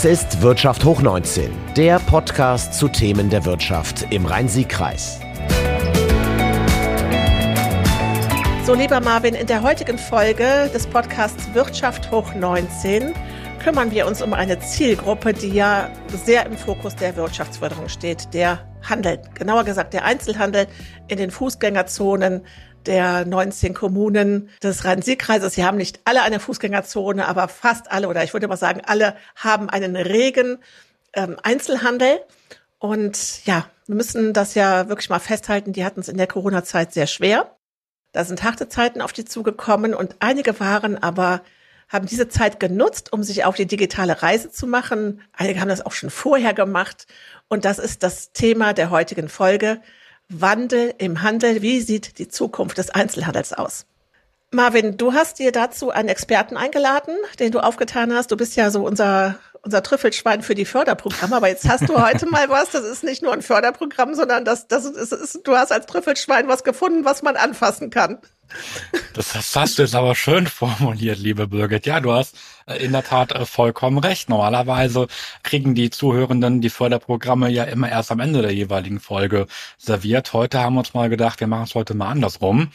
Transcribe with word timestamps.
Das 0.00 0.04
ist 0.04 0.42
Wirtschaft 0.42 0.84
hoch 0.84 1.02
19, 1.02 1.50
der 1.76 1.98
Podcast 1.98 2.72
zu 2.74 2.86
Themen 2.86 3.30
der 3.30 3.44
Wirtschaft 3.44 4.06
im 4.10 4.26
Rhein-Sieg-Kreis. 4.26 5.18
So, 8.64 8.74
lieber 8.74 9.00
Marvin, 9.00 9.34
in 9.34 9.48
der 9.48 9.60
heutigen 9.60 9.98
Folge 9.98 10.70
des 10.72 10.86
Podcasts 10.86 11.52
Wirtschaft 11.52 12.12
hoch 12.12 12.32
19 12.32 13.12
kümmern 13.58 13.90
wir 13.90 14.06
uns 14.06 14.22
um 14.22 14.34
eine 14.34 14.60
Zielgruppe, 14.60 15.32
die 15.32 15.48
ja 15.48 15.90
sehr 16.24 16.46
im 16.46 16.56
Fokus 16.56 16.94
der 16.94 17.16
Wirtschaftsförderung 17.16 17.88
steht, 17.88 18.32
der 18.32 18.60
Handel. 18.88 19.18
Genauer 19.34 19.64
gesagt, 19.64 19.94
der 19.94 20.04
Einzelhandel 20.04 20.68
in 21.08 21.18
den 21.18 21.32
Fußgängerzonen 21.32 22.42
der 22.86 23.24
19 23.24 23.74
Kommunen 23.74 24.48
des 24.62 24.84
Rhein-Sieg-Kreises. 24.84 25.54
Sie 25.54 25.64
haben 25.64 25.76
nicht 25.76 26.00
alle 26.04 26.22
eine 26.22 26.40
Fußgängerzone, 26.40 27.26
aber 27.26 27.48
fast 27.48 27.90
alle 27.90 28.08
oder 28.08 28.24
ich 28.24 28.32
würde 28.32 28.48
mal 28.48 28.56
sagen, 28.56 28.82
alle 28.84 29.16
haben 29.36 29.68
einen 29.68 29.96
regen 29.96 30.58
ähm, 31.12 31.36
Einzelhandel. 31.42 32.20
Und 32.78 33.44
ja, 33.44 33.66
wir 33.86 33.94
müssen 33.94 34.32
das 34.32 34.54
ja 34.54 34.88
wirklich 34.88 35.10
mal 35.10 35.18
festhalten. 35.18 35.72
Die 35.72 35.84
hatten 35.84 36.00
es 36.00 36.08
in 36.08 36.16
der 36.16 36.26
Corona-Zeit 36.26 36.92
sehr 36.92 37.06
schwer. 37.06 37.56
Da 38.12 38.24
sind 38.24 38.42
harte 38.42 38.68
Zeiten 38.68 39.02
auf 39.02 39.12
die 39.12 39.24
zugekommen 39.24 39.94
und 39.94 40.16
einige 40.20 40.58
waren 40.60 40.96
aber 41.02 41.42
haben 41.88 42.06
diese 42.06 42.28
Zeit 42.28 42.60
genutzt, 42.60 43.12
um 43.12 43.22
sich 43.22 43.44
auf 43.44 43.56
die 43.56 43.66
digitale 43.66 44.22
Reise 44.22 44.50
zu 44.50 44.66
machen. 44.66 45.22
Einige 45.32 45.60
haben 45.60 45.68
das 45.68 45.84
auch 45.84 45.92
schon 45.92 46.10
vorher 46.10 46.52
gemacht. 46.52 47.06
Und 47.48 47.64
das 47.64 47.78
ist 47.78 48.02
das 48.02 48.32
Thema 48.32 48.74
der 48.74 48.90
heutigen 48.90 49.28
Folge. 49.28 49.80
Wandel 50.28 50.94
im 50.98 51.22
Handel. 51.22 51.62
Wie 51.62 51.80
sieht 51.80 52.18
die 52.18 52.28
Zukunft 52.28 52.78
des 52.78 52.90
Einzelhandels 52.90 53.52
aus? 53.52 53.86
Marvin, 54.50 54.96
du 54.96 55.12
hast 55.12 55.38
dir 55.38 55.52
dazu 55.52 55.90
einen 55.90 56.08
Experten 56.08 56.56
eingeladen, 56.56 57.14
den 57.38 57.52
du 57.52 57.60
aufgetan 57.60 58.14
hast. 58.14 58.30
Du 58.30 58.36
bist 58.36 58.56
ja 58.56 58.70
so 58.70 58.82
unser, 58.82 59.38
unser 59.62 59.82
Trüffelschwein 59.82 60.42
für 60.42 60.54
die 60.54 60.64
Förderprogramme, 60.64 61.36
aber 61.36 61.48
jetzt 61.48 61.68
hast 61.68 61.88
du 61.88 62.02
heute 62.06 62.26
mal 62.26 62.48
was. 62.48 62.70
Das 62.70 62.84
ist 62.84 63.04
nicht 63.04 63.22
nur 63.22 63.32
ein 63.32 63.42
Förderprogramm, 63.42 64.14
sondern 64.14 64.46
das, 64.46 64.66
das 64.66 64.86
ist, 64.86 65.12
ist, 65.12 65.46
du 65.46 65.54
hast 65.54 65.70
als 65.70 65.84
Trüffelschwein 65.86 66.48
was 66.48 66.64
gefunden, 66.64 67.04
was 67.04 67.22
man 67.22 67.36
anfassen 67.36 67.90
kann. 67.90 68.18
Das, 69.14 69.32
das 69.32 69.56
hast 69.56 69.78
du 69.78 69.82
jetzt 69.82 69.94
aber 69.94 70.14
schön 70.14 70.46
formuliert, 70.46 71.18
liebe 71.18 71.48
Birgit. 71.48 71.86
Ja, 71.86 72.00
du 72.00 72.12
hast 72.12 72.36
äh, 72.66 72.76
in 72.84 72.92
der 72.92 73.02
Tat 73.02 73.32
äh, 73.32 73.44
vollkommen 73.44 73.98
recht. 73.98 74.28
Normalerweise 74.28 75.06
kriegen 75.42 75.74
die 75.74 75.90
Zuhörenden 75.90 76.60
die 76.60 76.70
Förderprogramme 76.70 77.48
ja 77.50 77.64
immer 77.64 77.88
erst 77.88 78.10
am 78.10 78.20
Ende 78.20 78.42
der 78.42 78.52
jeweiligen 78.52 79.00
Folge 79.00 79.46
serviert. 79.76 80.32
Heute 80.32 80.60
haben 80.60 80.74
wir 80.74 80.80
uns 80.80 80.94
mal 80.94 81.08
gedacht, 81.08 81.40
wir 81.40 81.46
machen 81.46 81.64
es 81.64 81.74
heute 81.74 81.94
mal 81.94 82.08
andersrum, 82.08 82.68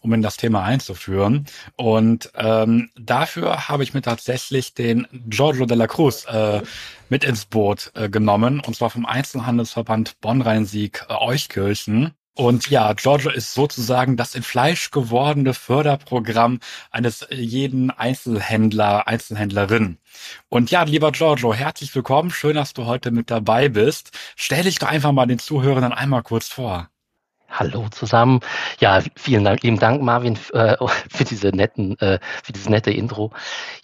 um 0.00 0.12
in 0.12 0.22
das 0.22 0.36
Thema 0.36 0.62
einzuführen. 0.62 1.46
Und 1.76 2.30
ähm, 2.36 2.90
dafür 2.98 3.68
habe 3.68 3.82
ich 3.82 3.94
mir 3.94 4.02
tatsächlich 4.02 4.74
den 4.74 5.06
Giorgio 5.12 5.66
della 5.66 5.86
Cruz 5.86 6.24
äh, 6.26 6.62
mit 7.08 7.24
ins 7.24 7.44
Boot 7.44 7.90
äh, 7.94 8.08
genommen, 8.08 8.60
und 8.60 8.76
zwar 8.76 8.90
vom 8.90 9.04
Einzelhandelsverband 9.04 10.20
Bonn-Rhein-Sieg 10.20 11.04
äh. 11.08 12.14
Und 12.40 12.70
ja, 12.70 12.94
Giorgio 12.94 13.30
ist 13.30 13.52
sozusagen 13.52 14.16
das 14.16 14.34
in 14.34 14.42
Fleisch 14.42 14.90
gewordene 14.90 15.52
Förderprogramm 15.52 16.60
eines 16.90 17.26
jeden 17.30 17.90
Einzelhändler, 17.90 19.06
Einzelhändlerin. 19.06 19.98
Und 20.48 20.70
ja, 20.70 20.84
lieber 20.84 21.12
Giorgio, 21.12 21.52
herzlich 21.52 21.94
willkommen. 21.94 22.30
Schön, 22.30 22.56
dass 22.56 22.72
du 22.72 22.86
heute 22.86 23.10
mit 23.10 23.30
dabei 23.30 23.68
bist. 23.68 24.16
Stell 24.36 24.62
dich 24.62 24.78
doch 24.78 24.88
einfach 24.88 25.12
mal 25.12 25.26
den 25.26 25.38
Zuhörern 25.38 25.92
einmal 25.92 26.22
kurz 26.22 26.48
vor. 26.48 26.88
Hallo 27.50 27.88
zusammen. 27.90 28.40
Ja, 28.78 29.02
vielen 29.16 29.44
Dank, 29.44 29.62
lieben 29.62 29.78
Dank, 29.78 30.00
Marvin, 30.00 30.38
äh, 30.54 30.76
für 31.10 31.24
diese 31.24 31.48
netten, 31.48 31.98
äh, 31.98 32.20
für 32.42 32.54
dieses 32.54 32.70
nette 32.70 32.90
Intro. 32.90 33.32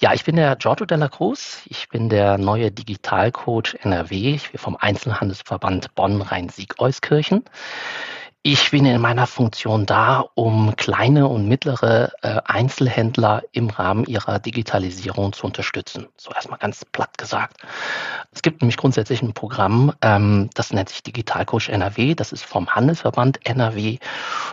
Ja, 0.01 0.15
ich 0.15 0.25
bin 0.25 0.37
der 0.37 0.57
Giorgio 0.57 0.87
Della 0.87 1.09
Cruz. 1.09 1.61
Ich 1.67 1.91
bin 1.91 2.09
der 2.09 2.39
neue 2.39 2.71
Digitalcoach 2.71 3.75
NRW. 3.83 4.35
Ich 4.37 4.53
bin 4.53 4.59
vom 4.59 4.79
Einzelhandelsverband 4.81 5.95
Bonn-Rhein-Sieg-Euskirchen. 5.95 7.45
Ich 8.49 8.71
bin 8.71 8.87
in 8.87 9.01
meiner 9.01 9.27
Funktion 9.27 9.87
da, 9.87 10.25
um 10.35 10.77
kleine 10.77 11.27
und 11.27 11.49
mittlere 11.49 12.13
äh, 12.23 12.41
Einzelhändler 12.45 13.43
im 13.51 13.71
Rahmen 13.71 14.05
ihrer 14.05 14.39
Digitalisierung 14.39 15.33
zu 15.33 15.47
unterstützen. 15.47 16.07
So 16.17 16.31
erstmal 16.31 16.61
ganz 16.61 16.85
platt 16.85 17.19
gesagt. 17.19 17.63
Es 18.31 18.43
gibt 18.43 18.63
nämlich 18.63 18.77
grundsätzlich 18.77 19.21
ein 19.21 19.33
Programm, 19.33 19.95
ähm, 20.01 20.49
das 20.55 20.73
nennt 20.73 20.91
sich 20.91 21.03
Digitalcoach 21.03 21.71
NRW. 21.71 22.15
Das 22.15 22.31
ist 22.31 22.45
vom 22.45 22.73
Handelsverband 22.73 23.45
NRW 23.45 23.99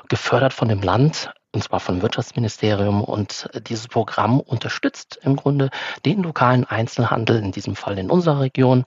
gefördert 0.09 0.53
von 0.53 0.69
dem 0.69 0.81
Land 0.81 1.31
und 1.51 1.63
zwar 1.63 1.79
vom 1.79 2.01
Wirtschaftsministerium. 2.01 3.03
Und 3.03 3.47
dieses 3.67 3.87
Programm 3.87 4.39
unterstützt 4.39 5.19
im 5.21 5.35
Grunde 5.35 5.69
den 6.03 6.23
lokalen 6.23 6.65
Einzelhandel, 6.65 7.37
in 7.37 7.51
diesem 7.51 7.75
Fall 7.75 7.99
in 7.99 8.09
unserer 8.09 8.39
Region, 8.39 8.85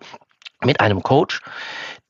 mit 0.64 0.80
einem 0.80 1.02
Coach, 1.02 1.40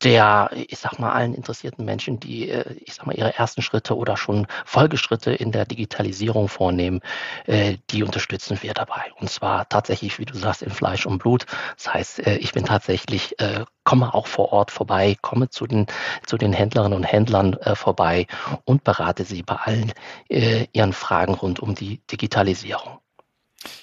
der, 0.02 0.50
ich 0.52 0.78
sag 0.78 0.98
mal, 0.98 1.12
allen 1.12 1.34
interessierten 1.34 1.84
Menschen, 1.84 2.20
die, 2.20 2.50
äh, 2.50 2.74
ich 2.84 2.94
sag 2.94 3.06
mal, 3.06 3.16
ihre 3.16 3.34
ersten 3.34 3.62
Schritte 3.62 3.96
oder 3.96 4.16
schon 4.16 4.46
Folgeschritte 4.64 5.32
in 5.32 5.52
der 5.52 5.64
Digitalisierung 5.64 6.48
vornehmen, 6.48 7.00
äh, 7.46 7.78
die 7.90 8.02
unterstützen 8.02 8.58
wir 8.60 8.74
dabei. 8.74 9.12
Und 9.18 9.30
zwar 9.30 9.68
tatsächlich, 9.68 10.18
wie 10.18 10.26
du 10.26 10.36
sagst, 10.36 10.62
in 10.62 10.70
Fleisch 10.70 11.06
und 11.06 11.18
Blut. 11.18 11.46
Das 11.76 11.94
heißt, 11.94 12.26
äh, 12.26 12.36
ich 12.36 12.52
bin 12.52 12.64
tatsächlich, 12.64 13.36
komme 13.84 14.14
auch 14.14 14.26
vor 14.26 14.52
Ort 14.52 14.70
vorbei, 14.70 15.16
komme 15.20 15.48
zu 15.48 15.66
den, 15.66 15.86
zu 16.26 16.36
den 16.36 16.52
Händlerinnen 16.52 16.96
und 16.96 17.04
Händlern 17.04 17.56
vorbei 17.74 18.26
und 18.64 18.84
berate 18.84 19.24
sie 19.24 19.42
bei 19.42 19.56
allen 19.56 19.92
ihren 20.28 20.92
Fragen 20.92 21.34
rund 21.34 21.60
um 21.60 21.74
die 21.74 22.00
Digitalisierung. 22.10 22.98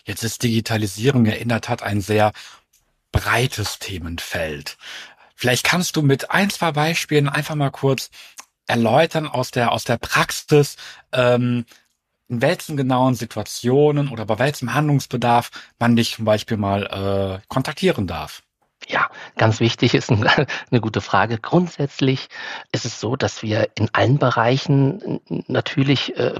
Jetzt 0.05 0.23
ist 0.23 0.43
Digitalisierung 0.43 1.25
ja 1.25 1.33
in 1.33 1.49
der 1.49 1.61
Tat 1.61 1.83
ein 1.83 2.01
sehr 2.01 2.31
breites 3.13 3.79
Themenfeld. 3.79 4.77
Vielleicht 5.43 5.65
kannst 5.65 5.97
du 5.97 6.01
mit 6.03 6.31
ein, 6.31 6.49
zwei 6.49 6.71
Beispielen 6.71 7.27
einfach 7.27 7.55
mal 7.55 7.69
kurz 7.69 8.11
erläutern 8.65 9.27
aus 9.27 9.51
der, 9.51 9.73
aus 9.73 9.83
der 9.83 9.97
Praxis, 9.97 10.77
ähm, 11.11 11.65
in 12.29 12.41
welchen 12.41 12.77
genauen 12.77 13.13
Situationen 13.13 14.07
oder 14.07 14.25
bei 14.25 14.39
welchem 14.39 14.73
Handlungsbedarf 14.73 15.51
man 15.79 15.97
dich 15.97 16.15
zum 16.15 16.23
Beispiel 16.23 16.55
mal 16.55 17.41
äh, 17.41 17.45
kontaktieren 17.49 18.07
darf. 18.07 18.41
Ja, 18.87 19.09
ganz 19.35 19.59
wichtig 19.59 19.95
ist 19.95 20.09
eine 20.71 20.79
gute 20.79 21.01
Frage. 21.01 21.37
Grundsätzlich 21.39 22.29
ist 22.71 22.85
es 22.85 23.01
so, 23.01 23.17
dass 23.17 23.43
wir 23.43 23.67
in 23.75 23.89
allen 23.91 24.19
Bereichen 24.19 25.19
natürlich 25.47 26.15
äh, 26.15 26.39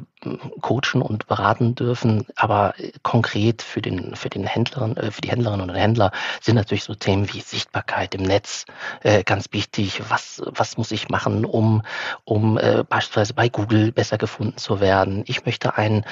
coachen 0.62 1.02
und 1.02 1.28
beraten 1.28 1.76
dürfen, 1.76 2.26
aber 2.36 2.74
konkret 3.02 3.62
für 3.62 3.82
den 3.82 4.16
für 4.16 4.30
den 4.30 4.46
Händlerinnen, 4.46 4.98
äh, 4.98 5.12
für 5.12 5.22
die 5.22 5.30
Händlerinnen 5.30 5.70
und 5.70 5.76
Händler 5.76 6.12
sind 6.42 6.56
natürlich 6.56 6.84
so 6.84 6.96
Themen 6.96 7.32
wie 7.34 7.42
Sichtbarkeit 7.42 8.16
im 8.16 8.24
Netz 8.24 8.66
äh, 9.04 9.24
ganz 9.24 9.48
wichtig. 9.52 10.02
Was 10.10 10.42
was 10.46 10.78
muss 10.78 10.92
ich 10.92 11.10
machen, 11.10 11.46
um 11.46 11.82
um 12.26 12.60
beispielsweise 12.90 13.34
bei 13.34 13.50
Google 13.50 13.92
besser 13.92 14.18
gefunden 14.18 14.58
zu 14.58 14.80
werden? 14.80 15.24
Ich 15.28 15.46
möchte 15.46 15.78
einen 15.78 16.06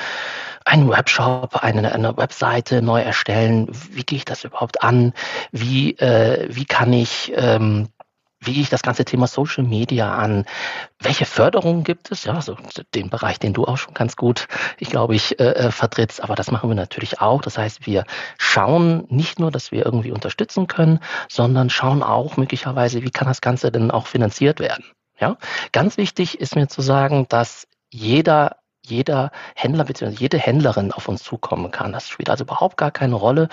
einen 0.65 0.89
Webshop, 0.89 1.63
eine, 1.63 1.91
eine 1.91 2.17
Webseite 2.17 2.81
neu 2.81 3.01
erstellen. 3.01 3.67
Wie 3.91 4.03
gehe 4.03 4.17
ich 4.17 4.25
das 4.25 4.43
überhaupt 4.43 4.83
an? 4.83 5.13
Wie 5.51 5.97
äh, 5.97 6.47
wie 6.49 6.65
kann 6.65 6.93
ich 6.93 7.31
ähm, 7.35 7.89
wie 8.41 8.53
gehe 8.53 8.63
ich 8.63 8.69
das 8.69 8.81
ganze 8.81 9.05
Thema 9.05 9.27
Social 9.27 9.63
Media 9.63 10.13
an? 10.13 10.45
Welche 10.99 11.25
Förderungen 11.25 11.83
gibt 11.83 12.11
es? 12.11 12.25
Ja, 12.25 12.41
so 12.41 12.57
den 12.95 13.09
Bereich, 13.09 13.39
den 13.39 13.53
du 13.53 13.65
auch 13.65 13.77
schon 13.77 13.93
ganz 13.93 14.15
gut, 14.15 14.47
ich 14.79 14.89
glaube, 14.89 15.15
ich 15.15 15.39
äh, 15.39 15.51
äh, 15.51 15.71
vertrittst, 15.71 16.23
aber 16.23 16.35
das 16.35 16.49
machen 16.51 16.69
wir 16.69 16.75
natürlich 16.75 17.21
auch. 17.21 17.41
Das 17.41 17.57
heißt, 17.57 17.85
wir 17.85 18.03
schauen 18.37 19.05
nicht 19.09 19.39
nur, 19.39 19.51
dass 19.51 19.71
wir 19.71 19.85
irgendwie 19.85 20.11
unterstützen 20.11 20.67
können, 20.67 20.99
sondern 21.29 21.69
schauen 21.69 22.01
auch 22.01 22.35
möglicherweise, 22.35 23.03
wie 23.03 23.11
kann 23.11 23.27
das 23.27 23.41
Ganze 23.41 23.71
denn 23.71 23.91
auch 23.91 24.07
finanziert 24.07 24.59
werden? 24.59 24.85
Ja, 25.19 25.37
ganz 25.71 25.97
wichtig 25.97 26.39
ist 26.39 26.55
mir 26.55 26.67
zu 26.67 26.81
sagen, 26.81 27.27
dass 27.29 27.67
jeder 27.91 28.60
jeder 28.83 29.31
Händler 29.55 29.85
bzw. 29.85 30.15
jede 30.15 30.37
Händlerin 30.37 30.91
auf 30.91 31.07
uns 31.07 31.23
zukommen 31.23 31.71
kann. 31.71 31.91
Das 31.91 32.09
spielt 32.09 32.29
also 32.29 32.43
überhaupt 32.43 32.77
gar 32.77 32.91
keine 32.91 33.15
Rolle, 33.15 33.47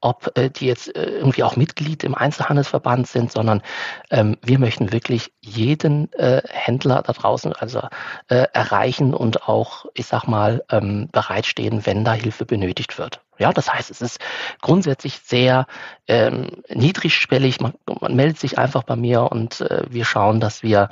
ob 0.00 0.36
äh, 0.36 0.50
die 0.50 0.66
jetzt 0.66 0.94
äh, 0.94 1.04
irgendwie 1.04 1.42
auch 1.42 1.56
Mitglied 1.56 2.04
im 2.04 2.14
Einzelhandelsverband 2.14 3.06
sind, 3.06 3.32
sondern 3.32 3.62
ähm, 4.10 4.36
wir 4.42 4.58
möchten 4.58 4.92
wirklich 4.92 5.32
jeden 5.40 6.12
äh, 6.12 6.42
Händler 6.48 7.02
da 7.02 7.12
draußen 7.12 7.52
also 7.54 7.80
äh, 8.28 8.46
erreichen 8.52 9.14
und 9.14 9.48
auch, 9.48 9.86
ich 9.94 10.06
sag 10.06 10.26
mal, 10.26 10.64
ähm, 10.70 11.08
bereitstehen, 11.12 11.86
wenn 11.86 12.04
da 12.04 12.12
Hilfe 12.12 12.44
benötigt 12.44 12.98
wird. 12.98 13.20
Ja, 13.38 13.52
das 13.52 13.72
heißt, 13.72 13.90
es 13.90 14.00
ist 14.00 14.20
grundsätzlich 14.60 15.18
sehr 15.24 15.66
ähm, 16.06 16.62
niedrigschwellig. 16.68 17.60
Man, 17.60 17.74
man 18.00 18.14
meldet 18.14 18.38
sich 18.38 18.58
einfach 18.58 18.84
bei 18.84 18.96
mir 18.96 19.32
und 19.32 19.60
äh, 19.62 19.84
wir 19.88 20.04
schauen, 20.04 20.40
dass 20.40 20.62
wir 20.62 20.90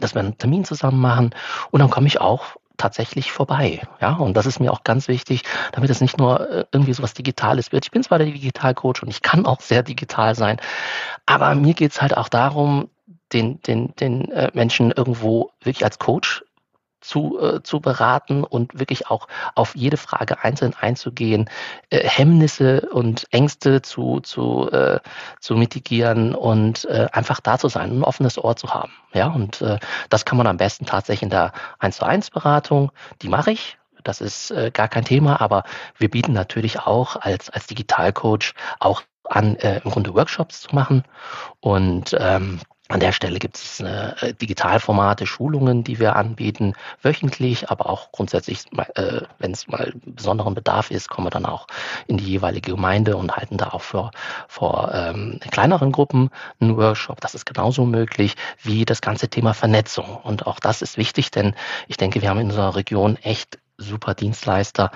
dass 0.00 0.14
wir 0.14 0.20
einen 0.20 0.38
Termin 0.38 0.64
zusammen 0.64 1.00
machen 1.00 1.34
und 1.70 1.80
dann 1.80 1.90
komme 1.90 2.06
ich 2.06 2.20
auch 2.20 2.56
tatsächlich 2.78 3.32
vorbei. 3.32 3.82
Ja, 4.00 4.14
und 4.14 4.36
das 4.36 4.46
ist 4.46 4.60
mir 4.60 4.72
auch 4.72 4.84
ganz 4.84 5.08
wichtig, 5.08 5.42
damit 5.72 5.90
es 5.90 6.00
nicht 6.00 6.18
nur 6.18 6.48
äh, 6.48 6.64
irgendwie 6.72 6.94
so 6.94 7.02
was 7.02 7.14
Digitales 7.14 7.72
wird. 7.72 7.84
Ich 7.84 7.90
bin 7.90 8.02
zwar 8.02 8.18
der 8.18 8.28
Digitalcoach 8.28 9.02
und 9.02 9.08
ich 9.08 9.22
kann 9.22 9.44
auch 9.46 9.60
sehr 9.60 9.82
digital 9.82 10.34
sein, 10.34 10.60
aber 11.26 11.54
mir 11.54 11.74
geht 11.74 11.92
es 11.92 12.00
halt 12.00 12.16
auch 12.16 12.28
darum, 12.28 12.88
den, 13.32 13.60
den, 13.62 13.94
den 13.96 14.30
äh, 14.30 14.50
Menschen 14.54 14.90
irgendwo 14.90 15.50
wirklich 15.62 15.84
als 15.84 15.98
Coach 15.98 16.44
zu, 17.08 17.40
äh, 17.40 17.62
zu 17.62 17.80
beraten 17.80 18.44
und 18.44 18.78
wirklich 18.78 19.08
auch 19.08 19.28
auf 19.54 19.74
jede 19.74 19.96
Frage 19.96 20.44
einzeln 20.44 20.74
einzugehen, 20.78 21.48
äh, 21.90 22.06
Hemmnisse 22.06 22.82
und 22.92 23.26
Ängste 23.32 23.80
zu, 23.80 24.20
zu, 24.20 24.70
äh, 24.70 25.00
zu 25.40 25.56
mitigieren 25.56 26.34
und 26.34 26.84
äh, 26.84 27.08
einfach 27.12 27.40
da 27.40 27.58
zu 27.58 27.68
sein, 27.68 27.98
ein 27.98 28.04
offenes 28.04 28.36
Ohr 28.38 28.56
zu 28.56 28.74
haben. 28.74 28.92
Ja, 29.14 29.28
und 29.28 29.62
äh, 29.62 29.78
das 30.10 30.26
kann 30.26 30.36
man 30.36 30.46
am 30.46 30.58
besten 30.58 30.84
tatsächlich 30.84 31.22
in 31.22 31.30
der 31.30 31.52
1 31.78 31.96
zu 31.96 32.04
1 32.04 32.30
Beratung, 32.30 32.92
die 33.22 33.28
mache 33.28 33.52
ich. 33.52 33.78
Das 34.04 34.20
ist 34.20 34.50
äh, 34.50 34.70
gar 34.70 34.88
kein 34.88 35.04
Thema, 35.04 35.40
aber 35.40 35.64
wir 35.96 36.10
bieten 36.10 36.32
natürlich 36.32 36.80
auch 36.80 37.16
als, 37.16 37.48
als 37.50 37.66
Digitalcoach 37.66 38.52
auch 38.80 39.02
an, 39.24 39.56
äh, 39.56 39.80
im 39.82 39.90
Grunde 39.90 40.14
Workshops 40.14 40.60
zu 40.60 40.74
machen. 40.74 41.04
Und 41.60 42.14
ähm, 42.18 42.60
an 42.88 43.00
der 43.00 43.12
Stelle 43.12 43.38
gibt 43.38 43.56
es 43.56 43.80
äh, 43.80 44.32
Digitalformate, 44.34 45.26
Schulungen, 45.26 45.84
die 45.84 45.98
wir 45.98 46.16
anbieten, 46.16 46.72
wöchentlich, 47.02 47.70
aber 47.70 47.90
auch 47.90 48.12
grundsätzlich, 48.12 48.64
äh, 48.94 49.20
wenn 49.38 49.52
es 49.52 49.68
mal 49.68 49.92
besonderen 50.06 50.54
Bedarf 50.54 50.90
ist, 50.90 51.10
kommen 51.10 51.26
wir 51.26 51.30
dann 51.30 51.44
auch 51.44 51.66
in 52.06 52.16
die 52.16 52.24
jeweilige 52.24 52.70
Gemeinde 52.72 53.16
und 53.16 53.36
halten 53.36 53.58
da 53.58 53.68
auch 53.68 53.82
vor, 53.82 54.10
vor 54.48 54.90
ähm, 54.94 55.38
kleineren 55.50 55.92
Gruppen 55.92 56.30
einen 56.60 56.78
Workshop. 56.78 57.20
Das 57.20 57.34
ist 57.34 57.44
genauso 57.44 57.84
möglich 57.84 58.36
wie 58.62 58.86
das 58.86 59.02
ganze 59.02 59.28
Thema 59.28 59.52
Vernetzung. 59.52 60.16
Und 60.16 60.46
auch 60.46 60.58
das 60.58 60.80
ist 60.80 60.96
wichtig, 60.96 61.30
denn 61.30 61.54
ich 61.88 61.98
denke, 61.98 62.22
wir 62.22 62.30
haben 62.30 62.40
in 62.40 62.48
unserer 62.48 62.74
Region 62.74 63.16
echt 63.16 63.58
super 63.78 64.14
Dienstleister, 64.14 64.90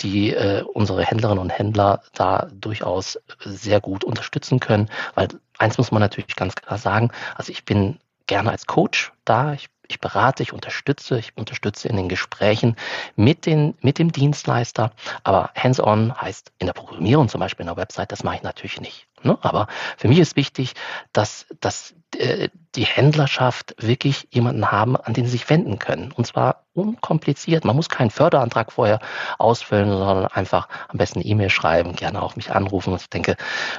die 0.00 0.32
äh, 0.32 0.62
unsere 0.62 1.04
Händlerinnen 1.04 1.42
und 1.42 1.50
Händler 1.50 2.02
da 2.12 2.48
durchaus 2.52 3.18
sehr 3.40 3.80
gut 3.80 4.04
unterstützen 4.04 4.60
können. 4.60 4.88
Weil 5.14 5.28
eins 5.58 5.78
muss 5.78 5.90
man 5.90 6.00
natürlich 6.00 6.36
ganz 6.36 6.54
klar 6.54 6.78
sagen, 6.78 7.10
also 7.34 7.50
ich 7.50 7.64
bin 7.64 7.98
gerne 8.26 8.50
als 8.50 8.66
Coach 8.66 9.12
da, 9.24 9.54
ich, 9.54 9.68
ich 9.88 10.00
berate, 10.00 10.42
ich 10.42 10.52
unterstütze, 10.52 11.18
ich 11.18 11.36
unterstütze 11.36 11.88
in 11.88 11.96
den 11.96 12.08
Gesprächen 12.08 12.76
mit, 13.16 13.46
den, 13.46 13.74
mit 13.80 13.98
dem 13.98 14.12
Dienstleister, 14.12 14.92
aber 15.24 15.50
hands-on 15.56 16.14
heißt 16.20 16.52
in 16.58 16.66
der 16.66 16.74
Programmierung 16.74 17.28
zum 17.28 17.40
Beispiel 17.40 17.64
in 17.64 17.68
der 17.68 17.76
Website, 17.76 18.12
das 18.12 18.24
mache 18.24 18.36
ich 18.36 18.42
natürlich 18.42 18.80
nicht. 18.80 19.06
Ne? 19.22 19.38
Aber 19.42 19.66
für 19.96 20.08
mich 20.08 20.18
ist 20.18 20.36
wichtig, 20.36 20.74
dass, 21.12 21.46
dass 21.60 21.94
äh, 22.16 22.48
die 22.74 22.84
Händlerschaft 22.84 23.74
wirklich 23.78 24.28
jemanden 24.30 24.70
haben, 24.70 24.96
an 24.96 25.14
den 25.14 25.24
sie 25.24 25.32
sich 25.32 25.48
wenden 25.48 25.78
können. 25.78 26.12
Und 26.12 26.26
zwar 26.26 26.64
unkompliziert. 26.74 27.64
Man 27.64 27.74
muss 27.74 27.88
keinen 27.88 28.10
Förderantrag 28.10 28.70
vorher 28.70 29.00
ausfüllen, 29.38 29.88
sondern 29.88 30.26
einfach 30.26 30.68
am 30.88 30.98
besten 30.98 31.22
E-Mail 31.24 31.48
schreiben, 31.48 31.96
gerne 31.96 32.22
auch 32.22 32.36
mich 32.36 32.52
anrufen. 32.52 32.94
Ich 32.94 33.08
denke, 33.08 33.36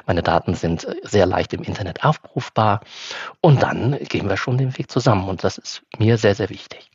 meine 0.08 0.24
Daten 0.24 0.56
sind 0.56 0.88
sehr 1.04 1.28
leicht 1.28 1.54
im 1.54 1.62
Internet 1.62 2.04
aufrufbar. 2.04 2.82
Und 3.40 3.62
dann 3.62 3.98
gehen 4.10 4.28
wir 4.28 4.38
schon 4.38 4.58
den 4.58 4.76
Weg 4.78 4.90
zusammen. 4.90 5.30
Und 5.30 5.44
das 5.44 5.60
ist 5.60 5.84
mir 6.00 6.18
sehr, 6.18 6.36
sehr 6.36 6.50
wichtig. 6.50 6.90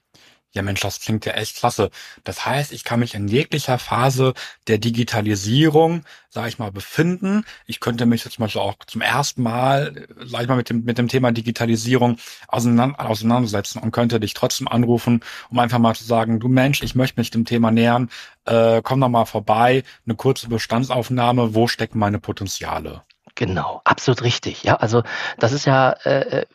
Ja, 0.55 0.61
Mensch, 0.61 0.81
das 0.81 1.01
klingt 1.01 1.25
ja 1.25 1.33
echt 1.33 1.57
klasse. 1.57 1.91
Das 2.25 2.45
heißt, 2.45 2.73
ich 2.73 2.85
kann 2.85 3.01
mich 3.01 3.15
in 3.15 3.27
jeglicher 3.27 3.79
Phase 3.79 4.35
der 4.67 4.77
Digitalisierung, 4.77 6.05
sage 6.29 6.49
ich 6.49 6.59
mal, 6.59 6.71
befinden. 6.71 7.45
Ich 7.65 7.81
könnte 7.81 8.05
mich 8.05 8.23
jetzt 8.25 8.39
mal 8.39 8.51
so 8.51 8.61
auch 8.61 8.75
zum 8.87 9.01
ersten 9.01 9.43
Mal, 9.43 10.07
sage 10.23 10.43
ich 10.45 10.49
mal, 10.51 10.57
mit 10.57 10.69
dem, 10.69 10.85
mit 10.85 10.99
dem 10.99 11.09
Thema 11.09 11.33
Digitalisierung 11.33 12.19
auseinandersetzen 12.49 13.79
und 13.79 13.93
könnte 13.93 14.21
dich 14.21 14.35
trotzdem 14.35 14.69
anrufen, 14.69 15.21
um 15.49 15.59
einfach 15.59 15.79
mal 15.79 15.95
zu 15.95 16.05
sagen, 16.05 16.39
du 16.39 16.49
Mensch, 16.49 16.83
ich 16.83 16.95
möchte 16.95 17.19
mich 17.19 17.31
dem 17.31 17.47
Thema 17.47 17.71
nähern, 17.71 18.11
äh, 18.45 18.83
komm 18.83 19.01
doch 19.01 19.09
mal 19.09 19.25
vorbei, 19.25 19.85
eine 20.05 20.17
kurze 20.17 20.49
Bestandsaufnahme, 20.49 21.55
wo 21.55 21.67
stecken 21.67 21.99
meine 21.99 22.19
Potenziale? 22.19 23.05
Genau, 23.35 23.81
absolut 23.85 24.23
richtig. 24.23 24.65
Ja, 24.65 24.77
also 24.77 25.03
das 25.39 25.53
ist 25.53 25.65
ja 25.65 25.93
äh, 26.05 26.41
äh 26.41 26.47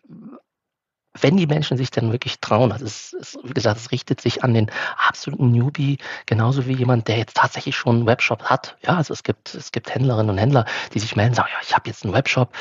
wenn 1.22 1.38
die 1.38 1.48
Menschen 1.48 1.78
sich 1.78 1.92
dann 1.92 2.12
wirklich 2.12 2.40
trauen, 2.40 2.70
das 2.70 2.82
ist, 2.82 3.14
ist, 3.14 3.38
wie 3.44 3.54
gesagt, 3.54 3.78
es 3.78 3.92
richtet 3.92 4.22
sich 4.22 4.44
an 4.44 4.54
den 4.54 4.72
absoluten 4.98 5.52
Newbie, 5.52 5.98
genauso 6.26 6.68
wie 6.68 6.74
jemand, 6.74 7.08
der 7.08 7.18
jetzt 7.18 7.38
tatsächlich 7.38 7.76
schon 7.76 7.98
einen 7.98 8.06
Webshop 8.06 8.44
hat. 8.44 8.78
Ja, 8.86 8.96
also 8.98 9.14
es 9.14 9.24
gibt, 9.24 9.54
es 9.56 9.72
gibt 9.72 9.94
Händlerinnen 9.94 10.30
und 10.30 10.38
Händler, 10.38 10.66
die 10.94 11.00
sich 11.00 11.16
melden, 11.16 11.36
sagen, 11.36 11.50
ja, 11.52 11.60
ich 11.62 11.74
habe 11.74 11.90
jetzt 11.90 12.04
einen 12.04 12.14
Webshop, 12.14 12.54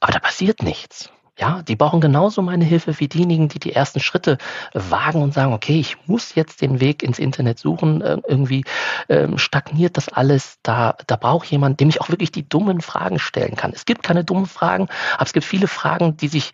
aber 0.00 0.12
da 0.12 0.18
passiert 0.18 0.62
nichts. 0.62 1.10
Ja, 1.36 1.62
die 1.62 1.74
brauchen 1.74 2.00
genauso 2.00 2.42
meine 2.42 2.64
Hilfe 2.64 3.00
wie 3.00 3.08
diejenigen, 3.08 3.48
die 3.48 3.58
die 3.58 3.72
ersten 3.72 3.98
Schritte 3.98 4.38
wagen 4.72 5.20
und 5.20 5.34
sagen, 5.34 5.52
okay, 5.52 5.80
ich 5.80 5.96
muss 6.06 6.36
jetzt 6.36 6.60
den 6.60 6.78
Weg 6.78 7.02
ins 7.02 7.18
Internet 7.18 7.58
suchen, 7.58 8.02
äh, 8.02 8.18
irgendwie 8.28 8.64
ähm, 9.08 9.36
stagniert 9.36 9.96
das 9.96 10.08
alles, 10.08 10.58
da, 10.62 10.96
da 11.08 11.16
braucht 11.16 11.50
jemand, 11.50 11.80
dem 11.80 11.88
ich 11.88 12.00
auch 12.00 12.08
wirklich 12.08 12.30
die 12.30 12.48
dummen 12.48 12.80
Fragen 12.80 13.18
stellen 13.18 13.56
kann. 13.56 13.72
Es 13.74 13.84
gibt 13.84 14.04
keine 14.04 14.22
dummen 14.22 14.46
Fragen, 14.46 14.86
aber 15.14 15.26
es 15.26 15.32
gibt 15.32 15.44
viele 15.44 15.66
Fragen, 15.66 16.16
die 16.16 16.28
sich 16.28 16.52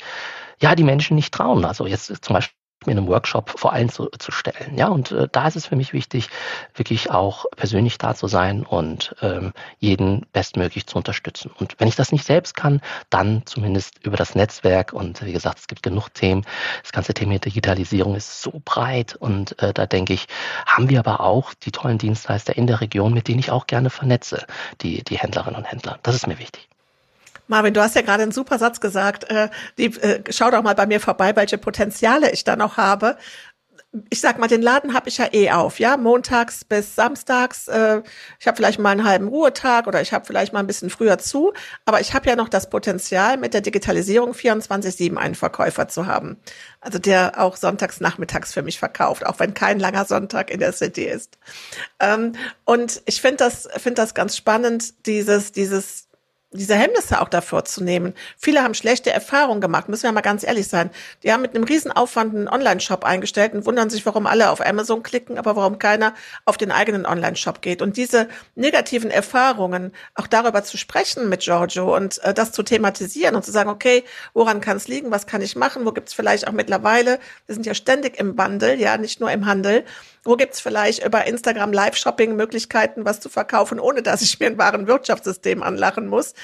ja 0.61 0.75
die 0.75 0.85
Menschen 0.85 1.17
nicht 1.17 1.35
trauen. 1.35 1.65
Also 1.65 1.87
jetzt 1.87 2.07
zum 2.25 2.35
Beispiel 2.35 2.55
in 2.87 2.97
einem 2.97 3.09
Workshop 3.09 3.59
vor 3.59 3.75
allen 3.75 3.91
zu, 3.91 4.07
zu 4.19 4.33
stellen. 4.33 4.77
Ja, 4.77 4.89
und 4.89 5.11
äh, 5.11 5.29
da 5.31 5.47
ist 5.47 5.57
es 5.57 5.67
für 5.67 5.77
mich 5.77 5.93
wichtig, 5.93 6.31
wirklich 6.75 7.11
auch 7.11 7.45
persönlich 7.55 7.99
da 7.99 8.15
zu 8.15 8.27
sein 8.27 8.65
und 8.65 9.15
ähm, 9.21 9.53
jeden 9.79 10.25
bestmöglich 10.33 10.87
zu 10.87 10.97
unterstützen. 10.97 11.51
Und 11.59 11.77
wenn 11.79 11.89
ich 11.89 11.97
das 11.97 12.11
nicht 12.11 12.25
selbst 12.25 12.57
kann, 12.57 12.81
dann 13.11 13.43
zumindest 13.45 13.99
über 14.03 14.17
das 14.17 14.35
Netzwerk. 14.35 14.95
Und 14.95 15.23
wie 15.25 15.33
gesagt, 15.33 15.59
es 15.59 15.67
gibt 15.67 15.83
genug 15.83 16.09
Themen. 16.15 16.47
Das 16.83 16.93
ganze 16.93 17.13
Thema 17.13 17.39
Digitalisierung 17.39 18.15
ist 18.17 18.41
so 18.41 18.63
breit 18.65 19.15
und 19.15 19.61
äh, 19.63 19.75
da 19.75 19.85
denke 19.85 20.15
ich, 20.15 20.27
haben 20.65 20.89
wir 20.89 21.01
aber 21.01 21.21
auch 21.21 21.53
die 21.53 21.73
tollen 21.73 21.99
Dienstleister 21.99 22.57
in 22.57 22.67
der 22.67 22.81
Region, 22.81 23.13
mit 23.13 23.29
denen 23.29 23.41
ich 23.41 23.51
auch 23.51 23.67
gerne 23.67 23.91
vernetze, 23.91 24.47
die, 24.81 25.05
die 25.05 25.19
Händlerinnen 25.19 25.57
und 25.57 25.71
Händler. 25.71 25.99
Das 26.03 26.15
ist 26.15 26.27
mir 26.27 26.39
wichtig. 26.39 26.70
Marvin, 27.51 27.75
du 27.75 27.83
hast 27.83 27.97
ja 27.97 28.03
gerade 28.03 28.23
einen 28.23 28.33
super 28.33 28.59
Satz 28.59 28.81
gesagt. 28.81 29.29
Äh, 29.29 29.51
die, 29.77 29.87
äh, 29.87 30.23
schau 30.31 30.53
doch 30.53 30.63
mal 30.63 30.77
bei 30.77 30.87
mir 30.87 31.01
vorbei, 31.01 31.35
welche 31.35 31.59
Potenziale 31.59 32.31
ich 32.31 32.45
da 32.45 32.55
noch 32.55 32.77
habe. 32.77 33.17
Ich 34.09 34.21
sag 34.21 34.39
mal, 34.39 34.47
den 34.47 34.63
Laden 34.63 34.95
habe 34.95 35.09
ich 35.09 35.19
ja 35.19 35.27
eh 35.33 35.51
auf, 35.51 35.81
ja, 35.81 35.97
montags 35.97 36.65
bis 36.65 36.95
samstags. 36.95 37.67
Äh, 37.67 38.03
ich 38.39 38.47
habe 38.47 38.57
vielleicht 38.57 38.79
mal 38.79 38.91
einen 38.91 39.03
halben 39.03 39.27
Ruhetag 39.27 39.89
oder 39.89 40.01
ich 40.01 40.13
habe 40.13 40.25
vielleicht 40.25 40.53
mal 40.53 40.61
ein 40.61 40.69
bisschen 40.69 40.91
früher 40.91 41.19
zu, 41.19 41.53
aber 41.87 42.01
ich 42.01 42.15
habe 42.15 42.29
ja 42.29 42.37
noch 42.37 42.49
das 42.49 42.71
Potenzial, 42.71 43.37
mit 43.37 43.53
der 43.53 43.63
Digitalisierung 43.63 44.33
24/7 44.33 45.17
einen 45.17 45.35
Verkäufer 45.35 45.89
zu 45.89 46.07
haben, 46.07 46.37
also 46.81 47.01
der 47.01 47.41
auch 47.41 47.57
sonntags 47.57 48.01
nachmittags 48.01 48.55
für 48.55 48.63
mich 48.63 48.79
verkauft, 48.79 49.27
auch 49.27 49.41
wenn 49.41 49.55
kein 49.55 49.81
langer 49.81 50.05
Sonntag 50.05 50.53
in 50.53 50.61
der 50.61 50.73
City 50.73 51.03
ist. 51.03 51.37
Ähm, 51.99 52.35
und 52.65 53.03
ich 53.07 53.21
finde 53.21 53.39
das 53.39 53.69
finde 53.77 54.03
das 54.03 54.15
ganz 54.15 54.37
spannend, 54.37 55.05
dieses 55.07 55.51
dieses 55.51 56.10
diese 56.53 56.75
Hemmnisse 56.75 57.21
auch 57.21 57.29
davor 57.29 57.65
zu 57.65 57.85
nehmen. 57.85 58.15
Viele 58.37 58.63
haben 58.63 58.75
schlechte 58.75 59.11
Erfahrungen 59.11 59.61
gemacht, 59.61 59.89
müssen 59.89 60.03
wir 60.03 60.13
mal 60.13 60.21
ganz 60.21 60.43
ehrlich 60.43 60.67
sein. 60.67 60.91
Die 61.23 61.33
haben 61.33 61.43
mit 61.43 61.55
einem 61.55 61.63
Riesenaufwand 61.63 62.35
einen 62.35 62.49
Online-Shop 62.49 63.05
eingestellt 63.05 63.53
und 63.55 63.67
wundern 63.67 63.89
sich, 63.89 64.05
warum 64.05 64.27
alle 64.27 64.51
auf 64.51 64.61
Amazon 64.61 65.05
klicken, 65.05 65.39
aber 65.39 65.55
warum 65.55 65.79
keiner 65.79 66.13
auf 66.45 66.57
den 66.57 66.73
eigenen 66.73 67.07
Online-Shop 67.07 67.63
geht. 67.63 67.83
Und 67.83 67.97
diese 67.97 68.29
negativen 68.57 69.13
Erfahrungen, 69.13 69.93
auch 70.17 70.27
darüber 70.27 70.65
zu 70.65 70.77
sprechen 70.77 71.29
mit 71.29 71.43
Giorgio 71.43 71.95
und 71.95 72.19
äh, 72.25 72.35
das 72.35 72.51
zu 72.51 72.65
thematisieren 72.65 73.37
und 73.37 73.45
zu 73.45 73.53
sagen, 73.53 73.71
okay, 73.71 74.03
woran 74.35 74.61
kann 74.61 74.77
es 74.77 74.89
liegen, 74.89 75.13
was 75.13 75.29
kann 75.29 75.43
ich 75.43 75.55
machen, 75.55 75.87
wo 75.87 75.93
gibt 75.93 76.09
es 76.09 76.15
vielleicht 76.15 76.49
auch 76.49 76.53
mittlerweile, 76.53 77.21
wir 77.47 77.55
sind 77.55 77.65
ja 77.65 77.75
ständig 77.75 78.19
im 78.19 78.37
Wandel, 78.37 78.81
ja, 78.81 78.97
nicht 78.97 79.21
nur 79.21 79.31
im 79.31 79.47
Handel, 79.47 79.85
wo 80.25 80.37
gibt's 80.37 80.61
vielleicht 80.61 81.05
über 81.05 81.27
Instagram 81.27 81.73
Live-Shopping 81.73 82.37
Möglichkeiten, 82.37 83.05
was 83.05 83.21
zu 83.21 83.29
verkaufen, 83.29 83.81
ohne 83.81 84.03
dass 84.03 84.23
ich 84.23 84.39
mir 84.39 84.47
ein 84.47 84.59
wahren 84.59 84.87
Wirtschaftssystem 84.87 85.63
anlachen 85.63 86.07
muss? 86.07 86.35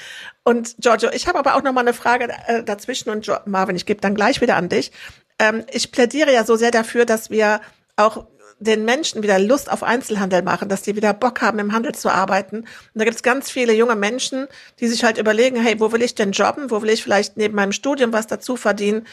Und 0.43 0.75
Giorgio, 0.79 1.09
ich 1.11 1.27
habe 1.27 1.39
aber 1.39 1.55
auch 1.55 1.63
noch 1.63 1.73
mal 1.73 1.81
eine 1.81 1.93
Frage 1.93 2.29
äh, 2.47 2.63
dazwischen 2.63 3.09
und 3.09 3.29
Marvin, 3.45 3.75
ich 3.75 3.85
gebe 3.85 4.01
dann 4.01 4.15
gleich 4.15 4.41
wieder 4.41 4.55
an 4.55 4.69
dich. 4.69 4.91
Ähm, 5.39 5.63
ich 5.71 5.91
plädiere 5.91 6.33
ja 6.33 6.43
so 6.43 6.55
sehr 6.55 6.71
dafür, 6.71 7.05
dass 7.05 7.29
wir 7.29 7.61
auch 7.95 8.25
den 8.59 8.85
Menschen 8.85 9.21
wieder 9.21 9.37
Lust 9.39 9.71
auf 9.71 9.83
Einzelhandel 9.83 10.41
machen, 10.41 10.67
dass 10.69 10.81
die 10.81 10.95
wieder 10.95 11.13
Bock 11.13 11.41
haben, 11.41 11.59
im 11.59 11.73
Handel 11.73 11.93
zu 11.93 12.09
arbeiten. 12.09 12.59
Und 12.59 12.67
da 12.95 13.03
gibt 13.03 13.15
es 13.15 13.23
ganz 13.23 13.51
viele 13.51 13.73
junge 13.73 13.95
Menschen, 13.95 14.47
die 14.79 14.87
sich 14.87 15.03
halt 15.03 15.17
überlegen, 15.17 15.61
hey, 15.61 15.79
wo 15.79 15.91
will 15.91 16.01
ich 16.01 16.15
denn 16.15 16.31
jobben? 16.31 16.71
Wo 16.71 16.81
will 16.81 16.89
ich 16.89 17.03
vielleicht 17.03 17.37
neben 17.37 17.55
meinem 17.55 17.71
Studium 17.71 18.13
was 18.13 18.25
dazu 18.25 18.55
verdienen? 18.55 19.05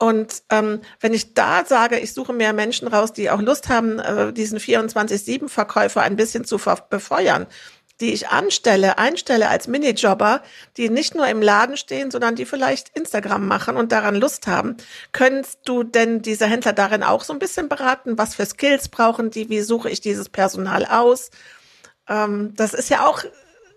Und 0.00 0.44
ähm, 0.48 0.80
wenn 1.00 1.12
ich 1.12 1.34
da 1.34 1.66
sage, 1.66 1.98
ich 1.98 2.14
suche 2.14 2.32
mehr 2.32 2.54
Menschen 2.54 2.88
raus, 2.88 3.12
die 3.12 3.28
auch 3.28 3.42
Lust 3.42 3.68
haben, 3.68 3.98
äh, 3.98 4.32
diesen 4.32 4.58
24-7-Verkäufer 4.58 6.00
ein 6.00 6.16
bisschen 6.16 6.46
zu 6.46 6.58
befeuern, 6.88 7.46
die 8.00 8.14
ich 8.14 8.28
anstelle, 8.28 8.96
einstelle 8.96 9.50
als 9.50 9.68
Minijobber, 9.68 10.42
die 10.78 10.88
nicht 10.88 11.14
nur 11.14 11.28
im 11.28 11.42
Laden 11.42 11.76
stehen, 11.76 12.10
sondern 12.10 12.34
die 12.34 12.46
vielleicht 12.46 12.96
Instagram 12.96 13.46
machen 13.46 13.76
und 13.76 13.92
daran 13.92 14.14
Lust 14.14 14.46
haben. 14.46 14.78
Könntest 15.12 15.60
du 15.66 15.82
denn 15.82 16.22
diese 16.22 16.46
Händler 16.46 16.72
darin 16.72 17.02
auch 17.02 17.22
so 17.22 17.34
ein 17.34 17.38
bisschen 17.38 17.68
beraten? 17.68 18.16
Was 18.16 18.36
für 18.36 18.46
Skills 18.46 18.88
brauchen 18.88 19.30
die? 19.30 19.50
Wie 19.50 19.60
suche 19.60 19.90
ich 19.90 20.00
dieses 20.00 20.30
Personal 20.30 20.86
aus? 20.86 21.30
Ähm, 22.08 22.54
das 22.56 22.72
ist 22.72 22.88
ja 22.88 23.06
auch 23.06 23.22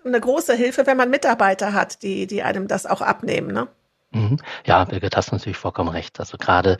eine 0.05 0.21
große 0.21 0.53
Hilfe, 0.53 0.87
wenn 0.87 0.95
man 0.95 1.09
Mitarbeiter 1.09 1.73
hat, 1.73 2.01
die, 2.01 2.27
die 2.27 2.43
einem 2.43 2.69
das 2.69 2.85
auch 2.85 3.01
abnehmen, 3.01 3.51
ne? 3.51 3.67
Mhm. 4.13 4.37
Ja, 4.65 4.85
Birgit, 4.85 5.17
hast 5.17 5.31
natürlich 5.31 5.57
vollkommen 5.57 5.89
recht. 5.89 6.19
Also 6.19 6.37
gerade 6.37 6.77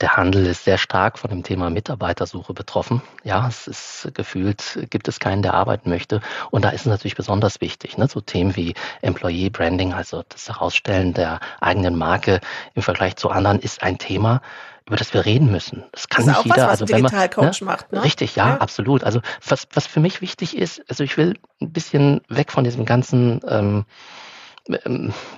der 0.00 0.16
Handel 0.16 0.46
ist 0.46 0.64
sehr 0.64 0.78
stark 0.78 1.18
von 1.18 1.30
dem 1.30 1.42
Thema 1.42 1.70
Mitarbeitersuche 1.70 2.54
betroffen. 2.54 3.02
Ja, 3.22 3.46
es 3.46 3.66
ist 3.66 4.10
gefühlt, 4.14 4.86
gibt 4.90 5.06
es 5.06 5.20
keinen, 5.20 5.42
der 5.42 5.54
arbeiten 5.54 5.90
möchte. 5.90 6.20
Und 6.50 6.64
da 6.64 6.70
ist 6.70 6.82
es 6.82 6.86
natürlich 6.86 7.16
besonders 7.16 7.60
wichtig, 7.60 7.98
ne? 7.98 8.08
so 8.08 8.20
Themen 8.20 8.56
wie 8.56 8.74
Employee 9.02 9.50
Branding, 9.50 9.92
also 9.92 10.24
das 10.28 10.48
Herausstellen 10.48 11.12
der 11.12 11.40
eigenen 11.60 11.96
Marke 11.96 12.40
im 12.74 12.82
Vergleich 12.82 13.16
zu 13.16 13.28
anderen, 13.30 13.58
ist 13.58 13.82
ein 13.82 13.98
Thema, 13.98 14.40
über 14.86 14.96
das 14.96 15.14
wir 15.14 15.24
reden 15.24 15.52
müssen. 15.52 15.84
Das 15.92 16.08
kann 16.08 16.26
das 16.26 16.38
nicht 16.38 16.46
jeder. 16.46 16.56
Was, 16.56 16.80
was 16.80 16.80
also 16.80 16.88
wenn 16.88 17.02
man, 17.02 17.12
ne, 17.12 17.52
macht, 17.60 17.92
ne? 17.92 18.02
Richtig, 18.02 18.36
ja, 18.36 18.48
ja, 18.48 18.56
absolut. 18.56 19.04
Also 19.04 19.20
was, 19.46 19.68
was 19.72 19.86
für 19.86 20.00
mich 20.00 20.20
wichtig 20.20 20.56
ist, 20.56 20.82
also 20.88 21.04
ich 21.04 21.16
will 21.16 21.38
ein 21.60 21.72
bisschen 21.72 22.22
weg 22.28 22.50
von 22.50 22.64
diesem 22.64 22.86
ganzen 22.86 23.40
ähm, 23.46 23.84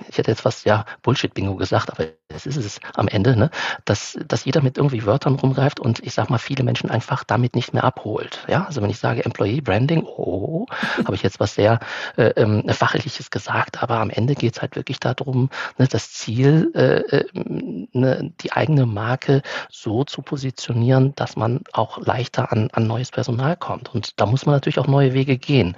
ich 0.09 0.17
hätte 0.17 0.31
jetzt 0.31 0.45
was, 0.45 0.63
ja, 0.63 0.85
Bullshit-Bingo 1.01 1.55
gesagt, 1.55 1.91
aber 1.91 2.07
es 2.33 2.45
ist 2.45 2.57
es 2.57 2.79
am 2.95 3.07
Ende, 3.07 3.35
ne? 3.35 3.49
dass, 3.85 4.17
dass 4.27 4.45
jeder 4.45 4.61
mit 4.61 4.77
irgendwie 4.77 5.05
Wörtern 5.05 5.35
rumgreift 5.35 5.79
und 5.79 5.99
ich 5.99 6.13
sag 6.13 6.29
mal, 6.29 6.37
viele 6.37 6.63
Menschen 6.63 6.89
einfach 6.89 7.23
damit 7.23 7.55
nicht 7.55 7.73
mehr 7.73 7.83
abholt. 7.83 8.45
Ja, 8.47 8.65
also 8.65 8.81
wenn 8.81 8.89
ich 8.89 8.99
sage 8.99 9.23
Employee 9.23 9.61
Branding, 9.61 10.03
oh, 10.03 10.65
habe 11.05 11.15
ich 11.15 11.23
jetzt 11.23 11.39
was 11.39 11.55
sehr 11.55 11.79
äh, 12.17 12.29
ähm, 12.35 12.63
Fachliches 12.69 13.29
gesagt, 13.31 13.81
aber 13.83 13.99
am 13.99 14.09
Ende 14.09 14.35
geht 14.35 14.55
es 14.55 14.61
halt 14.61 14.75
wirklich 14.75 14.99
darum, 14.99 15.49
ne, 15.77 15.87
das 15.87 16.11
Ziel, 16.11 16.71
äh, 16.75 17.17
äh, 17.17 17.25
ne, 17.33 18.31
die 18.41 18.51
eigene 18.51 18.85
Marke 18.85 19.41
so 19.69 20.03
zu 20.03 20.21
positionieren, 20.21 21.13
dass 21.15 21.35
man 21.35 21.61
auch 21.73 21.99
leichter 21.99 22.51
an, 22.51 22.69
an 22.73 22.87
neues 22.87 23.11
Personal 23.11 23.55
kommt. 23.55 23.93
Und 23.93 24.19
da 24.19 24.25
muss 24.25 24.45
man 24.45 24.55
natürlich 24.55 24.79
auch 24.79 24.87
neue 24.87 25.13
Wege 25.13 25.37
gehen. 25.37 25.75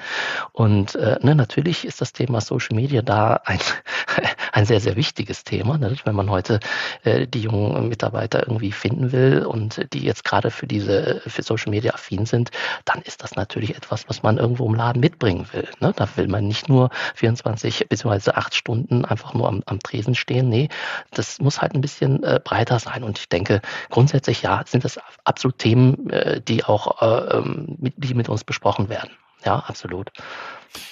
Und 0.54 0.96
äh, 0.96 1.18
ne, 1.22 1.36
natürlich 1.36 1.86
ist 1.86 2.02
das 2.02 2.14
Thema 2.14 2.42
Social 2.42 2.76
Media 2.76 3.02
da 3.02 3.42
ein, 3.46 3.60
ein 4.52 4.66
sehr, 4.66 4.80
sehr 4.80 4.96
wichtiges 4.96 5.44
Thema. 5.44 5.78
Ne? 5.78 5.96
Wenn 6.04 6.16
man 6.16 6.30
heute 6.30 6.60
äh, 7.04 7.28
die 7.28 7.42
jungen 7.42 7.88
Mitarbeiter 7.88 8.42
irgendwie 8.42 8.72
finden 8.72 9.12
will 9.12 9.46
und 9.46 9.94
die 9.94 10.04
jetzt 10.04 10.24
gerade 10.24 10.52
für 10.52 10.68
diese, 10.68 11.22
für 11.26 11.44
Social 11.44 11.70
Media 11.70 11.94
affin 11.94 12.26
sind, 12.26 12.52
dann 12.84 13.02
ist 13.02 13.24
das 13.24 13.36
natürlich 13.36 13.76
etwas, 13.76 14.10
was 14.10 14.24
man 14.24 14.38
irgendwo 14.38 14.68
im 14.68 14.76
Laden 14.76 15.00
mitbringen 15.00 15.48
will. 15.54 15.68
Ne? 15.80 15.94
Da 15.96 16.08
will 16.16 16.28
man 16.28 16.48
nicht 16.48 16.68
nur 16.68 16.90
24 17.16 17.88
bzw. 17.88 18.32
8 18.32 18.56
Stunden 18.56 19.06
einfach 19.06 19.34
nur 19.34 19.48
am, 19.48 19.64
am 19.66 19.80
Tresen 19.80 20.16
stehen. 20.16 20.50
Nee, 20.50 20.70
das 21.12 21.40
muss 21.40 21.62
halt 21.62 21.74
ein 21.74 21.82
bisschen 21.82 22.24
äh, 22.24 22.40
breiter 22.44 22.80
sein. 22.80 23.04
Und 23.04 23.20
ich 23.20 23.30
denke, 23.30 23.62
grundsätzlich 23.90 24.42
ja, 24.42 24.64
sind 24.66 24.84
das 24.84 25.00
absolut 25.24 25.60
Themen, 25.60 26.10
äh, 26.10 26.42
die 26.42 26.64
auch 26.64 27.02
äh, 27.02 27.38
ähm, 27.38 27.78
mit, 27.80 27.94
die 27.98 28.14
mit 28.14 28.30
uns 28.30 28.44
besprochen 28.44 28.90
werden. 28.90 29.12
Ja, 29.46 29.60
absolut. 29.60 30.12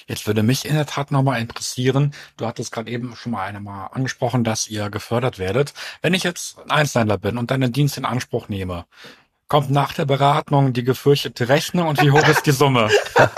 Jetzt 0.07 0.27
würde 0.27 0.43
mich 0.43 0.65
in 0.65 0.75
der 0.75 0.85
Tat 0.85 1.11
nochmal 1.11 1.41
interessieren, 1.41 2.13
du 2.37 2.45
hattest 2.45 2.71
gerade 2.71 2.91
eben 2.91 3.15
schon 3.15 3.31
mal 3.31 3.45
einmal 3.45 3.89
angesprochen, 3.91 4.43
dass 4.43 4.67
ihr 4.67 4.89
gefördert 4.89 5.39
werdet. 5.39 5.73
Wenn 6.01 6.13
ich 6.13 6.23
jetzt 6.23 6.59
ein 6.59 6.71
Einzelhändler 6.71 7.17
bin 7.17 7.37
und 7.37 7.51
deinen 7.51 7.73
Dienst 7.73 7.97
in 7.97 8.05
Anspruch 8.05 8.49
nehme, 8.49 8.85
kommt 9.53 9.69
nach 9.69 9.93
der 9.93 10.05
Beratung 10.05 10.73
die 10.73 10.83
gefürchtete 10.83 11.47
Rechnung 11.47 11.87
und 11.87 12.01
wie 12.01 12.09
hoch 12.09 12.27
ist 12.27 12.47
die 12.47 12.51
Summe? 12.51 12.89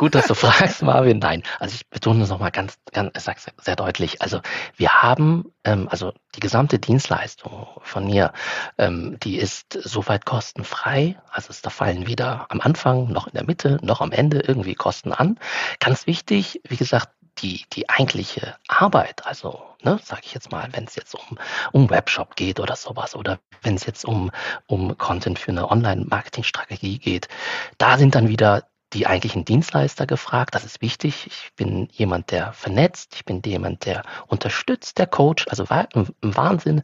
Gut, 0.00 0.16
dass 0.16 0.26
du 0.26 0.34
fragst, 0.34 0.82
Marvin. 0.82 1.20
Nein, 1.20 1.44
also 1.60 1.76
ich 1.76 1.88
betone 1.88 2.24
es 2.24 2.30
nochmal 2.30 2.50
ganz, 2.50 2.76
ganz, 2.92 3.12
ich 3.16 3.22
sag's 3.22 3.46
sehr 3.62 3.76
deutlich. 3.76 4.22
Also 4.22 4.40
wir 4.76 4.88
haben, 4.88 5.44
ähm, 5.62 5.86
also 5.88 6.12
die 6.34 6.40
gesamte 6.40 6.80
Dienstleistung 6.80 7.68
von 7.82 8.06
mir, 8.06 8.32
ähm, 8.76 9.18
die 9.22 9.36
ist 9.36 9.78
soweit 9.80 10.26
kostenfrei. 10.26 11.16
Also 11.30 11.50
es, 11.50 11.62
da 11.62 11.70
fallen 11.70 12.08
weder 12.08 12.46
am 12.48 12.60
Anfang 12.60 13.12
noch 13.12 13.28
in 13.28 13.34
der 13.34 13.44
Mitte 13.44 13.78
noch 13.82 14.00
am 14.00 14.10
Ende 14.10 14.40
irgendwie 14.40 14.74
Kosten 14.74 15.12
an. 15.12 15.38
Ganz 15.78 16.08
wichtig, 16.08 16.60
wie 16.64 16.76
gesagt, 16.76 17.10
die, 17.38 17.64
die 17.72 17.88
eigentliche 17.88 18.56
Arbeit, 18.68 19.26
also 19.26 19.62
ne, 19.82 19.98
sage 20.02 20.22
ich 20.24 20.34
jetzt 20.34 20.52
mal, 20.52 20.68
wenn 20.72 20.84
es 20.84 20.96
jetzt 20.96 21.14
um, 21.14 21.38
um 21.72 21.90
Webshop 21.90 22.36
geht 22.36 22.60
oder 22.60 22.76
sowas 22.76 23.14
oder 23.14 23.38
wenn 23.62 23.74
es 23.74 23.86
jetzt 23.86 24.04
um, 24.04 24.30
um 24.66 24.96
Content 24.98 25.38
für 25.38 25.50
eine 25.50 25.70
Online-Marketing-Strategie 25.70 26.98
geht, 26.98 27.28
da 27.78 27.98
sind 27.98 28.14
dann 28.14 28.28
wieder 28.28 28.64
die 28.92 29.06
eigentlichen 29.06 29.44
Dienstleister 29.44 30.06
gefragt. 30.06 30.54
Das 30.54 30.64
ist 30.64 30.80
wichtig. 30.80 31.26
Ich 31.26 31.50
bin 31.56 31.88
jemand, 31.90 32.30
der 32.30 32.52
vernetzt. 32.52 33.14
Ich 33.16 33.24
bin 33.24 33.42
jemand, 33.44 33.84
der 33.86 34.04
unterstützt, 34.28 34.98
der 34.98 35.08
Coach. 35.08 35.46
Also 35.48 35.66
im 35.92 36.36
Wahnsinn 36.36 36.82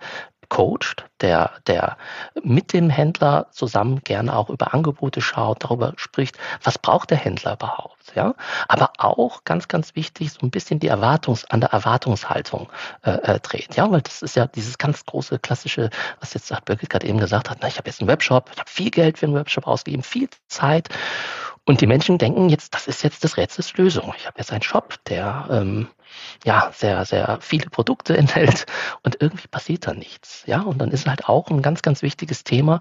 coacht, 0.51 1.07
der, 1.23 1.53
der 1.67 1.97
mit 2.43 2.75
dem 2.75 2.91
Händler 2.91 3.47
zusammen 3.53 4.01
gerne 4.05 4.37
auch 4.37 4.51
über 4.51 4.75
Angebote 4.75 5.23
schaut, 5.23 5.65
darüber 5.65 5.95
spricht, 5.97 6.37
was 6.63 6.77
braucht 6.77 7.11
der 7.11 7.19
Händler 7.19 7.55
überhaupt, 7.55 8.13
ja. 8.15 8.35
Aber 8.69 8.93
auch 8.99 9.45
ganz, 9.45 9.69
ganz 9.69 9.97
wichtig, 9.97 10.33
so 10.33 10.41
ein 10.43 10.51
bisschen 10.51 10.79
die 10.81 10.89
Erwartungs, 10.89 11.47
an 11.47 11.61
der 11.61 11.71
Erwartungshaltung 11.71 12.69
äh, 13.03 13.13
äh, 13.13 13.41
dreht, 13.41 13.77
ja, 13.77 13.91
weil 13.91 14.03
das 14.03 14.21
ist 14.21 14.37
ja 14.37 14.47
dieses 14.47 14.77
ganz 14.77 15.07
große 15.07 15.39
klassische, 15.39 15.89
was 16.21 16.35
jetzt 16.35 16.53
Birgit 16.65 16.91
gerade 16.91 17.07
eben 17.07 17.19
gesagt 17.19 17.49
hat, 17.49 17.59
na, 17.63 17.69
ich 17.69 17.79
habe 17.79 17.89
jetzt 17.89 18.01
einen 18.01 18.09
Webshop, 18.09 18.51
ich 18.53 18.59
habe 18.59 18.69
viel 18.69 18.91
Geld 18.91 19.19
für 19.19 19.27
einen 19.27 19.35
Webshop 19.37 19.67
ausgegeben, 19.67 20.03
viel 20.03 20.29
Zeit 20.49 20.89
und 21.71 21.81
die 21.81 21.87
Menschen 21.87 22.19
denken 22.19 22.49
jetzt, 22.49 22.75
das 22.75 22.89
ist 22.89 23.05
jetzt 23.05 23.23
das 23.23 23.37
Rätsels 23.37 23.77
Lösung. 23.77 24.13
Ich 24.19 24.27
habe 24.27 24.39
jetzt 24.39 24.53
einen 24.53 24.63
Shop, 24.63 24.97
der 25.07 25.47
ähm, 25.51 25.87
ja 26.45 26.73
sehr, 26.75 27.05
sehr 27.05 27.39
viele 27.41 27.71
Produkte 27.71 28.17
enthält 28.19 28.67
und 29.05 29.23
irgendwie 29.23 29.47
passiert 29.47 29.87
da 29.87 29.95
nichts. 29.95 30.43
Ja, 30.47 30.63
und 30.63 30.79
dann 30.79 30.91
ist 30.91 31.07
halt 31.07 31.29
auch 31.29 31.49
ein 31.49 31.63
ganz, 31.63 31.83
ganz 31.83 32.03
wichtiges 32.03 32.43
Thema, 32.43 32.81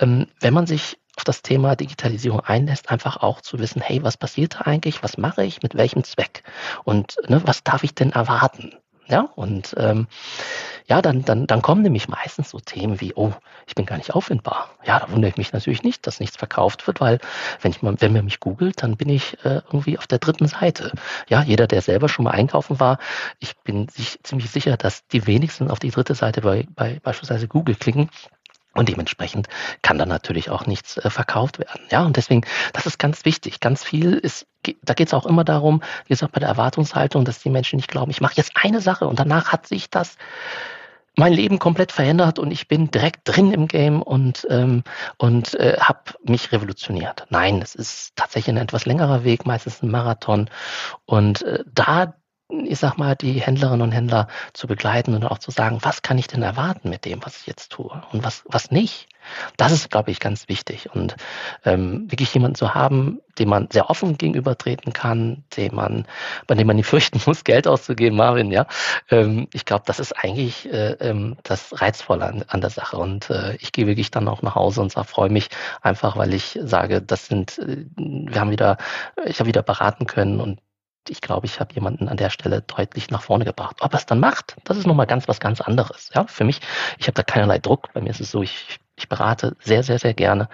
ähm, 0.00 0.26
wenn 0.40 0.52
man 0.52 0.66
sich 0.66 0.98
auf 1.16 1.24
das 1.24 1.40
Thema 1.40 1.76
Digitalisierung 1.76 2.40
einlässt, 2.40 2.90
einfach 2.90 3.22
auch 3.22 3.40
zu 3.40 3.58
wissen, 3.58 3.80
hey, 3.80 4.02
was 4.02 4.18
passiert 4.18 4.56
da 4.56 4.60
eigentlich, 4.60 5.02
was 5.02 5.16
mache 5.16 5.42
ich, 5.42 5.62
mit 5.62 5.74
welchem 5.74 6.04
Zweck 6.04 6.42
und 6.84 7.16
ne, 7.28 7.40
was 7.46 7.64
darf 7.64 7.84
ich 7.84 7.94
denn 7.94 8.12
erwarten? 8.12 8.74
Ja, 9.08 9.28
und 9.36 9.74
ähm, 9.78 10.08
ja, 10.88 11.00
dann, 11.00 11.24
dann, 11.24 11.46
dann 11.46 11.62
kommen 11.62 11.82
nämlich 11.82 12.08
meistens 12.08 12.50
so 12.50 12.58
Themen 12.58 13.00
wie, 13.00 13.12
oh, 13.14 13.32
ich 13.66 13.76
bin 13.76 13.86
gar 13.86 13.98
nicht 13.98 14.14
auffindbar. 14.14 14.70
Ja, 14.84 14.98
da 14.98 15.10
wundere 15.12 15.28
ich 15.30 15.36
mich 15.36 15.52
natürlich 15.52 15.84
nicht, 15.84 16.06
dass 16.06 16.18
nichts 16.18 16.36
verkauft 16.36 16.86
wird, 16.88 17.00
weil 17.00 17.20
wenn 17.60 17.70
ich 17.70 17.82
mal, 17.82 17.94
wenn 18.00 18.12
man 18.12 18.24
mich 18.24 18.40
googelt, 18.40 18.82
dann 18.82 18.96
bin 18.96 19.08
ich 19.08 19.34
äh, 19.44 19.60
irgendwie 19.66 19.96
auf 19.98 20.08
der 20.08 20.18
dritten 20.18 20.48
Seite. 20.48 20.92
Ja, 21.28 21.42
jeder, 21.42 21.68
der 21.68 21.82
selber 21.82 22.08
schon 22.08 22.24
mal 22.24 22.32
einkaufen 22.32 22.80
war, 22.80 22.98
ich 23.38 23.56
bin 23.58 23.88
sich 23.88 24.18
ziemlich 24.24 24.50
sicher, 24.50 24.76
dass 24.76 25.06
die 25.06 25.26
wenigsten 25.26 25.70
auf 25.70 25.78
die 25.78 25.90
dritte 25.90 26.16
Seite 26.16 26.40
bei, 26.40 26.66
bei 26.74 26.98
beispielsweise 27.00 27.46
Google 27.46 27.76
klicken. 27.76 28.10
Und 28.76 28.88
dementsprechend 28.88 29.48
kann 29.82 29.98
dann 29.98 30.08
natürlich 30.08 30.50
auch 30.50 30.66
nichts 30.66 30.98
äh, 30.98 31.10
verkauft 31.10 31.58
werden. 31.58 31.80
Ja, 31.90 32.04
und 32.04 32.16
deswegen, 32.16 32.42
das 32.72 32.86
ist 32.86 32.98
ganz 32.98 33.24
wichtig. 33.24 33.60
Ganz 33.60 33.82
viel 33.82 34.14
ist, 34.14 34.46
da 34.82 34.94
geht 34.94 35.08
es 35.08 35.14
auch 35.14 35.26
immer 35.26 35.44
darum, 35.44 35.82
wie 36.04 36.10
gesagt, 36.10 36.32
bei 36.32 36.40
der 36.40 36.50
Erwartungshaltung, 36.50 37.24
dass 37.24 37.40
die 37.40 37.50
Menschen 37.50 37.76
nicht 37.76 37.90
glauben, 37.90 38.10
ich 38.10 38.20
mache 38.20 38.34
jetzt 38.36 38.52
eine 38.54 38.80
Sache 38.80 39.06
und 39.06 39.18
danach 39.18 39.52
hat 39.52 39.66
sich 39.66 39.90
das 39.90 40.16
mein 41.18 41.32
Leben 41.32 41.58
komplett 41.58 41.92
verändert 41.92 42.38
und 42.38 42.50
ich 42.50 42.68
bin 42.68 42.90
direkt 42.90 43.20
drin 43.24 43.50
im 43.50 43.68
Game 43.68 44.02
und, 44.02 44.46
ähm, 44.50 44.84
und 45.16 45.54
äh, 45.54 45.78
habe 45.80 46.00
mich 46.24 46.52
revolutioniert. 46.52 47.24
Nein, 47.30 47.62
es 47.62 47.74
ist 47.74 48.14
tatsächlich 48.16 48.54
ein 48.54 48.62
etwas 48.62 48.84
längerer 48.84 49.24
Weg, 49.24 49.46
meistens 49.46 49.82
ein 49.82 49.90
Marathon. 49.90 50.50
Und 51.06 51.40
äh, 51.42 51.64
da 51.72 52.14
ich 52.48 52.78
sag 52.78 52.96
mal, 52.96 53.16
die 53.16 53.40
Händlerinnen 53.40 53.82
und 53.82 53.92
Händler 53.92 54.28
zu 54.52 54.66
begleiten 54.66 55.14
und 55.14 55.24
auch 55.24 55.38
zu 55.38 55.50
sagen, 55.50 55.78
was 55.82 56.02
kann 56.02 56.18
ich 56.18 56.28
denn 56.28 56.42
erwarten 56.42 56.90
mit 56.90 57.04
dem, 57.04 57.24
was 57.24 57.40
ich 57.40 57.46
jetzt 57.46 57.72
tue 57.72 58.02
und 58.12 58.22
was, 58.24 58.44
was 58.46 58.70
nicht. 58.70 59.08
Das 59.56 59.72
ist, 59.72 59.90
glaube 59.90 60.12
ich, 60.12 60.20
ganz 60.20 60.48
wichtig. 60.48 60.88
Und 60.94 61.16
ähm, 61.64 62.08
wirklich 62.08 62.32
jemanden 62.32 62.54
zu 62.54 62.74
haben, 62.74 63.20
dem 63.40 63.48
man 63.48 63.68
sehr 63.72 63.90
offen 63.90 64.16
gegenübertreten 64.16 64.92
kann, 64.92 65.42
dem 65.56 65.74
man, 65.74 66.06
bei 66.46 66.54
dem 66.54 66.68
man 66.68 66.76
nicht 66.76 66.86
fürchten 66.86 67.20
muss, 67.26 67.42
Geld 67.42 67.66
auszugeben, 67.66 68.16
Marvin, 68.16 68.52
ja. 68.52 68.66
Ähm, 69.10 69.48
ich 69.52 69.64
glaube, 69.64 69.82
das 69.86 69.98
ist 69.98 70.12
eigentlich 70.12 70.72
äh, 70.72 70.92
ähm, 71.00 71.36
das 71.42 71.80
Reizvolle 71.80 72.26
an, 72.26 72.44
an 72.46 72.60
der 72.60 72.70
Sache. 72.70 72.96
Und 72.96 73.28
äh, 73.30 73.56
ich 73.56 73.72
gehe 73.72 73.88
wirklich 73.88 74.12
dann 74.12 74.28
auch 74.28 74.42
nach 74.42 74.54
Hause 74.54 74.82
und 74.82 74.92
freue 74.92 75.30
mich 75.30 75.48
einfach, 75.82 76.16
weil 76.16 76.32
ich 76.32 76.58
sage, 76.62 77.02
das 77.02 77.26
sind, 77.26 77.58
äh, 77.58 77.86
wir 77.96 78.40
haben 78.40 78.50
wieder, 78.50 78.76
ich 79.24 79.40
habe 79.40 79.48
wieder 79.48 79.62
beraten 79.62 80.06
können 80.06 80.40
und 80.40 80.60
ich 81.10 81.20
glaube, 81.20 81.46
ich 81.46 81.60
habe 81.60 81.74
jemanden 81.74 82.08
an 82.08 82.16
der 82.16 82.30
Stelle 82.30 82.62
deutlich 82.62 83.10
nach 83.10 83.22
vorne 83.22 83.44
gebracht. 83.44 83.76
Ob 83.80 83.92
er 83.92 83.98
es 83.98 84.06
dann 84.06 84.20
macht, 84.20 84.56
das 84.64 84.76
ist 84.76 84.86
nochmal 84.86 85.06
ganz 85.06 85.28
was 85.28 85.40
ganz 85.40 85.60
anderes. 85.60 86.10
Ja, 86.14 86.26
für 86.26 86.44
mich, 86.44 86.60
ich 86.98 87.06
habe 87.06 87.14
da 87.14 87.22
keinerlei 87.22 87.58
Druck. 87.58 87.92
Bei 87.92 88.00
mir 88.00 88.10
ist 88.10 88.20
es 88.20 88.30
so, 88.30 88.42
ich, 88.42 88.78
ich 88.96 89.08
berate 89.08 89.56
sehr, 89.60 89.82
sehr, 89.82 89.98
sehr 89.98 90.14
gerne. 90.14 90.48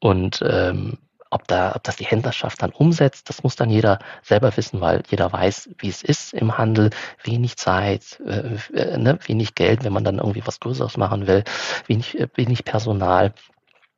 Und 0.00 0.40
ähm, 0.42 0.98
ob, 1.30 1.48
da, 1.48 1.74
ob 1.74 1.82
das 1.82 1.96
die 1.96 2.04
Händlerschaft 2.04 2.62
dann 2.62 2.70
umsetzt, 2.70 3.28
das 3.28 3.42
muss 3.42 3.56
dann 3.56 3.70
jeder 3.70 3.98
selber 4.22 4.54
wissen, 4.56 4.80
weil 4.80 5.02
jeder 5.08 5.32
weiß, 5.32 5.70
wie 5.78 5.88
es 5.88 6.02
ist 6.02 6.34
im 6.34 6.58
Handel. 6.58 6.90
Wenig 7.24 7.56
Zeit, 7.56 8.20
äh, 8.26 8.56
äh 8.74 8.98
ne, 8.98 9.18
wenig 9.26 9.54
Geld, 9.54 9.84
wenn 9.84 9.92
man 9.92 10.04
dann 10.04 10.18
irgendwie 10.18 10.46
was 10.46 10.60
Größeres 10.60 10.96
machen 10.96 11.26
will, 11.26 11.44
wenig, 11.86 12.18
äh, 12.18 12.28
wenig 12.34 12.64
Personal 12.64 13.32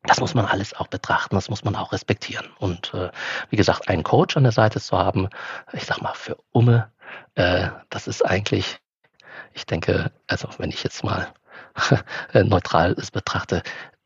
das 0.07 0.21
muss 0.21 0.35
man 0.35 0.47
alles 0.47 0.75
auch 0.75 0.89
betrachten, 0.89 1.35
das 1.35 1.49
muss 1.49 1.65
man 1.65 1.77
auch 1.77 1.93
respektieren. 1.93 2.51
Und 2.59 2.93
äh, 2.95 3.11
wie 3.51 3.57
gesagt, 3.57 3.89
einen 3.89 4.03
Coach 4.03 4.37
an 4.37 4.43
der 4.43 4.53
Seite 4.53 4.81
zu 4.81 4.97
haben, 4.99 5.29
ich 5.73 5.85
sag 5.85 6.01
mal, 6.03 6.15
für 6.15 6.37
Umme, 6.53 6.93
äh, 7.35 7.69
das 7.91 8.07
ist 8.07 8.23
eigentlich, 8.23 8.79
ich 9.55 9.67
denke, 9.67 10.13
also 10.27 10.49
wenn 10.59 10.71
ich 10.71 10.85
jetzt 10.85 11.05
mal 11.05 11.33
neutral 12.35 12.93
es 12.93 13.11
betrachte, 13.11 13.63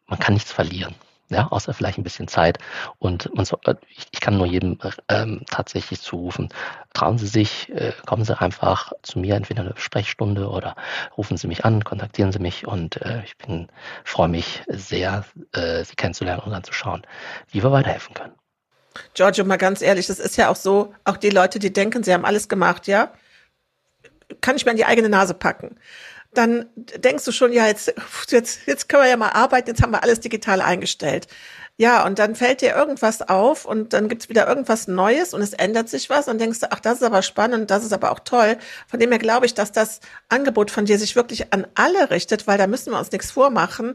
man 0.07 0.19
kann 0.19 0.35
nichts 0.35 0.52
verlieren. 0.52 0.95
Ja, 1.30 1.49
außer 1.49 1.75
vielleicht 1.75 1.99
ein 1.99 2.04
bisschen 2.04 2.28
Zeit. 2.28 2.58
Und 2.99 3.35
man 3.35 3.44
soll, 3.44 3.61
äh, 3.66 3.75
ich, 3.88 4.06
ich 4.11 4.20
kann 4.20 4.37
nur 4.37 4.47
jedem 4.47 4.78
ähm, 5.08 5.42
tatsächlich 5.50 6.00
zurufen, 6.00 6.49
trauen 6.94 7.18
Sie 7.18 7.26
sich, 7.26 7.70
äh, 7.70 7.92
kommen 8.06 8.25
Sie 8.25 8.38
einfach 8.38 8.92
zu 9.02 9.18
mir, 9.18 9.37
entweder 9.37 9.62
eine 9.62 9.75
Sprechstunde 9.76 10.49
oder 10.49 10.76
rufen 11.16 11.37
Sie 11.37 11.47
mich 11.47 11.64
an, 11.64 11.85
kontaktieren 11.85 12.32
Sie 12.32 12.38
mich 12.38 12.66
und 12.66 13.00
äh, 13.02 13.23
ich 13.25 13.37
bin, 13.37 13.68
freue 14.04 14.28
mich 14.28 14.62
sehr, 14.68 15.25
äh, 15.52 15.85
Sie 15.85 15.97
kennenzulernen 15.97 16.42
und 16.42 16.52
dann 16.52 16.64
zu 16.64 16.73
schauen, 16.73 17.02
wie 17.50 17.62
wir 17.62 17.73
weiterhelfen 17.73 18.14
können. 18.14 18.32
Giorgio, 19.14 19.44
mal 19.44 19.58
ganz 19.58 19.82
ehrlich, 19.82 20.06
das 20.06 20.18
ist 20.18 20.37
ja 20.37 20.49
auch 20.49 20.56
so, 20.56 20.94
auch 21.04 21.16
die 21.16 21.30
Leute, 21.30 21.58
die 21.58 21.73
denken, 21.73 22.02
sie 22.02 22.12
haben 22.12 22.25
alles 22.25 22.49
gemacht, 22.49 22.87
ja, 22.87 23.12
kann 24.40 24.56
ich 24.56 24.64
mir 24.64 24.73
an 24.73 24.76
die 24.76 24.85
eigene 24.85 25.08
Nase 25.08 25.35
packen. 25.35 25.76
Dann 26.35 26.66
denkst 26.76 27.25
du 27.25 27.32
schon, 27.32 27.52
ja, 27.52 27.66
jetzt, 27.66 27.92
jetzt, 28.28 28.61
jetzt 28.66 28.88
können 28.88 29.02
wir 29.02 29.11
ja 29.11 29.16
mal 29.16 29.30
arbeiten, 29.30 29.68
jetzt 29.68 29.82
haben 29.82 29.92
wir 29.92 30.02
alles 30.02 30.20
digital 30.20 30.61
eingestellt. 30.61 31.26
Ja, 31.80 32.04
und 32.04 32.18
dann 32.18 32.35
fällt 32.35 32.61
dir 32.61 32.75
irgendwas 32.75 33.23
auf 33.23 33.64
und 33.64 33.92
dann 33.92 34.08
gibt's 34.08 34.28
wieder 34.28 34.49
irgendwas 34.49 34.88
Neues 34.88 35.32
und 35.32 35.40
es 35.42 35.52
ändert 35.52 35.88
sich 35.88 36.11
was 36.11 36.26
und 36.26 36.40
denkst 36.40 36.58
du, 36.58 36.73
ach, 36.73 36.80
das 36.80 36.94
ist 36.94 37.02
aber 37.04 37.23
spannend, 37.23 37.70
das 37.70 37.85
ist 37.85 37.92
aber 37.92 38.11
auch 38.11 38.18
toll. 38.18 38.58
Von 38.88 38.99
dem 38.99 39.11
her 39.11 39.20
glaube 39.20 39.47
ich, 39.47 39.54
dass 39.54 39.70
das 39.70 40.00
Angebot 40.28 40.73
von 40.73 40.87
dir 40.87 40.99
sich 40.99 41.14
wirklich 41.14 41.52
an 41.52 41.68
alle 41.76 42.11
richtet, 42.11 42.49
weil 42.49 42.58
da 42.58 42.66
müssen 42.66 42.90
wir 42.90 42.99
uns 42.99 43.12
nichts 43.12 43.30
vormachen. 43.30 43.94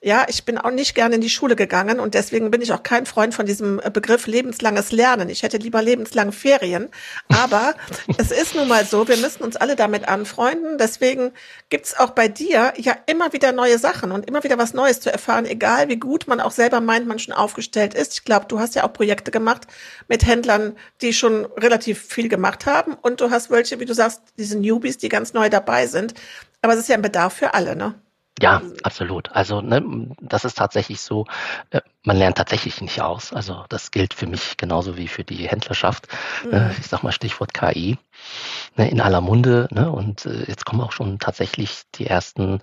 Ja, 0.00 0.26
ich 0.28 0.44
bin 0.44 0.58
auch 0.58 0.70
nicht 0.70 0.94
gerne 0.94 1.16
in 1.16 1.20
die 1.20 1.28
Schule 1.28 1.56
gegangen 1.56 1.98
und 1.98 2.14
deswegen 2.14 2.52
bin 2.52 2.62
ich 2.62 2.72
auch 2.72 2.84
kein 2.84 3.04
Freund 3.04 3.34
von 3.34 3.46
diesem 3.46 3.80
äh, 3.80 3.90
Begriff 3.90 4.28
lebenslanges 4.28 4.92
Lernen. 4.92 5.28
Ich 5.28 5.42
hätte 5.42 5.56
lieber 5.56 5.82
lebenslange 5.82 6.30
Ferien. 6.30 6.88
Aber 7.28 7.74
es 8.16 8.30
ist 8.30 8.54
nun 8.54 8.68
mal 8.68 8.84
so, 8.84 9.08
wir 9.08 9.16
müssen 9.16 9.42
uns 9.42 9.56
alle 9.56 9.74
damit 9.74 10.06
anfreunden. 10.06 10.78
Deswegen 10.78 11.32
gibt's 11.68 11.98
auch 11.98 12.10
bei 12.10 12.28
dir 12.28 12.74
ja 12.76 12.96
immer 13.06 13.32
wieder 13.32 13.50
neue 13.50 13.76
Sachen 13.80 14.12
und 14.12 14.28
immer 14.28 14.44
wieder 14.44 14.56
was 14.56 14.72
Neues 14.72 15.00
zu 15.00 15.10
erfahren, 15.10 15.46
egal 15.46 15.88
wie 15.88 15.98
gut 15.98 16.28
man 16.28 16.40
auch 16.40 16.52
selber 16.52 16.80
meint, 16.80 17.08
man 17.08 17.18
schon 17.18 17.34
aufgestellt 17.34 17.94
ist. 17.94 18.12
Ich 18.12 18.24
glaube, 18.24 18.46
du 18.46 18.60
hast 18.60 18.76
ja 18.76 18.84
auch 18.84 18.92
Projekte 18.92 19.32
gemacht 19.32 19.66
mit 20.06 20.24
Händlern, 20.24 20.76
die 21.00 21.12
schon 21.12 21.44
relativ 21.56 22.00
viel 22.06 22.28
gemacht 22.28 22.66
haben 22.66 22.94
und 22.94 23.20
du 23.20 23.32
hast 23.32 23.50
welche, 23.50 23.80
wie 23.80 23.84
du 23.84 23.94
sagst, 23.94 24.22
diese 24.38 24.56
Newbies, 24.60 24.98
die 24.98 25.08
ganz 25.08 25.32
neu 25.32 25.50
dabei 25.50 25.88
sind. 25.88 26.14
Aber 26.62 26.74
es 26.74 26.78
ist 26.78 26.88
ja 26.88 26.94
ein 26.94 27.02
Bedarf 27.02 27.32
für 27.34 27.54
alle, 27.54 27.74
ne? 27.74 27.96
Ja, 28.40 28.62
absolut. 28.82 29.30
Also 29.32 29.60
ne, 29.60 29.82
das 30.20 30.44
ist 30.44 30.58
tatsächlich 30.58 31.00
so, 31.00 31.26
äh, 31.70 31.80
man 32.04 32.16
lernt 32.16 32.36
tatsächlich 32.36 32.80
nicht 32.80 33.00
aus. 33.00 33.32
Also 33.32 33.64
das 33.68 33.90
gilt 33.90 34.14
für 34.14 34.26
mich 34.26 34.56
genauso 34.56 34.96
wie 34.96 35.08
für 35.08 35.24
die 35.24 35.48
Händlerschaft. 35.48 36.08
Mhm. 36.44 36.52
Äh, 36.52 36.70
ich 36.78 36.86
sag 36.86 37.02
mal 37.02 37.12
Stichwort 37.12 37.54
KI 37.54 37.98
ne, 38.76 38.90
in 38.90 39.00
aller 39.00 39.20
Munde. 39.20 39.68
Ne, 39.70 39.90
und 39.90 40.26
äh, 40.26 40.44
jetzt 40.46 40.64
kommen 40.64 40.82
auch 40.82 40.92
schon 40.92 41.18
tatsächlich 41.18 41.82
die 41.96 42.06
ersten 42.06 42.60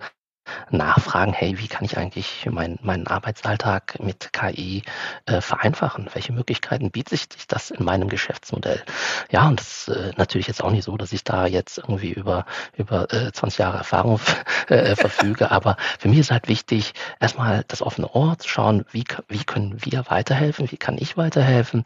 nachfragen, 0.70 1.32
hey, 1.32 1.58
wie 1.58 1.68
kann 1.68 1.84
ich 1.84 1.96
eigentlich 1.96 2.48
meinen 2.50 2.78
meinen 2.82 3.06
Arbeitsalltag 3.06 3.98
mit 4.00 4.32
KI 4.32 4.82
äh, 5.26 5.40
vereinfachen? 5.40 6.08
Welche 6.12 6.32
Möglichkeiten 6.32 6.90
bietet 6.90 7.32
sich 7.32 7.46
das 7.46 7.70
in 7.70 7.84
meinem 7.84 8.08
Geschäftsmodell? 8.08 8.82
Ja, 9.30 9.48
und 9.48 9.60
das 9.60 9.88
ist 9.88 9.96
äh, 9.96 10.12
natürlich 10.16 10.46
jetzt 10.46 10.62
auch 10.62 10.70
nicht 10.70 10.84
so, 10.84 10.96
dass 10.96 11.12
ich 11.12 11.24
da 11.24 11.46
jetzt 11.46 11.78
irgendwie 11.78 12.12
über, 12.12 12.46
über 12.76 13.12
äh, 13.12 13.32
20 13.32 13.58
Jahre 13.58 13.78
Erfahrung 13.78 14.20
äh, 14.68 14.96
verfüge, 14.96 15.50
aber 15.50 15.76
für 15.98 16.08
mich 16.08 16.20
ist 16.20 16.30
halt 16.30 16.48
wichtig, 16.48 16.92
erstmal 17.20 17.64
das 17.68 17.82
offene 17.82 18.08
Ohr 18.08 18.38
zu 18.38 18.48
schauen, 18.48 18.84
wie, 18.90 19.04
wie 19.28 19.44
können 19.44 19.84
wir 19.84 20.04
weiterhelfen, 20.08 20.70
wie 20.70 20.76
kann 20.76 20.98
ich 20.98 21.16
weiterhelfen 21.16 21.84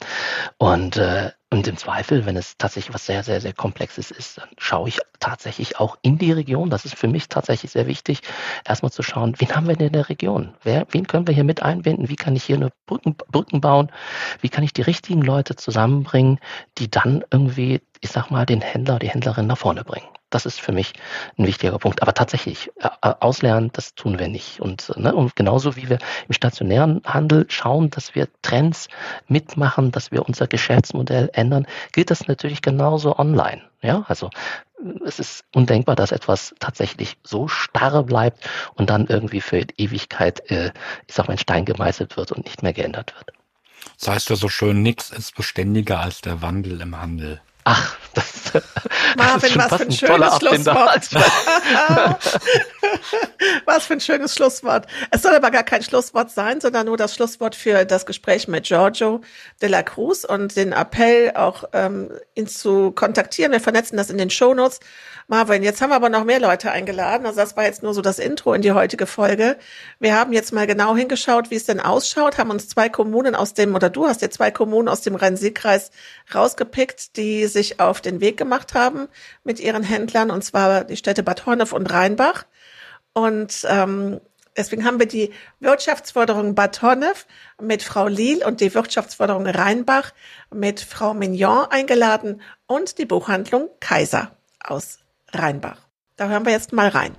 und 0.58 0.96
äh, 0.96 1.32
und 1.52 1.66
im 1.66 1.76
Zweifel, 1.76 2.26
wenn 2.26 2.36
es 2.36 2.56
tatsächlich 2.58 2.94
was 2.94 3.06
sehr, 3.06 3.24
sehr, 3.24 3.40
sehr 3.40 3.52
Komplexes 3.52 4.12
ist, 4.12 4.38
dann 4.38 4.48
schaue 4.56 4.88
ich 4.88 4.98
tatsächlich 5.18 5.80
auch 5.80 5.98
in 6.00 6.16
die 6.16 6.30
Region. 6.30 6.70
Das 6.70 6.84
ist 6.84 6.94
für 6.94 7.08
mich 7.08 7.28
tatsächlich 7.28 7.72
sehr 7.72 7.88
wichtig, 7.88 8.20
erstmal 8.64 8.92
zu 8.92 9.02
schauen, 9.02 9.34
wen 9.38 9.54
haben 9.54 9.66
wir 9.66 9.74
denn 9.74 9.88
in 9.88 9.92
der 9.94 10.08
Region? 10.08 10.54
Wer, 10.62 10.86
wen 10.90 11.08
können 11.08 11.26
wir 11.26 11.34
hier 11.34 11.44
mit 11.44 11.62
einbinden? 11.62 12.08
Wie 12.08 12.16
kann 12.16 12.36
ich 12.36 12.44
hier 12.44 12.56
eine 12.56 12.70
Brücken, 12.86 13.16
Brücken 13.16 13.60
bauen? 13.60 13.90
Wie 14.40 14.48
kann 14.48 14.62
ich 14.62 14.72
die 14.72 14.82
richtigen 14.82 15.22
Leute 15.22 15.56
zusammenbringen, 15.56 16.38
die 16.78 16.88
dann 16.88 17.24
irgendwie, 17.32 17.80
ich 18.00 18.10
sag 18.10 18.30
mal, 18.30 18.46
den 18.46 18.60
Händler, 18.60 19.00
die 19.00 19.10
Händlerin 19.10 19.48
nach 19.48 19.58
vorne 19.58 19.82
bringen? 19.82 20.06
Das 20.30 20.46
ist 20.46 20.60
für 20.60 20.72
mich 20.72 20.92
ein 21.36 21.46
wichtiger 21.46 21.78
Punkt. 21.78 22.02
Aber 22.02 22.14
tatsächlich, 22.14 22.70
äh, 22.78 22.88
äh, 23.02 23.14
auslernen, 23.20 23.70
das 23.72 23.94
tun 23.94 24.18
wir 24.18 24.28
nicht. 24.28 24.60
Und, 24.60 24.92
ne, 24.96 25.14
und 25.14 25.36
genauso 25.36 25.76
wie 25.76 25.88
wir 25.88 25.98
im 26.28 26.32
stationären 26.32 27.02
Handel 27.04 27.46
schauen, 27.48 27.90
dass 27.90 28.14
wir 28.14 28.28
Trends 28.42 28.88
mitmachen, 29.28 29.90
dass 29.90 30.12
wir 30.12 30.26
unser 30.26 30.46
Geschäftsmodell 30.46 31.30
ändern, 31.32 31.66
gilt 31.92 32.10
das 32.10 32.28
natürlich 32.28 32.62
genauso 32.62 33.18
online. 33.18 33.62
Ja, 33.82 34.04
also 34.08 34.30
es 35.04 35.18
ist 35.18 35.44
undenkbar, 35.54 35.96
dass 35.96 36.12
etwas 36.12 36.54
tatsächlich 36.58 37.16
so 37.22 37.48
starr 37.48 38.02
bleibt 38.02 38.48
und 38.74 38.90
dann 38.90 39.06
irgendwie 39.06 39.40
für 39.40 39.64
Ewigkeit, 39.76 40.50
äh, 40.50 40.72
ich 41.06 41.14
sag 41.14 41.28
mal, 41.28 41.34
in 41.34 41.38
Stein 41.38 41.64
gemeißelt 41.64 42.16
wird 42.16 42.32
und 42.32 42.44
nicht 42.44 42.62
mehr 42.62 42.72
geändert 42.72 43.14
wird. 43.16 43.32
Das 43.98 44.08
heißt 44.08 44.30
ja 44.30 44.36
so 44.36 44.48
schön, 44.48 44.82
nichts 44.82 45.10
ist 45.10 45.34
beständiger 45.34 46.00
als 46.00 46.20
der 46.20 46.42
Wandel 46.42 46.80
im 46.80 47.00
Handel. 47.00 47.40
Ach, 47.72 47.96
das, 48.14 48.24
Marvin, 49.16 49.52
das 49.54 49.70
was 49.70 49.78
für 49.78 49.86
ein 49.86 49.92
schönes 49.92 50.38
Schlusswort. 50.38 51.08
was 53.64 53.86
für 53.86 53.92
ein 53.92 54.00
schönes 54.00 54.34
Schlusswort. 54.34 54.88
Es 55.12 55.22
soll 55.22 55.36
aber 55.36 55.52
gar 55.52 55.62
kein 55.62 55.84
Schlusswort 55.84 56.32
sein, 56.32 56.60
sondern 56.60 56.86
nur 56.86 56.96
das 56.96 57.14
Schlusswort 57.14 57.54
für 57.54 57.84
das 57.84 58.06
Gespräch 58.06 58.48
mit 58.48 58.64
Giorgio 58.64 59.20
de 59.62 59.68
la 59.68 59.84
Cruz 59.84 60.24
und 60.24 60.56
den 60.56 60.72
Appell, 60.72 61.30
auch 61.36 61.62
ähm, 61.72 62.10
ihn 62.34 62.48
zu 62.48 62.90
kontaktieren. 62.90 63.52
Wir 63.52 63.60
vernetzen 63.60 63.96
das 63.96 64.10
in 64.10 64.18
den 64.18 64.30
Shownotes. 64.30 64.80
Marvin, 65.28 65.62
jetzt 65.62 65.80
haben 65.80 65.90
wir 65.90 65.96
aber 65.96 66.08
noch 66.08 66.24
mehr 66.24 66.40
Leute 66.40 66.72
eingeladen. 66.72 67.24
Also 67.24 67.38
das 67.38 67.56
war 67.56 67.62
jetzt 67.62 67.84
nur 67.84 67.94
so 67.94 68.02
das 68.02 68.18
Intro 68.18 68.52
in 68.52 68.62
die 68.62 68.72
heutige 68.72 69.06
Folge. 69.06 69.58
Wir 70.00 70.16
haben 70.16 70.32
jetzt 70.32 70.52
mal 70.52 70.66
genau 70.66 70.96
hingeschaut, 70.96 71.52
wie 71.52 71.54
es 71.54 71.66
denn 71.66 71.78
ausschaut, 71.78 72.36
haben 72.36 72.50
uns 72.50 72.68
zwei 72.68 72.88
Kommunen 72.88 73.36
aus 73.36 73.54
dem, 73.54 73.76
oder 73.76 73.90
du 73.90 74.08
hast 74.08 74.22
dir 74.22 74.30
zwei 74.30 74.50
Kommunen 74.50 74.88
aus 74.88 75.02
dem 75.02 75.14
Rhein-Sieg-Kreis 75.14 75.92
rausgepickt, 76.34 77.16
die 77.16 77.46
sich 77.46 77.59
auf 77.78 78.00
den 78.00 78.20
Weg 78.20 78.36
gemacht 78.36 78.74
haben 78.74 79.08
mit 79.44 79.60
ihren 79.60 79.82
Händlern, 79.82 80.30
und 80.30 80.42
zwar 80.42 80.84
die 80.84 80.96
Städte 80.96 81.22
Bad 81.22 81.46
Honnef 81.46 81.72
und 81.72 81.86
Rheinbach. 81.92 82.44
Und 83.12 83.66
ähm, 83.68 84.20
deswegen 84.56 84.84
haben 84.84 84.98
wir 84.98 85.06
die 85.06 85.32
Wirtschaftsförderung 85.60 86.54
Bad 86.54 86.82
Honnef 86.82 87.26
mit 87.60 87.82
Frau 87.82 88.06
Liel 88.06 88.44
und 88.44 88.60
die 88.60 88.74
Wirtschaftsförderung 88.74 89.46
Rheinbach 89.46 90.12
mit 90.52 90.80
Frau 90.80 91.14
Mignon 91.14 91.66
eingeladen 91.70 92.40
und 92.66 92.98
die 92.98 93.06
Buchhandlung 93.06 93.68
Kaiser 93.80 94.32
aus 94.62 94.98
Rheinbach. 95.32 95.86
Da 96.16 96.28
hören 96.28 96.44
wir 96.44 96.52
jetzt 96.52 96.72
mal 96.72 96.88
rein. 96.88 97.14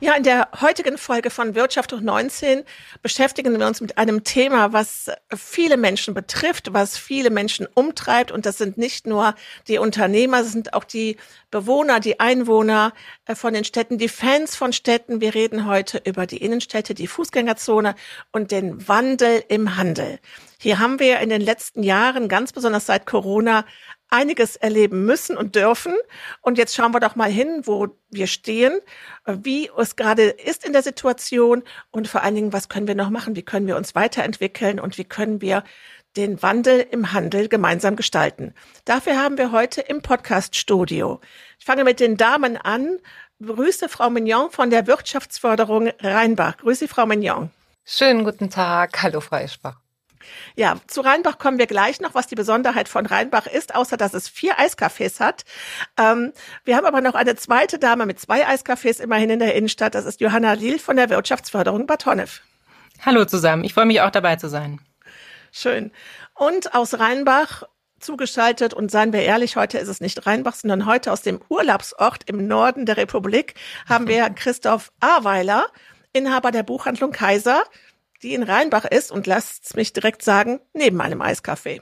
Ja, 0.00 0.14
in 0.14 0.22
der 0.22 0.48
heutigen 0.60 0.96
Folge 0.96 1.28
von 1.28 1.56
Wirtschaft 1.56 1.92
hoch 1.92 2.00
19 2.00 2.62
beschäftigen 3.02 3.58
wir 3.58 3.66
uns 3.66 3.80
mit 3.80 3.98
einem 3.98 4.22
Thema, 4.22 4.72
was 4.72 5.10
viele 5.36 5.76
Menschen 5.76 6.14
betrifft, 6.14 6.72
was 6.72 6.96
viele 6.96 7.30
Menschen 7.30 7.66
umtreibt. 7.74 8.30
Und 8.30 8.46
das 8.46 8.58
sind 8.58 8.78
nicht 8.78 9.08
nur 9.08 9.34
die 9.66 9.78
Unternehmer, 9.78 10.38
das 10.38 10.52
sind 10.52 10.72
auch 10.72 10.84
die 10.84 11.16
Bewohner, 11.50 11.98
die 11.98 12.20
Einwohner 12.20 12.92
äh, 13.26 13.34
von 13.34 13.54
den 13.54 13.64
Städten, 13.64 13.98
die 13.98 14.08
Fans 14.08 14.54
von 14.54 14.72
Städten. 14.72 15.20
Wir 15.20 15.34
reden 15.34 15.66
heute 15.66 16.00
über 16.04 16.26
die 16.26 16.38
Innenstädte, 16.38 16.94
die 16.94 17.08
Fußgängerzone 17.08 17.96
und 18.30 18.52
den 18.52 18.86
Wandel 18.86 19.42
im 19.48 19.76
Handel. 19.76 20.20
Hier 20.60 20.78
haben 20.78 21.00
wir 21.00 21.18
in 21.18 21.28
den 21.28 21.40
letzten 21.40 21.82
Jahren, 21.82 22.28
ganz 22.28 22.52
besonders 22.52 22.86
seit 22.86 23.04
Corona, 23.04 23.64
einiges 24.10 24.56
erleben 24.56 25.04
müssen 25.04 25.36
und 25.36 25.54
dürfen. 25.54 25.94
Und 26.40 26.58
jetzt 26.58 26.74
schauen 26.74 26.92
wir 26.92 27.00
doch 27.00 27.16
mal 27.16 27.30
hin, 27.30 27.62
wo 27.64 27.88
wir 28.10 28.26
stehen, 28.26 28.80
wie 29.26 29.70
es 29.76 29.96
gerade 29.96 30.24
ist 30.24 30.64
in 30.64 30.72
der 30.72 30.82
Situation 30.82 31.62
und 31.90 32.08
vor 32.08 32.22
allen 32.22 32.34
Dingen, 32.34 32.52
was 32.52 32.68
können 32.68 32.88
wir 32.88 32.94
noch 32.94 33.10
machen? 33.10 33.36
Wie 33.36 33.42
können 33.42 33.66
wir 33.66 33.76
uns 33.76 33.94
weiterentwickeln 33.94 34.80
und 34.80 34.98
wie 34.98 35.04
können 35.04 35.40
wir 35.40 35.64
den 36.16 36.42
Wandel 36.42 36.80
im 36.90 37.12
Handel 37.12 37.48
gemeinsam 37.48 37.96
gestalten? 37.96 38.54
Dafür 38.84 39.16
haben 39.16 39.38
wir 39.38 39.52
heute 39.52 39.82
im 39.82 40.02
Podcast-Studio. 40.02 41.20
Ich 41.58 41.64
fange 41.64 41.84
mit 41.84 42.00
den 42.00 42.16
Damen 42.16 42.56
an. 42.56 42.98
Grüße 43.44 43.88
Frau 43.88 44.10
Mignon 44.10 44.50
von 44.50 44.70
der 44.70 44.86
Wirtschaftsförderung 44.86 45.90
Rheinbach. 46.00 46.56
Grüße 46.56 46.88
Frau 46.88 47.06
Mignon. 47.06 47.50
Schönen 47.84 48.24
guten 48.24 48.50
Tag. 48.50 49.02
Hallo, 49.02 49.20
Frau 49.20 49.36
Eschbach. 49.36 49.80
Ja, 50.56 50.76
zu 50.86 51.00
Rheinbach 51.00 51.38
kommen 51.38 51.58
wir 51.58 51.66
gleich 51.66 52.00
noch, 52.00 52.14
was 52.14 52.26
die 52.26 52.34
Besonderheit 52.34 52.88
von 52.88 53.06
Rheinbach 53.06 53.46
ist, 53.46 53.74
außer 53.74 53.96
dass 53.96 54.14
es 54.14 54.28
vier 54.28 54.58
Eiscafés 54.58 55.20
hat. 55.20 55.44
Ähm, 55.98 56.32
wir 56.64 56.76
haben 56.76 56.86
aber 56.86 57.00
noch 57.00 57.14
eine 57.14 57.36
zweite 57.36 57.78
Dame 57.78 58.06
mit 58.06 58.20
zwei 58.20 58.46
Eiscafés 58.46 59.00
immerhin 59.00 59.30
in 59.30 59.38
der 59.38 59.54
Innenstadt. 59.54 59.94
Das 59.94 60.04
ist 60.04 60.20
Johanna 60.20 60.54
Liel 60.54 60.78
von 60.78 60.96
der 60.96 61.10
Wirtschaftsförderung 61.10 61.86
Bad 61.86 62.06
Honnef. 62.06 62.42
Hallo 63.04 63.24
zusammen, 63.24 63.64
ich 63.64 63.74
freue 63.74 63.86
mich 63.86 64.00
auch 64.00 64.10
dabei 64.10 64.36
zu 64.36 64.48
sein. 64.48 64.80
Schön. 65.52 65.92
Und 66.34 66.74
aus 66.74 66.98
Rheinbach 66.98 67.64
zugeschaltet 68.00 68.74
und 68.74 68.90
seien 68.90 69.12
wir 69.12 69.22
ehrlich, 69.22 69.56
heute 69.56 69.78
ist 69.78 69.88
es 69.88 70.00
nicht 70.00 70.26
Rheinbach, 70.26 70.54
sondern 70.54 70.86
heute 70.86 71.12
aus 71.12 71.22
dem 71.22 71.40
Urlaubsort 71.48 72.28
im 72.28 72.46
Norden 72.46 72.86
der 72.86 72.96
Republik 72.96 73.54
haben 73.88 74.08
wir 74.08 74.28
Christoph 74.30 74.92
Aweiler, 75.00 75.66
Inhaber 76.12 76.50
der 76.50 76.62
Buchhandlung 76.62 77.12
Kaiser 77.12 77.62
die 78.22 78.34
in 78.34 78.42
Rheinbach 78.42 78.84
ist 78.84 79.10
und 79.10 79.26
lasst 79.26 79.76
mich 79.76 79.92
direkt 79.92 80.22
sagen, 80.22 80.60
neben 80.72 81.00
einem 81.00 81.22
Eiscafé. 81.22 81.80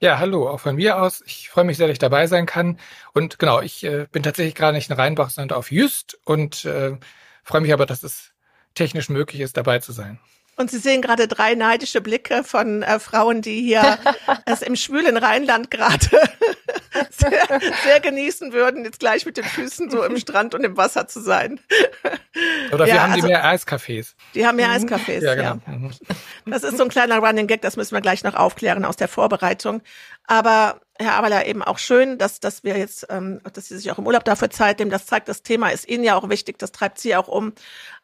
Ja, 0.00 0.18
hallo, 0.18 0.48
auch 0.48 0.60
von 0.60 0.76
mir 0.76 1.00
aus. 1.00 1.22
Ich 1.26 1.48
freue 1.48 1.64
mich 1.64 1.78
sehr, 1.78 1.86
dass 1.86 1.94
ich 1.94 1.98
dabei 1.98 2.26
sein 2.26 2.44
kann. 2.44 2.78
Und 3.14 3.38
genau, 3.38 3.62
ich 3.62 3.82
äh, 3.82 4.06
bin 4.12 4.22
tatsächlich 4.22 4.54
gerade 4.54 4.76
nicht 4.76 4.90
in 4.90 4.96
Rheinbach, 4.96 5.30
sondern 5.30 5.56
auf 5.56 5.72
Jüst 5.72 6.18
und 6.24 6.66
äh, 6.66 6.96
freue 7.42 7.62
mich 7.62 7.72
aber, 7.72 7.86
dass 7.86 8.02
es 8.02 8.32
technisch 8.74 9.08
möglich 9.08 9.40
ist, 9.40 9.56
dabei 9.56 9.78
zu 9.78 9.92
sein. 9.92 10.18
Und 10.56 10.70
Sie 10.70 10.78
sehen 10.78 11.02
gerade 11.02 11.28
drei 11.28 11.54
neidische 11.54 12.00
Blicke 12.00 12.44
von 12.44 12.82
äh, 12.82 12.98
Frauen, 12.98 13.42
die 13.42 13.60
hier 13.62 13.98
es 14.46 14.62
im 14.62 14.76
schwülen 14.76 15.16
Rheinland 15.16 15.70
gerade 15.70 16.20
sehr, 17.10 17.60
sehr, 17.84 18.00
genießen 18.00 18.52
würden, 18.52 18.84
jetzt 18.84 19.00
gleich 19.00 19.26
mit 19.26 19.36
den 19.36 19.44
Füßen 19.44 19.90
so 19.90 20.02
im 20.04 20.16
Strand 20.18 20.54
und 20.54 20.64
im 20.64 20.76
Wasser 20.76 21.08
zu 21.08 21.20
sein. 21.20 21.60
Oder 22.72 22.86
wir 22.86 22.94
ja, 22.94 23.02
haben 23.02 23.12
also, 23.12 23.26
die 23.26 23.32
mehr 23.32 23.44
Eiscafés. 23.44 24.14
Die 24.34 24.46
haben 24.46 24.56
mehr 24.56 24.68
mhm. 24.68 24.74
Eiscafés, 24.74 25.22
ja. 25.22 25.34
Genau. 25.34 25.60
ja. 25.66 25.72
Mhm. 25.72 25.90
Das 26.46 26.62
ist 26.62 26.76
so 26.76 26.84
ein 26.84 26.88
kleiner 26.88 27.18
Running 27.18 27.46
Gag, 27.46 27.62
das 27.62 27.76
müssen 27.76 27.94
wir 27.94 28.00
gleich 28.00 28.24
noch 28.24 28.34
aufklären 28.34 28.84
aus 28.84 28.96
der 28.96 29.08
Vorbereitung. 29.08 29.82
Aber 30.26 30.80
Herr 30.98 31.14
Aberler 31.14 31.46
eben 31.46 31.62
auch 31.62 31.78
schön, 31.78 32.18
dass, 32.18 32.40
dass 32.40 32.64
wir 32.64 32.76
jetzt, 32.76 33.06
ähm, 33.10 33.40
dass 33.52 33.68
Sie 33.68 33.76
sich 33.76 33.90
auch 33.90 33.98
im 33.98 34.06
Urlaub 34.06 34.24
dafür 34.24 34.50
Zeit 34.50 34.78
nehmen. 34.78 34.90
Das 34.90 35.06
zeigt, 35.06 35.28
das 35.28 35.42
Thema 35.42 35.68
ist 35.68 35.88
Ihnen 35.88 36.04
ja 36.04 36.16
auch 36.16 36.28
wichtig, 36.28 36.58
das 36.58 36.72
treibt 36.72 36.98
Sie 36.98 37.14
auch 37.14 37.28
um. 37.28 37.52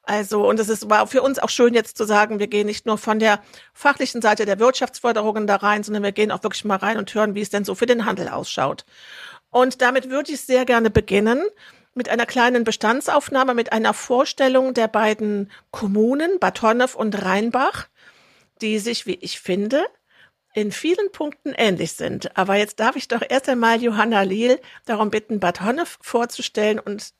Also, 0.04 0.48
und 0.48 0.58
es 0.58 0.68
ist, 0.68 0.90
war 0.90 1.06
für 1.06 1.22
uns 1.22 1.38
auch 1.38 1.48
schön 1.48 1.74
jetzt 1.74 1.96
zu 1.96 2.04
sagen, 2.04 2.40
wir 2.40 2.48
gehen 2.48 2.66
nicht 2.66 2.86
nur 2.86 2.98
von 2.98 3.20
der 3.20 3.40
fachlichen 3.72 4.20
Seite 4.20 4.44
der 4.46 4.58
Wirtschaftsförderungen 4.58 5.46
da 5.46 5.56
rein, 5.56 5.84
sondern 5.84 6.02
wir 6.02 6.12
gehen 6.12 6.32
auch 6.32 6.42
wirklich 6.42 6.64
mal 6.64 6.76
rein 6.76 6.98
und 6.98 7.14
hören, 7.14 7.34
wie 7.34 7.40
es 7.40 7.50
denn 7.50 7.64
so 7.64 7.74
für 7.76 7.86
den 7.86 8.04
Handel 8.04 8.28
ausschaut. 8.28 8.84
Und 9.50 9.80
damit 9.80 10.10
würde 10.10 10.32
ich 10.32 10.40
sehr 10.40 10.64
gerne 10.64 10.90
beginnen 10.90 11.40
mit 11.94 12.08
einer 12.08 12.26
kleinen 12.26 12.64
Bestandsaufnahme, 12.64 13.54
mit 13.54 13.72
einer 13.72 13.94
Vorstellung 13.94 14.74
der 14.74 14.88
beiden 14.88 15.50
Kommunen, 15.70 16.38
Bad 16.40 16.62
Honnef 16.62 16.94
und 16.94 17.22
Rheinbach, 17.22 17.86
die 18.60 18.78
sich, 18.78 19.06
wie 19.06 19.18
ich 19.20 19.40
finde, 19.40 19.84
in 20.54 20.72
vielen 20.72 21.12
Punkten 21.12 21.52
ähnlich 21.56 21.92
sind. 21.92 22.36
Aber 22.36 22.56
jetzt 22.56 22.80
darf 22.80 22.96
ich 22.96 23.08
doch 23.08 23.22
erst 23.26 23.48
einmal 23.48 23.82
Johanna 23.82 24.22
Liel 24.22 24.58
darum 24.84 25.10
bitten, 25.10 25.38
Bad 25.38 25.60
Honnef 25.60 25.98
vorzustellen 26.00 26.78
und 26.78 27.12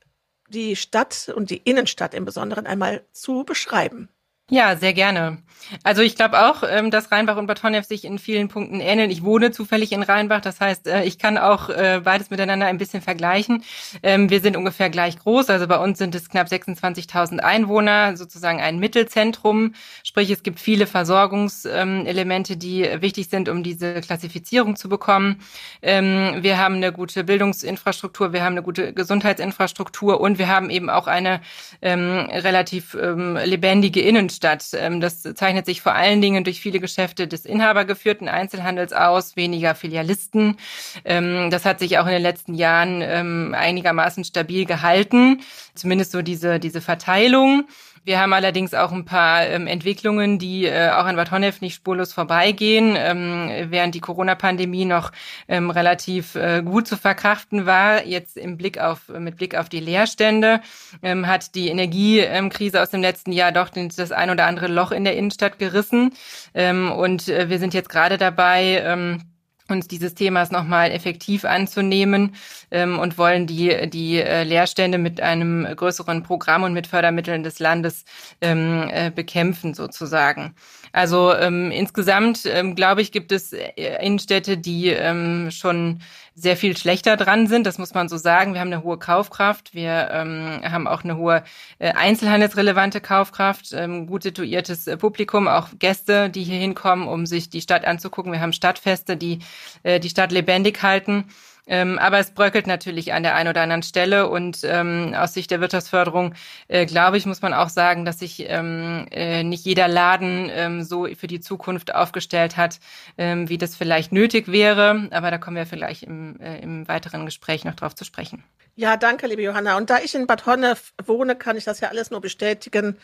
die 0.53 0.77
Stadt 0.77 1.33
und 1.35 1.51
die 1.51 1.59
Innenstadt 1.59 2.15
im 2.15 2.25
Besonderen 2.25 2.67
einmal 2.67 3.05
zu 3.13 3.45
beschreiben. 3.45 4.09
Ja, 4.53 4.77
sehr 4.77 4.93
gerne. 4.93 5.39
Also 5.83 6.03
ich 6.03 6.15
glaube 6.15 6.47
auch, 6.47 6.63
ähm, 6.69 6.91
dass 6.91 7.11
Rheinbach 7.11 7.39
und 7.39 7.47
Bad 7.47 7.63
Honnef 7.63 7.87
sich 7.87 8.05
in 8.05 8.19
vielen 8.19 8.49
Punkten 8.49 8.81
ähneln. 8.81 9.11
Ich 9.11 9.23
wohne 9.23 9.51
zufällig 9.51 9.93
in 9.93 10.03
Rheinbach, 10.03 10.43
das 10.43 10.61
heißt, 10.61 10.87
äh, 10.89 11.05
ich 11.05 11.19
kann 11.19 11.39
auch 11.39 11.71
äh, 11.71 12.03
beides 12.05 12.29
miteinander 12.29 12.67
ein 12.67 12.77
bisschen 12.77 13.01
vergleichen. 13.01 13.65
Ähm, 14.03 14.29
wir 14.29 14.41
sind 14.41 14.59
ungefähr 14.59 14.91
gleich 14.91 15.19
groß, 15.19 15.49
also 15.49 15.67
bei 15.67 15.79
uns 15.79 15.97
sind 15.97 16.15
es 16.15 16.29
knapp 16.29 16.49
26.000 16.49 17.39
Einwohner, 17.39 18.15
sozusagen 18.19 18.61
ein 18.61 18.79
Mittelzentrum. 18.79 19.73
Sprich, 20.05 20.29
es 20.29 20.43
gibt 20.43 20.61
viele 20.61 20.87
Versorgungselemente, 20.87 22.59
die 22.59 22.87
wichtig 23.01 23.31
sind, 23.31 23.49
um 23.49 23.63
diese 23.63 24.03
Klassifizierung 24.03 24.77
zu 24.77 24.91
bekommen. 24.91 25.41
Ähm, 25.81 26.43
wir 26.43 26.59
haben 26.59 26.75
eine 26.75 26.93
gute 26.93 27.25
Bildungsinfrastruktur, 27.25 28.35
wir 28.35 28.45
haben 28.45 28.53
eine 28.53 28.63
gute 28.63 28.93
Gesundheitsinfrastruktur 28.93 30.21
und 30.21 30.39
wir 30.39 30.49
haben 30.49 30.69
eben 30.69 30.91
auch 30.91 31.07
eine 31.07 31.41
relativ 31.83 32.95
lebendige 32.95 34.01
Innenstadt 34.01 34.42
statt. 34.43 34.67
Ähm, 34.75 35.01
das 35.01 35.23
zeichnet 35.23 35.67
sich 35.67 35.81
vor 35.81 35.95
allen 35.95 36.21
Dingen 36.21 36.43
durch 36.43 36.61
viele 36.61 36.81
Geschäfte 36.81 37.29
des 37.29 37.47
inhabergeführten 37.47 38.29
Einzelhandels 38.29 38.93
aus, 38.93 39.37
weniger 39.37 39.77
Filialisten. 39.77 40.57
Ähm, 41.05 41.49
das 41.51 41.65
hat 41.65 41.79
sich 41.79 41.99
auch 41.99 42.07
in 42.07 42.13
den 42.13 42.23
letzten 42.23 42.55
Jahren 42.55 43.03
ähm, 43.03 43.55
einigermaßen 43.57 44.25
stabil 44.25 44.65
gehalten, 44.65 45.41
zumindest 45.75 46.11
so 46.11 46.23
diese, 46.23 46.59
diese 46.59 46.81
Verteilung. 46.81 47.69
Wir 48.05 48.19
haben 48.19 48.33
allerdings 48.33 48.75
auch 48.75 48.91
ein 48.91 49.05
paar 49.05 49.47
ähm, 49.47 49.69
Entwicklungen, 49.69 50.41
die 50.41 50.65
äh, 50.65 50.91
auch 50.91 51.05
an 51.05 51.15
Bad 51.15 51.31
Honnef 51.31 51.61
nicht 51.61 51.75
spurlos 51.75 52.13
vorbeigehen. 52.13 52.97
Ähm, 52.99 53.49
während 53.71 53.95
die 53.95 54.01
Corona-Pandemie 54.01 54.85
noch 54.85 55.13
ähm, 55.47 55.71
relativ 55.71 56.35
äh, 56.35 56.63
gut 56.65 56.89
zu 56.89 56.97
verkraften 56.97 57.65
war, 57.65 58.05
jetzt 58.05 58.37
im 58.37 58.57
Blick 58.57 58.79
auf, 58.79 59.09
mit 59.09 59.37
Blick 59.37 59.55
auf 59.55 59.69
die 59.69 59.79
Leerstände, 59.79 60.61
ähm, 61.03 61.29
hat 61.29 61.55
die 61.55 61.69
Energiekrise 61.69 62.83
aus 62.83 62.91
dem 62.91 63.03
letzten 63.03 63.31
Jahr 63.31 63.53
doch 63.53 63.69
das 63.69 64.11
ein 64.11 64.31
oder 64.31 64.47
andere 64.47 64.67
Loch 64.67 64.91
in 64.91 65.05
der 65.05 65.17
Innenstadt 65.17 65.61
gerissen. 65.61 66.13
Ähm, 66.55 66.91
und 66.91 67.29
äh, 67.29 67.49
wir 67.49 67.61
sind 67.61 67.73
jetzt 67.73 67.89
gerade 67.89 68.19
dabei, 68.19 68.83
ähm, 68.85 69.32
uns 69.73 69.89
dieses 69.89 70.15
Themas 70.15 70.51
nochmal 70.51 70.91
effektiv 70.93 71.45
anzunehmen 71.45 72.35
ähm, 72.71 72.99
und 72.99 73.19
wollen 73.19 73.47
die, 73.47 73.91
die 73.91 74.19
äh, 74.21 74.45
Leerstände 74.45 74.99
mit 74.99 75.21
einem 75.21 75.65
größeren 75.65 76.23
Programm 76.23 76.63
und 76.63 76.73
mit 76.73 76.87
Fördermitteln 76.87 77.43
des 77.43 77.59
Landes 77.59 78.05
ähm, 78.41 78.89
äh, 78.91 79.11
bekämpfen 79.11 79.75
sozusagen. 79.75 80.55
Also 80.93 81.35
ähm, 81.35 81.71
insgesamt, 81.71 82.45
ähm, 82.45 82.75
glaube 82.75 83.01
ich, 83.01 83.13
gibt 83.13 83.33
es 83.33 83.53
äh, 83.53 83.73
Innenstädte, 84.05 84.59
die 84.59 84.89
ähm, 84.89 85.51
schon 85.51 86.01
sehr 86.35 86.57
viel 86.57 86.77
schlechter 86.77 87.17
dran 87.17 87.47
sind. 87.47 87.67
Das 87.67 87.79
muss 87.79 87.95
man 87.95 88.09
so 88.09 88.17
sagen. 88.17 88.55
Wir 88.55 88.61
haben 88.61 88.73
eine 88.73 88.83
hohe 88.83 88.99
Kaufkraft. 88.99 89.75
Wir 89.75 90.11
ähm, 90.13 90.61
haben 90.63 90.87
auch 90.87 91.05
eine 91.05 91.17
hohe 91.17 91.45
äh, 91.79 91.93
einzelhandelsrelevante 91.93 93.01
Kaufkraft, 93.01 93.73
ähm, 93.73 94.07
gut 94.07 94.23
situiertes 94.23 94.87
äh, 94.87 94.97
Publikum, 94.97 95.49
auch 95.49 95.69
Gäste, 95.79 96.31
die 96.31 96.43
hier 96.45 96.59
hinkommen, 96.59 97.09
um 97.09 97.27
sich 97.27 97.51
die 97.51 97.61
Stadt 97.61 97.85
anzugucken. 97.85 98.33
Wir 98.33 98.41
haben 98.41 98.53
Stadtfeste, 98.53 99.17
die 99.17 99.41
äh, 99.83 99.99
die 99.99 100.11
Stadt 100.11 100.33
lebendig 100.33 100.83
halten. 100.83 101.25
Ähm, 101.73 101.99
aber 101.99 102.19
es 102.19 102.33
bröckelt 102.33 102.67
natürlich 102.67 103.15
an 103.15 103.23
der 103.23 103.35
einen 103.35 103.49
oder 103.49 103.63
anderen 103.63 103.83
Stelle 103.83 104.29
und 104.29 104.59
ähm, 104.63 105.15
aus 105.17 105.33
Sicht 105.33 105.51
der 105.51 105.63
Wirtschaftsförderung, 105.63 106.35
äh, 106.69 106.85
glaube 106.85 107.17
ich, 107.17 107.25
muss 107.25 107.41
man 107.41 107.55
auch 107.55 107.71
sagen, 107.71 108.05
dass 108.05 108.19
sich 108.19 108.45
ähm, 108.47 109.07
äh, 109.11 109.43
nicht 109.43 109.65
jeder 109.65 109.89
Laden 109.89 110.51
ähm, 110.53 110.83
so 110.83 111.07
für 111.07 111.29
die 111.29 111.41
Zukunft 111.41 111.95
aufgestellt 111.95 112.59
hat, 112.59 112.79
ähm, 113.17 113.49
wie 113.49 113.57
das 113.57 113.75
vielleicht 113.75 114.13
nötig 114.13 114.53
wäre. 114.53 115.09
Aber 115.13 115.31
da 115.31 115.39
kommen 115.39 115.57
wir 115.57 115.65
vielleicht 115.65 116.03
im, 116.03 116.39
äh, 116.41 116.59
im 116.59 116.87
weiteren 116.89 117.25
Gespräch 117.25 117.65
noch 117.65 117.75
drauf 117.75 117.95
zu 117.95 118.05
sprechen. 118.05 118.45
Ja, 118.75 118.99
danke, 118.99 119.27
liebe 119.27 119.41
Johanna. 119.41 119.79
Und 119.79 119.89
da 119.89 119.99
ich 119.99 120.15
in 120.15 120.27
Bad 120.27 120.45
Honnef 120.45 120.93
wohne, 121.03 121.37
kann 121.37 121.57
ich 121.57 121.65
das 121.65 121.81
ja 121.81 121.89
alles 121.89 122.11
nur 122.11 122.21
bestätigen. 122.21 122.99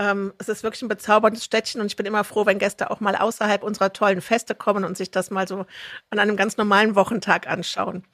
Ähm, 0.00 0.32
es 0.38 0.48
ist 0.48 0.62
wirklich 0.62 0.80
ein 0.80 0.88
bezauberndes 0.88 1.44
Städtchen 1.44 1.82
und 1.82 1.86
ich 1.86 1.94
bin 1.94 2.06
immer 2.06 2.24
froh, 2.24 2.46
wenn 2.46 2.58
Gäste 2.58 2.90
auch 2.90 3.00
mal 3.00 3.14
außerhalb 3.14 3.62
unserer 3.62 3.92
tollen 3.92 4.22
Feste 4.22 4.54
kommen 4.54 4.82
und 4.84 4.96
sich 4.96 5.10
das 5.10 5.30
mal 5.30 5.46
so 5.46 5.66
an 6.08 6.18
einem 6.18 6.38
ganz 6.38 6.56
normalen 6.56 6.96
Wochentag 6.96 7.46
anschauen. 7.46 8.04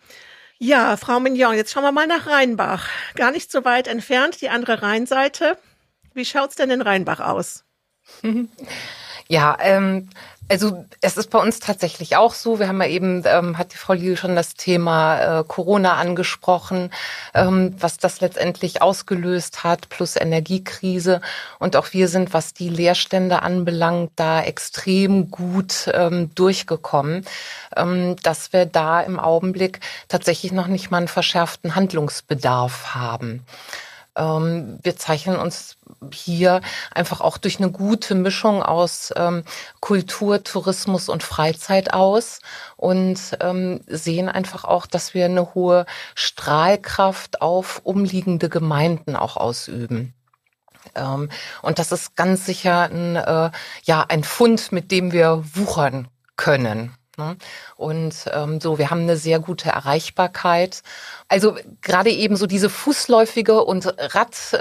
Ja, 0.58 0.96
Frau 0.96 1.20
Mignon, 1.20 1.54
jetzt 1.54 1.70
schauen 1.70 1.84
wir 1.84 1.92
mal 1.92 2.08
nach 2.08 2.26
Rheinbach. 2.26 2.88
Gar 3.14 3.30
nicht 3.30 3.52
so 3.52 3.64
weit 3.64 3.86
entfernt, 3.86 4.40
die 4.40 4.48
andere 4.48 4.82
Rheinseite. 4.82 5.58
Wie 6.12 6.24
schaut's 6.24 6.56
denn 6.56 6.70
in 6.70 6.82
Rheinbach 6.82 7.20
aus? 7.20 7.64
Ja, 9.28 9.56
ähm, 9.60 10.08
also 10.48 10.84
es 11.00 11.16
ist 11.16 11.30
bei 11.30 11.38
uns 11.38 11.58
tatsächlich 11.58 12.16
auch 12.16 12.34
so. 12.34 12.58
Wir 12.58 12.68
haben 12.68 12.80
ja 12.80 12.88
eben, 12.88 13.22
ähm, 13.26 13.58
hat 13.58 13.72
die 13.72 13.76
Frau 13.76 13.94
Liel 13.94 14.16
schon 14.16 14.36
das 14.36 14.54
Thema 14.54 15.40
äh, 15.40 15.44
Corona 15.44 15.94
angesprochen, 15.94 16.90
ähm, 17.34 17.74
was 17.78 17.98
das 17.98 18.20
letztendlich 18.20 18.80
ausgelöst 18.82 19.64
hat, 19.64 19.88
plus 19.88 20.16
Energiekrise. 20.16 21.20
Und 21.58 21.76
auch 21.76 21.92
wir 21.92 22.08
sind, 22.08 22.32
was 22.32 22.54
die 22.54 22.68
Leerstände 22.68 23.42
anbelangt, 23.42 24.12
da 24.16 24.42
extrem 24.42 25.30
gut 25.30 25.90
ähm, 25.92 26.30
durchgekommen, 26.34 27.24
ähm, 27.76 28.16
dass 28.22 28.52
wir 28.52 28.66
da 28.66 29.00
im 29.00 29.18
Augenblick 29.18 29.80
tatsächlich 30.08 30.52
noch 30.52 30.68
nicht 30.68 30.90
mal 30.90 30.98
einen 30.98 31.08
verschärften 31.08 31.74
Handlungsbedarf 31.74 32.94
haben. 32.94 33.44
Ähm, 34.16 34.78
wir 34.82 34.96
zeichnen 34.96 35.36
uns 35.36 35.76
hier 36.12 36.60
einfach 36.92 37.20
auch 37.20 37.38
durch 37.38 37.58
eine 37.58 37.70
gute 37.70 38.14
Mischung 38.14 38.62
aus 38.62 39.12
ähm, 39.16 39.44
Kultur, 39.80 40.42
Tourismus 40.42 41.08
und 41.08 41.22
Freizeit 41.22 41.92
aus 41.92 42.40
und 42.76 43.18
ähm, 43.40 43.80
sehen 43.86 44.28
einfach 44.28 44.64
auch, 44.64 44.86
dass 44.86 45.14
wir 45.14 45.26
eine 45.26 45.54
hohe 45.54 45.86
Strahlkraft 46.14 47.42
auf 47.42 47.80
umliegende 47.84 48.48
Gemeinden 48.48 49.16
auch 49.16 49.36
ausüben. 49.36 50.14
Ähm, 50.94 51.30
und 51.62 51.78
das 51.78 51.92
ist 51.92 52.16
ganz 52.16 52.46
sicher 52.46 52.90
ein, 52.90 53.16
äh, 53.16 53.50
ja, 53.84 54.04
ein 54.08 54.24
Fund, 54.24 54.72
mit 54.72 54.90
dem 54.90 55.12
wir 55.12 55.44
wuchern 55.54 56.08
können. 56.36 56.94
Ne? 57.18 57.38
Und 57.76 58.14
ähm, 58.34 58.60
so, 58.60 58.76
wir 58.76 58.90
haben 58.90 59.00
eine 59.00 59.16
sehr 59.16 59.38
gute 59.38 59.70
Erreichbarkeit. 59.70 60.82
Also 61.28 61.56
gerade 61.80 62.10
eben 62.10 62.36
so 62.36 62.46
diese 62.46 62.68
fußläufige 62.68 63.64
und 63.64 63.86
radläufig 63.98 64.60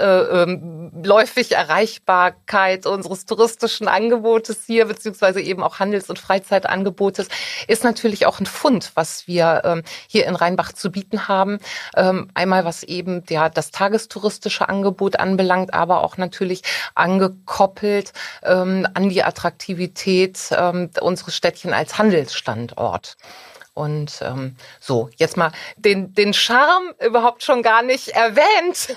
äh, 1.52 1.54
ähm, 1.54 1.58
Erreichbarkeit 1.58 2.86
unseres 2.86 3.26
touristischen 3.26 3.88
Angebotes 3.88 4.60
hier, 4.66 4.86
beziehungsweise 4.86 5.42
eben 5.42 5.62
auch 5.62 5.80
Handels- 5.80 6.08
und 6.08 6.18
Freizeitangebotes, 6.18 7.28
ist 7.68 7.84
natürlich 7.84 8.24
auch 8.24 8.40
ein 8.40 8.46
Fund, 8.46 8.92
was 8.94 9.26
wir 9.26 9.60
ähm, 9.64 9.82
hier 10.08 10.26
in 10.26 10.34
Rheinbach 10.34 10.72
zu 10.72 10.90
bieten 10.90 11.28
haben. 11.28 11.58
Ähm, 11.94 12.30
einmal 12.32 12.64
was 12.64 12.84
eben 12.84 13.22
ja, 13.28 13.50
das 13.50 13.70
tagestouristische 13.70 14.66
Angebot 14.66 15.18
anbelangt, 15.20 15.74
aber 15.74 16.02
auch 16.02 16.16
natürlich 16.16 16.62
angekoppelt 16.94 18.14
ähm, 18.42 18.88
an 18.94 19.10
die 19.10 19.22
Attraktivität 19.22 20.38
ähm, 20.52 20.88
unseres 21.00 21.36
Städtchen 21.36 21.74
als 21.74 21.98
Handelsstadt. 21.98 22.45
Standort. 22.46 23.16
Und 23.74 24.20
ähm, 24.22 24.56
so, 24.80 25.10
jetzt 25.16 25.36
mal 25.36 25.52
den, 25.76 26.14
den 26.14 26.32
Charme 26.32 26.94
überhaupt 27.04 27.42
schon 27.42 27.62
gar 27.62 27.82
nicht 27.82 28.08
erwähnt, 28.08 28.94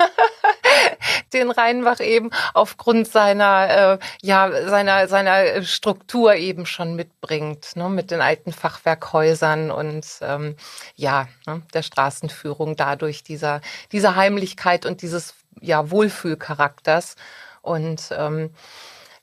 den 1.34 1.52
Rheinbach 1.52 2.00
eben 2.00 2.30
aufgrund 2.54 3.08
seiner, 3.10 3.98
äh, 4.00 4.06
ja, 4.22 4.50
seiner, 4.70 5.10
seiner 5.10 5.64
Struktur 5.64 6.36
eben 6.36 6.66
schon 6.66 6.96
mitbringt, 6.96 7.76
ne, 7.76 7.90
mit 7.90 8.10
den 8.10 8.22
alten 8.22 8.54
Fachwerkhäusern 8.54 9.70
und 9.70 10.06
ähm, 10.22 10.56
ja, 10.96 11.28
ne, 11.46 11.62
der 11.74 11.82
Straßenführung 11.84 12.78
dadurch 12.78 13.24
dieser, 13.24 13.60
dieser 13.92 14.16
Heimlichkeit 14.16 14.86
und 14.86 15.02
dieses 15.02 15.34
ja, 15.60 15.92
Wohlfühlcharakters. 15.92 17.16
Und 17.62 18.14
ähm, 18.18 18.52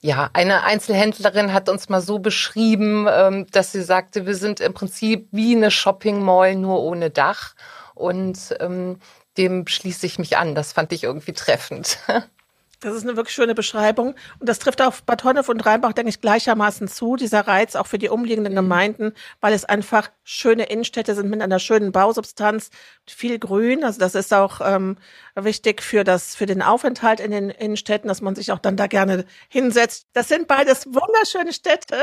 Ja, 0.06 0.30
eine 0.34 0.62
Einzelhändlerin 0.62 1.52
hat 1.52 1.68
uns 1.68 1.88
mal 1.88 2.00
so 2.00 2.20
beschrieben, 2.20 3.08
ähm, 3.10 3.44
dass 3.50 3.72
sie 3.72 3.82
sagte, 3.82 4.24
wir 4.24 4.36
sind 4.36 4.60
im 4.60 4.72
Prinzip 4.72 5.26
wie 5.32 5.56
eine 5.56 5.72
Shopping 5.72 6.22
Mall 6.22 6.54
nur 6.54 6.80
ohne 6.80 7.10
Dach. 7.10 7.56
Und 7.96 8.54
ähm, 8.60 9.00
dem 9.36 9.66
schließe 9.66 10.06
ich 10.06 10.20
mich 10.20 10.36
an. 10.36 10.54
Das 10.54 10.72
fand 10.72 10.92
ich 10.92 11.02
irgendwie 11.02 11.32
treffend. 11.32 11.98
Das 12.80 12.94
ist 12.94 13.04
eine 13.04 13.16
wirklich 13.16 13.34
schöne 13.34 13.54
Beschreibung. 13.54 14.14
Und 14.38 14.48
das 14.48 14.58
trifft 14.58 14.82
auf 14.82 15.02
Bad 15.02 15.24
Honnef 15.24 15.48
und 15.48 15.64
Rheinbach, 15.64 15.94
denke 15.94 16.10
ich, 16.10 16.20
gleichermaßen 16.20 16.88
zu, 16.88 17.16
dieser 17.16 17.46
Reiz 17.46 17.74
auch 17.74 17.86
für 17.86 17.96
die 17.96 18.10
umliegenden 18.10 18.52
mhm. 18.52 18.56
Gemeinden, 18.56 19.12
weil 19.40 19.54
es 19.54 19.64
einfach 19.64 20.10
schöne 20.24 20.64
Innenstädte 20.64 21.14
sind 21.14 21.30
mit 21.30 21.40
einer 21.40 21.58
schönen 21.58 21.90
Bausubstanz, 21.90 22.70
viel 23.06 23.38
Grün. 23.38 23.82
Also 23.82 23.98
das 23.98 24.14
ist 24.14 24.34
auch 24.34 24.60
ähm, 24.62 24.98
wichtig 25.34 25.82
für 25.82 26.04
das, 26.04 26.34
für 26.34 26.44
den 26.44 26.60
Aufenthalt 26.60 27.20
in 27.20 27.30
den 27.30 27.48
Innenstädten, 27.48 28.08
dass 28.08 28.20
man 28.20 28.34
sich 28.34 28.52
auch 28.52 28.58
dann 28.58 28.76
da 28.76 28.88
gerne 28.88 29.24
hinsetzt. 29.48 30.08
Das 30.12 30.28
sind 30.28 30.46
beides 30.46 30.86
wunderschöne 30.86 31.54
Städte. 31.54 31.96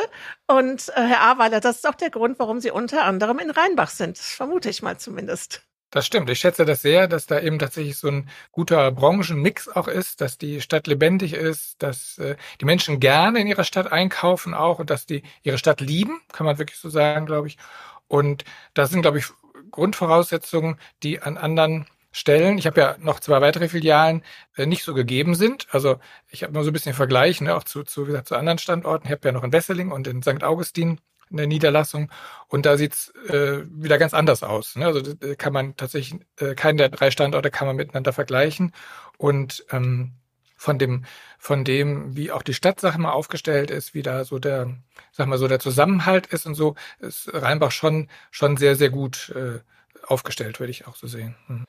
Und 0.48 0.90
äh, 0.96 1.02
Herr 1.02 1.22
Aweiler, 1.22 1.60
das 1.60 1.78
ist 1.78 1.88
auch 1.88 1.96
der 1.96 2.10
Grund, 2.10 2.40
warum 2.40 2.60
Sie 2.60 2.72
unter 2.72 3.04
anderem 3.04 3.38
in 3.38 3.52
Rheinbach 3.52 3.90
sind. 3.90 4.18
Vermute 4.18 4.72
ich 4.72 4.82
mal 4.82 4.98
zumindest. 4.98 5.62
Das 5.94 6.08
stimmt. 6.08 6.28
Ich 6.32 6.40
schätze 6.40 6.66
das 6.66 6.82
sehr, 6.82 7.08
dass 7.08 7.28
da 7.28 7.40
eben 7.40 7.60
tatsächlich 7.60 7.98
so 7.98 8.08
ein 8.08 8.28
guter 8.52 8.92
Branchenmix 8.92 9.70
auch 9.70 9.88
ist, 9.88 10.22
dass 10.22 10.40
die 10.40 10.60
Stadt 10.60 10.88
lebendig 10.88 11.34
ist, 11.34 11.84
dass 11.84 12.18
äh, 12.18 12.36
die 12.60 12.66
Menschen 12.66 13.00
gerne 13.00 13.40
in 13.40 13.46
ihrer 13.46 13.64
Stadt 13.64 13.92
einkaufen 13.92 14.56
auch 14.56 14.80
und 14.80 14.90
dass 14.90 15.06
die 15.06 15.22
ihre 15.44 15.60
Stadt 15.60 15.82
lieben, 15.82 16.20
kann 16.32 16.48
man 16.48 16.58
wirklich 16.58 16.80
so 16.80 16.90
sagen, 16.90 17.28
glaube 17.28 17.48
ich. 17.48 17.60
Und 18.08 18.44
das 18.74 18.90
sind, 18.90 19.04
glaube 19.04 19.20
ich, 19.20 19.28
Grundvoraussetzungen, 19.70 20.80
die 21.04 21.22
an 21.22 21.38
anderen 21.38 21.86
Stellen, 22.12 22.58
ich 22.58 22.66
habe 22.66 22.82
ja 22.82 22.96
noch 23.00 23.20
zwei 23.20 23.40
weitere 23.42 23.70
Filialen, 23.70 24.24
äh, 24.56 24.66
nicht 24.66 24.84
so 24.84 24.96
gegeben 24.96 25.36
sind. 25.36 25.68
Also 25.70 26.00
ich 26.28 26.42
habe 26.42 26.54
nur 26.54 26.64
so 26.64 26.72
ein 26.72 26.74
bisschen 26.74 26.96
Vergleich, 26.96 27.40
ne, 27.40 27.56
auch 27.56 27.66
zu, 27.66 27.84
zu, 27.84 28.04
wie 28.04 28.08
gesagt, 28.08 28.30
zu 28.30 28.36
anderen 28.36 28.58
Standorten. 28.58 29.06
Ich 29.06 29.12
habe 29.12 29.28
ja 29.28 29.32
noch 29.32 29.44
in 29.44 29.54
Wesseling 29.54 29.92
und 29.92 30.08
in 30.08 30.24
St. 30.24 30.44
Augustin 30.44 31.00
in 31.34 31.38
der 31.38 31.48
Niederlassung. 31.48 32.10
Und 32.48 32.66
da 32.66 32.78
sieht's 32.78 33.10
äh, 33.28 33.64
wieder 33.70 33.98
ganz 33.98 34.14
anders 34.14 34.44
aus. 34.44 34.76
Ne? 34.76 34.86
Also 34.86 35.02
kann 35.38 35.52
man 35.52 35.76
tatsächlich, 35.76 36.22
äh, 36.38 36.56
keinen 36.56 36.78
der 36.78 36.90
drei 36.90 37.12
Standorte 37.12 37.52
kann 37.52 37.68
man 37.68 37.76
miteinander 37.76 38.14
vergleichen. 38.14 38.72
Und 39.18 39.66
ähm, 39.72 40.14
von 40.56 40.80
dem, 40.80 41.06
von 41.40 41.66
dem, 41.66 42.16
wie 42.16 42.32
auch 42.32 42.44
die 42.44 42.54
Stadt, 42.54 42.80
sag 42.80 42.98
mal, 42.98 43.12
aufgestellt 43.12 43.70
ist, 43.70 43.94
wie 43.94 44.02
da 44.02 44.24
so 44.24 44.40
der, 44.40 44.74
sag 45.12 45.28
mal, 45.28 45.38
so 45.38 45.48
der 45.48 45.60
Zusammenhalt 45.60 46.28
ist 46.28 46.46
und 46.46 46.56
so, 46.56 46.76
ist 47.00 47.30
Rheinbach 47.34 47.72
schon, 47.72 48.10
schon 48.32 48.56
sehr, 48.56 48.76
sehr 48.76 48.90
gut 48.90 49.34
äh, 49.36 49.60
aufgestellt, 50.08 50.60
würde 50.60 50.72
ich 50.72 50.88
auch 50.88 50.96
so 50.96 51.08
sehen. 51.08 51.36
Hm. 51.48 51.66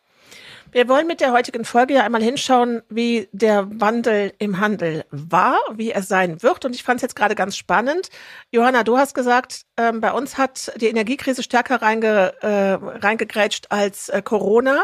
Wir 0.75 0.89
wollen 0.89 1.07
mit 1.07 1.21
der 1.21 1.31
heutigen 1.31 1.65
Folge 1.65 1.95
ja 1.95 2.03
einmal 2.03 2.21
hinschauen, 2.21 2.83
wie 2.89 3.29
der 3.31 3.69
Wandel 3.81 4.33
im 4.39 4.59
Handel 4.59 5.05
war, 5.13 5.57
wie 5.73 5.93
er 5.93 6.03
sein 6.03 6.43
wird. 6.43 6.65
Und 6.65 6.75
ich 6.75 6.83
fand 6.83 6.99
es 6.99 7.03
jetzt 7.03 7.15
gerade 7.15 7.37
ganz 7.37 7.57
spannend. 7.57 8.09
Johanna, 8.51 8.83
du 8.83 8.99
hast 8.99 9.15
gesagt, 9.15 9.67
ähm, 9.77 10.01
bei 10.01 10.11
uns 10.11 10.37
hat 10.37 10.73
die 10.81 10.89
Energiekrise 10.89 11.45
stärker 11.45 11.81
reinge, 11.81 12.35
äh, 12.41 12.73
reingegrätscht 12.73 13.67
als 13.71 14.09
äh, 14.09 14.21
Corona. 14.21 14.83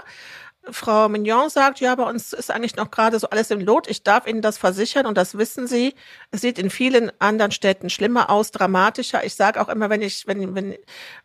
Frau 0.70 1.09
Mignon 1.09 1.50
sagt, 1.50 1.81
ja, 1.81 1.94
bei 1.96 2.05
uns 2.05 2.33
ist 2.35 2.53
eigentlich 2.53 2.76
noch 2.76 2.92
gerade 2.92 3.18
so 3.18 3.29
alles 3.31 3.50
im 3.50 3.61
Lot. 3.61 3.88
Ich 3.88 4.05
darf 4.05 4.29
Ihnen 4.29 4.42
das 4.42 4.59
versichern 4.59 5.07
und 5.07 5.16
das 5.16 5.38
wissen 5.38 5.66
Sie. 5.66 5.94
Es 6.31 6.42
sieht 6.42 6.61
in 6.61 6.70
vielen 6.70 7.11
anderen 7.18 7.50
Städten 7.50 7.90
schlimmer 7.90 8.31
aus, 8.31 8.53
dramatischer. 8.53 9.24
Ich 9.24 9.35
sage 9.35 9.61
auch 9.61 9.68
immer, 9.68 9.90
wenn 9.90 10.03
ich, 10.03 10.29
wenn, 10.29 10.55
wenn, 10.55 10.76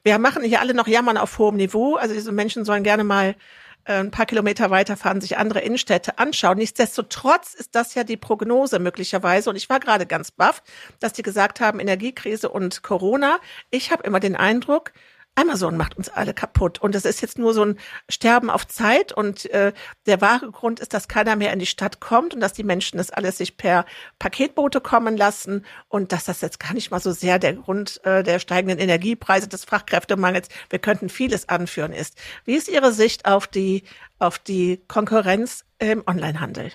wir 0.03 0.17
machen 0.17 0.41
hier 0.41 0.61
alle 0.61 0.73
noch 0.73 0.87
Jammern 0.87 1.17
auf 1.17 1.37
hohem 1.37 1.57
Niveau. 1.57 1.97
Also 1.97 2.15
diese 2.15 2.31
Menschen 2.31 2.65
sollen 2.65 2.83
gerne 2.83 3.03
mal 3.03 3.29
äh, 3.29 3.35
ein 3.85 4.11
paar 4.11 4.25
Kilometer 4.25 4.69
weiterfahren, 4.71 5.21
sich 5.21 5.37
andere 5.37 5.59
Innenstädte 5.61 6.17
anschauen. 6.17 6.57
Nichtsdestotrotz 6.57 7.53
ist 7.53 7.75
das 7.75 7.93
ja 7.93 8.03
die 8.03 8.17
Prognose 8.17 8.79
möglicherweise. 8.79 9.49
Und 9.49 9.55
ich 9.55 9.69
war 9.69 9.79
gerade 9.79 10.05
ganz 10.05 10.31
baff, 10.31 10.63
dass 10.99 11.13
die 11.13 11.21
gesagt 11.21 11.59
haben, 11.59 11.79
Energiekrise 11.79 12.49
und 12.49 12.83
Corona. 12.83 13.37
Ich 13.69 13.91
habe 13.91 14.03
immer 14.03 14.19
den 14.19 14.35
Eindruck, 14.35 14.91
Amazon 15.35 15.77
macht 15.77 15.97
uns 15.97 16.09
alle 16.09 16.33
kaputt. 16.33 16.79
Und 16.79 16.95
das 16.95 17.05
ist 17.05 17.21
jetzt 17.21 17.37
nur 17.37 17.53
so 17.53 17.63
ein 17.63 17.77
Sterben 18.09 18.49
auf 18.49 18.67
Zeit. 18.67 19.11
Und 19.11 19.45
äh, 19.51 19.73
der 20.05 20.21
wahre 20.21 20.49
Grund 20.49 20.79
ist, 20.79 20.93
dass 20.93 21.07
keiner 21.07 21.35
mehr 21.35 21.51
in 21.53 21.59
die 21.59 21.65
Stadt 21.65 21.99
kommt 21.99 22.33
und 22.33 22.39
dass 22.39 22.53
die 22.53 22.63
Menschen 22.63 22.97
das 22.97 23.11
alles 23.11 23.37
sich 23.37 23.57
per 23.57 23.85
Paketboote 24.17 24.79
kommen 24.81 25.17
lassen 25.17 25.65
und 25.89 26.11
dass 26.11 26.25
das 26.25 26.41
jetzt 26.41 26.59
gar 26.59 26.73
nicht 26.73 26.89
mal 26.91 27.01
so 27.01 27.11
sehr 27.11 27.37
der 27.37 27.53
Grund 27.53 27.99
äh, 28.05 28.23
der 28.23 28.39
steigenden 28.39 28.79
Energiepreise, 28.79 29.47
des 29.47 29.65
Fachkräftemangels, 29.65 30.47
wir 30.69 30.79
könnten 30.79 31.09
vieles 31.09 31.49
anführen, 31.49 31.91
ist. 31.91 32.17
Wie 32.45 32.55
ist 32.55 32.69
Ihre 32.69 32.91
Sicht 32.91 33.25
auf 33.25 33.47
die, 33.47 33.83
auf 34.19 34.39
die 34.39 34.81
Konkurrenz 34.87 35.65
im 35.79 36.03
Onlinehandel? 36.07 36.71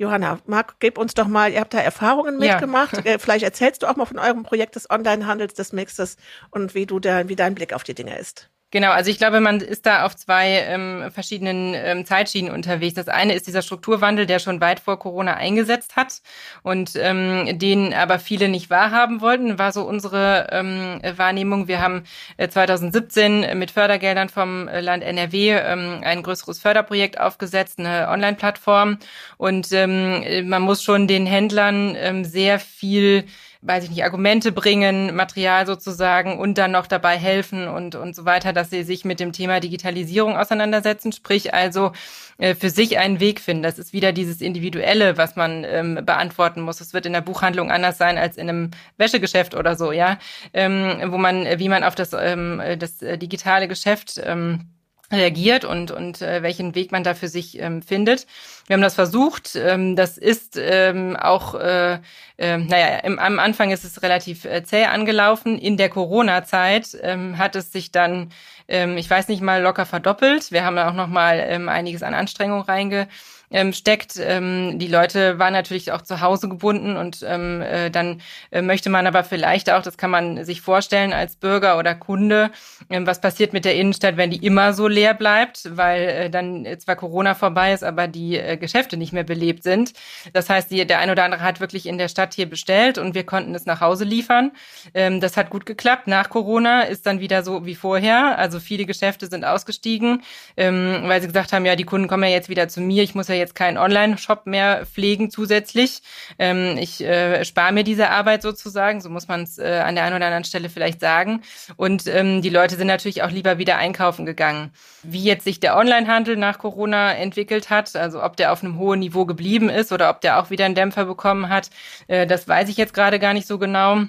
Johanna, 0.00 0.38
Marc, 0.46 0.76
gib 0.80 0.96
uns 0.96 1.12
doch 1.12 1.28
mal, 1.28 1.52
ihr 1.52 1.60
habt 1.60 1.74
da 1.74 1.78
Erfahrungen 1.78 2.38
mitgemacht. 2.38 2.96
Ja. 2.96 3.00
Äh, 3.10 3.18
vielleicht 3.18 3.44
erzählst 3.44 3.82
du 3.82 3.86
auch 3.86 3.96
mal 3.96 4.06
von 4.06 4.18
eurem 4.18 4.42
Projekt 4.42 4.76
des 4.76 4.88
Onlinehandels, 4.90 5.54
des 5.54 5.72
Mixes 5.72 6.16
und 6.50 6.74
wie 6.74 6.86
du 6.86 7.00
da, 7.00 7.28
wie 7.28 7.36
dein 7.36 7.54
Blick 7.54 7.72
auf 7.72 7.82
die 7.82 7.94
Dinge 7.94 8.18
ist. 8.18 8.50
Genau, 8.72 8.92
also 8.92 9.10
ich 9.10 9.18
glaube, 9.18 9.40
man 9.40 9.60
ist 9.60 9.84
da 9.84 10.04
auf 10.04 10.14
zwei 10.14 10.64
ähm, 10.68 11.10
verschiedenen 11.10 11.74
ähm, 11.74 12.04
Zeitschienen 12.06 12.52
unterwegs. 12.54 12.94
Das 12.94 13.08
eine 13.08 13.34
ist 13.34 13.48
dieser 13.48 13.62
Strukturwandel, 13.62 14.26
der 14.26 14.38
schon 14.38 14.60
weit 14.60 14.78
vor 14.78 14.96
Corona 14.96 15.34
eingesetzt 15.34 15.96
hat 15.96 16.22
und 16.62 16.92
ähm, 16.94 17.58
den 17.58 17.92
aber 17.92 18.20
viele 18.20 18.48
nicht 18.48 18.70
wahrhaben 18.70 19.20
wollten, 19.20 19.58
war 19.58 19.72
so 19.72 19.82
unsere 19.82 20.46
ähm, 20.52 21.00
Wahrnehmung. 21.16 21.66
Wir 21.66 21.80
haben 21.80 22.04
äh, 22.36 22.48
2017 22.48 23.58
mit 23.58 23.72
Fördergeldern 23.72 24.28
vom 24.28 24.68
Land 24.68 25.02
NRW 25.02 25.50
ähm, 25.50 26.00
ein 26.04 26.22
größeres 26.22 26.60
Förderprojekt 26.60 27.18
aufgesetzt, 27.18 27.80
eine 27.80 28.08
Online-Plattform 28.08 28.98
und 29.36 29.72
ähm, 29.72 30.48
man 30.48 30.62
muss 30.62 30.84
schon 30.84 31.08
den 31.08 31.26
Händlern 31.26 31.96
ähm, 31.98 32.24
sehr 32.24 32.60
viel 32.60 33.24
weiß 33.62 33.84
ich 33.84 33.90
nicht, 33.90 34.04
Argumente 34.04 34.52
bringen, 34.52 35.14
Material 35.14 35.66
sozusagen 35.66 36.38
und 36.38 36.56
dann 36.56 36.70
noch 36.70 36.86
dabei 36.86 37.18
helfen 37.18 37.68
und, 37.68 37.94
und 37.94 38.16
so 38.16 38.24
weiter, 38.24 38.54
dass 38.54 38.70
sie 38.70 38.84
sich 38.84 39.04
mit 39.04 39.20
dem 39.20 39.32
Thema 39.32 39.60
Digitalisierung 39.60 40.36
auseinandersetzen, 40.36 41.12
sprich 41.12 41.52
also 41.52 41.92
äh, 42.38 42.54
für 42.54 42.70
sich 42.70 42.98
einen 42.98 43.20
Weg 43.20 43.38
finden. 43.40 43.62
Das 43.62 43.78
ist 43.78 43.92
wieder 43.92 44.12
dieses 44.12 44.40
Individuelle, 44.40 45.18
was 45.18 45.36
man 45.36 45.64
ähm, 45.64 46.00
beantworten 46.06 46.62
muss. 46.62 46.80
Es 46.80 46.94
wird 46.94 47.04
in 47.04 47.12
der 47.12 47.20
Buchhandlung 47.20 47.70
anders 47.70 47.98
sein 47.98 48.16
als 48.16 48.38
in 48.38 48.48
einem 48.48 48.70
Wäschegeschäft 48.96 49.54
oder 49.54 49.76
so, 49.76 49.92
ja, 49.92 50.18
ähm, 50.54 50.98
wo 51.08 51.18
man, 51.18 51.44
wie 51.58 51.68
man 51.68 51.84
auf 51.84 51.94
das, 51.94 52.14
ähm, 52.14 52.62
das 52.78 53.02
äh, 53.02 53.18
digitale 53.18 53.68
Geschäft 53.68 54.20
ähm, 54.24 54.70
reagiert 55.12 55.64
und, 55.64 55.90
und 55.90 56.22
äh, 56.22 56.42
welchen 56.42 56.74
Weg 56.74 56.92
man 56.92 57.02
da 57.02 57.14
für 57.14 57.28
sich 57.28 57.58
ähm, 57.60 57.82
findet. 57.82 58.26
Wir 58.66 58.74
haben 58.74 58.82
das 58.82 58.94
versucht. 58.94 59.56
Ähm, 59.56 59.96
das 59.96 60.18
ist 60.18 60.56
ähm, 60.56 61.16
auch, 61.16 61.54
äh, 61.54 61.98
äh, 62.38 62.58
naja, 62.58 62.98
im, 62.98 63.18
am 63.18 63.38
Anfang 63.38 63.70
ist 63.70 63.84
es 63.84 64.02
relativ 64.02 64.44
äh, 64.44 64.62
zäh 64.62 64.84
angelaufen. 64.84 65.58
In 65.58 65.76
der 65.76 65.88
Corona-Zeit 65.88 66.96
ähm, 67.02 67.38
hat 67.38 67.56
es 67.56 67.72
sich 67.72 67.90
dann, 67.90 68.30
ähm, 68.68 68.96
ich 68.96 69.10
weiß 69.10 69.28
nicht 69.28 69.42
mal, 69.42 69.62
locker 69.62 69.86
verdoppelt. 69.86 70.52
Wir 70.52 70.64
haben 70.64 70.78
auch 70.78 70.94
noch 70.94 71.08
mal 71.08 71.44
ähm, 71.44 71.68
einiges 71.68 72.02
an 72.02 72.14
Anstrengung 72.14 72.60
reinge 72.60 73.08
ähm, 73.50 73.72
steckt. 73.72 74.14
Ähm, 74.18 74.78
die 74.78 74.86
Leute 74.86 75.38
waren 75.38 75.52
natürlich 75.52 75.92
auch 75.92 76.02
zu 76.02 76.20
Hause 76.20 76.48
gebunden 76.48 76.96
und 76.96 77.24
ähm, 77.26 77.60
äh, 77.60 77.90
dann 77.90 78.20
äh, 78.50 78.62
möchte 78.62 78.90
man 78.90 79.06
aber 79.06 79.24
vielleicht 79.24 79.70
auch, 79.70 79.82
das 79.82 79.98
kann 79.98 80.10
man 80.10 80.44
sich 80.44 80.60
vorstellen 80.60 81.12
als 81.12 81.36
Bürger 81.36 81.78
oder 81.78 81.94
Kunde, 81.94 82.50
ähm, 82.88 83.06
was 83.06 83.20
passiert 83.20 83.52
mit 83.52 83.64
der 83.64 83.74
Innenstadt, 83.74 84.16
wenn 84.16 84.30
die 84.30 84.44
immer 84.44 84.72
so 84.72 84.86
leer 84.88 85.14
bleibt, 85.14 85.76
weil 85.76 86.02
äh, 86.02 86.30
dann 86.30 86.66
zwar 86.78 86.96
Corona 86.96 87.34
vorbei 87.34 87.72
ist, 87.72 87.84
aber 87.84 88.08
die 88.08 88.36
äh, 88.36 88.56
Geschäfte 88.56 88.96
nicht 88.96 89.12
mehr 89.12 89.24
belebt 89.24 89.62
sind. 89.62 89.92
Das 90.32 90.48
heißt, 90.48 90.70
die, 90.70 90.86
der 90.86 91.00
ein 91.00 91.10
oder 91.10 91.24
andere 91.24 91.42
hat 91.42 91.60
wirklich 91.60 91.86
in 91.86 91.98
der 91.98 92.08
Stadt 92.08 92.34
hier 92.34 92.48
bestellt 92.48 92.98
und 92.98 93.14
wir 93.14 93.24
konnten 93.24 93.54
es 93.54 93.66
nach 93.66 93.80
Hause 93.80 94.04
liefern. 94.04 94.52
Ähm, 94.94 95.20
das 95.20 95.36
hat 95.36 95.50
gut 95.50 95.66
geklappt. 95.66 96.06
Nach 96.06 96.30
Corona 96.30 96.82
ist 96.82 97.06
dann 97.06 97.20
wieder 97.20 97.42
so 97.42 97.66
wie 97.66 97.74
vorher. 97.74 98.38
Also 98.38 98.60
viele 98.60 98.84
Geschäfte 98.86 99.26
sind 99.26 99.44
ausgestiegen, 99.44 100.22
ähm, 100.56 101.02
weil 101.06 101.20
sie 101.20 101.26
gesagt 101.26 101.52
haben, 101.52 101.66
ja, 101.66 101.76
die 101.76 101.84
Kunden 101.84 102.08
kommen 102.08 102.24
ja 102.24 102.30
jetzt 102.30 102.48
wieder 102.48 102.68
zu 102.68 102.80
mir. 102.80 103.02
Ich 103.02 103.14
muss 103.14 103.28
ja 103.28 103.39
jetzt 103.40 103.54
keinen 103.54 103.78
Online-Shop 103.78 104.46
mehr 104.46 104.86
pflegen 104.86 105.30
zusätzlich. 105.30 106.02
Ähm, 106.38 106.76
ich 106.78 107.00
äh, 107.00 107.44
spare 107.44 107.72
mir 107.72 107.82
diese 107.82 108.10
Arbeit 108.10 108.42
sozusagen, 108.42 109.00
so 109.00 109.10
muss 109.10 109.26
man 109.26 109.42
es 109.42 109.58
äh, 109.58 109.82
an 109.84 109.96
der 109.96 110.04
einen 110.04 110.16
oder 110.16 110.26
anderen 110.26 110.44
Stelle 110.44 110.68
vielleicht 110.68 111.00
sagen. 111.00 111.42
Und 111.76 112.06
ähm, 112.06 112.42
die 112.42 112.50
Leute 112.50 112.76
sind 112.76 112.86
natürlich 112.86 113.22
auch 113.22 113.30
lieber 113.30 113.58
wieder 113.58 113.76
einkaufen 113.76 114.26
gegangen. 114.26 114.72
Wie 115.02 115.24
jetzt 115.24 115.44
sich 115.44 115.58
der 115.58 115.76
Online-Handel 115.76 116.36
nach 116.36 116.58
Corona 116.58 117.12
entwickelt 117.14 117.70
hat, 117.70 117.96
also 117.96 118.22
ob 118.22 118.36
der 118.36 118.52
auf 118.52 118.62
einem 118.62 118.78
hohen 118.78 119.00
Niveau 119.00 119.26
geblieben 119.26 119.68
ist 119.68 119.92
oder 119.92 120.10
ob 120.10 120.20
der 120.20 120.38
auch 120.38 120.50
wieder 120.50 120.66
einen 120.66 120.74
Dämpfer 120.74 121.04
bekommen 121.04 121.48
hat, 121.48 121.70
äh, 122.06 122.26
das 122.26 122.46
weiß 122.46 122.68
ich 122.68 122.76
jetzt 122.76 122.94
gerade 122.94 123.18
gar 123.18 123.34
nicht 123.34 123.46
so 123.46 123.58
genau. 123.58 124.02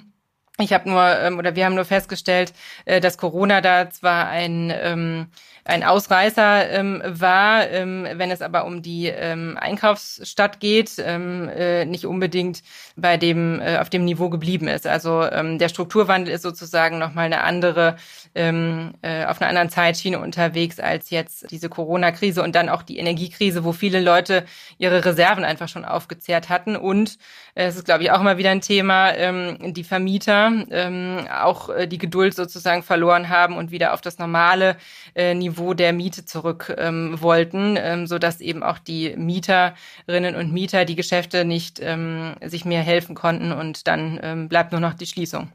Ich 0.58 0.72
habe 0.72 0.88
nur 0.88 1.02
ähm, 1.20 1.38
oder 1.38 1.56
wir 1.56 1.64
haben 1.64 1.74
nur 1.74 1.84
festgestellt, 1.84 2.52
äh, 2.84 3.00
dass 3.00 3.16
Corona 3.16 3.60
da 3.60 3.88
zwar 3.90 4.28
ein 4.28 4.72
ähm, 4.74 5.26
ein 5.64 5.84
Ausreißer 5.84 6.70
ähm, 6.70 7.02
war, 7.04 7.68
ähm, 7.70 8.06
wenn 8.14 8.30
es 8.32 8.42
aber 8.42 8.64
um 8.64 8.82
die 8.82 9.06
ähm, 9.06 9.56
Einkaufsstadt 9.60 10.58
geht, 10.58 10.92
ähm, 10.98 11.48
äh, 11.48 11.84
nicht 11.84 12.04
unbedingt 12.04 12.62
bei 12.96 13.16
dem 13.16 13.60
äh, 13.60 13.78
auf 13.78 13.88
dem 13.88 14.04
Niveau 14.04 14.28
geblieben 14.28 14.66
ist. 14.66 14.86
Also 14.86 15.22
ähm, 15.22 15.58
der 15.58 15.68
Strukturwandel 15.68 16.34
ist 16.34 16.42
sozusagen 16.42 16.98
noch 16.98 17.14
mal 17.14 17.26
eine 17.26 17.42
andere 17.42 17.96
ähm, 18.34 18.94
äh, 19.02 19.24
auf 19.24 19.40
einer 19.40 19.50
anderen 19.50 19.68
Zeitschiene 19.68 20.18
unterwegs 20.18 20.80
als 20.80 21.10
jetzt 21.10 21.50
diese 21.50 21.68
Corona-Krise 21.68 22.42
und 22.42 22.56
dann 22.56 22.68
auch 22.68 22.82
die 22.82 22.98
Energiekrise, 22.98 23.62
wo 23.62 23.72
viele 23.72 24.00
Leute 24.00 24.44
ihre 24.78 25.04
Reserven 25.04 25.44
einfach 25.44 25.68
schon 25.68 25.84
aufgezehrt 25.84 26.48
hatten 26.48 26.74
und 26.76 27.18
es 27.54 27.76
ist 27.76 27.84
glaube 27.84 28.02
ich 28.02 28.10
auch 28.10 28.20
immer 28.20 28.38
wieder 28.38 28.50
ein 28.50 28.60
Thema, 28.60 29.12
ähm, 29.12 29.74
die 29.74 29.84
Vermieter 29.84 30.52
ähm, 30.70 31.26
auch 31.30 31.68
äh, 31.68 31.86
die 31.86 31.98
Geduld 31.98 32.34
sozusagen 32.34 32.82
verloren 32.82 33.28
haben 33.28 33.56
und 33.56 33.70
wieder 33.70 33.92
auf 33.92 34.00
das 34.00 34.18
normale 34.18 34.76
äh, 35.14 35.34
Niveau 35.34 35.74
der 35.74 35.92
Miete 35.92 36.24
zurück 36.24 36.74
ähm, 36.78 37.20
wollten, 37.20 37.76
ähm, 37.78 38.06
so 38.06 38.18
dass 38.18 38.40
eben 38.40 38.62
auch 38.62 38.78
die 38.78 39.14
Mieterinnen 39.16 40.34
und 40.34 40.52
Mieter 40.52 40.84
die 40.84 40.96
Geschäfte 40.96 41.44
nicht 41.44 41.78
ähm, 41.82 42.34
sich 42.42 42.64
mehr 42.64 42.82
helfen 42.82 43.14
konnten 43.14 43.52
und 43.52 43.86
dann 43.86 44.18
ähm, 44.22 44.48
bleibt 44.48 44.72
nur 44.72 44.80
noch 44.80 44.94
die 44.94 45.06
Schließung. 45.06 45.52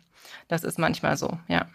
Das 0.47 0.63
ist 0.63 0.77
manchmal 0.79 1.17
so, 1.17 1.39
ja. 1.47 1.67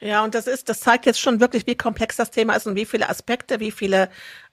Ja, 0.00 0.22
und 0.22 0.34
das 0.34 0.46
ist, 0.46 0.68
das 0.68 0.80
zeigt 0.80 1.06
jetzt 1.06 1.20
schon 1.20 1.40
wirklich, 1.40 1.66
wie 1.66 1.76
komplex 1.76 2.16
das 2.16 2.30
Thema 2.30 2.54
ist 2.54 2.66
und 2.66 2.76
wie 2.76 2.84
viele 2.84 3.08
Aspekte, 3.08 3.58
wie 3.60 3.70
viele 3.70 4.10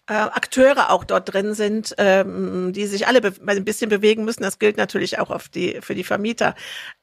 äh, 0.10 0.14
Akteure 0.14 0.90
auch 0.90 1.04
dort 1.04 1.32
drin 1.32 1.54
sind, 1.54 1.94
ähm, 2.00 2.74
die 2.74 2.88
sich 2.88 3.08
alle 3.08 3.22
ein 3.46 3.64
bisschen 3.64 3.90
bewegen 3.90 4.26
müssen. 4.26 4.42
Das 4.42 4.58
gilt 4.58 4.76
natürlich 4.76 5.20
auch 5.20 5.30
auf 5.30 5.50
die, 5.50 5.80
für 5.82 5.94
die 5.94 6.04
Vermieter. 6.04 6.56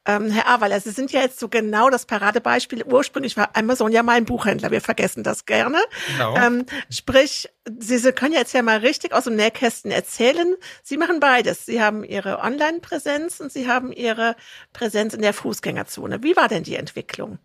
Ähm, 0.05 0.29
Herr 0.29 0.49
Aweiler, 0.49 0.79
Sie 0.81 0.91
sind 0.91 1.11
ja 1.13 1.21
jetzt 1.21 1.39
so 1.39 1.47
genau 1.47 1.89
das 1.89 2.05
Paradebeispiel. 2.05 2.83
Ursprünglich 2.83 3.37
war 3.37 3.51
Amazon 3.53 3.93
ja 3.93 4.03
mal 4.03 4.17
ein 4.17 4.25
Buchhändler. 4.25 4.71
Wir 4.71 4.81
vergessen 4.81 5.23
das 5.23 5.45
gerne. 5.45 5.79
Genau. 6.11 6.35
Ähm, 6.35 6.65
sprich, 6.89 7.49
Sie, 7.79 7.97
Sie 7.97 8.11
können 8.11 8.33
jetzt 8.33 8.53
ja 8.53 8.61
mal 8.61 8.79
richtig 8.79 9.13
aus 9.13 9.23
dem 9.23 9.37
Nähkästen 9.37 9.89
erzählen. 9.89 10.55
Sie 10.83 10.97
machen 10.97 11.21
beides. 11.21 11.65
Sie 11.65 11.81
haben 11.81 12.03
Ihre 12.03 12.39
Online-Präsenz 12.39 13.39
und 13.39 13.53
Sie 13.53 13.69
haben 13.69 13.93
Ihre 13.93 14.35
Präsenz 14.73 15.13
in 15.13 15.21
der 15.21 15.33
Fußgängerzone. 15.33 16.23
Wie 16.23 16.35
war 16.35 16.49
denn 16.49 16.63
die 16.63 16.75
Entwicklung? 16.75 17.39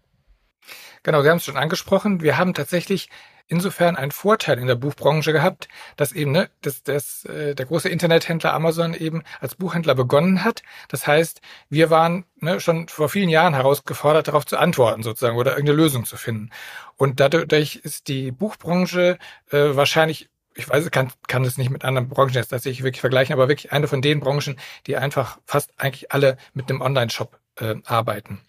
Genau, 1.05 1.22
Sie 1.22 1.31
haben 1.31 1.38
es 1.38 1.44
schon 1.44 1.57
angesprochen. 1.57 2.20
Wir 2.20 2.37
haben 2.37 2.55
tatsächlich 2.55 3.09
insofern 3.46 3.96
einen 3.96 4.11
Vorteil 4.11 4.59
in 4.59 4.66
der 4.66 4.74
Buchbranche 4.74 5.33
gehabt, 5.33 5.68
dass 5.96 6.12
eben 6.12 6.33
ne, 6.33 6.50
dass, 6.61 6.83
dass, 6.83 7.24
äh, 7.24 7.55
der 7.55 7.66
große 7.66 7.88
Internethändler 7.88 8.52
Amazon 8.55 8.94
eben 8.94 9.22
als 9.40 9.55
Buchhändler 9.55 9.94
begonnen 9.94 10.44
hat. 10.44 10.62
Das 10.88 11.07
heißt, 11.07 11.40
wir 11.68 11.90
waren 11.90 12.24
ne, 12.37 12.61
schon 12.61 12.88
vor 12.88 13.09
vielen 13.09 13.28
Jahren 13.28 13.55
herausgefordert, 13.55 14.28
darauf 14.28 14.46
zu 14.46 14.59
antworten 14.59 15.02
sozusagen 15.02 15.37
oder 15.37 15.52
irgendeine 15.52 15.76
Lösung 15.76 16.05
zu 16.05 16.16
finden. 16.16 16.50
Und 16.96 17.20
dadurch 17.20 17.76
ist 17.76 18.09
die 18.09 18.31
Buchbranche 18.33 19.18
äh, 19.50 19.76
wahrscheinlich 19.76 20.28
ich 20.55 20.68
weiß, 20.68 20.90
kann, 20.90 21.11
kann 21.28 21.44
es 21.44 21.57
nicht 21.59 21.70
mit 21.70 21.85
anderen 21.85 22.09
Branchen 22.09 22.35
jetzt 22.35 22.48
tatsächlich 22.48 22.83
wirklich 22.83 23.00
vergleichen, 23.00 23.33
aber 23.33 23.48
wirklich 23.48 23.72
eine 23.72 23.88
von 23.88 24.02
den 24.02 24.20
Branchen, 24.20 24.59
die 24.87 24.96
einfach 24.96 25.38
fast 25.46 25.72
eigentlich 25.78 26.12
alle 26.12 26.37
mit 26.52 26.68
einem 26.68 26.81
Online-Shop 26.81 27.38
äh, 27.57 27.76
arbeiten. 27.85 28.40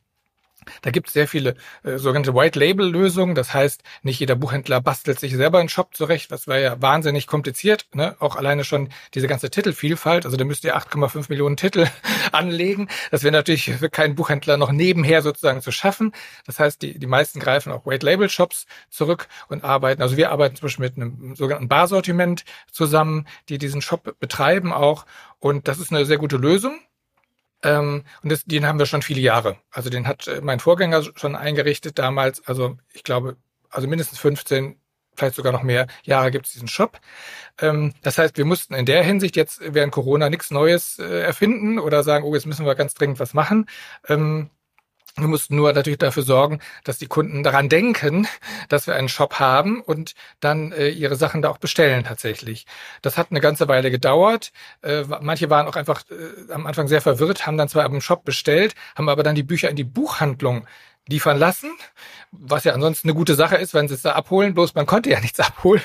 Da 0.82 0.92
gibt 0.92 1.08
es 1.08 1.14
sehr 1.14 1.28
viele 1.28 1.56
äh, 1.84 1.98
sogenannte 1.98 2.34
White-Label-Lösungen. 2.34 3.36
Das 3.36 3.54
heißt, 3.54 3.84
nicht 4.02 4.20
jeder 4.20 4.36
Buchhändler 4.36 4.82
bastelt 4.82 5.20
sich 5.20 5.36
selber 5.36 5.60
einen 5.60 5.70
Shop 5.70 5.96
zurecht. 5.96 6.32
Das 6.32 6.48
wäre 6.48 6.62
ja 6.62 6.82
wahnsinnig 6.82 7.28
kompliziert. 7.28 7.88
Ne? 7.94 8.16
Auch 8.20 8.36
alleine 8.36 8.64
schon 8.64 8.90
diese 9.14 9.28
ganze 9.28 9.50
Titelvielfalt. 9.50 10.26
Also 10.26 10.38
da 10.38 10.46
müsst 10.46 10.64
ihr 10.64 10.78
8,5 10.78 11.26
Millionen 11.30 11.58
Titel 11.58 11.88
anlegen. 12.32 12.88
Das 13.12 13.24
wäre 13.24 13.32
natürlich 13.32 13.72
für 13.72 13.90
keinen 13.90 14.16
Buchhändler 14.16 14.58
noch 14.58 14.72
nebenher 14.72 15.22
sozusagen 15.22 15.62
zu 15.62 15.72
schaffen. 15.72 16.14
Das 16.46 16.60
heißt, 16.60 16.82
die, 16.82 17.00
die 17.00 17.08
meisten 17.08 17.40
greifen 17.40 17.72
auch 17.72 17.86
White-Label-Shops 17.86 18.66
zurück 18.90 19.28
und 19.48 19.64
arbeiten. 19.64 20.02
Also 20.02 20.18
wir 20.18 20.32
arbeiten 20.32 20.56
zum 20.56 20.68
Beispiel 20.68 20.86
mit 20.86 20.98
einem 20.98 21.36
sogenannten 21.36 21.68
Barsortiment 21.68 22.44
zusammen, 22.72 23.28
die 23.50 23.58
diesen 23.58 23.82
Shop 23.82 24.16
betreiben 24.20 24.74
auch. 24.74 25.06
Und 25.40 25.68
das 25.68 25.80
ist 25.80 25.92
eine 25.92 26.06
sehr 26.06 26.18
gute 26.18 26.38
Lösung. 26.38 26.80
Ähm, 27.64 28.04
und 28.22 28.32
das, 28.32 28.44
den 28.46 28.68
haben 28.68 28.80
wir 28.80 28.86
schon 28.86 29.02
viele 29.02 29.22
Jahre. 29.22 29.58
Also 29.72 29.90
den 29.90 30.08
hat 30.08 30.28
äh, 30.28 30.42
mein 30.42 30.60
Vorgänger 30.60 31.04
schon 31.16 31.36
eingerichtet 31.36 31.98
damals. 31.98 32.46
Also 32.48 32.78
ich 32.94 33.04
glaube, 33.04 33.38
also 33.70 33.88
mindestens 33.88 34.20
15, 34.20 34.78
vielleicht 35.16 35.36
sogar 35.36 35.52
noch 35.54 35.64
mehr 35.64 35.88
Jahre 36.04 36.32
gibt 36.32 36.46
es 36.46 36.54
diesen 36.54 36.68
Shop. 36.68 37.00
Ähm, 37.60 37.94
das 38.02 38.18
heißt, 38.18 38.38
wir 38.38 38.46
mussten 38.46 38.74
in 38.74 38.86
der 38.86 39.04
Hinsicht 39.04 39.36
jetzt 39.36 39.62
während 39.62 39.94
Corona 39.94 40.30
nichts 40.30 40.52
Neues 40.52 41.00
äh, 41.00 41.22
erfinden 41.22 41.80
oder 41.80 42.04
sagen, 42.04 42.26
oh, 42.26 42.34
jetzt 42.36 42.46
müssen 42.46 42.66
wir 42.66 42.76
ganz 42.76 42.94
dringend 42.94 43.20
was 43.20 43.34
machen. 43.34 43.68
Ähm, 44.08 44.50
wir 45.16 45.28
mussten 45.28 45.56
nur 45.56 45.72
natürlich 45.74 46.00
dafür 46.00 46.24
sorgen, 46.24 46.60
dass 46.84 46.98
die 46.98 47.06
Kunden 47.06 47.44
daran 47.44 47.70
denken, 47.70 48.28
dass 48.70 48.88
wir 48.88 48.96
einen 48.96 49.10
Shop 49.10 49.40
haben 49.40 49.82
und 49.82 50.16
dann 50.40 50.72
äh, 50.72 50.90
ihre 50.90 51.16
Sachen 51.16 51.44
da 51.44 51.50
auch 51.50 51.60
bestellen 51.60 52.04
tatsächlich. 52.04 52.66
Das 53.04 53.16
hat 53.16 53.28
eine 53.30 53.40
ganze 53.40 53.68
Weile 53.68 53.92
gedauert. 53.92 54.52
Äh, 54.82 55.04
manche 55.22 55.52
waren 55.52 55.68
auch 55.68 55.76
einfach 55.76 56.02
äh, 56.10 56.52
am 56.52 56.66
Anfang 56.66 56.88
sehr 56.88 57.02
verwirrt, 57.02 57.46
haben 57.46 57.58
dann 57.58 57.70
zwar 57.70 57.86
im 57.86 58.02
Shop 58.02 58.26
bestellt, 58.26 58.74
haben 58.96 59.08
aber 59.08 59.22
dann 59.22 59.36
die 59.36 59.44
Bücher 59.44 59.70
in 59.70 59.76
die 59.76 59.84
Buchhandlung 59.84 60.66
liefern 61.08 61.38
lassen, 61.38 61.72
was 62.32 62.64
ja 62.64 62.74
ansonsten 62.74 63.10
eine 63.10 63.16
gute 63.16 63.36
Sache 63.36 63.58
ist, 63.58 63.74
wenn 63.74 63.88
sie 63.88 63.94
es 63.94 64.04
da 64.04 64.14
abholen, 64.14 64.54
bloß 64.54 64.74
man 64.76 64.86
konnte 64.86 65.10
ja 65.10 65.20
nichts 65.20 65.40
abholen. 65.40 65.82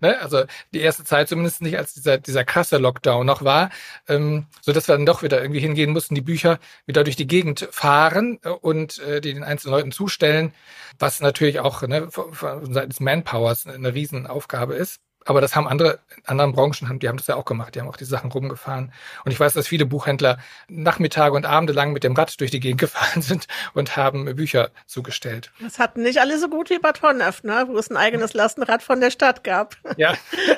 ne? 0.00 0.20
Also 0.20 0.44
die 0.72 0.80
erste 0.80 1.04
Zeit 1.04 1.28
zumindest 1.28 1.62
nicht, 1.62 1.78
als 1.78 1.94
dieser, 1.94 2.18
dieser 2.18 2.44
krasse 2.44 2.78
Lockdown 2.78 3.26
noch 3.26 3.42
war, 3.42 3.70
ähm, 4.08 4.46
so 4.60 4.72
dass 4.72 4.88
wir 4.88 4.96
dann 4.96 5.06
doch 5.06 5.22
wieder 5.22 5.40
irgendwie 5.40 5.60
hingehen 5.60 5.92
mussten, 5.92 6.14
die 6.14 6.20
Bücher 6.20 6.58
wieder 6.86 7.04
durch 7.04 7.16
die 7.16 7.26
Gegend 7.26 7.68
fahren 7.70 8.38
äh, 8.42 8.50
und 8.50 8.98
äh, 8.98 9.20
die 9.20 9.32
den 9.34 9.44
einzelnen 9.44 9.74
Leuten 9.74 9.92
zustellen, 9.92 10.52
was 10.98 11.20
natürlich 11.20 11.60
auch 11.60 11.82
ne, 11.82 12.10
von, 12.10 12.32
von 12.34 12.72
Seiten 12.72 12.90
des 12.90 13.00
Manpowers 13.00 13.66
eine 13.66 13.94
Riesenaufgabe 13.94 14.74
ist. 14.74 15.00
Aber 15.28 15.42
das 15.42 15.54
haben 15.54 15.68
andere, 15.68 15.98
anderen 16.24 16.52
Branchen, 16.52 16.98
die 17.00 17.06
haben 17.06 17.18
das 17.18 17.26
ja 17.26 17.36
auch 17.36 17.44
gemacht, 17.44 17.74
die 17.74 17.80
haben 17.80 17.88
auch 17.88 17.98
die 17.98 18.06
Sachen 18.06 18.32
rumgefahren. 18.32 18.94
Und 19.26 19.30
ich 19.30 19.38
weiß, 19.38 19.52
dass 19.52 19.68
viele 19.68 19.84
Buchhändler 19.84 20.38
Nachmittage 20.68 21.36
und 21.36 21.44
Abende 21.44 21.74
lang 21.74 21.92
mit 21.92 22.02
dem 22.02 22.14
Rad 22.14 22.40
durch 22.40 22.50
die 22.50 22.60
Gegend 22.60 22.80
gefahren 22.80 23.20
sind 23.20 23.46
und 23.74 23.98
haben 23.98 24.24
Bücher 24.36 24.70
zugestellt. 24.86 25.52
Das 25.60 25.78
hatten 25.78 26.02
nicht 26.02 26.18
alle 26.18 26.38
so 26.38 26.48
gut 26.48 26.70
wie 26.70 26.78
Bad 26.78 27.02
Honnef, 27.02 27.42
ne? 27.42 27.66
wo 27.68 27.76
es 27.76 27.90
ein 27.90 27.98
eigenes 27.98 28.32
Lastenrad 28.32 28.82
von 28.82 29.02
der 29.02 29.10
Stadt 29.10 29.44
gab. 29.44 29.76
Ja, 29.98 30.14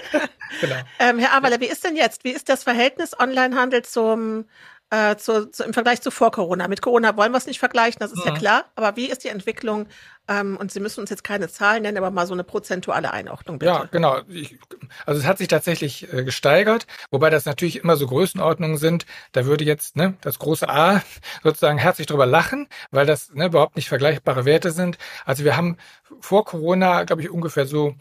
genau. 0.60 0.76
ähm, 1.00 1.18
Herr 1.18 1.32
Aberle, 1.32 1.58
wie 1.58 1.66
ist 1.66 1.82
denn 1.82 1.96
jetzt, 1.96 2.22
wie 2.22 2.30
ist 2.30 2.48
das 2.48 2.62
Verhältnis 2.62 3.18
Onlinehandel 3.18 3.82
zum 3.82 4.44
äh, 4.90 5.16
zu, 5.16 5.50
zu, 5.50 5.64
im 5.64 5.72
Vergleich 5.72 6.00
zu 6.00 6.10
vor 6.10 6.32
Corona. 6.32 6.66
Mit 6.68 6.82
Corona 6.82 7.16
wollen 7.16 7.32
wir 7.32 7.38
es 7.38 7.46
nicht 7.46 7.60
vergleichen, 7.60 8.00
das 8.00 8.12
ist 8.12 8.24
ja, 8.24 8.32
ja 8.32 8.38
klar. 8.38 8.64
Aber 8.74 8.96
wie 8.96 9.06
ist 9.06 9.24
die 9.24 9.28
Entwicklung? 9.28 9.86
Ähm, 10.28 10.56
und 10.56 10.72
Sie 10.72 10.80
müssen 10.80 11.00
uns 11.00 11.10
jetzt 11.10 11.24
keine 11.24 11.48
Zahlen 11.48 11.82
nennen, 11.82 11.96
aber 11.96 12.10
mal 12.10 12.26
so 12.26 12.34
eine 12.34 12.44
prozentuale 12.44 13.12
Einordnung 13.12 13.58
bitte. 13.58 13.72
Ja, 13.72 13.84
genau. 13.90 14.20
Ich, 14.28 14.58
also 15.06 15.20
es 15.20 15.26
hat 15.26 15.38
sich 15.38 15.48
tatsächlich 15.48 16.12
äh, 16.12 16.24
gesteigert, 16.24 16.86
wobei 17.10 17.30
das 17.30 17.44
natürlich 17.44 17.76
immer 17.82 17.96
so 17.96 18.06
Größenordnungen 18.06 18.76
sind. 18.76 19.06
Da 19.32 19.46
würde 19.46 19.64
jetzt 19.64 19.96
ne, 19.96 20.14
das 20.20 20.38
große 20.38 20.68
A 20.68 21.02
sozusagen 21.42 21.78
herzlich 21.78 22.06
drüber 22.06 22.26
lachen, 22.26 22.68
weil 22.90 23.06
das 23.06 23.30
ne, 23.32 23.46
überhaupt 23.46 23.76
nicht 23.76 23.88
vergleichbare 23.88 24.44
Werte 24.44 24.72
sind. 24.72 24.98
Also 25.24 25.44
wir 25.44 25.56
haben 25.56 25.76
vor 26.20 26.44
Corona, 26.44 27.04
glaube 27.04 27.22
ich, 27.22 27.30
ungefähr 27.30 27.66
so 27.66 27.94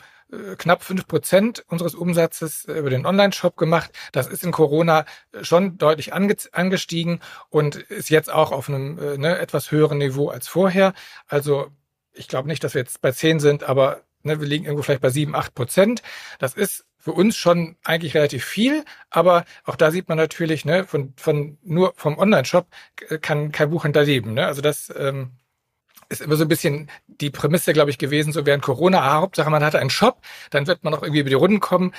knapp 0.57 0.83
fünf 0.83 1.07
Prozent 1.07 1.63
unseres 1.67 1.95
Umsatzes 1.95 2.65
äh, 2.65 2.73
über 2.73 2.89
den 2.89 3.05
Online-Shop 3.05 3.57
gemacht. 3.57 3.91
Das 4.11 4.27
ist 4.27 4.43
in 4.43 4.51
Corona 4.51 5.05
äh, 5.31 5.43
schon 5.43 5.77
deutlich 5.77 6.13
ange 6.13 6.35
angestiegen 6.51 7.19
und 7.49 7.75
ist 7.75 8.09
jetzt 8.09 8.31
auch 8.31 8.51
auf 8.51 8.69
einem 8.69 8.95
ne, 9.19 9.39
etwas 9.39 9.71
höheren 9.71 9.97
Niveau 9.97 10.29
als 10.29 10.47
vorher. 10.47 10.93
Also 11.27 11.71
ich 12.13 12.27
glaube 12.27 12.47
nicht, 12.47 12.63
dass 12.63 12.73
wir 12.75 12.81
jetzt 12.81 13.01
bei 13.01 13.11
zehn 13.11 13.39
sind, 13.39 13.63
aber 13.63 14.01
ne, 14.23 14.39
wir 14.39 14.47
liegen 14.47 14.65
irgendwo 14.65 14.83
vielleicht 14.83 15.01
bei 15.01 15.09
sieben, 15.09 15.35
acht 15.35 15.55
Prozent. 15.55 16.01
Das 16.37 16.53
ist 16.53 16.85
für 16.97 17.13
uns 17.13 17.37
schon 17.37 17.77
eigentlich 17.83 18.13
relativ 18.13 18.43
viel, 18.45 18.83
aber 19.09 19.45
auch 19.63 19.75
da 19.75 19.89
sieht 19.89 20.09
man 20.09 20.17
natürlich, 20.17 20.65
ne, 20.65 20.83
von, 20.83 21.13
von 21.15 21.57
nur 21.63 21.93
vom 21.95 22.17
Online-Shop 22.17 22.67
kann 23.21 23.51
kein 23.51 23.69
Buchhändler 23.69 24.03
leben. 24.03 24.33
Ne? 24.33 24.45
Also 24.45 24.61
das 24.61 24.93
ähm, 24.95 25.31
ist 26.10 26.22
immer 26.22 26.36
so 26.36 26.43
ein 26.43 26.48
bisschen 26.48 26.89
die 27.08 27.30
Prämisse, 27.30 27.72
glaube 27.72 27.91
ich, 27.91 28.00
gewesen, 28.00 28.34
so 28.34 28.45
während 28.45 28.63
Corona, 28.63 29.00
ah, 29.00 29.22
Hauptsache 29.22 29.50
man 29.50 29.63
hatte 29.63 29.80
einen 29.80 29.91
Shop, 29.91 30.22
dann 30.50 30.67
wird 30.67 30.84
man 30.84 30.93
auch 30.93 31.04
irgendwie 31.04 31.22
über 31.22 31.30
die 31.30 31.36
Runden 31.36 31.60
kommen. 31.60 31.93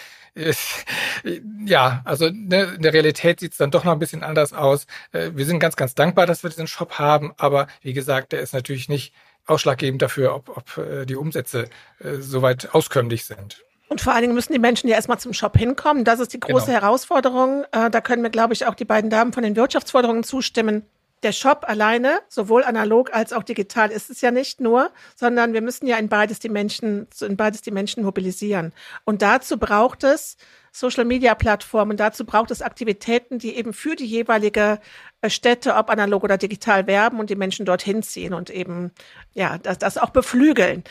Ja, 1.64 2.02
also 2.04 2.28
ne, 2.28 2.74
in 2.76 2.82
der 2.82 2.92
Realität 2.92 3.40
sieht 3.40 3.52
es 3.52 3.58
dann 3.58 3.70
doch 3.70 3.84
noch 3.84 3.92
ein 3.92 3.98
bisschen 3.98 4.22
anders 4.22 4.52
aus. 4.52 4.86
Äh, 5.12 5.30
wir 5.34 5.46
sind 5.46 5.60
ganz, 5.60 5.76
ganz 5.76 5.94
dankbar, 5.94 6.26
dass 6.26 6.42
wir 6.42 6.50
diesen 6.50 6.66
Shop 6.66 6.98
haben, 6.98 7.32
aber 7.36 7.68
wie 7.82 7.92
gesagt, 7.92 8.32
der 8.32 8.40
ist 8.40 8.52
natürlich 8.52 8.88
nicht 8.88 9.14
ausschlaggebend 9.46 10.02
dafür, 10.02 10.34
ob, 10.34 10.56
ob 10.56 10.76
äh, 10.78 11.06
die 11.06 11.16
Umsätze 11.16 11.68
äh, 12.00 12.16
soweit 12.18 12.74
auskömmlich 12.74 13.24
sind. 13.24 13.64
Und 13.88 14.00
vor 14.00 14.12
allen 14.12 14.22
Dingen 14.22 14.34
müssen 14.34 14.52
die 14.52 14.60
Menschen 14.60 14.88
ja 14.88 14.94
erstmal 14.94 15.18
zum 15.18 15.32
Shop 15.32 15.56
hinkommen. 15.56 16.04
Das 16.04 16.20
ist 16.20 16.32
die 16.32 16.38
große 16.38 16.66
genau. 16.66 16.80
Herausforderung. 16.80 17.64
Da 17.72 18.00
können 18.00 18.22
mir, 18.22 18.30
glaube 18.30 18.52
ich, 18.52 18.66
auch 18.66 18.76
die 18.76 18.84
beiden 18.84 19.10
Damen 19.10 19.32
von 19.32 19.42
den 19.42 19.56
Wirtschaftsforderungen 19.56 20.22
zustimmen 20.22 20.84
der 21.22 21.32
Shop 21.32 21.64
alleine, 21.68 22.20
sowohl 22.28 22.64
analog 22.64 23.12
als 23.12 23.32
auch 23.32 23.42
digital, 23.42 23.90
ist 23.90 24.10
es 24.10 24.20
ja 24.20 24.30
nicht 24.30 24.60
nur, 24.60 24.90
sondern 25.16 25.52
wir 25.52 25.60
müssen 25.60 25.86
ja 25.86 25.96
in 25.98 26.08
beides 26.08 26.38
die 26.38 26.48
Menschen, 26.48 27.08
in 27.20 27.36
beides 27.36 27.62
die 27.62 27.70
Menschen 27.70 28.04
mobilisieren. 28.04 28.72
Und 29.04 29.22
dazu 29.22 29.58
braucht 29.58 30.04
es 30.04 30.36
Social 30.72 31.04
Media 31.04 31.34
Plattformen, 31.34 31.96
dazu 31.96 32.24
braucht 32.24 32.50
es 32.50 32.62
Aktivitäten, 32.62 33.38
die 33.38 33.56
eben 33.56 33.72
für 33.72 33.96
die 33.96 34.06
jeweilige 34.06 34.78
äh, 35.20 35.28
Städte, 35.28 35.74
ob 35.74 35.90
analog 35.90 36.24
oder 36.24 36.38
digital 36.38 36.86
werben 36.86 37.18
und 37.20 37.28
die 37.28 37.36
Menschen 37.36 37.66
dorthin 37.66 38.02
ziehen 38.02 38.32
und 38.32 38.50
eben, 38.50 38.92
ja, 39.34 39.58
das, 39.58 39.78
das 39.78 39.98
auch 39.98 40.10
beflügeln. 40.10 40.84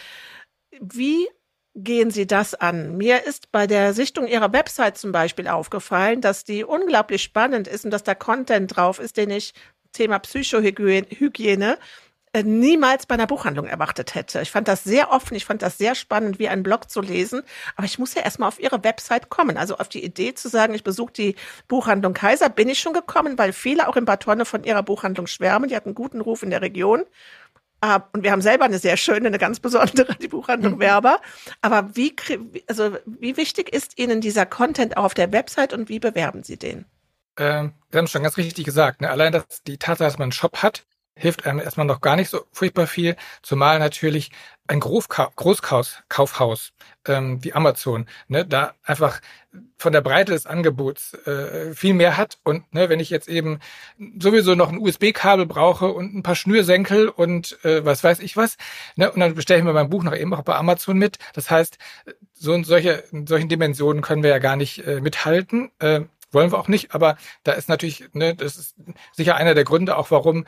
Wie 0.79 1.27
gehen 1.75 2.11
Sie 2.11 2.27
das 2.27 2.55
an? 2.55 2.97
Mir 2.97 3.25
ist 3.25 3.51
bei 3.51 3.67
der 3.67 3.93
Sichtung 3.93 4.27
Ihrer 4.27 4.51
Website 4.53 4.97
zum 4.97 5.11
Beispiel 5.11 5.47
aufgefallen, 5.47 6.21
dass 6.21 6.43
die 6.43 6.63
unglaublich 6.63 7.23
spannend 7.23 7.67
ist 7.67 7.85
und 7.85 7.91
dass 7.91 8.03
da 8.03 8.15
Content 8.15 8.75
drauf 8.75 8.99
ist, 8.99 9.17
den 9.17 9.29
ich 9.29 9.53
Thema 9.91 10.19
Psychohygiene 10.19 11.77
äh, 12.31 12.43
niemals 12.43 13.07
bei 13.07 13.15
einer 13.15 13.25
Buchhandlung 13.25 13.65
erwartet 13.65 14.13
hätte. 14.13 14.41
Ich 14.41 14.51
fand 14.51 14.67
das 14.67 14.83
sehr 14.83 15.11
offen, 15.11 15.33
ich 15.33 15.45
fand 15.45 15.63
das 15.63 15.79
sehr 15.79 15.95
spannend, 15.95 16.37
wie 16.37 16.47
ein 16.47 16.61
Blog 16.61 16.89
zu 16.89 17.01
lesen. 17.01 17.41
Aber 17.75 17.85
ich 17.85 17.97
muss 17.97 18.13
ja 18.13 18.21
erstmal 18.21 18.49
auf 18.49 18.59
Ihre 18.59 18.83
Website 18.83 19.29
kommen. 19.29 19.57
Also 19.57 19.77
auf 19.77 19.89
die 19.89 20.03
Idee 20.03 20.35
zu 20.35 20.47
sagen, 20.47 20.75
ich 20.75 20.83
besuche 20.83 21.11
die 21.11 21.35
Buchhandlung 21.67 22.13
Kaiser, 22.13 22.49
bin 22.49 22.69
ich 22.69 22.79
schon 22.79 22.93
gekommen, 22.93 23.37
weil 23.39 23.51
viele 23.51 23.87
auch 23.87 23.95
in 23.95 24.05
Batonne 24.05 24.45
von 24.45 24.63
ihrer 24.63 24.83
Buchhandlung 24.83 25.25
schwärmen. 25.25 25.69
Die 25.69 25.75
hat 25.75 25.85
einen 25.87 25.95
guten 25.95 26.21
Ruf 26.21 26.43
in 26.43 26.51
der 26.51 26.61
Region. 26.61 27.05
Uh, 27.83 27.99
und 28.11 28.23
wir 28.23 28.31
haben 28.31 28.41
selber 28.41 28.65
eine 28.65 28.77
sehr 28.77 28.97
schöne, 28.97 29.27
eine 29.27 29.37
ganz 29.39 29.61
besondere, 29.61 30.13
die 30.21 30.27
Buchhandlung 30.27 30.75
mhm. 30.75 30.79
Werber. 30.81 31.21
Aber 31.61 31.95
wie, 31.95 32.13
also 32.67 32.97
wie 33.05 33.37
wichtig 33.37 33.73
ist 33.73 33.97
Ihnen 33.97 34.19
dieser 34.19 34.45
Content 34.45 34.97
auch 34.97 35.05
auf 35.05 35.13
der 35.13 35.31
Website 35.31 35.73
und 35.73 35.87
wie 35.87 35.99
bewerben 35.99 36.43
Sie 36.43 36.57
den? 36.57 36.85
Ähm, 37.39 37.73
Sie 37.91 37.97
haben 37.97 38.07
schon 38.07 38.23
ganz 38.23 38.37
richtig 38.37 38.65
gesagt. 38.65 39.01
Ne? 39.01 39.09
Allein 39.09 39.31
dass 39.31 39.63
die 39.63 39.77
Tatsache, 39.77 40.07
dass 40.07 40.19
man 40.19 40.25
einen 40.25 40.31
Shop 40.31 40.57
hat, 40.57 40.85
hilft 41.19 41.45
einem 41.45 41.59
erstmal 41.59 41.85
noch 41.85 42.01
gar 42.01 42.15
nicht 42.15 42.29
so 42.29 42.45
furchtbar 42.51 42.87
viel, 42.87 43.15
zumal 43.41 43.79
natürlich 43.79 44.31
ein 44.67 44.79
Großkaufhaus 44.79 46.71
ähm, 47.07 47.43
wie 47.43 47.53
Amazon, 47.53 48.05
ne, 48.27 48.45
da 48.45 48.75
einfach 48.83 49.19
von 49.77 49.91
der 49.93 50.01
Breite 50.01 50.31
des 50.31 50.45
Angebots 50.45 51.15
äh, 51.25 51.73
viel 51.73 51.95
mehr 51.95 52.17
hat. 52.17 52.37
Und 52.43 52.71
ne, 52.71 52.87
wenn 52.87 52.99
ich 52.99 53.09
jetzt 53.09 53.27
eben 53.27 53.59
sowieso 54.19 54.53
noch 54.53 54.69
ein 54.69 54.77
USB-Kabel 54.77 55.47
brauche 55.47 55.87
und 55.87 56.15
ein 56.15 56.21
paar 56.23 56.35
Schnürsenkel 56.35 57.09
und 57.09 57.57
äh, 57.65 57.83
was 57.83 58.03
weiß 58.03 58.19
ich 58.19 58.37
was, 58.37 58.57
ne, 58.95 59.11
und 59.11 59.19
dann 59.19 59.33
bestelle 59.33 59.59
ich 59.59 59.65
mir 59.65 59.73
mein 59.73 59.89
Buch 59.89 60.03
noch 60.03 60.15
eben 60.15 60.33
auch 60.35 60.43
bei 60.43 60.55
Amazon 60.55 60.99
mit. 60.99 61.17
Das 61.33 61.49
heißt, 61.49 61.79
so 62.33 62.53
in, 62.53 62.63
solche, 62.63 63.03
in 63.11 63.25
solchen 63.25 63.49
Dimensionen 63.49 64.03
können 64.03 64.21
wir 64.21 64.29
ja 64.29 64.39
gar 64.39 64.55
nicht 64.55 64.85
äh, 64.85 65.01
mithalten. 65.01 65.71
Äh, 65.79 66.01
wollen 66.31 66.51
wir 66.51 66.59
auch 66.59 66.67
nicht, 66.67 66.93
aber 66.93 67.17
da 67.43 67.53
ist 67.53 67.69
natürlich, 67.69 68.09
ne, 68.13 68.35
das 68.35 68.55
ist 68.57 68.75
sicher 69.13 69.35
einer 69.35 69.55
der 69.55 69.63
Gründe 69.63 69.97
auch, 69.97 70.11
warum 70.11 70.45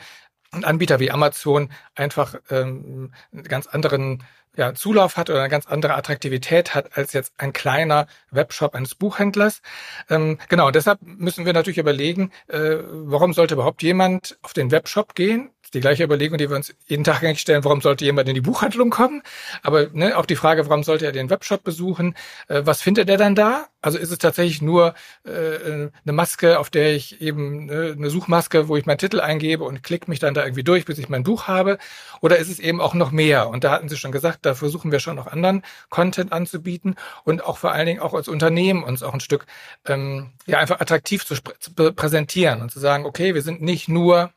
Anbieter 0.51 0.99
wie 0.99 1.11
Amazon 1.11 1.69
einfach 1.95 2.36
ähm, 2.49 3.13
einen 3.32 3.43
ganz 3.43 3.67
anderen 3.67 4.23
ja, 4.55 4.73
Zulauf 4.73 5.15
hat 5.15 5.29
oder 5.29 5.39
eine 5.39 5.49
ganz 5.49 5.65
andere 5.65 5.95
Attraktivität 5.95 6.75
hat 6.75 6.97
als 6.97 7.13
jetzt 7.13 7.34
ein 7.38 7.53
kleiner 7.53 8.07
Webshop 8.32 8.75
eines 8.75 8.95
Buchhändlers. 8.95 9.61
Ähm, 10.09 10.39
genau, 10.49 10.71
deshalb 10.71 10.99
müssen 11.01 11.45
wir 11.45 11.53
natürlich 11.53 11.77
überlegen, 11.77 12.32
äh, 12.47 12.77
warum 12.82 13.34
sollte 13.34 13.53
überhaupt 13.53 13.82
jemand 13.82 14.38
auf 14.41 14.51
den 14.53 14.71
Webshop 14.71 15.15
gehen? 15.15 15.51
Die 15.74 15.80
gleiche 15.80 16.03
Überlegung, 16.03 16.38
die 16.38 16.49
wir 16.49 16.55
uns 16.55 16.74
jeden 16.88 17.03
Tag 17.03 17.24
eigentlich 17.24 17.41
stellen, 17.41 17.63
warum 17.63 17.82
sollte 17.82 18.05
jemand 18.05 18.28
in 18.28 18.36
die 18.36 18.41
Buchhandlung 18.41 18.89
kommen? 18.89 19.22
Aber 19.63 19.88
ne, 19.93 20.17
auch 20.17 20.26
die 20.26 20.36
Frage, 20.36 20.67
warum 20.67 20.84
sollte 20.84 21.05
er 21.05 21.11
den 21.11 21.30
Webshop 21.30 21.63
besuchen? 21.63 22.15
Äh, 22.47 22.61
was 22.65 22.82
findet 22.82 23.09
er 23.09 23.17
dann 23.17 23.36
da? 23.36 23.67
Also 23.82 23.97
ist 23.97 24.11
es 24.11 24.19
tatsächlich 24.19 24.61
nur 24.61 24.93
äh, 25.26 25.32
eine 25.32 26.13
Maske, 26.13 26.59
auf 26.59 26.69
der 26.69 26.93
ich 26.93 27.22
eben 27.22 27.65
ne, 27.65 27.95
eine 27.97 28.09
Suchmaske, 28.09 28.67
wo 28.67 28.78
ich 28.78 28.86
meinen 28.86 28.97
Titel 28.97 29.19
eingebe 29.19 29.63
und 29.63 29.82
klicke 29.82 30.09
mich 30.09 30.19
dann 30.19 30.34
da 30.34 30.43
irgendwie 30.43 30.63
durch, 30.63 30.86
bis 30.86 30.99
ich 30.99 31.09
mein 31.09 31.24
Buch 31.24 31.47
habe? 31.47 31.78
Oder 32.22 32.38
ist 32.38 32.49
es 32.49 32.59
eben 32.59 32.82
auch 32.82 32.93
noch 32.93 33.11
mehr? 33.11 33.49
Und 33.49 33.63
da 33.63 33.72
hatten 33.72 33.89
Sie 33.89 33.97
schon 33.97 34.11
gesagt, 34.11 34.45
da 34.45 34.53
versuchen 34.53 34.91
wir 34.91 34.99
schon 34.99 35.15
noch 35.15 35.28
anderen 35.28 35.63
Content 35.89 36.32
anzubieten 36.32 36.95
und 37.24 37.43
auch 37.43 37.57
vor 37.57 37.72
allen 37.72 37.88
Dingen 37.88 38.01
auch 38.01 38.13
als 38.13 38.28
Unternehmen 38.28 38.84
uns 38.84 39.03
auch 39.03 39.13
ein 39.13 39.19
Stück 39.19 39.45
ähm, 39.86 40.32
ja 40.45 40.59
einfach 40.59 40.80
attraktiv 40.80 41.26
zu, 41.26 41.36
zu 41.36 41.74
präsentieren 41.74 42.61
und 42.61 42.72
zu 42.72 42.80
sagen, 42.80 43.05
okay, 43.05 43.34
wir 43.34 43.41
sind 43.41 43.61
nicht 43.61 43.89
nur 43.89 44.32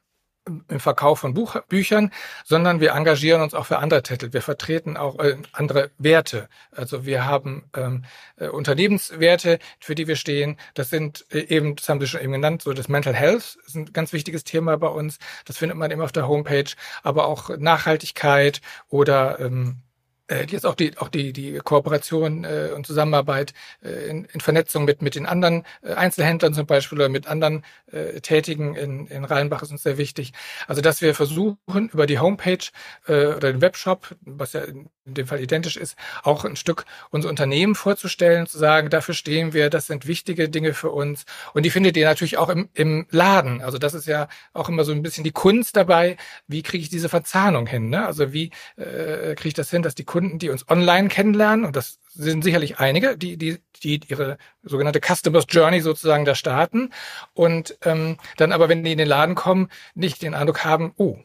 im 0.46 0.80
Verkauf 0.80 1.20
von 1.20 1.32
Buch, 1.34 1.56
Büchern, 1.68 2.10
sondern 2.44 2.80
wir 2.80 2.92
engagieren 2.92 3.40
uns 3.40 3.54
auch 3.54 3.66
für 3.66 3.78
andere 3.78 4.02
Titel. 4.02 4.32
Wir 4.32 4.42
vertreten 4.42 4.96
auch 4.96 5.18
äh, 5.18 5.36
andere 5.52 5.90
Werte. 5.98 6.48
Also 6.70 7.06
wir 7.06 7.24
haben 7.24 7.70
ähm, 7.74 8.04
äh, 8.36 8.48
Unternehmenswerte, 8.48 9.58
für 9.80 9.94
die 9.94 10.06
wir 10.06 10.16
stehen. 10.16 10.58
Das 10.74 10.90
sind 10.90 11.24
äh, 11.30 11.40
eben, 11.40 11.76
das 11.76 11.88
haben 11.88 12.00
Sie 12.00 12.06
schon 12.06 12.20
eben 12.20 12.32
genannt, 12.32 12.62
so 12.62 12.72
das 12.72 12.88
Mental 12.88 13.14
Health 13.14 13.58
ist 13.66 13.74
ein 13.74 13.92
ganz 13.92 14.12
wichtiges 14.12 14.44
Thema 14.44 14.76
bei 14.76 14.88
uns. 14.88 15.18
Das 15.46 15.56
findet 15.56 15.78
man 15.78 15.90
immer 15.90 16.04
auf 16.04 16.12
der 16.12 16.28
Homepage, 16.28 16.70
aber 17.02 17.26
auch 17.26 17.50
Nachhaltigkeit 17.56 18.60
oder 18.88 19.40
ähm, 19.40 19.78
äh, 19.78 19.93
jetzt 20.30 20.64
auch 20.64 20.74
die 20.74 20.96
auch 20.98 21.08
die 21.08 21.32
die 21.32 21.58
Kooperation 21.58 22.44
äh, 22.44 22.70
und 22.74 22.86
Zusammenarbeit 22.86 23.52
äh, 23.82 24.08
in, 24.08 24.24
in 24.24 24.40
Vernetzung 24.40 24.84
mit 24.84 25.02
mit 25.02 25.14
den 25.14 25.26
anderen 25.26 25.64
äh, 25.82 25.94
Einzelhändlern 25.94 26.54
zum 26.54 26.66
Beispiel 26.66 26.98
oder 26.98 27.08
mit 27.08 27.26
anderen 27.26 27.64
äh, 27.92 28.20
Tätigen 28.20 28.74
in, 28.74 29.06
in 29.06 29.24
Rheinbach 29.24 29.62
ist 29.62 29.70
uns 29.70 29.82
sehr 29.82 29.98
wichtig. 29.98 30.32
Also 30.66 30.80
dass 30.80 31.02
wir 31.02 31.14
versuchen 31.14 31.90
über 31.92 32.06
die 32.06 32.18
Homepage 32.18 32.64
äh, 33.06 33.26
oder 33.26 33.52
den 33.52 33.60
Webshop, 33.60 34.16
was 34.22 34.54
ja 34.54 34.62
in 34.62 34.88
dem 35.04 35.26
Fall 35.26 35.40
identisch 35.40 35.76
ist, 35.76 35.96
auch 36.22 36.44
ein 36.44 36.56
Stück 36.56 36.86
unser 37.10 37.28
Unternehmen 37.28 37.74
vorzustellen, 37.74 38.46
zu 38.46 38.56
sagen, 38.56 38.88
dafür 38.88 39.14
stehen 39.14 39.52
wir, 39.52 39.68
das 39.68 39.86
sind 39.86 40.06
wichtige 40.06 40.48
Dinge 40.48 40.72
für 40.72 40.90
uns 40.90 41.24
und 41.52 41.64
die 41.64 41.70
findet 41.70 41.96
ihr 41.98 42.06
natürlich 42.06 42.38
auch 42.38 42.48
im, 42.48 42.70
im 42.72 43.06
Laden. 43.10 43.60
Also 43.60 43.76
das 43.76 43.92
ist 43.92 44.06
ja 44.06 44.28
auch 44.54 44.70
immer 44.70 44.84
so 44.84 44.92
ein 44.92 45.02
bisschen 45.02 45.24
die 45.24 45.32
Kunst 45.32 45.76
dabei. 45.76 46.16
Wie 46.46 46.62
kriege 46.62 46.82
ich 46.82 46.88
diese 46.88 47.10
Verzahnung 47.10 47.66
hin? 47.66 47.90
Ne? 47.90 48.06
Also 48.06 48.32
wie 48.32 48.50
äh, 48.76 49.34
kriege 49.34 49.48
ich 49.48 49.54
das 49.54 49.70
hin, 49.70 49.82
dass 49.82 49.94
die 49.94 50.04
Kunden, 50.14 50.38
die 50.38 50.48
uns 50.48 50.68
online 50.70 51.08
kennenlernen, 51.08 51.64
und 51.64 51.74
das 51.74 51.98
sind 52.08 52.44
sicherlich 52.44 52.78
einige, 52.78 53.18
die, 53.18 53.36
die, 53.36 53.58
die 53.82 54.00
ihre 54.06 54.38
sogenannte 54.62 55.00
Customers 55.00 55.46
Journey 55.48 55.80
sozusagen 55.80 56.24
da 56.24 56.36
starten 56.36 56.90
und 57.32 57.76
ähm, 57.82 58.18
dann 58.36 58.52
aber, 58.52 58.68
wenn 58.68 58.84
die 58.84 58.92
in 58.92 58.98
den 58.98 59.08
Laden 59.08 59.34
kommen, 59.34 59.70
nicht 59.96 60.22
den 60.22 60.34
Eindruck 60.34 60.64
haben, 60.64 60.92
oh, 60.98 61.18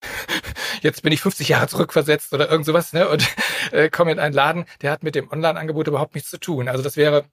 jetzt 0.80 1.02
bin 1.02 1.12
ich 1.12 1.22
50 1.22 1.48
Jahre 1.48 1.66
zurückversetzt 1.66 2.32
oder 2.32 2.48
irgend 2.48 2.66
sowas, 2.66 2.92
ne? 2.92 3.08
Und 3.08 3.26
äh, 3.72 3.90
komme 3.90 4.12
in 4.12 4.20
einen 4.20 4.32
Laden, 4.32 4.64
der 4.80 4.92
hat 4.92 5.02
mit 5.02 5.16
dem 5.16 5.28
Online-Angebot 5.28 5.88
überhaupt 5.88 6.14
nichts 6.14 6.30
zu 6.30 6.38
tun. 6.38 6.68
Also 6.68 6.84
das 6.84 6.96
wäre 6.96 7.24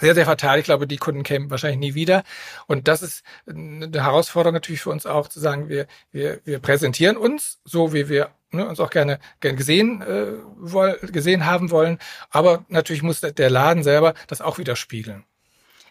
sehr, 0.00 0.14
sehr 0.14 0.26
fatal. 0.26 0.58
Ich 0.58 0.64
glaube, 0.64 0.86
die 0.86 0.96
Kunden 0.96 1.22
kämen 1.22 1.50
wahrscheinlich 1.50 1.78
nie 1.78 1.94
wieder. 1.94 2.24
Und 2.66 2.88
das 2.88 3.02
ist 3.02 3.22
eine 3.48 3.90
Herausforderung 3.92 4.54
natürlich 4.54 4.82
für 4.82 4.90
uns 4.90 5.06
auch, 5.06 5.28
zu 5.28 5.40
sagen, 5.40 5.68
wir, 5.68 5.86
wir, 6.10 6.40
wir 6.44 6.58
präsentieren 6.58 7.16
uns 7.16 7.60
so, 7.64 7.92
wie 7.92 8.08
wir 8.08 8.30
ne, 8.50 8.66
uns 8.66 8.80
auch 8.80 8.90
gerne, 8.90 9.18
gerne 9.40 9.56
gesehen, 9.56 10.02
äh, 10.02 10.32
woll, 10.56 10.98
gesehen 11.12 11.46
haben 11.46 11.70
wollen. 11.70 11.98
Aber 12.30 12.64
natürlich 12.68 13.02
muss 13.02 13.20
der 13.20 13.50
Laden 13.50 13.82
selber 13.82 14.14
das 14.26 14.40
auch 14.40 14.58
widerspiegeln. 14.58 15.24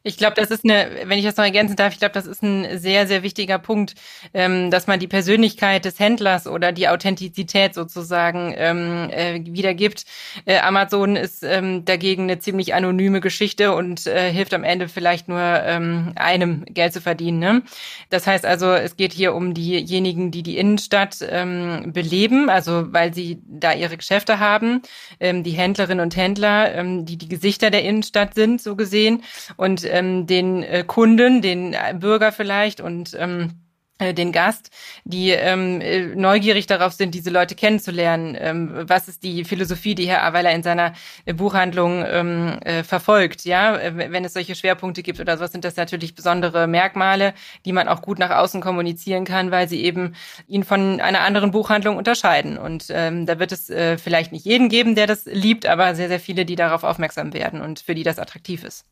Ich 0.06 0.18
glaube, 0.18 0.34
das 0.36 0.52
ist 0.52 0.66
eine, 0.66 0.90
wenn 1.06 1.18
ich 1.18 1.24
das 1.24 1.38
noch 1.38 1.46
ergänzen 1.46 1.78
darf, 1.78 1.94
ich 1.94 2.00
glaube, 2.00 2.12
das 2.14 2.26
ist 2.26 2.44
ein 2.44 2.78
sehr, 2.78 3.08
sehr 3.08 3.24
wichtiger 3.24 3.58
Punkt, 3.58 3.96
ähm, 4.34 4.70
dass 4.70 4.86
man 4.86 5.00
die 5.00 5.08
Persönlichkeit 5.08 5.86
des 5.86 5.98
Händlers 5.98 6.46
oder 6.46 6.74
die 6.74 6.90
Authentizität 6.90 7.74
sozusagen 7.74 8.54
ähm, 8.58 9.10
äh, 9.12 9.40
wiedergibt. 9.46 10.04
Äh, 10.44 10.60
Amazon 10.60 11.16
ist 11.16 11.42
ähm, 11.44 11.86
dagegen 11.86 12.24
eine 12.24 12.38
ziemlich 12.40 12.74
anonyme 12.74 13.22
Geschichte 13.22 13.74
und 13.74 14.06
äh, 14.06 14.30
hilft 14.30 14.54
am 14.54 14.66
Ende 14.66 14.90
vielleicht 14.90 15.30
nur 15.30 15.40
ähm, 15.40 16.12
einem 16.16 16.66
Geld 16.66 16.92
zu 16.92 17.00
verdienen. 17.00 17.40
Ne? 17.40 17.62
Das 18.10 18.28
heißt 18.28 18.46
also, 18.46 18.74
es 18.74 18.98
geht 18.98 19.14
hier 19.14 19.34
um 19.34 19.54
diejenigen, 19.54 20.32
die 20.32 20.44
die 20.44 20.58
Innenstadt 20.58 21.20
ähm, 21.22 21.94
beleben, 21.94 22.50
also 22.50 22.92
weil 22.92 23.14
sie 23.14 23.40
da 23.48 23.72
ihre 23.72 23.96
Geschäfte 23.96 24.40
haben, 24.40 24.82
ähm, 25.22 25.44
die 25.44 25.52
Händlerinnen 25.52 26.04
und 26.04 26.18
Händler, 26.18 26.84
die 26.84 27.18
die 27.18 27.30
Gesichter 27.30 27.70
der 27.70 27.84
Innenstadt 27.84 28.36
sind, 28.36 28.62
so 28.62 28.76
gesehen. 28.76 29.24
Und 29.56 29.93
ähm, 29.94 30.28
den 30.28 30.64
äh, 30.64 30.84
Kunden, 30.86 31.42
den 31.42 31.74
äh, 31.74 31.96
Bürger 31.98 32.32
vielleicht 32.32 32.82
und 32.82 33.16
ähm, 33.20 33.64
äh, 34.00 34.14
den 34.14 34.32
Gast, 34.32 34.72
die 35.04 35.30
ähm, 35.30 35.80
äh, 35.80 36.08
neugierig 36.16 36.66
darauf 36.66 36.94
sind, 36.94 37.14
diese 37.14 37.30
Leute 37.30 37.54
kennenzulernen. 37.54 38.36
Ähm, 38.40 38.72
was 38.90 39.08
ist 39.08 39.24
die 39.24 39.46
Philosophie, 39.46 39.94
die 39.94 40.08
Herr 40.08 40.24
Aweiler 40.24 40.52
in 40.52 40.64
seiner 40.64 40.94
Buchhandlung 41.36 42.04
ähm, 42.08 42.58
äh, 42.62 42.84
verfolgt? 42.84 43.46
Ja, 43.46 43.80
wenn 43.96 44.26
es 44.26 44.34
solche 44.34 44.56
Schwerpunkte 44.56 45.04
gibt 45.04 45.20
oder 45.20 45.38
sowas, 45.38 45.52
sind 45.52 45.64
das 45.64 45.76
natürlich 45.76 46.16
besondere 46.16 46.66
Merkmale, 46.68 47.34
die 47.66 47.72
man 47.72 47.88
auch 47.88 48.02
gut 48.02 48.18
nach 48.18 48.32
außen 48.32 48.62
kommunizieren 48.62 49.26
kann, 49.26 49.52
weil 49.52 49.70
sie 49.70 49.84
eben 49.84 50.16
ihn 50.48 50.64
von 50.64 51.00
einer 51.00 51.22
anderen 51.22 51.52
Buchhandlung 51.52 51.98
unterscheiden. 51.98 52.58
Und 52.58 52.88
ähm, 52.90 53.28
da 53.28 53.38
wird 53.38 53.52
es 53.52 53.70
äh, 53.70 54.00
vielleicht 54.00 54.32
nicht 54.32 54.46
jeden 54.46 54.70
geben, 54.70 54.96
der 54.96 55.06
das 55.06 55.26
liebt, 55.26 55.68
aber 55.68 55.94
sehr, 55.94 56.08
sehr 56.08 56.20
viele, 56.20 56.46
die 56.46 56.56
darauf 56.56 56.84
aufmerksam 56.84 57.34
werden 57.34 57.62
und 57.62 57.80
für 57.80 57.94
die 57.94 58.04
das 58.04 58.18
attraktiv 58.20 58.64
ist. 58.64 58.86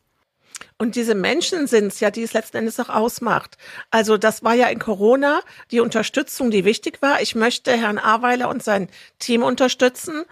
Und 0.82 0.96
diese 0.96 1.14
Menschen 1.14 1.68
sind 1.68 1.94
es 1.94 2.00
ja, 2.00 2.10
die 2.10 2.24
es 2.24 2.34
letzten 2.34 2.58
Endes 2.58 2.80
auch 2.80 2.90
ausmacht. 2.90 3.60
Also 3.92 4.18
das 4.18 4.44
war 4.44 4.56
ja 4.56 4.66
in 4.70 4.80
Corona 4.80 5.42
die 5.70 5.80
Unterstützung, 5.80 6.50
die 6.50 6.66
wichtig 6.66 7.04
war. 7.04 7.22
Ich 7.22 7.36
möchte 7.36 7.72
Herrn 7.72 8.00
Aweiler 8.00 8.50
und 8.50 8.64
sein 8.64 8.90
Team 9.20 9.44
unterstützen. 9.44 10.24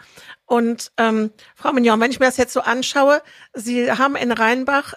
Und 0.48 0.92
ähm, 0.98 1.30
Frau 1.54 1.72
Mignon, 1.72 2.00
wenn 2.00 2.10
ich 2.10 2.20
mir 2.20 2.26
das 2.26 2.38
jetzt 2.38 2.54
so 2.54 2.62
anschaue, 2.62 3.22
Sie 3.54 3.92
haben 3.92 4.16
in 4.16 4.32
Rheinbach, 4.32 4.96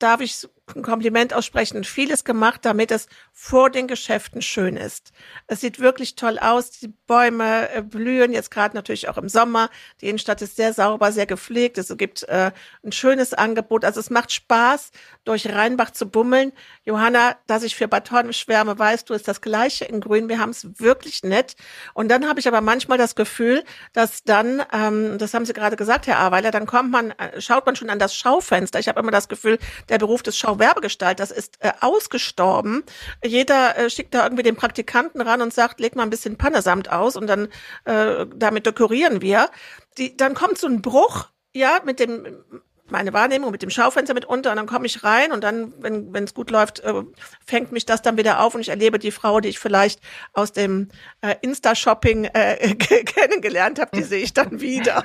darf 0.00 0.20
ich 0.20 0.46
ein 0.76 0.82
Kompliment 0.82 1.34
aussprechen, 1.34 1.84
vieles 1.84 2.24
gemacht, 2.24 2.60
damit 2.64 2.90
es 2.90 3.06
vor 3.32 3.70
den 3.70 3.88
Geschäften 3.88 4.42
schön 4.42 4.76
ist. 4.76 5.12
Es 5.46 5.60
sieht 5.60 5.80
wirklich 5.80 6.16
toll 6.16 6.38
aus. 6.38 6.70
Die 6.70 6.88
Bäume 7.06 7.68
äh, 7.70 7.82
blühen 7.82 8.32
jetzt 8.32 8.50
gerade 8.50 8.76
natürlich 8.76 9.08
auch 9.08 9.18
im 9.18 9.28
Sommer. 9.28 9.70
Die 10.00 10.08
Innenstadt 10.08 10.42
ist 10.42 10.56
sehr 10.56 10.72
sauber, 10.72 11.12
sehr 11.12 11.26
gepflegt. 11.26 11.78
Es 11.78 11.94
gibt 11.96 12.22
äh, 12.24 12.52
ein 12.84 12.92
schönes 12.92 13.34
Angebot. 13.34 13.84
Also 13.84 14.00
es 14.00 14.10
macht 14.10 14.32
Spaß, 14.32 14.90
durch 15.24 15.46
Rheinbach 15.48 15.90
zu 15.90 16.06
bummeln. 16.06 16.52
Johanna, 16.84 17.36
dass 17.46 17.62
ich 17.62 17.76
für 17.76 17.88
Baton 17.88 18.32
schwärme, 18.32 18.78
weißt 18.78 19.08
du, 19.08 19.14
ist 19.14 19.28
das 19.28 19.40
Gleiche 19.40 19.84
in 19.84 20.00
Grün. 20.00 20.28
Wir 20.28 20.38
haben 20.38 20.50
es 20.50 20.80
wirklich 20.80 21.22
nett. 21.22 21.56
Und 21.94 22.08
dann 22.08 22.28
habe 22.28 22.40
ich 22.40 22.48
aber 22.48 22.60
manchmal 22.60 22.98
das 22.98 23.14
Gefühl, 23.14 23.64
dass 23.92 24.24
dann, 24.24 24.62
ähm, 24.72 25.18
das 25.18 25.34
haben 25.34 25.44
Sie 25.44 25.52
gerade 25.52 25.76
gesagt, 25.76 26.06
Herr 26.06 26.20
Aweiler, 26.20 26.50
dann 26.50 26.66
kommt 26.66 26.90
man, 26.90 27.10
äh, 27.12 27.40
schaut 27.40 27.66
man 27.66 27.76
schon 27.76 27.90
an 27.90 27.98
das 27.98 28.14
Schaufenster. 28.14 28.78
Ich 28.78 28.88
habe 28.88 29.00
immer 29.00 29.10
das 29.10 29.28
Gefühl, 29.28 29.58
der 29.88 29.98
Beruf 29.98 30.22
des 30.22 30.36
Schauwerbegestalters 30.60 31.30
ist 31.30 31.56
äh, 31.60 31.72
ausgestorben. 31.80 32.84
Jeder 33.24 33.76
äh, 33.78 33.90
schickt 33.90 34.14
da 34.14 34.24
irgendwie 34.24 34.42
den 34.42 34.56
Praktikanten 34.56 35.20
ran 35.20 35.42
und 35.42 35.52
sagt, 35.52 35.80
leg 35.80 35.96
mal 35.96 36.02
ein 36.02 36.10
bisschen 36.10 36.36
Pannesamt 36.36 36.90
aus 36.90 37.16
und 37.16 37.26
dann 37.26 37.48
äh, 37.84 38.26
damit 38.34 38.66
dekorieren 38.66 39.22
wir. 39.22 39.50
Die, 39.98 40.16
dann 40.16 40.34
kommt 40.34 40.58
so 40.58 40.66
ein 40.66 40.82
Bruch 40.82 41.28
ja, 41.52 41.80
mit 41.84 41.98
dem 41.98 42.44
meine 42.90 43.12
Wahrnehmung 43.12 43.50
mit 43.50 43.62
dem 43.62 43.70
Schaufenster 43.70 44.14
mit 44.14 44.24
unter 44.24 44.50
und 44.50 44.56
dann 44.56 44.66
komme 44.66 44.86
ich 44.86 45.04
rein 45.04 45.32
und 45.32 45.42
dann, 45.42 45.72
wenn 45.78 46.24
es 46.24 46.34
gut 46.34 46.50
läuft, 46.50 46.80
äh, 46.80 47.02
fängt 47.44 47.72
mich 47.72 47.86
das 47.86 48.02
dann 48.02 48.16
wieder 48.16 48.40
auf 48.40 48.54
und 48.54 48.60
ich 48.60 48.68
erlebe 48.68 48.98
die 48.98 49.10
Frau, 49.10 49.40
die 49.40 49.48
ich 49.48 49.58
vielleicht 49.58 50.00
aus 50.32 50.52
dem 50.52 50.88
äh, 51.20 51.34
Insta-Shopping 51.40 52.24
äh, 52.24 52.74
kennengelernt 52.76 53.78
habe, 53.78 53.96
die 53.96 54.02
sehe 54.02 54.22
ich 54.22 54.32
dann 54.34 54.60
wieder. 54.60 55.04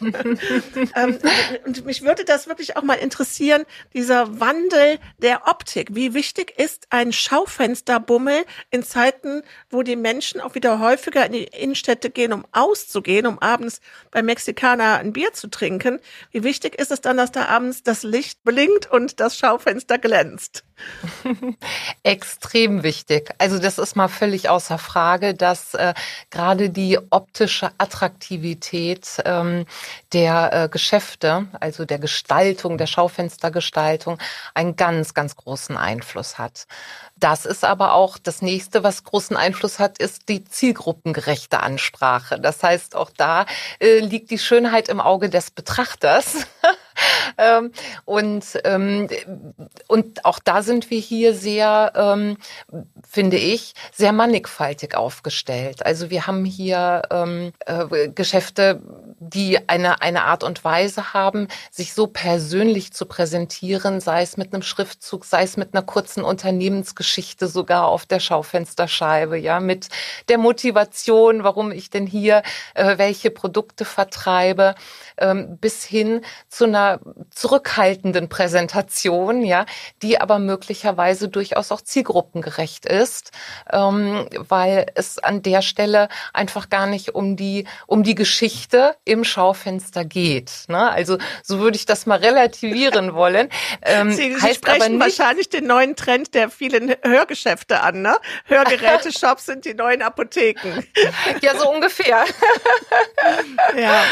ähm, 0.00 1.18
und 1.66 1.84
mich 1.84 2.02
würde 2.02 2.24
das 2.24 2.48
wirklich 2.48 2.76
auch 2.76 2.82
mal 2.82 2.94
interessieren, 2.94 3.64
dieser 3.94 4.40
Wandel 4.40 4.98
der 5.18 5.48
Optik. 5.48 5.94
Wie 5.94 6.14
wichtig 6.14 6.58
ist 6.58 6.86
ein 6.90 7.12
Schaufensterbummel 7.12 8.44
in 8.70 8.82
Zeiten, 8.82 9.42
wo 9.70 9.82
die 9.82 9.96
Menschen 9.96 10.40
auch 10.40 10.54
wieder 10.54 10.78
häufiger 10.78 11.26
in 11.26 11.32
die 11.32 11.44
Innenstädte 11.44 12.10
gehen, 12.10 12.32
um 12.32 12.44
auszugehen, 12.52 13.26
um 13.26 13.38
abends 13.38 13.80
beim 14.10 14.26
Mexikaner 14.26 14.98
ein 14.98 15.12
Bier 15.12 15.32
zu 15.32 15.48
trinken? 15.48 16.00
Wie 16.30 16.44
wichtig 16.44 16.78
ist 16.78 16.90
es 16.90 17.00
dann, 17.08 17.16
dass 17.16 17.32
da 17.32 17.46
abends 17.46 17.82
das 17.82 18.02
Licht 18.02 18.44
blinkt 18.44 18.90
und 18.90 19.18
das 19.18 19.36
Schaufenster 19.36 19.98
glänzt. 19.98 20.62
Extrem 22.02 22.82
wichtig. 22.82 23.30
Also 23.38 23.58
das 23.58 23.78
ist 23.78 23.96
mal 23.96 24.08
völlig 24.08 24.48
außer 24.48 24.78
Frage, 24.78 25.34
dass 25.34 25.74
äh, 25.74 25.94
gerade 26.30 26.70
die 26.70 26.98
optische 27.10 27.70
Attraktivität 27.78 29.08
ähm, 29.24 29.64
der 30.12 30.52
äh, 30.52 30.68
Geschäfte, 30.68 31.48
also 31.58 31.84
der 31.84 31.98
Gestaltung, 31.98 32.76
der 32.78 32.86
Schaufenstergestaltung, 32.86 34.18
einen 34.54 34.76
ganz, 34.76 35.14
ganz 35.14 35.34
großen 35.34 35.76
Einfluss 35.76 36.38
hat. 36.38 36.66
Das 37.20 37.46
ist 37.46 37.64
aber 37.64 37.94
auch 37.94 38.18
das 38.18 38.42
nächste, 38.42 38.82
was 38.82 39.02
großen 39.02 39.36
Einfluss 39.36 39.78
hat, 39.78 39.98
ist 39.98 40.28
die 40.28 40.44
zielgruppengerechte 40.44 41.60
Ansprache. 41.60 42.38
Das 42.38 42.62
heißt, 42.62 42.94
auch 42.94 43.10
da 43.16 43.46
äh, 43.80 43.98
liegt 43.98 44.30
die 44.30 44.38
Schönheit 44.38 44.88
im 44.88 45.00
Auge 45.00 45.28
des 45.28 45.50
Betrachters. 45.50 46.46
ähm, 47.38 47.72
und, 48.04 48.44
ähm, 48.64 49.08
und 49.88 50.24
auch 50.24 50.38
da 50.38 50.62
sind 50.62 50.90
wir 50.90 51.00
hier 51.00 51.34
sehr, 51.34 51.92
ähm, 51.96 52.36
finde 53.08 53.36
ich, 53.36 53.74
sehr 53.92 54.12
mannigfaltig 54.12 54.94
aufgestellt. 54.94 55.84
Also 55.84 56.10
wir 56.10 56.26
haben 56.26 56.44
hier 56.44 57.02
ähm, 57.10 57.52
äh, 57.66 58.08
Geschäfte, 58.08 58.80
die 59.18 59.68
eine, 59.68 60.00
eine 60.02 60.24
Art 60.24 60.44
und 60.44 60.62
Weise 60.64 61.12
haben, 61.14 61.48
sich 61.70 61.94
so 61.94 62.06
persönlich 62.06 62.92
zu 62.92 63.06
präsentieren, 63.06 64.00
sei 64.00 64.22
es 64.22 64.36
mit 64.36 64.52
einem 64.52 64.62
Schriftzug, 64.62 65.24
sei 65.24 65.42
es 65.42 65.56
mit 65.56 65.74
einer 65.74 65.82
kurzen 65.82 66.22
Unternehmensgeschichte 66.22 67.07
sogar 67.48 67.86
auf 67.86 68.06
der 68.06 68.20
Schaufensterscheibe, 68.20 69.38
ja, 69.38 69.60
mit 69.60 69.88
der 70.28 70.38
Motivation, 70.38 71.44
warum 71.44 71.72
ich 71.72 71.90
denn 71.90 72.06
hier 72.06 72.42
äh, 72.74 72.98
welche 72.98 73.30
Produkte 73.30 73.84
vertreibe, 73.84 74.74
ähm, 75.18 75.58
bis 75.58 75.84
hin 75.84 76.22
zu 76.48 76.64
einer 76.64 77.00
zurückhaltenden 77.30 78.28
Präsentation, 78.28 79.42
ja, 79.42 79.66
die 80.02 80.20
aber 80.20 80.38
möglicherweise 80.38 81.28
durchaus 81.28 81.72
auch 81.72 81.80
zielgruppengerecht 81.80 82.86
ist, 82.86 83.32
ähm, 83.72 84.26
weil 84.32 84.86
es 84.94 85.18
an 85.18 85.42
der 85.42 85.62
Stelle 85.62 86.08
einfach 86.32 86.68
gar 86.68 86.86
nicht 86.86 87.14
um 87.14 87.36
die, 87.36 87.66
um 87.86 88.02
die 88.02 88.14
Geschichte 88.14 88.96
im 89.04 89.24
Schaufenster 89.24 90.04
geht. 90.04 90.64
Ne? 90.68 90.90
Also 90.90 91.18
so 91.42 91.58
würde 91.58 91.76
ich 91.76 91.86
das 91.86 92.06
mal 92.06 92.18
relativieren 92.18 93.14
wollen. 93.14 93.48
Ähm, 93.82 94.10
Sie, 94.10 94.34
Sie 94.34 94.54
sprechen 94.54 94.98
wahrscheinlich 94.98 95.48
den 95.48 95.66
neuen 95.66 95.94
Trend 95.94 96.34
der 96.34 96.50
vielen 96.50 96.94
Hörgeschäfte 97.02 97.80
an. 97.80 98.02
Ne? 98.02 98.16
Hörgeräte-Shops 98.44 99.46
sind 99.46 99.64
die 99.64 99.74
neuen 99.74 100.02
Apotheken. 100.02 100.84
Ja, 101.40 101.56
so 101.56 101.70
ungefähr. 101.70 102.24
ja. 103.76 104.02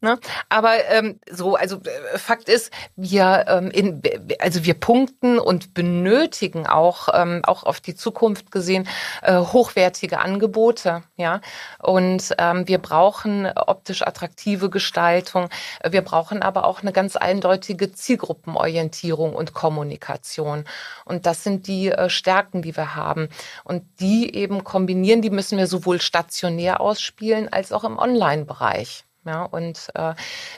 Ne? 0.00 0.18
Aber 0.48 0.84
ähm, 0.88 1.20
so, 1.30 1.56
also 1.56 1.76
äh, 1.76 2.18
Fakt 2.18 2.48
ist, 2.48 2.72
wir 2.96 3.44
ähm, 3.48 3.70
in, 3.70 4.02
also 4.40 4.64
wir 4.64 4.74
punkten 4.74 5.38
und 5.38 5.74
benötigen 5.74 6.66
auch 6.66 7.08
ähm, 7.12 7.42
auch 7.44 7.64
auf 7.64 7.80
die 7.80 7.94
Zukunft 7.94 8.50
gesehen 8.50 8.88
äh, 9.22 9.36
hochwertige 9.36 10.18
Angebote, 10.18 11.02
ja. 11.16 11.40
Und 11.78 12.34
ähm, 12.38 12.66
wir 12.66 12.78
brauchen 12.78 13.46
optisch 13.54 14.02
attraktive 14.02 14.70
Gestaltung. 14.70 15.48
Wir 15.88 16.02
brauchen 16.02 16.42
aber 16.42 16.64
auch 16.64 16.82
eine 16.82 16.92
ganz 16.92 17.16
eindeutige 17.16 17.92
Zielgruppenorientierung 17.92 19.34
und 19.34 19.54
Kommunikation. 19.54 20.64
Und 21.04 21.26
das 21.26 21.44
sind 21.44 21.66
die 21.66 21.91
äh, 21.98 22.10
Stärken, 22.10 22.62
die 22.62 22.76
wir 22.76 22.94
haben. 22.94 23.28
Und 23.64 23.84
die 24.00 24.34
eben 24.34 24.64
kombinieren, 24.64 25.22
die 25.22 25.30
müssen 25.30 25.58
wir 25.58 25.66
sowohl 25.66 26.00
stationär 26.00 26.80
ausspielen 26.80 27.52
als 27.52 27.72
auch 27.72 27.84
im 27.84 27.98
Online-Bereich. 27.98 29.04
Ja, 29.24 29.44
und 29.44 29.88
äh, 29.94 30.14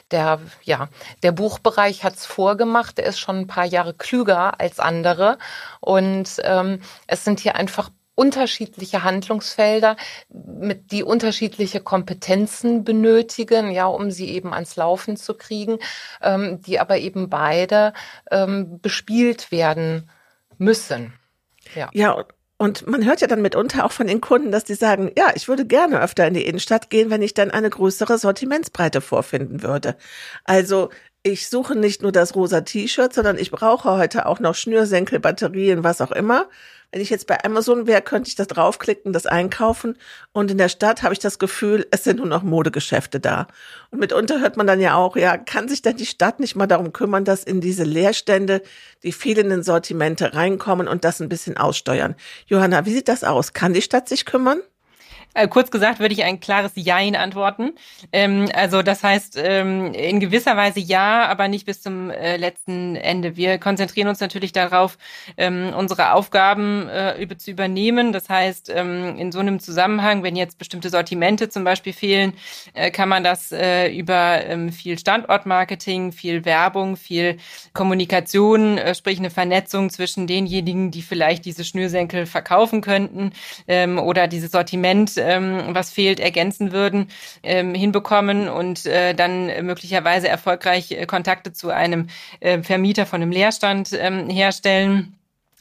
der, 0.09 0.39
ja, 0.63 0.89
der 1.21 1.31
Buchbereich 1.31 2.03
hat's 2.03 2.25
vorgemacht, 2.25 2.97
der 2.97 3.05
ist 3.05 3.19
schon 3.19 3.37
ein 3.37 3.47
paar 3.47 3.65
Jahre 3.65 3.93
klüger 3.93 4.59
als 4.59 4.79
andere. 4.79 5.37
Und 5.81 6.41
ähm, 6.43 6.81
es 7.05 7.23
sind 7.23 7.39
hier 7.39 7.55
einfach 7.55 7.91
unterschiedliche 8.15 9.03
Handlungsfelder, 9.03 9.97
mit 10.29 10.91
die 10.91 11.03
unterschiedliche 11.03 11.81
Kompetenzen 11.81 12.83
benötigen, 12.83 13.71
ja, 13.71 13.85
um 13.85 14.09
sie 14.09 14.29
eben 14.29 14.53
ans 14.53 14.77
Laufen 14.77 15.17
zu 15.17 15.35
kriegen, 15.35 15.77
ähm, 16.21 16.61
die 16.61 16.79
aber 16.79 16.97
eben 16.97 17.29
beide 17.29 17.93
ähm, 18.31 18.79
bespielt 18.81 19.51
werden 19.51 20.09
müssen. 20.57 21.13
Ja. 21.73 21.89
ja, 21.93 22.25
und 22.57 22.87
man 22.87 23.03
hört 23.05 23.19
ja 23.19 23.27
dann 23.27 23.41
mitunter 23.41 23.83
auch 23.85 23.91
von 23.91 24.07
den 24.07 24.21
Kunden, 24.21 24.51
dass 24.51 24.63
die 24.63 24.75
sagen, 24.75 25.11
ja, 25.17 25.31
ich 25.35 25.47
würde 25.47 25.65
gerne 25.65 26.01
öfter 26.01 26.25
in 26.25 26.33
die 26.33 26.45
Innenstadt 26.45 26.89
gehen, 26.89 27.09
wenn 27.09 27.21
ich 27.21 27.33
dann 27.33 27.51
eine 27.51 27.69
größere 27.69 28.17
Sortimentsbreite 28.17 29.01
vorfinden 29.01 29.61
würde. 29.61 29.97
Also 30.45 30.89
ich 31.21 31.49
suche 31.49 31.75
nicht 31.75 32.01
nur 32.01 32.11
das 32.11 32.35
rosa 32.35 32.61
T-Shirt, 32.61 33.13
sondern 33.13 33.37
ich 33.37 33.51
brauche 33.51 33.97
heute 33.97 34.25
auch 34.25 34.39
noch 34.39 34.55
Schnürsenkel, 34.55 35.19
Batterien, 35.19 35.83
was 35.83 35.99
auch 35.99 36.11
immer. 36.11 36.47
Wenn 36.91 37.01
ich 37.01 37.09
jetzt 37.09 37.27
bei 37.27 37.43
Amazon 37.43 37.87
wäre, 37.87 38.01
könnte 38.01 38.29
ich 38.29 38.35
das 38.35 38.47
draufklicken, 38.47 39.13
das 39.13 39.25
einkaufen. 39.25 39.97
Und 40.31 40.51
in 40.51 40.57
der 40.57 40.69
Stadt 40.69 41.03
habe 41.03 41.13
ich 41.13 41.19
das 41.19 41.39
Gefühl, 41.39 41.85
es 41.91 42.03
sind 42.03 42.17
nur 42.17 42.27
noch 42.27 42.43
Modegeschäfte 42.43 43.19
da. 43.19 43.47
Und 43.91 43.99
mitunter 43.99 44.39
hört 44.41 44.57
man 44.57 44.67
dann 44.67 44.79
ja 44.79 44.95
auch, 44.95 45.15
ja, 45.15 45.37
kann 45.37 45.67
sich 45.67 45.81
denn 45.81 45.97
die 45.97 46.05
Stadt 46.05 46.39
nicht 46.39 46.55
mal 46.55 46.67
darum 46.67 46.93
kümmern, 46.93 47.25
dass 47.25 47.43
in 47.43 47.61
diese 47.61 47.83
Leerstände 47.83 48.61
die 49.03 49.11
fehlenden 49.11 49.63
Sortimente 49.63 50.33
reinkommen 50.33 50.87
und 50.87 51.03
das 51.03 51.21
ein 51.21 51.29
bisschen 51.29 51.57
aussteuern? 51.57 52.15
Johanna, 52.47 52.85
wie 52.85 52.93
sieht 52.93 53.07
das 53.07 53.23
aus? 53.23 53.53
Kann 53.53 53.73
die 53.73 53.81
Stadt 53.81 54.09
sich 54.09 54.25
kümmern? 54.25 54.61
Äh, 55.35 55.49
kurz 55.49 55.69
gesagt 55.69 55.99
würde 55.99 56.13
ich 56.13 56.23
ein 56.23 56.39
klares 56.39 56.71
Jein 56.75 57.15
antworten. 57.15 57.73
Ähm, 58.13 58.47
also 58.53 58.81
das 58.81 59.03
heißt 59.03 59.37
ähm, 59.37 59.93
in 59.93 60.21
gewisser 60.21 60.55
Weise 60.55 60.79
ja, 60.79 61.27
aber 61.27 61.49
nicht 61.49 61.65
bis 61.65 61.81
zum 61.81 62.09
äh, 62.09 62.37
letzten 62.37 62.95
Ende. 62.95 63.35
Wir 63.35 63.57
konzentrieren 63.57 64.07
uns 64.07 64.21
natürlich 64.21 64.53
darauf, 64.53 64.97
ähm, 65.37 65.73
unsere 65.77 66.13
Aufgaben 66.13 66.87
äh, 66.87 67.21
über, 67.21 67.37
zu 67.37 67.51
übernehmen. 67.51 68.13
Das 68.13 68.29
heißt, 68.29 68.71
ähm, 68.73 69.17
in 69.17 69.33
so 69.33 69.39
einem 69.39 69.59
Zusammenhang, 69.59 70.23
wenn 70.23 70.37
jetzt 70.37 70.57
bestimmte 70.57 70.89
Sortimente 70.89 71.49
zum 71.49 71.65
Beispiel 71.65 71.91
fehlen, 71.91 72.33
äh, 72.73 72.89
kann 72.89 73.09
man 73.09 73.25
das 73.25 73.51
äh, 73.51 73.89
über 73.89 74.41
ähm, 74.45 74.71
viel 74.71 74.97
Standortmarketing, 74.97 76.13
viel 76.13 76.45
Werbung, 76.45 76.95
viel 76.95 77.37
Kommunikation, 77.73 78.77
äh, 78.77 78.95
sprich 78.95 79.19
eine 79.19 79.29
Vernetzung 79.29 79.89
zwischen 79.89 80.27
denjenigen, 80.27 80.91
die 80.91 81.01
vielleicht 81.01 81.43
diese 81.43 81.65
Schnürsenkel 81.65 82.25
verkaufen 82.25 82.79
könnten 82.79 83.33
ähm, 83.67 83.99
oder 83.99 84.27
dieses 84.27 84.51
Sortiment 84.51 85.17
ähm, 85.25 85.75
was 85.75 85.91
fehlt, 85.91 86.19
ergänzen 86.19 86.71
würden, 86.71 87.09
ähm, 87.43 87.73
hinbekommen 87.73 88.47
und 88.47 88.85
äh, 88.85 89.13
dann 89.13 89.47
möglicherweise 89.65 90.27
erfolgreich 90.27 90.91
äh, 90.91 91.05
Kontakte 91.05 91.53
zu 91.53 91.69
einem 91.69 92.07
äh, 92.39 92.61
Vermieter 92.61 93.05
von 93.05 93.21
einem 93.21 93.31
Leerstand 93.31 93.89
ähm, 93.93 94.29
herstellen 94.29 95.15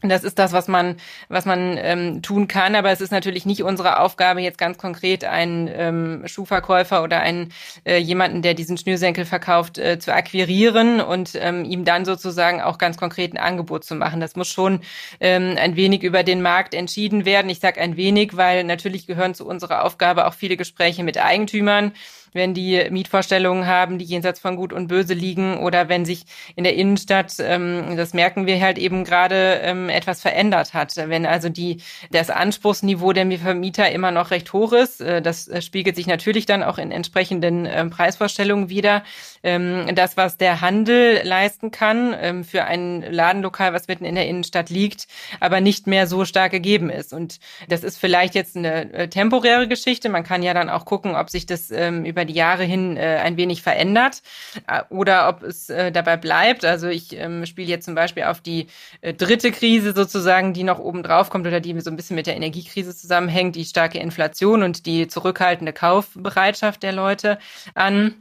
Das 0.09 0.25
ist 0.25 0.39
das, 0.39 0.53
was 0.53 0.69
man, 0.69 0.97
was 1.29 1.45
man 1.45 1.77
ähm, 1.79 2.23
tun 2.23 2.49
kann, 2.49 2.75
aber 2.75 2.91
es 2.91 3.01
ist 3.01 3.11
natürlich 3.11 3.47
nicht 3.47 3.63
unsere 3.63 4.01
Aufgabe, 4.01 4.41
jetzt 4.41 4.59
ganz 4.59 4.79
konkret 4.79 5.25
einen 5.25 5.69
ähm, 5.73 6.23
Schuhverkäufer 6.27 7.03
oder 7.03 7.21
einen 7.21 7.53
äh, 7.85 7.99
jemanden, 7.99 8.43
der 8.43 8.55
diesen 8.55 8.77
Schnürsenkel 8.77 9.25
verkauft, 9.25 9.79
äh, 9.79 9.99
zu 9.99 10.13
akquirieren 10.13 11.01
und 11.01 11.33
ähm, 11.35 11.65
ihm 11.65 11.85
dann 11.85 12.05
sozusagen 12.05 12.61
auch 12.61 12.79
ganz 12.79 12.97
konkret 12.97 13.33
ein 13.33 13.39
Angebot 13.39 13.85
zu 13.85 13.95
machen. 13.95 14.21
Das 14.21 14.37
muss 14.37 14.49
schon 14.49 14.81
ähm, 15.21 15.57
ein 15.59 15.77
wenig 15.77 16.03
über 16.03 16.23
den 16.23 16.43
Markt 16.43 16.75
entschieden 16.75 17.25
werden. 17.25 17.51
Ich 17.51 17.61
sage 17.61 17.81
ein 17.81 17.97
wenig, 17.97 18.37
weil 18.37 18.65
natürlich 18.65 19.07
gehören 19.07 19.35
zu 19.35 19.47
unserer 19.47 19.85
Aufgabe 19.85 20.27
auch 20.27 20.35
viele 20.35 20.57
Gespräche 20.57 21.03
mit 21.05 21.19
Eigentümern 21.19 21.93
wenn 22.35 22.53
die 22.53 22.87
Mietvorstellungen 22.91 23.67
haben, 23.67 23.99
die 23.99 24.05
jenseits 24.05 24.41
von 24.41 24.57
Gut 24.57 24.73
und 24.73 24.89
Böse 24.89 25.15
liegen 25.15 25.59
oder 25.59 25.89
wenn 25.89 26.05
sich 26.05 26.25
in 26.57 26.65
der 26.65 26.75
Innenstadt, 26.75 27.35
ähm, 27.41 27.97
das 27.97 28.13
merken 28.13 28.47
wir 28.47 28.61
halt 28.61 28.79
eben 28.79 29.05
gerade, 29.05 29.61
ähm, 29.63 29.89
etwas 29.89 30.21
verändert 30.21 30.75
hat. 30.75 30.95
Wenn 30.97 31.27
also 31.27 31.49
die, 31.49 31.79
das 32.11 32.31
Anspruchsniveau 32.31 33.13
der 33.13 33.31
Vermieter 33.39 33.91
immer 33.91 34.11
noch 34.11 34.31
recht 34.31 34.53
hoch 34.53 34.73
ist, 34.73 35.01
äh, 35.01 35.23
das 35.23 35.49
spiegelt 35.65 35.97
sich 35.97 36.07
natürlich 36.07 36.47
dann 36.47 36.63
auch 36.63 36.79
in 36.79 36.91
entsprechenden 36.91 37.67
ähm, 37.67 37.91
Preisvorstellungen 37.91 38.69
wieder. 38.69 39.03
Ähm, 39.43 39.95
das, 39.95 40.17
was 40.17 40.37
der 40.37 40.61
Handel 40.61 41.21
leisten 41.23 41.71
kann 41.71 42.15
ähm, 42.19 42.45
für 42.45 42.65
ein 42.65 43.03
Ladenlokal, 43.03 43.73
was 43.73 43.89
mitten 43.89 44.05
in 44.05 44.15
der 44.15 44.27
Innenstadt 44.27 44.71
liegt, 44.71 45.07
aber 45.41 45.61
nicht 45.61 45.87
mehr 45.87 46.07
so 46.07 46.25
stark 46.25 46.53
gegeben 46.53 46.91
ist. 46.91 47.13
Und 47.13 47.39
das 47.69 47.85
ist 47.85 47.99
vielleicht 47.99 48.35
jetzt 48.35 48.57
eine 48.57 48.93
äh, 48.93 49.09
temporäre 49.09 49.69
Geschichte. 49.69 50.09
Man 50.09 50.25
kann 50.25 50.43
ja 50.43 50.55
dann 50.55 50.71
auch 50.71 50.85
gucken, 50.85 51.15
ob 51.15 51.31
sich 51.31 51.47
das 51.47 51.71
ähm, 51.71 52.05
über 52.05 52.24
über 52.25 52.33
die 52.33 52.35
Jahre 52.35 52.65
hin 52.65 52.97
äh, 52.97 53.21
ein 53.23 53.37
wenig 53.37 53.63
verändert 53.63 54.23
äh, 54.67 54.83
oder 54.89 55.29
ob 55.29 55.43
es 55.43 55.69
äh, 55.69 55.93
dabei 55.93 56.17
bleibt. 56.17 56.65
Also 56.65 56.89
ich 56.89 57.17
ähm, 57.17 57.47
spiele 57.47 57.69
jetzt 57.69 57.85
zum 57.85 57.95
Beispiel 57.95 58.25
auf 58.25 58.41
die 58.41 58.69
äh, 59.01 59.13
dritte 59.13 59.53
Krise 59.53 59.93
sozusagen, 59.95 60.55
die 60.55 60.65
noch 60.65 60.79
oben 60.79 61.03
drauf 61.03 61.31
kommt 61.31 61.47
oder 61.47 61.61
die 61.61 61.79
so 61.81 61.91
ein 61.91 61.97
bisschen 61.97 62.17
mit 62.17 62.27
der 62.27 62.37
Energiekrise 62.37 62.95
zusammenhängt, 62.95 63.57
die 63.57 63.65
starke 63.65 63.99
Inflation 63.99 64.63
und 64.63 64.87
die 64.87 65.07
zurückhaltende 65.07 65.73
Kaufbereitschaft 65.73 66.83
der 66.83 66.93
Leute 66.93 67.39
an. 67.75 68.15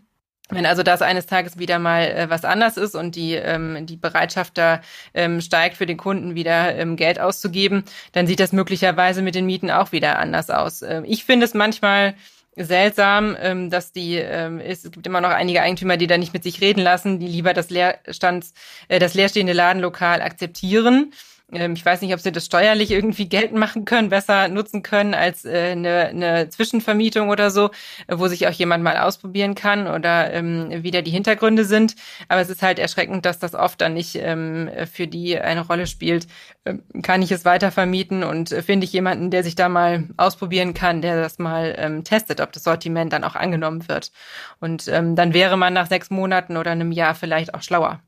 Wenn 0.49 0.66
also 0.66 0.84
das 0.84 1.01
eines 1.01 1.26
Tages 1.26 1.58
wieder 1.58 1.80
mal 1.80 2.04
äh, 2.04 2.30
was 2.30 2.43
anders 2.43 2.76
ist 2.76 2.95
und 2.95 3.16
die, 3.16 3.34
ähm, 3.34 3.86
die 3.86 3.95
Bereitschaft 3.95 4.58
da 4.58 4.82
ähm, 5.14 5.39
steigt, 5.39 5.78
für 5.78 5.86
den 5.86 5.97
Kunden 5.97 6.36
wieder 6.36 6.76
ähm, 6.76 6.97
Geld 6.97 7.20
auszugeben, 7.20 7.86
dann 8.12 8.28
sieht 8.28 8.41
das 8.41 8.51
möglicherweise 8.51 9.22
mit 9.22 9.36
den 9.36 9.45
Mieten 9.45 9.72
auch 9.72 9.93
wieder 9.93 10.20
anders 10.20 10.49
aus. 10.49 10.82
Ähm, 10.82 11.06
ich 11.08 11.24
finde 11.24 11.45
es 11.45 11.54
manchmal 11.54 12.16
seltsam, 12.56 13.36
ähm, 13.39 13.70
dass 13.70 13.91
die 13.91 14.16
ähm, 14.16 14.60
ist, 14.60 14.86
es 14.86 14.91
gibt 14.91 15.08
immer 15.08 15.22
noch 15.22 15.30
einige 15.30 15.62
Eigentümer, 15.62 15.97
die 15.97 16.08
da 16.08 16.18
nicht 16.18 16.34
mit 16.34 16.43
sich 16.43 16.62
reden 16.62 16.82
lassen, 16.82 17.20
die 17.20 17.28
lieber 17.28 17.54
das 17.54 17.70
Leerstands, 17.70 18.54
äh, 18.88 18.99
das 18.99 19.14
leerstehende 19.14 19.54
Ladenlokal 19.54 20.22
akzeptieren 20.22 21.14
ähm, 21.56 21.74
ich 21.74 21.86
weiß 21.86 22.01
nicht, 22.01 22.14
ob 22.14 22.20
sie 22.20 22.32
das 22.32 22.45
steuerlich 22.45 22.91
irgendwie 22.91 23.28
geltend 23.28 23.60
machen 23.60 23.86
können, 23.86 24.10
besser 24.10 24.47
nutzen 24.47 24.84
können 24.84 25.14
als 25.14 25.45
äh, 25.45 25.72
eine, 25.72 26.08
eine 26.08 26.49
Zwischenvermietung 26.49 27.30
oder 27.30 27.51
so, 27.51 27.72
äh, 28.08 28.18
wo 28.18 28.28
sich 28.28 28.47
auch 28.47 28.51
jemand 28.51 28.84
mal 28.84 28.97
ausprobieren 28.97 29.56
kann 29.56 29.88
oder 29.88 30.34
ähm, 30.34 30.70
wie 30.84 30.91
da 30.91 31.01
die 31.01 31.12
Hintergründe 31.12 31.66
sind. 31.66 31.95
Aber 32.28 32.41
es 32.41 32.49
ist 32.49 32.62
halt 32.62 32.80
erschreckend, 32.80 33.26
dass 33.26 33.39
das 33.39 33.56
oft 33.56 33.82
dann 33.82 33.93
nicht 33.93 34.16
ähm, 34.16 34.70
für 34.91 35.08
die 35.08 35.39
eine 35.39 35.66
Rolle 35.66 35.88
spielt. 35.88 36.28
Ähm, 36.66 36.84
kann 37.01 37.22
ich 37.22 37.32
es 37.32 37.45
weiter 37.45 37.72
vermieten 37.72 38.24
und 38.24 38.51
äh, 38.51 38.62
finde 38.62 38.86
ich 38.86 38.93
jemanden, 38.93 39.32
der 39.32 39.43
sich 39.43 39.56
da 39.56 39.70
mal 39.70 40.10
ausprobieren 40.18 40.74
kann, 40.74 41.01
der 41.01 41.22
das 41.22 41.39
mal 41.39 41.76
ähm, 41.78 42.04
testet, 42.04 42.41
ob 42.41 42.51
das 42.51 42.64
Sortiment 42.64 43.14
dann 43.14 43.24
auch 43.24 43.36
angenommen 43.36 43.88
wird. 43.88 44.12
Und 44.60 44.88
ähm, 44.88 45.16
dann 45.16 45.34
wäre 45.34 45.58
man 45.58 45.74
nach 45.74 45.88
sechs 45.88 46.10
Monaten 46.10 46.58
oder 46.58 46.72
einem 46.72 46.91
Jahr 46.91 47.16
vielleicht 47.16 47.54
auch 47.54 47.62
schlauer 47.62 48.01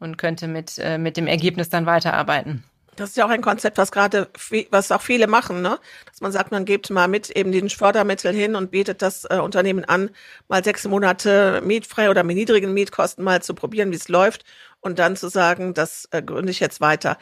und 0.00 0.18
könnte 0.18 0.48
mit, 0.48 0.78
äh, 0.78 0.98
mit 0.98 1.16
dem 1.16 1.26
Ergebnis 1.26 1.68
dann 1.68 1.86
weiterarbeiten. 1.86 2.64
Das 2.96 3.10
ist 3.10 3.16
ja 3.16 3.24
auch 3.24 3.30
ein 3.30 3.40
Konzept, 3.40 3.78
was 3.78 3.92
gerade, 3.92 4.28
was 4.70 4.92
auch 4.92 5.00
viele 5.00 5.26
machen, 5.26 5.62
ne? 5.62 5.78
Dass 6.06 6.20
man 6.20 6.32
sagt, 6.32 6.50
man 6.50 6.64
gibt 6.64 6.90
mal 6.90 7.08
mit 7.08 7.30
eben 7.30 7.52
den 7.52 7.70
Fördermittel 7.70 8.32
hin 8.32 8.56
und 8.56 8.70
bietet 8.70 9.00
das 9.00 9.24
äh, 9.30 9.38
Unternehmen 9.38 9.84
an, 9.84 10.10
mal 10.48 10.62
sechs 10.64 10.86
Monate 10.86 11.62
mietfrei 11.64 12.10
oder 12.10 12.24
mit 12.24 12.36
niedrigen 12.36 12.74
Mietkosten 12.74 13.24
mal 13.24 13.42
zu 13.42 13.54
probieren, 13.54 13.92
wie 13.92 13.96
es 13.96 14.08
läuft 14.08 14.44
und 14.80 14.98
dann 14.98 15.16
zu 15.16 15.28
sagen, 15.28 15.72
das 15.72 16.08
äh, 16.10 16.22
gründe 16.22 16.50
ich 16.50 16.60
jetzt 16.60 16.80
weiter. 16.80 17.16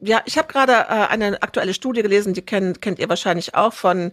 Ja, 0.00 0.20
ich 0.26 0.36
habe 0.36 0.48
gerade 0.48 0.72
äh, 0.72 1.08
eine 1.08 1.42
aktuelle 1.42 1.74
Studie 1.74 2.02
gelesen, 2.02 2.34
die 2.34 2.42
kennt, 2.42 2.82
kennt 2.82 2.98
ihr 2.98 3.08
wahrscheinlich 3.08 3.54
auch 3.54 3.72
von 3.72 4.12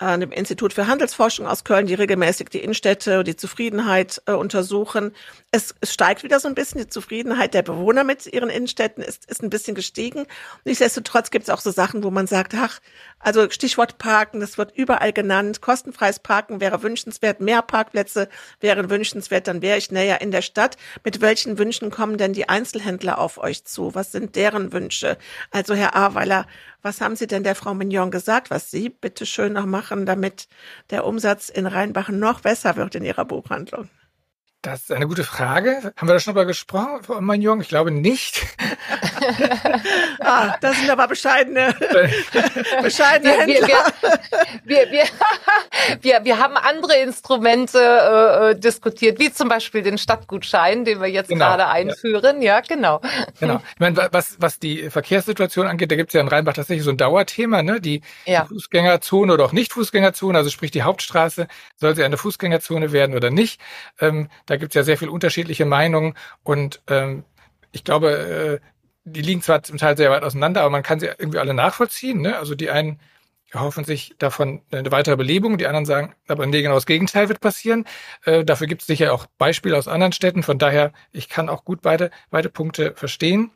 äh, 0.00 0.18
dem 0.18 0.32
Institut 0.32 0.72
für 0.72 0.86
Handelsforschung 0.86 1.46
aus 1.46 1.64
Köln, 1.64 1.86
die 1.86 1.94
regelmäßig 1.94 2.48
die 2.48 2.58
Innenstädte, 2.58 3.22
die 3.22 3.36
Zufriedenheit 3.36 4.22
äh, 4.26 4.32
untersuchen. 4.32 5.12
Es, 5.50 5.74
es 5.80 5.92
steigt 5.92 6.22
wieder 6.22 6.40
so 6.40 6.48
ein 6.48 6.54
bisschen, 6.54 6.80
die 6.80 6.88
Zufriedenheit 6.88 7.54
der 7.54 7.62
Bewohner 7.62 8.02
mit 8.02 8.26
ihren 8.26 8.50
Innenstädten 8.50 9.04
ist, 9.04 9.30
ist 9.30 9.42
ein 9.42 9.50
bisschen 9.50 9.74
gestiegen. 9.74 10.26
Nichtsdestotrotz 10.64 11.30
gibt 11.30 11.44
es 11.44 11.50
auch 11.50 11.60
so 11.60 11.70
Sachen, 11.70 12.02
wo 12.02 12.10
man 12.10 12.26
sagt, 12.26 12.54
ach, 12.54 12.80
also 13.20 13.50
Stichwort 13.50 13.98
Parken, 13.98 14.40
das 14.40 14.56
wird 14.56 14.72
überall 14.74 15.12
genannt. 15.12 15.60
Kostenfreies 15.60 16.18
Parken 16.20 16.60
wäre 16.60 16.82
wünschenswert, 16.82 17.40
mehr 17.40 17.60
Parkplätze 17.60 18.28
wären 18.60 18.88
wünschenswert, 18.88 19.46
dann 19.46 19.60
wäre 19.60 19.76
ich 19.76 19.90
näher 19.90 20.22
in 20.22 20.30
der 20.30 20.40
Stadt. 20.40 20.78
Mit 21.04 21.20
welchen 21.20 21.58
Wünschen 21.58 21.90
kommen 21.90 22.16
denn 22.16 22.32
die 22.32 22.48
Einzelhändler 22.48 23.18
auf 23.18 23.36
euch 23.36 23.64
zu? 23.64 23.94
Was 23.94 24.10
sind 24.10 24.36
deren 24.36 24.72
Wünsche? 24.72 25.18
Also 25.50 25.74
Herr 25.74 25.94
Aweiler, 25.94 26.46
was 26.80 27.02
haben 27.02 27.14
Sie 27.14 27.26
denn 27.26 27.44
der 27.44 27.54
Frau 27.54 27.74
Mignon 27.74 28.10
gesagt, 28.10 28.50
was 28.50 28.70
Sie 28.70 28.88
bitte 28.88 29.26
schön 29.26 29.52
noch 29.52 29.66
machen, 29.66 30.06
damit 30.06 30.48
der 30.88 31.04
Umsatz 31.04 31.50
in 31.50 31.66
Rheinbach 31.66 32.08
noch 32.08 32.40
besser 32.40 32.76
wird 32.76 32.94
in 32.94 33.04
Ihrer 33.04 33.26
Buchhandlung? 33.26 33.90
Das 34.62 34.80
ist 34.80 34.92
eine 34.92 35.06
gute 35.06 35.24
Frage. 35.24 35.94
Haben 35.96 36.08
wir 36.08 36.12
da 36.12 36.20
schon 36.20 36.34
mal 36.34 36.44
gesprochen, 36.44 37.02
Frau 37.02 37.18
Magnon? 37.22 37.62
Ich 37.62 37.68
glaube 37.68 37.90
nicht. 37.90 38.46
ah, 40.20 40.54
das 40.60 40.76
sind 40.76 40.90
aber 40.90 41.08
bescheidene, 41.08 41.74
bescheidene 42.82 43.32
wir, 43.32 43.40
Händler. 43.40 43.84
Wir, 44.64 44.90
wir, 44.90 44.92
wir, 44.92 45.04
wir, 46.02 46.24
wir 46.24 46.38
haben 46.38 46.58
andere 46.58 46.96
Instrumente 46.98 47.78
äh, 47.78 48.50
äh, 48.50 48.54
diskutiert, 48.54 49.18
wie 49.18 49.32
zum 49.32 49.48
Beispiel 49.48 49.80
den 49.80 49.96
Stadtgutschein, 49.96 50.84
den 50.84 51.00
wir 51.00 51.08
jetzt 51.08 51.28
genau, 51.28 51.46
gerade 51.46 51.66
einführen. 51.68 52.42
Ja. 52.42 52.56
ja, 52.56 52.60
genau. 52.60 53.00
Genau. 53.40 53.62
Ich 53.72 53.80
meine, 53.80 54.08
was, 54.12 54.36
was 54.40 54.58
die 54.58 54.90
Verkehrssituation 54.90 55.68
angeht, 55.68 55.90
da 55.90 55.96
gibt 55.96 56.10
es 56.10 56.14
ja 56.14 56.20
in 56.20 56.28
Rheinbach 56.28 56.52
tatsächlich 56.52 56.84
so 56.84 56.90
ein 56.90 56.98
Dauerthema, 56.98 57.62
ne? 57.62 57.80
Die 57.80 58.02
ja. 58.26 58.44
Fußgängerzone 58.44 59.32
oder 59.32 59.46
auch 59.46 59.52
nicht 59.52 59.72
Fußgängerzone, 59.72 60.36
also 60.36 60.50
sprich 60.50 60.70
die 60.70 60.82
Hauptstraße, 60.82 61.48
soll 61.76 61.96
sie 61.96 62.04
eine 62.04 62.18
Fußgängerzone 62.18 62.92
werden 62.92 63.16
oder 63.16 63.30
nicht? 63.30 63.58
Ähm, 64.00 64.28
da 64.50 64.56
gibt 64.56 64.72
es 64.72 64.74
ja 64.74 64.82
sehr 64.82 64.98
viel 64.98 65.08
unterschiedliche 65.08 65.64
Meinungen 65.64 66.14
und 66.42 66.82
ähm, 66.88 67.22
ich 67.70 67.84
glaube, 67.84 68.60
äh, 68.60 68.66
die 69.04 69.22
liegen 69.22 69.42
zwar 69.42 69.62
zum 69.62 69.78
Teil 69.78 69.96
sehr 69.96 70.10
weit 70.10 70.24
auseinander, 70.24 70.62
aber 70.62 70.70
man 70.70 70.82
kann 70.82 70.98
sie 70.98 71.06
irgendwie 71.06 71.38
alle 71.38 71.54
nachvollziehen. 71.54 72.20
Ne? 72.20 72.36
Also 72.36 72.56
die 72.56 72.68
einen 72.68 72.98
erhoffen 73.52 73.84
sich 73.84 74.16
davon 74.18 74.62
eine 74.72 74.90
weitere 74.90 75.16
Belebung, 75.16 75.56
die 75.56 75.68
anderen 75.68 75.86
sagen, 75.86 76.16
aber 76.26 76.46
nee, 76.46 76.62
genau 76.62 76.74
das 76.74 76.86
Gegenteil 76.86 77.28
wird 77.28 77.40
passieren. 77.40 77.84
Äh, 78.24 78.44
dafür 78.44 78.66
gibt 78.66 78.80
es 78.80 78.88
sicher 78.88 79.14
auch 79.14 79.26
Beispiele 79.38 79.78
aus 79.78 79.86
anderen 79.86 80.12
Städten. 80.12 80.42
Von 80.42 80.58
daher, 80.58 80.92
ich 81.12 81.28
kann 81.28 81.48
auch 81.48 81.64
gut 81.64 81.80
beide, 81.80 82.10
beide 82.30 82.48
Punkte 82.48 82.94
verstehen. 82.96 83.52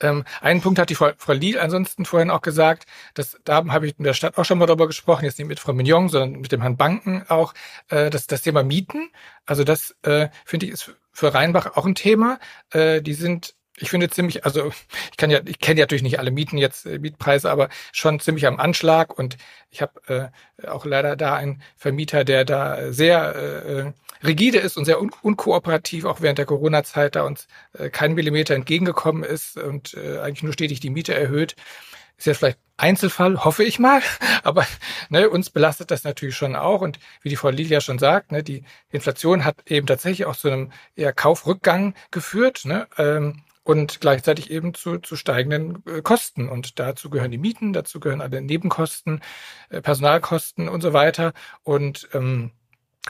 Ähm, 0.00 0.24
einen 0.40 0.60
Punkt 0.60 0.78
hat 0.78 0.90
die 0.90 0.94
Frau, 0.94 1.12
Frau 1.16 1.32
Liel 1.32 1.58
ansonsten 1.58 2.04
vorhin 2.04 2.30
auch 2.30 2.42
gesagt, 2.42 2.86
dass 3.14 3.38
da 3.44 3.64
habe 3.68 3.86
ich 3.86 3.98
in 3.98 4.04
der 4.04 4.14
Stadt 4.14 4.36
auch 4.36 4.44
schon 4.44 4.58
mal 4.58 4.66
darüber 4.66 4.86
gesprochen, 4.86 5.24
jetzt 5.24 5.38
nicht 5.38 5.48
mit 5.48 5.60
Frau 5.60 5.72
Mignon, 5.72 6.08
sondern 6.08 6.40
mit 6.40 6.52
dem 6.52 6.60
Herrn 6.62 6.76
Banken 6.76 7.24
auch, 7.28 7.54
äh, 7.88 8.10
dass 8.10 8.26
das 8.26 8.42
Thema 8.42 8.62
Mieten, 8.62 9.10
also 9.46 9.64
das 9.64 9.96
äh, 10.02 10.28
finde 10.44 10.66
ich 10.66 10.72
ist 10.72 10.94
für 11.12 11.32
Rheinbach 11.32 11.76
auch 11.76 11.86
ein 11.86 11.94
Thema. 11.94 12.38
Äh, 12.70 13.00
die 13.00 13.14
sind 13.14 13.54
ich 13.78 13.90
finde 13.90 14.08
ziemlich, 14.08 14.44
also 14.44 14.72
ich 15.10 15.16
kann 15.16 15.30
ja, 15.30 15.40
ich 15.44 15.58
kenne 15.58 15.80
ja 15.80 15.84
natürlich 15.84 16.02
nicht 16.02 16.18
alle 16.18 16.30
Mieten 16.30 16.58
jetzt, 16.58 16.86
äh, 16.86 16.98
Mietpreise, 16.98 17.50
aber 17.50 17.68
schon 17.92 18.20
ziemlich 18.20 18.46
am 18.46 18.58
Anschlag 18.58 19.16
und 19.18 19.36
ich 19.70 19.82
habe 19.82 20.32
äh, 20.62 20.66
auch 20.66 20.86
leider 20.86 21.16
da 21.16 21.34
einen 21.36 21.62
Vermieter, 21.76 22.24
der 22.24 22.44
da 22.44 22.92
sehr 22.92 23.34
äh, 23.34 23.92
rigide 24.26 24.58
ist 24.58 24.76
und 24.76 24.84
sehr 24.86 25.00
un 25.00 25.10
unkooperativ, 25.22 26.04
auch 26.04 26.20
während 26.20 26.38
der 26.38 26.46
Corona-Zeit 26.46 27.16
da 27.16 27.22
uns 27.24 27.48
äh, 27.74 27.90
keinen 27.90 28.14
Millimeter 28.14 28.54
entgegengekommen 28.54 29.24
ist 29.24 29.58
und 29.58 29.94
äh, 29.94 30.20
eigentlich 30.20 30.42
nur 30.42 30.52
stetig 30.52 30.80
die 30.80 30.90
Miete 30.90 31.14
erhöht. 31.14 31.56
Ist 32.18 32.26
jetzt 32.26 32.38
vielleicht 32.38 32.58
Einzelfall, 32.78 33.44
hoffe 33.44 33.62
ich 33.62 33.78
mal, 33.78 34.00
aber 34.42 34.66
ne, 35.10 35.28
uns 35.28 35.50
belastet 35.50 35.90
das 35.90 36.04
natürlich 36.04 36.36
schon 36.36 36.56
auch. 36.56 36.80
Und 36.80 36.98
wie 37.22 37.28
die 37.28 37.36
Frau 37.36 37.50
Lilia 37.50 37.80
schon 37.80 37.98
sagt, 37.98 38.32
ne, 38.32 38.42
die 38.42 38.64
Inflation 38.90 39.44
hat 39.44 39.56
eben 39.66 39.86
tatsächlich 39.86 40.26
auch 40.26 40.36
zu 40.36 40.48
einem 40.48 40.72
eher 40.94 41.12
Kaufrückgang 41.12 41.94
geführt. 42.10 42.64
Ne, 42.64 42.86
ähm, 42.96 43.42
und 43.66 44.00
gleichzeitig 44.00 44.52
eben 44.52 44.74
zu, 44.74 44.98
zu 44.98 45.16
steigenden 45.16 45.82
äh, 45.86 46.00
Kosten. 46.00 46.48
Und 46.48 46.78
dazu 46.78 47.10
gehören 47.10 47.32
die 47.32 47.38
Mieten, 47.38 47.72
dazu 47.72 47.98
gehören 47.98 48.20
alle 48.20 48.40
Nebenkosten, 48.40 49.20
äh, 49.70 49.82
Personalkosten 49.82 50.68
und 50.68 50.82
so 50.82 50.92
weiter. 50.92 51.32
Und 51.64 52.08
ähm, 52.14 52.52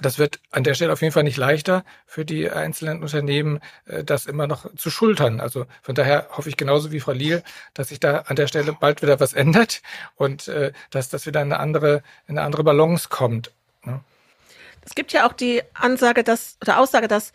das 0.01 0.19
wird 0.19 0.41
an 0.51 0.65
der 0.65 0.73
Stelle 0.73 0.95
auf 0.95 1.03
jeden 1.03 1.13
Fall 1.13 1.25
nicht 1.25 1.37
leichter 1.37 1.85
für 2.07 2.25
die 2.25 2.51
einzelnen 2.51 3.03
Unternehmen, 3.03 3.61
äh, 3.85 4.03
das 4.03 4.25
immer 4.25 4.47
noch 4.47 4.75
zu 4.77 4.89
schultern. 4.89 5.41
Also 5.41 5.67
von 5.83 5.95
daher 5.95 6.27
hoffe 6.31 6.49
ich 6.49 6.57
genauso 6.57 6.91
wie 6.91 7.01
Frau 7.01 7.13
Liel, 7.13 7.43
dass 7.75 7.89
sich 7.89 8.01
da 8.01 8.21
an 8.21 8.37
der 8.37 8.47
Stelle 8.47 8.73
bald 8.73 9.03
wieder 9.03 9.21
was 9.21 9.35
ändert 9.35 9.83
und 10.15 10.49
äh, 10.49 10.73
dass 10.89 11.11
das 11.11 11.27
wieder 11.27 11.41
eine 11.41 11.61
andere, 11.61 12.03
eine 12.29 12.41
andere 12.41 12.65
Balance 12.65 13.11
kommt. 13.11 13.53
Ne? 13.85 14.01
Es 14.87 14.95
gibt 14.95 15.13
ja 15.13 15.29
auch 15.29 15.35
die 15.35 15.63
Ansage, 15.75 16.25
dass 16.25 16.57
oder 16.63 16.79
Aussage, 16.79 17.09
dass 17.09 17.35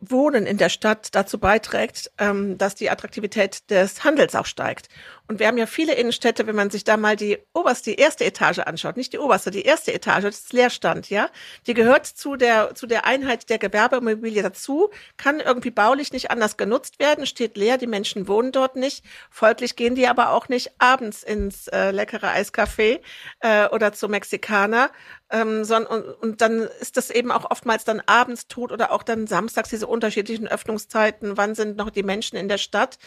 Wohnen 0.00 0.46
in 0.46 0.58
der 0.58 0.68
Stadt 0.68 1.14
dazu 1.14 1.38
beiträgt, 1.38 2.10
ähm, 2.18 2.56
dass 2.58 2.74
die 2.74 2.90
Attraktivität 2.90 3.68
des 3.70 4.04
Handels 4.04 4.34
auch 4.34 4.46
steigt. 4.46 4.88
Und 5.28 5.40
wir 5.40 5.46
haben 5.46 5.58
ja 5.58 5.66
viele 5.66 5.94
Innenstädte, 5.94 6.46
wenn 6.46 6.56
man 6.56 6.70
sich 6.70 6.84
da 6.84 6.96
mal 6.96 7.14
die 7.14 7.38
oberste, 7.52 7.90
die 7.90 7.96
erste 7.96 8.24
Etage 8.24 8.60
anschaut, 8.60 8.96
nicht 8.96 9.12
die 9.12 9.18
oberste, 9.18 9.50
die 9.50 9.62
erste 9.62 9.92
Etage, 9.92 10.24
das 10.24 10.38
ist 10.38 10.52
Leerstand, 10.54 11.10
ja. 11.10 11.28
Die 11.66 11.74
gehört 11.74 12.06
zu 12.06 12.36
der, 12.36 12.74
zu 12.74 12.86
der 12.86 13.04
Einheit 13.04 13.50
der 13.50 13.58
Gewerbeimmobilie 13.58 14.42
dazu, 14.42 14.88
kann 15.18 15.40
irgendwie 15.40 15.70
baulich 15.70 16.12
nicht 16.12 16.30
anders 16.30 16.56
genutzt 16.56 16.98
werden, 16.98 17.26
steht 17.26 17.58
leer, 17.58 17.76
die 17.76 17.86
Menschen 17.86 18.26
wohnen 18.26 18.52
dort 18.52 18.76
nicht. 18.76 19.04
Folglich 19.30 19.76
gehen 19.76 19.94
die 19.94 20.08
aber 20.08 20.30
auch 20.30 20.48
nicht 20.48 20.72
abends 20.78 21.22
ins 21.22 21.68
äh, 21.68 21.90
leckere 21.90 22.32
Eiscafé 22.32 23.00
äh, 23.40 23.68
oder 23.68 23.92
zum 23.92 24.12
Mexikaner, 24.12 24.90
ähm, 25.30 25.62
sondern, 25.64 26.04
und, 26.04 26.14
und 26.22 26.40
dann 26.40 26.68
ist 26.80 26.96
das 26.96 27.10
eben 27.10 27.30
auch 27.30 27.50
oftmals 27.50 27.84
dann 27.84 28.00
abends 28.06 28.48
tot 28.48 28.72
oder 28.72 28.92
auch 28.92 29.02
dann 29.02 29.26
samstags 29.26 29.68
diese 29.68 29.86
unterschiedlichen 29.86 30.48
Öffnungszeiten, 30.48 31.36
wann 31.36 31.54
sind 31.54 31.76
noch 31.76 31.90
die 31.90 32.02
Menschen 32.02 32.38
in 32.38 32.48
der 32.48 32.56
Stadt. 32.56 32.98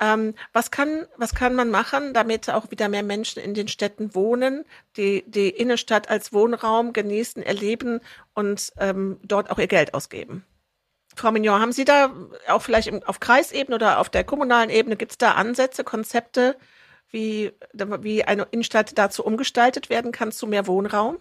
Ähm, 0.00 0.34
was 0.52 0.70
kann, 0.70 1.06
was 1.16 1.34
kann 1.34 1.54
man 1.54 1.70
machen, 1.70 2.14
damit 2.14 2.48
auch 2.48 2.70
wieder 2.70 2.88
mehr 2.88 3.02
Menschen 3.02 3.42
in 3.42 3.52
den 3.52 3.68
Städten 3.68 4.14
wohnen, 4.14 4.64
die 4.96 5.24
die 5.26 5.50
Innenstadt 5.50 6.08
als 6.08 6.32
Wohnraum 6.32 6.94
genießen, 6.94 7.42
erleben 7.42 8.00
und 8.34 8.72
ähm, 8.78 9.20
dort 9.22 9.50
auch 9.50 9.58
ihr 9.58 9.68
Geld 9.68 9.92
ausgeben? 9.92 10.44
Frau 11.14 11.32
Mignon, 11.32 11.60
haben 11.60 11.72
Sie 11.72 11.84
da 11.84 12.14
auch 12.48 12.62
vielleicht 12.62 12.88
im, 12.88 13.02
auf 13.02 13.20
Kreisebene 13.20 13.74
oder 13.74 13.98
auf 13.98 14.08
der 14.08 14.24
kommunalen 14.24 14.70
Ebene, 14.70 14.96
gibt 14.96 15.12
es 15.12 15.18
da 15.18 15.32
Ansätze, 15.32 15.84
Konzepte, 15.84 16.56
wie, 17.10 17.52
wie 17.72 18.24
eine 18.24 18.46
Innenstadt 18.50 18.96
dazu 18.96 19.24
umgestaltet 19.24 19.90
werden 19.90 20.12
kann 20.12 20.32
zu 20.32 20.46
mehr 20.46 20.66
Wohnraum? 20.66 21.18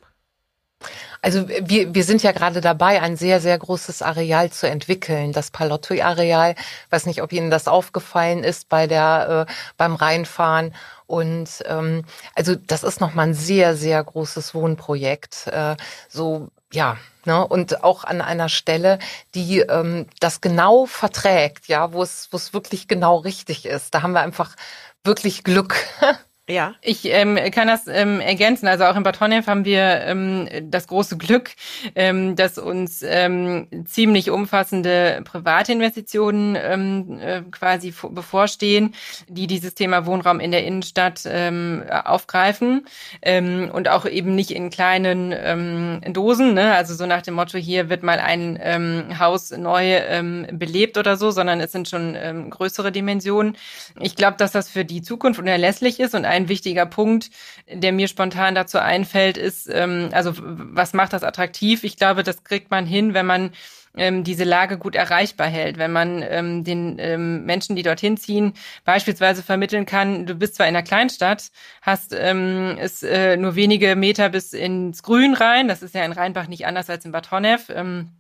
Also 1.21 1.49
wir, 1.49 1.93
wir 1.93 2.03
sind 2.03 2.23
ja 2.23 2.31
gerade 2.31 2.61
dabei, 2.61 3.01
ein 3.01 3.17
sehr, 3.17 3.41
sehr 3.41 3.57
großes 3.57 4.01
Areal 4.01 4.51
zu 4.51 4.69
entwickeln, 4.69 5.33
das 5.33 5.51
Palotti-Areal. 5.51 6.55
Weiß 6.89 7.05
nicht, 7.05 7.21
ob 7.21 7.33
Ihnen 7.33 7.51
das 7.51 7.67
aufgefallen 7.67 8.43
ist 8.43 8.69
bei 8.69 8.87
der 8.87 9.47
äh, 9.47 9.53
beim 9.77 9.95
Reinfahren. 9.95 10.73
Und 11.07 11.49
ähm, 11.65 12.05
also 12.35 12.55
das 12.55 12.83
ist 12.83 13.01
nochmal 13.01 13.27
ein 13.27 13.33
sehr, 13.33 13.75
sehr 13.75 14.01
großes 14.03 14.53
Wohnprojekt. 14.53 15.47
Äh, 15.47 15.75
so 16.07 16.49
ja, 16.71 16.97
ne, 17.25 17.45
und 17.45 17.83
auch 17.83 18.03
an 18.03 18.21
einer 18.21 18.49
Stelle, 18.49 18.99
die 19.35 19.59
ähm, 19.59 20.05
das 20.19 20.39
genau 20.39 20.85
verträgt, 20.85 21.67
ja, 21.67 21.93
wo 21.93 22.03
es, 22.03 22.29
wo 22.31 22.37
es 22.37 22.53
wirklich 22.53 22.87
genau 22.87 23.17
richtig 23.17 23.65
ist. 23.65 23.93
Da 23.93 24.01
haben 24.03 24.13
wir 24.13 24.21
einfach 24.21 24.55
wirklich 25.03 25.43
Glück. 25.43 25.75
Ja. 26.49 26.73
Ich 26.81 27.05
ähm, 27.05 27.37
kann 27.51 27.67
das 27.67 27.85
ähm, 27.87 28.19
ergänzen. 28.19 28.67
Also 28.67 28.85
auch 28.85 28.95
in 28.95 29.03
Bad 29.03 29.19
haben 29.19 29.65
wir 29.65 30.01
ähm, 30.05 30.47
das 30.63 30.87
große 30.87 31.17
Glück, 31.17 31.51
ähm, 31.93 32.35
dass 32.35 32.57
uns 32.57 33.03
ähm, 33.03 33.67
ziemlich 33.85 34.31
umfassende 34.31 35.21
Privatinvestitionen 35.25 36.57
ähm, 36.59 37.19
äh, 37.19 37.41
quasi 37.51 37.93
bevorstehen, 38.09 38.95
die 39.27 39.45
dieses 39.45 39.75
Thema 39.75 40.07
Wohnraum 40.07 40.39
in 40.39 40.49
der 40.49 40.65
Innenstadt 40.65 41.21
ähm, 41.27 41.83
aufgreifen 41.87 42.87
ähm, 43.21 43.69
und 43.71 43.87
auch 43.87 44.07
eben 44.07 44.33
nicht 44.33 44.49
in 44.49 44.71
kleinen 44.71 45.31
ähm, 45.37 46.01
Dosen. 46.13 46.55
Ne? 46.55 46.73
Also 46.73 46.95
so 46.95 47.05
nach 47.05 47.21
dem 47.21 47.35
Motto, 47.35 47.59
hier 47.59 47.89
wird 47.89 48.01
mal 48.01 48.19
ein 48.19 48.57
ähm, 48.59 49.19
Haus 49.19 49.51
neu 49.51 49.97
ähm, 49.97 50.47
belebt 50.51 50.97
oder 50.97 51.15
so, 51.15 51.29
sondern 51.29 51.59
es 51.59 51.71
sind 51.71 51.87
schon 51.87 52.15
ähm, 52.19 52.49
größere 52.49 52.91
Dimensionen. 52.91 53.55
Ich 53.99 54.15
glaube, 54.15 54.37
dass 54.37 54.51
das 54.51 54.67
für 54.67 54.83
die 54.83 55.03
Zukunft 55.03 55.39
unerlässlich 55.39 55.99
ist 55.99 56.15
und 56.15 56.25
ein 56.25 56.38
ein 56.39 56.49
wichtiger 56.49 56.85
Punkt, 56.85 57.29
der 57.71 57.91
mir 57.91 58.07
spontan 58.07 58.55
dazu 58.55 58.79
einfällt, 58.79 59.37
ist, 59.37 59.69
ähm, 59.71 60.09
also 60.11 60.33
was 60.37 60.93
macht 60.93 61.13
das 61.13 61.23
attraktiv? 61.23 61.83
Ich 61.83 61.97
glaube, 61.97 62.23
das 62.23 62.43
kriegt 62.43 62.71
man 62.71 62.85
hin, 62.85 63.13
wenn 63.13 63.25
man 63.25 63.51
ähm, 63.97 64.23
diese 64.23 64.43
Lage 64.43 64.77
gut 64.77 64.95
erreichbar 64.95 65.47
hält, 65.47 65.77
wenn 65.77 65.91
man 65.91 66.23
ähm, 66.27 66.63
den 66.63 66.97
ähm, 66.99 67.45
Menschen, 67.45 67.75
die 67.75 67.83
dorthin 67.83 68.17
ziehen, 68.17 68.53
beispielsweise 68.85 69.43
vermitteln 69.43 69.85
kann, 69.85 70.25
du 70.25 70.35
bist 70.35 70.55
zwar 70.55 70.67
in 70.67 70.75
einer 70.75 70.83
Kleinstadt, 70.83 71.51
hast 71.81 72.15
ähm, 72.17 72.77
es 72.79 73.03
äh, 73.03 73.37
nur 73.37 73.55
wenige 73.55 73.95
Meter 73.95 74.29
bis 74.29 74.53
ins 74.53 75.03
Grün 75.03 75.33
rein, 75.33 75.67
das 75.67 75.81
ist 75.81 75.95
ja 75.95 76.05
in 76.05 76.11
Rheinbach 76.11 76.47
nicht 76.47 76.65
anders 76.65 76.89
als 76.89 77.05
in 77.05 77.11
Bad 77.11 77.31
Honnef, 77.31 77.69
ähm, 77.69 78.11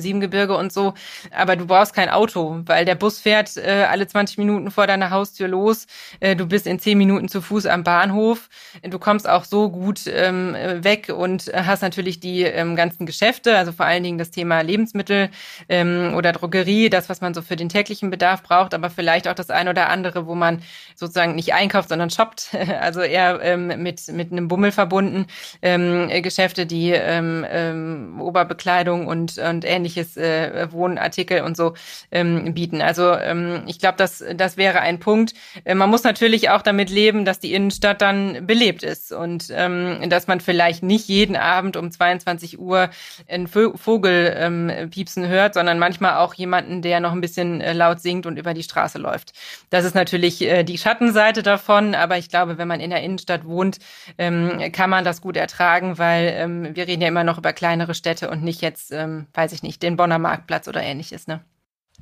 Siebengebirge 0.00 0.56
und 0.56 0.72
so. 0.72 0.94
Aber 1.30 1.56
du 1.56 1.66
brauchst 1.66 1.94
kein 1.94 2.08
Auto, 2.08 2.60
weil 2.66 2.84
der 2.84 2.94
Bus 2.94 3.20
fährt 3.20 3.56
äh, 3.56 3.86
alle 3.88 4.06
20 4.06 4.38
Minuten 4.38 4.70
vor 4.70 4.86
deiner 4.86 5.10
Haustür 5.10 5.48
los. 5.48 5.86
Äh, 6.20 6.36
du 6.36 6.46
bist 6.46 6.66
in 6.66 6.78
10 6.78 6.96
Minuten 6.98 7.28
zu 7.28 7.40
Fuß 7.40 7.66
am 7.66 7.84
Bahnhof. 7.84 8.48
Du 8.82 8.98
kommst 8.98 9.28
auch 9.28 9.44
so 9.44 9.70
gut 9.70 10.02
ähm, 10.06 10.54
weg 10.54 11.12
und 11.14 11.50
hast 11.54 11.82
natürlich 11.82 12.20
die 12.20 12.42
ähm, 12.42 12.76
ganzen 12.76 13.06
Geschäfte, 13.06 13.56
also 13.56 13.72
vor 13.72 13.86
allen 13.86 14.02
Dingen 14.02 14.18
das 14.18 14.30
Thema 14.30 14.60
Lebensmittel 14.60 15.30
ähm, 15.68 16.14
oder 16.16 16.32
Drogerie, 16.32 16.90
das, 16.90 17.08
was 17.08 17.20
man 17.20 17.34
so 17.34 17.42
für 17.42 17.56
den 17.56 17.68
täglichen 17.68 18.10
Bedarf 18.10 18.42
braucht, 18.42 18.74
aber 18.74 18.90
vielleicht 18.90 19.28
auch 19.28 19.34
das 19.34 19.50
eine 19.50 19.70
oder 19.70 19.88
andere, 19.88 20.26
wo 20.26 20.34
man 20.34 20.62
sozusagen 20.94 21.34
nicht 21.34 21.54
einkauft, 21.54 21.88
sondern 21.88 22.10
shoppt, 22.10 22.50
also 22.80 23.00
eher 23.00 23.40
ähm, 23.42 23.82
mit, 23.82 24.08
mit 24.08 24.32
einem 24.32 24.48
Bummel 24.48 24.72
verbunden. 24.72 25.26
Ähm, 25.60 26.08
Geschäfte, 26.22 26.66
die 26.66 26.90
ähm, 26.90 27.44
ähm, 27.48 28.20
Oberbekleidung 28.20 29.06
und, 29.06 29.38
und 29.38 29.64
ähnliches 29.64 29.81
ähnliches 29.82 30.16
äh, 30.16 30.70
Wohnartikel 30.70 31.42
und 31.42 31.56
so 31.56 31.74
ähm, 32.12 32.54
bieten. 32.54 32.80
Also 32.80 33.12
ähm, 33.14 33.64
ich 33.66 33.80
glaube, 33.80 33.96
das, 33.96 34.24
das 34.34 34.56
wäre 34.56 34.80
ein 34.80 35.00
Punkt. 35.00 35.34
Äh, 35.64 35.74
man 35.74 35.90
muss 35.90 36.04
natürlich 36.04 36.50
auch 36.50 36.62
damit 36.62 36.88
leben, 36.88 37.24
dass 37.24 37.40
die 37.40 37.52
Innenstadt 37.52 38.00
dann 38.00 38.46
belebt 38.46 38.84
ist 38.84 39.12
und 39.12 39.48
ähm, 39.50 40.08
dass 40.08 40.28
man 40.28 40.40
vielleicht 40.40 40.82
nicht 40.82 41.08
jeden 41.08 41.36
Abend 41.36 41.76
um 41.76 41.90
22 41.90 42.58
Uhr 42.60 42.90
einen 43.28 43.48
Vogel 43.48 44.34
ähm, 44.38 44.90
piepsen 44.90 45.26
hört, 45.26 45.54
sondern 45.54 45.78
manchmal 45.78 46.18
auch 46.18 46.34
jemanden, 46.34 46.82
der 46.82 47.00
noch 47.00 47.12
ein 47.12 47.20
bisschen 47.20 47.60
äh, 47.60 47.72
laut 47.72 48.00
singt 48.00 48.26
und 48.26 48.38
über 48.38 48.54
die 48.54 48.62
Straße 48.62 48.98
läuft. 48.98 49.32
Das 49.70 49.84
ist 49.84 49.94
natürlich 49.94 50.42
äh, 50.42 50.62
die 50.62 50.78
Schattenseite 50.78 51.42
davon, 51.42 51.94
aber 51.94 52.18
ich 52.18 52.28
glaube, 52.28 52.56
wenn 52.58 52.68
man 52.68 52.80
in 52.80 52.90
der 52.90 53.02
Innenstadt 53.02 53.44
wohnt, 53.44 53.78
ähm, 54.18 54.70
kann 54.72 54.90
man 54.90 55.04
das 55.04 55.20
gut 55.20 55.36
ertragen, 55.36 55.98
weil 55.98 56.32
ähm, 56.36 56.76
wir 56.76 56.86
reden 56.86 57.02
ja 57.02 57.08
immer 57.08 57.24
noch 57.24 57.38
über 57.38 57.52
kleinere 57.52 57.94
Städte 57.94 58.30
und 58.30 58.44
nicht 58.44 58.60
jetzt, 58.62 58.92
ähm, 58.92 59.26
weiß 59.34 59.52
ich 59.52 59.62
nicht, 59.62 59.71
nicht, 59.72 59.82
den 59.82 59.96
Bonner 59.96 60.18
Marktplatz 60.18 60.68
oder 60.68 60.82
ähnliches. 60.82 61.26
Ne? 61.26 61.44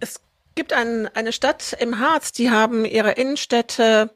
Es 0.01 0.21
gibt 0.55 0.73
ein, 0.73 1.09
eine 1.15 1.33
Stadt 1.33 1.77
im 1.79 2.01
Harz, 2.01 2.33
die 2.33 2.51
haben 2.51 2.85
ihre 2.85 3.13
Innenstädte 3.13 4.11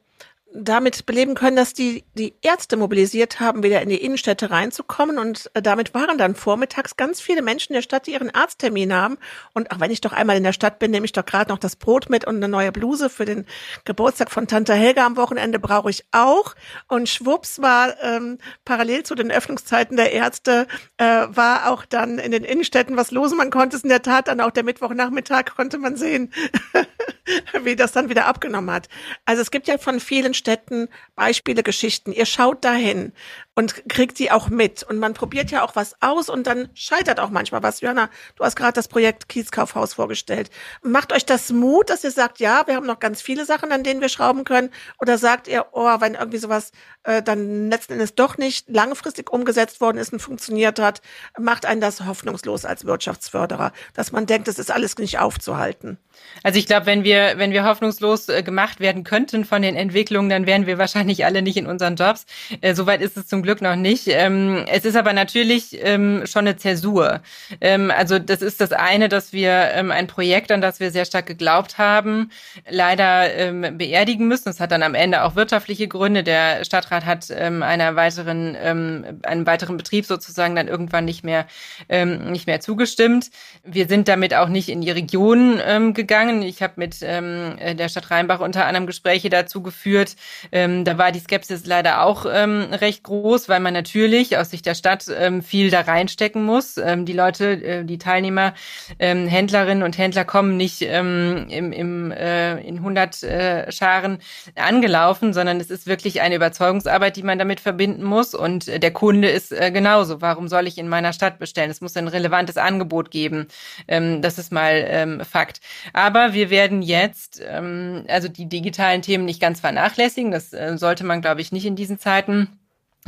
damit 0.57 1.05
beleben 1.05 1.35
können, 1.35 1.55
dass 1.55 1.73
die 1.73 2.03
die 2.17 2.33
Ärzte 2.41 2.77
mobilisiert 2.77 3.39
haben, 3.39 3.63
wieder 3.63 3.81
in 3.81 3.89
die 3.89 4.03
Innenstädte 4.03 4.51
reinzukommen. 4.51 5.17
Und 5.17 5.51
äh, 5.53 5.61
damit 5.61 5.93
waren 5.93 6.17
dann 6.17 6.35
vormittags 6.35 6.95
ganz 6.97 7.19
viele 7.19 7.41
Menschen 7.41 7.73
in 7.73 7.75
der 7.75 7.81
Stadt, 7.81 8.07
die 8.07 8.13
ihren 8.13 8.33
Arzttermin 8.33 8.93
haben. 8.93 9.17
Und 9.53 9.71
auch 9.71 9.79
wenn 9.79 9.91
ich 9.91 10.01
doch 10.01 10.13
einmal 10.13 10.37
in 10.37 10.43
der 10.43 10.53
Stadt 10.53 10.79
bin, 10.79 10.91
nehme 10.91 11.05
ich 11.05 11.11
doch 11.11 11.25
gerade 11.25 11.51
noch 11.51 11.59
das 11.59 11.75
Brot 11.75 12.09
mit 12.09 12.25
und 12.25 12.37
eine 12.37 12.47
neue 12.47 12.71
Bluse 12.71 13.09
für 13.09 13.25
den 13.25 13.45
Geburtstag 13.83 14.31
von 14.31 14.47
Tante 14.47 14.73
Helga 14.73 15.05
am 15.05 15.17
Wochenende 15.17 15.59
brauche 15.59 15.89
ich 15.89 16.05
auch. 16.11 16.55
Und 16.87 17.09
schwupps 17.09 17.61
war 17.61 17.95
ähm, 18.01 18.37
parallel 18.63 19.03
zu 19.03 19.15
den 19.15 19.31
Öffnungszeiten 19.31 19.97
der 19.97 20.13
Ärzte, 20.13 20.67
äh, 20.97 21.05
war 21.05 21.69
auch 21.69 21.85
dann 21.85 22.17
in 22.19 22.31
den 22.31 22.43
Innenstädten 22.43 22.97
was 22.97 23.11
los. 23.11 23.33
Man 23.35 23.49
konnte 23.49 23.75
es 23.75 23.83
in 23.83 23.89
der 23.89 24.01
Tat 24.01 24.27
dann 24.27 24.41
auch 24.41 24.51
der 24.51 24.63
Mittwochnachmittag, 24.63 25.55
konnte 25.55 25.77
man 25.77 25.97
sehen, 25.97 26.31
wie 27.63 27.75
das 27.75 27.91
dann 27.91 28.09
wieder 28.09 28.25
abgenommen 28.25 28.71
hat. 28.71 28.89
Also 29.25 29.41
es 29.41 29.51
gibt 29.51 29.67
ja 29.67 29.77
von 29.77 29.99
vielen 29.99 30.33
Städten 30.33 30.89
Beispiele, 31.15 31.63
Geschichten. 31.63 32.11
Ihr 32.11 32.25
schaut 32.25 32.63
dahin 32.63 33.13
und 33.55 33.87
kriegt 33.89 34.17
sie 34.17 34.31
auch 34.31 34.49
mit. 34.49 34.83
Und 34.83 34.99
man 34.99 35.13
probiert 35.13 35.49
ja 35.49 35.63
auch 35.63 35.75
was 35.75 35.95
aus 36.01 36.29
und 36.29 36.45
dann 36.45 36.69
scheitert 36.73 37.19
auch 37.19 37.29
manchmal 37.29 37.63
was. 37.63 37.81
Johanna, 37.81 38.09
du 38.35 38.43
hast 38.43 38.55
gerade 38.55 38.73
das 38.73 38.87
Projekt 38.87 39.29
Kiezkaufhaus 39.29 39.93
vorgestellt. 39.93 40.49
Macht 40.83 41.13
euch 41.13 41.25
das 41.25 41.51
Mut, 41.51 41.89
dass 41.89 42.03
ihr 42.03 42.11
sagt, 42.11 42.39
ja, 42.39 42.63
wir 42.67 42.75
haben 42.75 42.85
noch 42.85 42.99
ganz 42.99 43.21
viele 43.21 43.45
Sachen, 43.45 43.71
an 43.71 43.83
denen 43.83 44.01
wir 44.01 44.09
schrauben 44.09 44.43
können? 44.43 44.69
Oder 44.99 45.17
sagt 45.17 45.47
ihr, 45.47 45.67
oh, 45.71 45.99
wenn 45.99 46.15
irgendwie 46.15 46.37
sowas 46.37 46.71
äh, 47.03 47.23
dann 47.23 47.69
letzten 47.69 47.93
Endes 47.93 48.15
doch 48.15 48.37
nicht 48.37 48.69
langfristig 48.69 49.31
umgesetzt 49.31 49.79
worden 49.79 49.97
ist 49.97 50.11
und 50.11 50.19
funktioniert 50.19 50.79
hat, 50.79 51.01
macht 51.39 51.65
einen 51.65 51.81
das 51.81 52.05
hoffnungslos 52.05 52.65
als 52.65 52.85
Wirtschaftsförderer, 52.85 53.71
dass 53.93 54.11
man 54.11 54.25
denkt, 54.25 54.47
es 54.49 54.59
ist 54.59 54.71
alles 54.71 54.97
nicht 54.97 55.19
aufzuhalten? 55.19 55.97
Also 56.43 56.59
ich 56.59 56.67
glaube, 56.67 56.85
wenn 56.85 57.03
wir, 57.03 57.14
wenn 57.37 57.51
wir 57.51 57.65
hoffnungslos 57.65 58.29
äh, 58.29 58.43
gemacht 58.43 58.79
werden 58.79 59.03
könnten 59.03 59.45
von 59.45 59.61
den 59.61 59.75
Entwicklungen, 59.75 60.29
dann 60.29 60.45
wären 60.45 60.65
wir 60.67 60.77
wahrscheinlich 60.77 61.25
alle 61.25 61.41
nicht 61.41 61.57
in 61.57 61.67
unseren 61.67 61.95
Jobs. 61.95 62.25
Äh, 62.61 62.73
Soweit 62.75 63.01
ist 63.01 63.17
es 63.17 63.27
zum 63.27 63.41
Glück 63.41 63.61
noch 63.61 63.75
nicht. 63.75 64.07
Ähm, 64.07 64.65
es 64.67 64.85
ist 64.85 64.95
aber 64.95 65.13
natürlich 65.13 65.77
ähm, 65.83 66.23
schon 66.25 66.47
eine 66.47 66.57
Zäsur. 66.57 67.21
Ähm, 67.61 67.91
also 67.91 68.19
das 68.19 68.41
ist 68.41 68.61
das 68.61 68.71
eine, 68.71 69.09
dass 69.09 69.33
wir 69.33 69.53
ein 69.55 70.07
Projekt, 70.07 70.51
an 70.51 70.61
das 70.61 70.79
wir 70.79 70.91
sehr 70.91 71.05
stark 71.05 71.25
geglaubt 71.25 71.77
haben, 71.77 72.31
leider 72.69 73.51
beerdigen 73.71 74.27
müssen. 74.27 74.49
Es 74.49 74.59
hat 74.59 74.71
dann 74.71 74.83
am 74.83 74.95
Ende 74.95 75.23
auch 75.23 75.35
wirtschaftliche 75.35 75.87
Gründe. 75.87 76.23
Der 76.23 76.63
Stadtrat 76.63 77.05
hat 77.05 77.31
einer 77.31 77.95
weiteren, 77.95 78.55
einem 78.55 79.45
weiteren 79.45 79.77
Betrieb 79.77 80.05
sozusagen 80.05 80.55
dann 80.55 80.67
irgendwann 80.67 81.05
nicht 81.05 81.23
mehr, 81.23 81.45
nicht 81.89 82.47
mehr 82.47 82.59
zugestimmt. 82.59 83.29
Wir 83.63 83.87
sind 83.87 84.07
damit 84.07 84.33
auch 84.33 84.49
nicht 84.49 84.69
in 84.69 84.81
die 84.81 84.91
Region 84.91 85.61
gegangen. 85.93 86.41
Ich 86.41 86.61
habe 86.61 86.73
mit 86.77 87.01
ähm, 87.05 87.77
der 87.77 87.89
Stadt 87.89 88.11
Rheinbach 88.11 88.39
unter 88.39 88.65
anderem 88.65 88.87
Gespräche 88.87 89.29
dazu 89.29 89.61
geführt. 89.61 90.15
Ähm, 90.51 90.83
da 90.83 90.97
war 90.97 91.11
die 91.11 91.19
Skepsis 91.19 91.65
leider 91.65 92.01
auch 92.01 92.25
ähm, 92.31 92.67
recht 92.71 93.03
groß, 93.03 93.49
weil 93.49 93.59
man 93.59 93.73
natürlich 93.73 94.37
aus 94.37 94.49
Sicht 94.49 94.65
der 94.65 94.75
Stadt 94.75 95.05
ähm, 95.15 95.41
viel 95.41 95.69
da 95.69 95.81
reinstecken 95.81 96.43
muss. 96.43 96.77
Ähm, 96.77 97.05
die 97.05 97.13
Leute, 97.13 97.51
äh, 97.51 97.83
die 97.85 97.97
Teilnehmer, 97.97 98.53
ähm, 98.99 99.27
Händlerinnen 99.27 99.83
und 99.83 99.97
Händler 99.97 100.25
kommen 100.25 100.57
nicht 100.57 100.81
ähm, 100.81 101.47
im, 101.49 101.71
im, 101.71 102.11
äh, 102.11 102.59
in 102.61 102.77
100 102.77 103.23
äh, 103.23 103.71
Scharen 103.71 104.19
angelaufen, 104.55 105.33
sondern 105.33 105.59
es 105.59 105.69
ist 105.69 105.87
wirklich 105.87 106.21
eine 106.21 106.35
Überzeugungsarbeit, 106.35 107.15
die 107.15 107.23
man 107.23 107.39
damit 107.39 107.59
verbinden 107.59 108.03
muss. 108.03 108.33
Und 108.33 108.67
der 108.67 108.91
Kunde 108.91 109.29
ist 109.29 109.51
äh, 109.51 109.71
genauso. 109.71 110.21
Warum 110.21 110.47
soll 110.47 110.67
ich 110.67 110.77
in 110.77 110.87
meiner 110.87 111.13
Stadt 111.13 111.39
bestellen? 111.39 111.71
Es 111.71 111.81
muss 111.81 111.97
ein 111.97 112.07
relevantes 112.07 112.57
Angebot 112.57 113.11
geben. 113.11 113.47
Ähm, 113.87 114.21
das 114.21 114.37
ist 114.37 114.51
mal 114.51 114.85
ähm, 114.87 115.21
Fakt. 115.21 115.59
Aber 115.93 116.33
wir 116.33 116.49
werden 116.49 116.81
jetzt 116.81 116.94
ähm, 117.41 118.05
also 118.07 118.27
die 118.27 118.47
digitalen 118.47 119.01
Themen 119.01 119.25
nicht 119.25 119.41
ganz 119.41 119.59
vernachlässigen. 119.59 120.31
Das 120.31 120.53
äh, 120.53 120.77
sollte 120.77 121.03
man, 121.03 121.21
glaube 121.21 121.41
ich, 121.41 121.51
nicht 121.51 121.65
in 121.65 121.75
diesen 121.75 121.99
Zeiten 121.99 122.59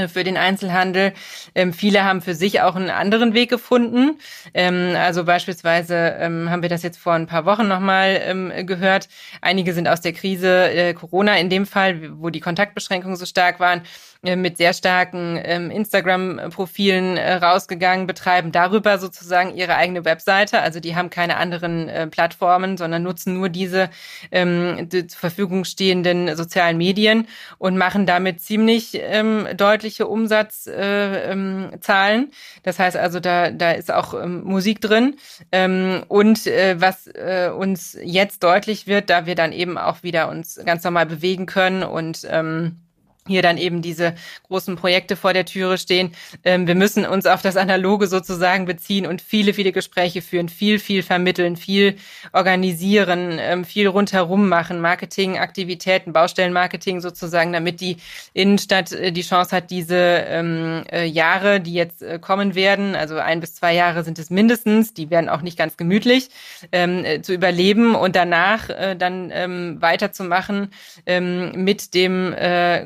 für 0.07 0.23
den 0.23 0.37
Einzelhandel. 0.37 1.13
Ähm, 1.55 1.73
viele 1.73 2.03
haben 2.03 2.21
für 2.21 2.35
sich 2.35 2.61
auch 2.61 2.75
einen 2.75 2.91
anderen 2.91 3.33
Weg 3.33 3.49
gefunden. 3.49 4.19
Ähm, 4.53 4.93
also 4.95 5.23
beispielsweise 5.23 6.15
ähm, 6.19 6.51
haben 6.51 6.61
wir 6.61 6.69
das 6.69 6.83
jetzt 6.83 6.99
vor 6.99 7.13
ein 7.13 7.25
paar 7.25 7.45
Wochen 7.45 7.67
nochmal 7.67 8.21
ähm, 8.23 8.51
gehört. 8.67 9.09
Einige 9.41 9.73
sind 9.73 9.87
aus 9.87 10.01
der 10.01 10.13
Krise 10.13 10.69
äh, 10.69 10.93
Corona 10.93 11.37
in 11.37 11.49
dem 11.49 11.65
Fall, 11.65 12.19
wo 12.19 12.29
die 12.29 12.41
Kontaktbeschränkungen 12.41 13.17
so 13.17 13.25
stark 13.25 13.59
waren, 13.59 13.79
äh, 13.79 13.85
mit 14.21 14.57
sehr 14.57 14.73
starken 14.73 15.39
ähm, 15.43 15.71
Instagram-Profilen 15.71 17.17
äh, 17.17 17.33
rausgegangen, 17.35 18.07
betreiben 18.07 18.51
darüber 18.51 18.97
sozusagen 18.97 19.55
ihre 19.55 19.75
eigene 19.75 20.05
Webseite. 20.05 20.61
Also 20.61 20.79
die 20.79 20.95
haben 20.95 21.09
keine 21.09 21.37
anderen 21.37 21.87
äh, 21.89 22.07
Plattformen, 22.07 22.77
sondern 22.77 23.03
nutzen 23.03 23.33
nur 23.33 23.49
diese 23.49 23.89
ähm, 24.31 24.89
die 24.89 25.07
zur 25.07 25.19
Verfügung 25.19 25.65
stehenden 25.65 26.35
sozialen 26.35 26.77
Medien 26.77 27.27
und 27.57 27.77
machen 27.77 28.05
damit 28.05 28.41
ziemlich 28.41 28.91
ähm, 28.93 29.47
deutliche 29.55 30.07
Umsatzzahlen. 30.07 31.27
Äh, 31.27 31.31
ähm, 31.31 32.31
das 32.63 32.79
heißt 32.79 32.97
also, 32.97 33.19
da, 33.19 33.51
da 33.51 33.71
ist 33.71 33.91
auch 33.91 34.13
ähm, 34.13 34.43
Musik 34.43 34.81
drin. 34.81 35.15
Ähm, 35.51 36.03
und 36.07 36.47
äh, 36.47 36.79
was 36.79 37.07
äh, 37.07 37.51
uns 37.55 37.97
jetzt 38.01 38.43
deutlich 38.43 38.87
wird, 38.87 39.09
da 39.09 39.25
wir 39.25 39.35
dann 39.35 39.51
eben 39.51 39.77
auch 39.77 40.03
wieder 40.03 40.29
uns 40.29 40.59
ganz 40.65 40.83
normal 40.83 41.05
bewegen 41.05 41.45
können 41.45 41.83
und 41.83 42.27
ähm, 42.29 42.77
hier 43.27 43.41
dann 43.41 43.57
eben 43.57 43.81
diese 43.81 44.15
großen 44.47 44.75
Projekte 44.75 45.15
vor 45.15 45.33
der 45.33 45.45
Türe 45.45 45.77
stehen. 45.77 46.11
Ähm, 46.43 46.67
wir 46.67 46.75
müssen 46.75 47.05
uns 47.05 47.25
auf 47.25 47.41
das 47.41 47.57
Analoge 47.57 48.07
sozusagen 48.07 48.65
beziehen 48.65 49.05
und 49.05 49.21
viele, 49.21 49.53
viele 49.53 49.71
Gespräche 49.71 50.21
führen, 50.21 50.49
viel, 50.49 50.79
viel 50.79 51.03
vermitteln, 51.03 51.55
viel 51.55 51.95
organisieren, 52.33 53.37
ähm, 53.39 53.65
viel 53.65 53.87
rundherum 53.87 54.49
machen, 54.49 54.79
Marketing, 54.81 55.37
Aktivitäten, 55.37 56.13
Baustellenmarketing 56.13 57.01
sozusagen, 57.01 57.53
damit 57.53 57.81
die 57.81 57.97
Innenstadt 58.33 58.91
äh, 58.91 59.11
die 59.11 59.21
Chance 59.21 59.55
hat, 59.55 59.71
diese 59.71 59.95
ähm, 59.95 60.83
äh, 60.91 61.05
Jahre, 61.05 61.59
die 61.59 61.73
jetzt 61.73 62.01
äh, 62.01 62.19
kommen 62.19 62.55
werden, 62.55 62.95
also 62.95 63.17
ein 63.17 63.39
bis 63.39 63.55
zwei 63.55 63.73
Jahre 63.73 64.03
sind 64.03 64.19
es 64.19 64.29
mindestens, 64.29 64.93
die 64.93 65.09
werden 65.09 65.29
auch 65.29 65.41
nicht 65.41 65.57
ganz 65.57 65.77
gemütlich, 65.77 66.29
zu 67.21 67.33
überleben 67.33 67.95
und 67.95 68.15
danach 68.15 68.67
dann 68.97 69.81
weiterzumachen 69.81 70.71
mit 71.05 71.93
dem 71.93 72.33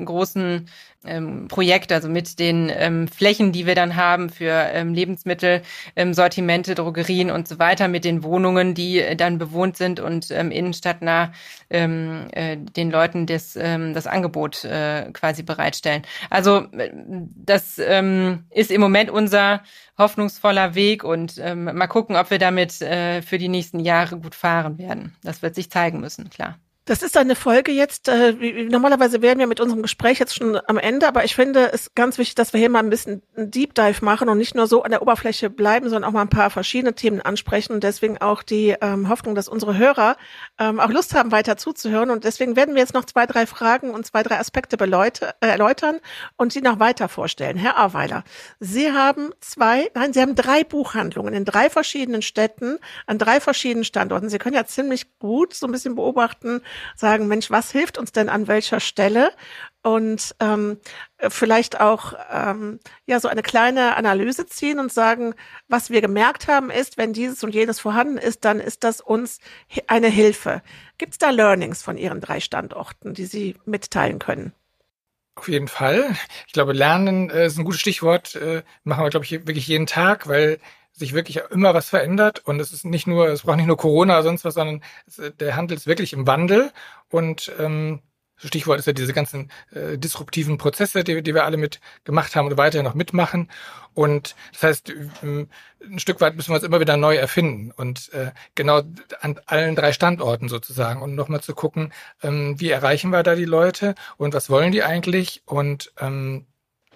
großen 0.05 0.30
großen 0.31 0.67
ähm, 1.03 1.47
Projekt, 1.47 1.91
also 1.91 2.07
mit 2.07 2.37
den 2.37 2.71
ähm, 2.73 3.07
Flächen, 3.07 3.51
die 3.51 3.65
wir 3.65 3.73
dann 3.73 3.95
haben 3.95 4.29
für 4.29 4.51
ähm, 4.51 4.93
Lebensmittel, 4.93 5.63
ähm, 5.95 6.13
Sortimente, 6.13 6.75
Drogerien 6.75 7.31
und 7.31 7.47
so 7.47 7.57
weiter, 7.57 7.87
mit 7.87 8.05
den 8.05 8.23
Wohnungen, 8.23 8.75
die 8.75 8.99
äh, 8.99 9.15
dann 9.15 9.39
bewohnt 9.39 9.77
sind 9.77 9.99
und 9.99 10.29
ähm, 10.29 10.51
innenstadtnah 10.51 11.31
ähm, 11.71 12.27
äh, 12.33 12.57
den 12.57 12.91
Leuten 12.91 13.25
das, 13.25 13.55
ähm, 13.55 13.95
das 13.95 14.05
Angebot 14.05 14.63
äh, 14.63 15.09
quasi 15.11 15.41
bereitstellen. 15.41 16.03
Also 16.29 16.67
äh, 16.73 16.91
das 16.93 17.79
ähm, 17.79 18.45
ist 18.51 18.69
im 18.69 18.81
Moment 18.81 19.09
unser 19.09 19.63
hoffnungsvoller 19.97 20.75
Weg 20.75 21.03
und 21.03 21.39
ähm, 21.39 21.63
mal 21.63 21.87
gucken, 21.87 22.15
ob 22.15 22.29
wir 22.29 22.39
damit 22.39 22.79
äh, 22.81 23.23
für 23.23 23.39
die 23.39 23.49
nächsten 23.49 23.79
Jahre 23.79 24.17
gut 24.19 24.35
fahren 24.35 24.77
werden. 24.77 25.15
Das 25.23 25.41
wird 25.41 25.55
sich 25.55 25.71
zeigen 25.71 25.99
müssen, 25.99 26.29
klar. 26.29 26.59
Das 26.85 27.03
ist 27.03 27.15
eine 27.15 27.35
Folge 27.35 27.71
jetzt. 27.71 28.07
Äh, 28.07 28.33
normalerweise 28.69 29.21
wären 29.21 29.37
wir 29.37 29.45
mit 29.45 29.59
unserem 29.59 29.83
Gespräch 29.83 30.17
jetzt 30.17 30.35
schon 30.35 30.59
am 30.65 30.79
Ende, 30.79 31.07
aber 31.07 31.23
ich 31.23 31.35
finde 31.35 31.71
es 31.71 31.93
ganz 31.93 32.17
wichtig, 32.17 32.33
dass 32.33 32.53
wir 32.53 32.59
hier 32.59 32.71
mal 32.71 32.79
ein 32.79 32.89
bisschen 32.89 33.21
einen 33.35 33.51
Deep 33.51 33.75
Dive 33.75 34.03
machen 34.03 34.29
und 34.29 34.39
nicht 34.39 34.55
nur 34.55 34.65
so 34.65 34.81
an 34.81 34.89
der 34.89 35.03
Oberfläche 35.03 35.51
bleiben, 35.51 35.89
sondern 35.89 36.09
auch 36.09 36.13
mal 36.13 36.23
ein 36.23 36.29
paar 36.29 36.49
verschiedene 36.49 36.95
Themen 36.95 37.21
ansprechen 37.21 37.73
und 37.73 37.83
deswegen 37.83 38.17
auch 38.17 38.41
die 38.41 38.75
ähm, 38.81 39.09
Hoffnung, 39.09 39.35
dass 39.35 39.47
unsere 39.47 39.77
Hörer 39.77 40.17
ähm, 40.57 40.79
auch 40.79 40.89
Lust 40.89 41.13
haben, 41.13 41.31
weiter 41.31 41.55
zuzuhören. 41.55 42.09
Und 42.09 42.23
deswegen 42.23 42.55
werden 42.55 42.73
wir 42.73 42.81
jetzt 42.81 42.95
noch 42.95 43.05
zwei, 43.05 43.27
drei 43.27 43.45
Fragen 43.45 43.91
und 43.91 44.07
zwei, 44.07 44.23
drei 44.23 44.39
Aspekte 44.39 44.75
beleute, 44.75 45.35
äh, 45.39 45.49
erläutern 45.49 45.99
und 46.35 46.51
sie 46.51 46.61
noch 46.61 46.79
weiter 46.79 47.09
vorstellen. 47.09 47.57
Herr 47.57 47.77
Aweiler, 47.77 48.23
Sie 48.59 48.91
haben 48.91 49.29
zwei, 49.39 49.91
nein, 49.93 50.13
Sie 50.13 50.21
haben 50.21 50.33
drei 50.33 50.63
Buchhandlungen 50.63 51.35
in 51.35 51.45
drei 51.45 51.69
verschiedenen 51.69 52.23
Städten, 52.23 52.79
an 53.05 53.19
drei 53.19 53.39
verschiedenen 53.39 53.83
Standorten. 53.83 54.29
Sie 54.29 54.39
können 54.39 54.55
ja 54.55 54.65
ziemlich 54.65 55.19
gut 55.19 55.53
so 55.53 55.67
ein 55.67 55.71
bisschen 55.71 55.93
beobachten, 55.93 56.61
sagen, 56.95 57.27
Mensch, 57.27 57.49
was 57.51 57.71
hilft 57.71 57.97
uns 57.97 58.11
denn 58.11 58.29
an 58.29 58.47
welcher 58.47 58.79
Stelle? 58.79 59.31
Und 59.83 60.35
ähm, 60.39 60.77
vielleicht 61.17 61.81
auch 61.81 62.13
ähm, 62.31 62.79
ja 63.07 63.19
so 63.19 63.27
eine 63.27 63.41
kleine 63.41 63.95
Analyse 63.95 64.45
ziehen 64.45 64.79
und 64.79 64.93
sagen, 64.93 65.33
was 65.67 65.89
wir 65.89 66.01
gemerkt 66.01 66.47
haben, 66.47 66.69
ist, 66.69 66.97
wenn 66.97 67.13
dieses 67.13 67.43
und 67.43 67.55
jenes 67.55 67.79
vorhanden 67.79 68.17
ist, 68.17 68.45
dann 68.45 68.59
ist 68.59 68.83
das 68.83 69.01
uns 69.01 69.39
eine 69.87 70.07
Hilfe. 70.07 70.61
Gibt 70.99 71.13
es 71.13 71.17
da 71.17 71.31
Learnings 71.31 71.81
von 71.81 71.97
Ihren 71.97 72.21
drei 72.21 72.39
Standorten, 72.39 73.15
die 73.15 73.25
Sie 73.25 73.55
mitteilen 73.65 74.19
können? 74.19 74.53
Auf 75.35 75.47
jeden 75.47 75.69
Fall. 75.69 76.15
Ich 76.45 76.53
glaube, 76.53 76.73
Lernen 76.73 77.31
äh, 77.31 77.47
ist 77.47 77.57
ein 77.57 77.63
gutes 77.63 77.81
Stichwort. 77.81 78.35
Äh, 78.35 78.61
machen 78.83 79.03
wir, 79.03 79.09
glaube 79.09 79.25
ich, 79.25 79.31
wirklich 79.31 79.65
jeden 79.65 79.87
Tag, 79.87 80.27
weil 80.27 80.59
sich 80.93 81.13
wirklich 81.13 81.41
immer 81.51 81.73
was 81.73 81.89
verändert. 81.89 82.39
Und 82.45 82.59
es 82.59 82.73
ist 82.73 82.85
nicht 82.85 83.07
nur, 83.07 83.27
es 83.29 83.43
braucht 83.43 83.57
nicht 83.57 83.67
nur 83.67 83.77
Corona 83.77 84.15
oder 84.15 84.23
sonst 84.23 84.45
was, 84.45 84.53
sondern 84.53 84.83
es, 85.07 85.21
der 85.39 85.55
Handel 85.55 85.77
ist 85.77 85.87
wirklich 85.87 86.13
im 86.13 86.27
Wandel. 86.27 86.71
Und 87.09 87.51
ähm, 87.59 88.01
Stichwort 88.47 88.79
ist 88.79 88.87
ja 88.87 88.93
diese 88.93 89.13
ganzen 89.13 89.51
äh, 89.71 89.97
disruptiven 89.97 90.57
Prozesse, 90.57 91.03
die, 91.03 91.21
die 91.21 91.33
wir 91.33 91.45
alle 91.45 91.57
mit 91.57 91.79
gemacht 92.03 92.35
haben 92.35 92.47
und 92.47 92.57
weiterhin 92.57 92.85
noch 92.85 92.95
mitmachen. 92.95 93.49
Und 93.93 94.35
das 94.53 94.63
heißt, 94.63 94.93
ähm, 95.21 95.49
ein 95.83 95.99
Stück 95.99 96.21
weit 96.21 96.35
müssen 96.35 96.49
wir 96.49 96.55
uns 96.55 96.63
immer 96.63 96.79
wieder 96.79 96.97
neu 96.97 97.15
erfinden. 97.15 97.71
Und 97.71 98.11
äh, 98.13 98.31
genau 98.55 98.81
an 99.21 99.39
allen 99.45 99.75
drei 99.75 99.93
Standorten 99.93 100.49
sozusagen 100.49 101.01
und 101.01 101.15
nochmal 101.15 101.41
zu 101.41 101.53
gucken, 101.53 101.93
ähm, 102.23 102.59
wie 102.59 102.69
erreichen 102.69 103.11
wir 103.11 103.23
da 103.23 103.35
die 103.35 103.45
Leute 103.45 103.95
und 104.17 104.33
was 104.33 104.49
wollen 104.49 104.71
die 104.71 104.83
eigentlich? 104.83 105.43
Und 105.45 105.93
ähm, 105.99 106.47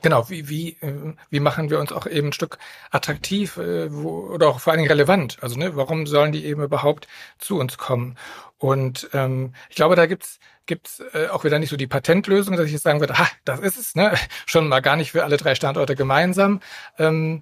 Genau, 0.05 0.29
wie, 0.29 0.47
wie, 0.49 0.69
äh, 0.81 1.15
wie 1.31 1.39
machen 1.39 1.71
wir 1.71 1.79
uns 1.79 1.91
auch 1.91 2.05
eben 2.05 2.27
ein 2.27 2.31
Stück 2.31 2.59
attraktiv 2.91 3.57
äh, 3.57 3.91
wo, 3.91 4.19
oder 4.27 4.49
auch 4.49 4.59
vor 4.59 4.69
allen 4.69 4.77
Dingen 4.77 4.91
relevant? 4.91 5.39
Also 5.41 5.57
ne, 5.57 5.75
warum 5.75 6.05
sollen 6.05 6.31
die 6.31 6.45
eben 6.45 6.61
überhaupt 6.61 7.07
zu 7.39 7.57
uns 7.57 7.79
kommen? 7.79 8.15
Und 8.59 9.09
ähm, 9.13 9.55
ich 9.67 9.75
glaube, 9.75 9.95
da 9.95 10.05
gibt's 10.05 10.39
gibt's 10.67 11.01
äh, 11.13 11.29
auch 11.29 11.43
wieder 11.43 11.57
nicht 11.57 11.71
so 11.71 11.75
die 11.75 11.87
Patentlösung, 11.87 12.55
dass 12.55 12.67
ich 12.67 12.73
jetzt 12.73 12.83
sagen 12.83 12.99
würde, 12.99 13.17
ha, 13.17 13.27
das 13.45 13.61
ist 13.61 13.77
es, 13.79 13.95
ne? 13.95 14.13
Schon 14.45 14.67
mal 14.67 14.81
gar 14.81 14.95
nicht 14.95 15.11
für 15.11 15.23
alle 15.23 15.37
drei 15.37 15.55
Standorte 15.55 15.95
gemeinsam. 15.95 16.59
Ähm, 16.99 17.41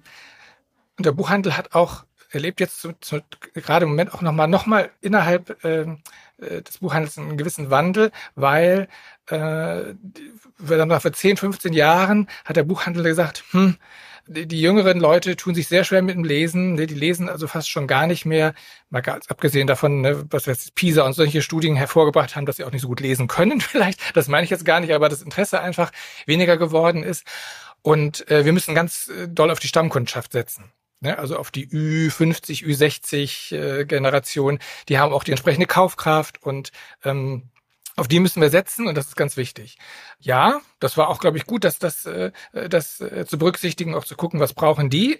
und 0.96 1.04
der 1.04 1.12
Buchhandel 1.12 1.58
hat 1.58 1.74
auch 1.74 2.04
erlebt 2.34 2.60
jetzt 2.60 2.80
zu, 2.80 2.92
zu, 3.00 3.20
gerade 3.54 3.84
im 3.84 3.90
Moment 3.90 4.14
auch 4.14 4.22
nochmal 4.22 4.48
noch 4.48 4.66
mal 4.66 4.90
innerhalb 5.00 5.64
ähm, 5.64 6.02
äh, 6.38 6.62
des 6.62 6.78
Buchhandels 6.78 7.18
einen 7.18 7.36
gewissen 7.36 7.70
Wandel, 7.70 8.10
weil 8.34 8.88
äh, 9.26 9.94
vor 10.66 11.12
10, 11.12 11.36
15 11.36 11.72
Jahren 11.72 12.28
hat 12.44 12.56
der 12.56 12.64
Buchhandel 12.64 13.04
gesagt, 13.04 13.44
hm, 13.50 13.76
die, 14.26 14.60
jüngeren 14.60 15.00
Leute 15.00 15.36
tun 15.36 15.54
sich 15.54 15.68
sehr 15.68 15.84
schwer 15.84 16.00
mit 16.00 16.14
dem 16.14 16.24
Lesen. 16.24 16.76
Die 16.76 16.86
lesen 16.86 17.28
also 17.28 17.46
fast 17.46 17.68
schon 17.68 17.86
gar 17.86 18.06
nicht 18.06 18.24
mehr, 18.24 18.54
mal 18.88 19.02
ganz 19.02 19.28
abgesehen 19.28 19.66
davon, 19.66 20.00
ne, 20.00 20.24
was 20.30 20.46
jetzt 20.46 20.74
PISA 20.74 21.02
und 21.02 21.12
solche 21.12 21.42
Studien 21.42 21.76
hervorgebracht 21.76 22.34
haben, 22.34 22.46
dass 22.46 22.56
sie 22.56 22.64
auch 22.64 22.72
nicht 22.72 22.82
so 22.82 22.88
gut 22.88 23.00
lesen 23.00 23.28
können 23.28 23.60
vielleicht. 23.60 24.16
Das 24.16 24.28
meine 24.28 24.44
ich 24.44 24.50
jetzt 24.50 24.64
gar 24.64 24.80
nicht, 24.80 24.92
aber 24.94 25.08
das 25.08 25.22
Interesse 25.22 25.60
einfach 25.60 25.92
weniger 26.26 26.56
geworden 26.56 27.02
ist. 27.02 27.26
Und 27.82 28.28
äh, 28.30 28.46
wir 28.46 28.52
müssen 28.54 28.74
ganz 28.74 29.08
äh, 29.08 29.28
doll 29.28 29.50
auf 29.50 29.60
die 29.60 29.68
Stammkundschaft 29.68 30.32
setzen. 30.32 30.72
Ne? 31.00 31.18
Also 31.18 31.36
auf 31.36 31.50
die 31.50 31.68
Ü50, 31.68 32.64
Ü60 32.64 33.54
äh. 33.54 34.58
Die 34.88 34.98
haben 34.98 35.12
auch 35.12 35.24
die 35.24 35.30
entsprechende 35.30 35.66
Kaufkraft 35.66 36.42
und 36.42 36.70
ähm, 37.04 37.50
auf 37.96 38.08
die 38.08 38.20
müssen 38.20 38.42
wir 38.42 38.50
setzen 38.50 38.88
und 38.88 38.96
das 38.96 39.08
ist 39.08 39.16
ganz 39.16 39.36
wichtig. 39.36 39.78
Ja, 40.18 40.60
das 40.84 40.98
war 40.98 41.08
auch, 41.08 41.18
glaube 41.18 41.38
ich, 41.38 41.46
gut, 41.46 41.64
dass 41.64 41.78
das, 41.78 42.04
äh, 42.04 42.30
das 42.52 43.00
äh, 43.00 43.24
zu 43.26 43.38
berücksichtigen, 43.38 43.94
auch 43.94 44.04
zu 44.04 44.16
gucken, 44.16 44.38
was 44.38 44.52
brauchen 44.52 44.90
die. 44.90 45.18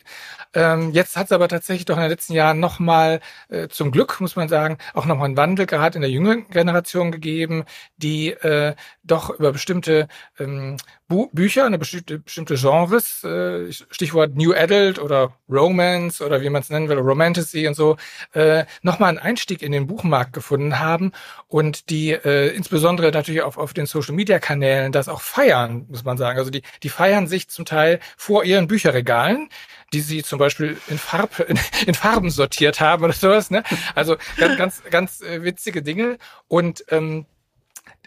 Ähm, 0.53 0.93
jetzt 0.93 1.17
hat 1.17 1.27
es 1.27 1.33
aber 1.33 1.49
tatsächlich 1.49 1.87
doch 1.87 1.97
in 1.97 2.03
den 2.03 2.11
letzten 2.11 2.35
Jahren 2.35 2.61
nochmal, 2.61 3.21
äh, 3.49 3.69
zum 3.69 3.91
Glück, 3.91 4.21
muss 4.21 4.37
man 4.37 4.51
sagen, 4.51 4.77
auch 4.93 5.07
nochmal 5.07 5.25
einen 5.25 5.39
Wandel 5.39 5.65
gerade 5.65 5.97
in 5.97 6.03
der 6.03 6.11
jüngeren 6.11 6.47
Generation 6.51 7.13
gegeben, 7.13 7.65
die 7.97 8.29
äh, 8.29 8.75
doch 9.05 9.31
über 9.31 9.53
bestimmte 9.53 10.09
ähm, 10.39 10.77
Bu 11.07 11.29
Bücher, 11.33 11.67
eine 11.67 11.79
bestimmte, 11.79 12.19
bestimmte 12.19 12.57
Genres, 12.57 13.23
äh, 13.25 13.73
Stichwort 13.73 14.37
New 14.37 14.53
Adult 14.53 14.99
oder 14.99 15.33
Romance 15.51 16.25
oder 16.25 16.41
wie 16.41 16.51
man 16.51 16.63
es 16.63 16.71
nennen 16.71 16.89
will, 16.89 16.99
Romantasy 16.99 17.69
und 17.69 17.75
so, 17.75 17.97
äh, 18.33 18.65
nochmal 18.83 19.11
einen 19.11 19.19
Einstieg 19.19 19.63
in 19.63 19.73
den 19.73 19.87
Buchmarkt 19.87 20.33
gefunden 20.33 20.79
haben 20.81 21.13
und 21.47 21.91
die 21.91 22.13
äh, 22.13 22.55
insbesondere 22.55 23.11
natürlich 23.13 23.43
auf, 23.43 23.59
auf 23.59 23.73
den 23.75 23.87
Social-Media-Kanälen 23.87 24.93
das 24.93 25.09
auch 25.09 25.21
feiern, 25.21 25.54
muss 25.89 26.05
man 26.05 26.19
sagen. 26.19 26.39
Also 26.39 26.51
die, 26.51 26.63
die 26.83 26.89
feiern 26.89 27.27
sich 27.27 27.49
zum 27.49 27.65
Teil 27.65 28.01
vor 28.17 28.45
ihren 28.45 28.67
Bücherregalen 28.67 29.49
die 29.95 30.01
sie 30.01 30.23
zum 30.23 30.39
Beispiel 30.39 30.77
in, 30.89 30.99
Farb, 30.99 31.39
in, 31.49 31.59
in 31.87 31.95
Farben 31.95 32.31
sortiert 32.31 32.81
haben 32.81 33.05
oder 33.05 33.13
sowas. 33.13 33.51
Ne? 33.51 33.63
Also 33.95 34.17
ganz, 34.37 34.59
ganz, 34.59 34.83
ganz 34.91 35.21
äh, 35.23 35.45
witzige 35.45 35.83
Dinge. 35.83 36.19
Und 36.49 36.85
ähm, 36.89 37.27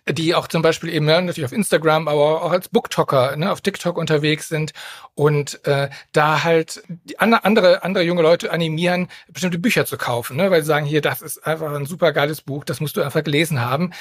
die 0.09 0.35
auch 0.35 0.47
zum 0.47 0.61
Beispiel 0.61 0.89
eben 0.89 1.07
ja, 1.07 1.21
natürlich 1.21 1.45
auf 1.45 1.51
Instagram, 1.51 2.07
aber 2.07 2.43
auch 2.43 2.51
als 2.51 2.69
Booktalker 2.69 3.35
ne, 3.35 3.51
auf 3.51 3.61
TikTok 3.61 3.97
unterwegs 3.97 4.47
sind 4.47 4.73
und 5.15 5.65
äh, 5.65 5.89
da 6.13 6.43
halt 6.43 6.83
andere 7.17 7.83
andere 7.83 8.03
junge 8.03 8.21
Leute 8.21 8.51
animieren, 8.51 9.09
bestimmte 9.27 9.59
Bücher 9.59 9.85
zu 9.85 9.97
kaufen, 9.97 10.37
ne, 10.37 10.51
weil 10.51 10.61
sie 10.61 10.67
sagen, 10.67 10.85
hier, 10.85 11.01
das 11.01 11.21
ist 11.21 11.45
einfach 11.45 11.73
ein 11.73 11.85
super 11.85 12.13
geiles 12.13 12.41
Buch, 12.41 12.63
das 12.63 12.79
musst 12.79 12.97
du 12.97 13.01
einfach 13.01 13.23
gelesen 13.23 13.61
haben. 13.61 13.91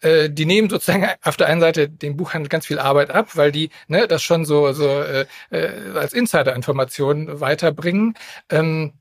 Äh, 0.00 0.30
die 0.30 0.46
nehmen 0.46 0.68
sozusagen 0.68 1.06
auf 1.22 1.36
der 1.36 1.46
einen 1.48 1.60
Seite 1.60 1.88
dem 1.88 2.16
Buchhandel 2.16 2.48
ganz 2.48 2.66
viel 2.66 2.78
Arbeit 2.78 3.10
ab, 3.10 3.36
weil 3.36 3.52
die 3.52 3.70
ne, 3.88 4.06
das 4.08 4.22
schon 4.22 4.44
so 4.44 4.72
so 4.72 4.88
äh, 4.88 5.26
äh 5.50 5.70
als 5.94 6.12
Insider-Information 6.12 7.40
weiterbringen. 7.40 8.14
Ähm, 8.50 8.92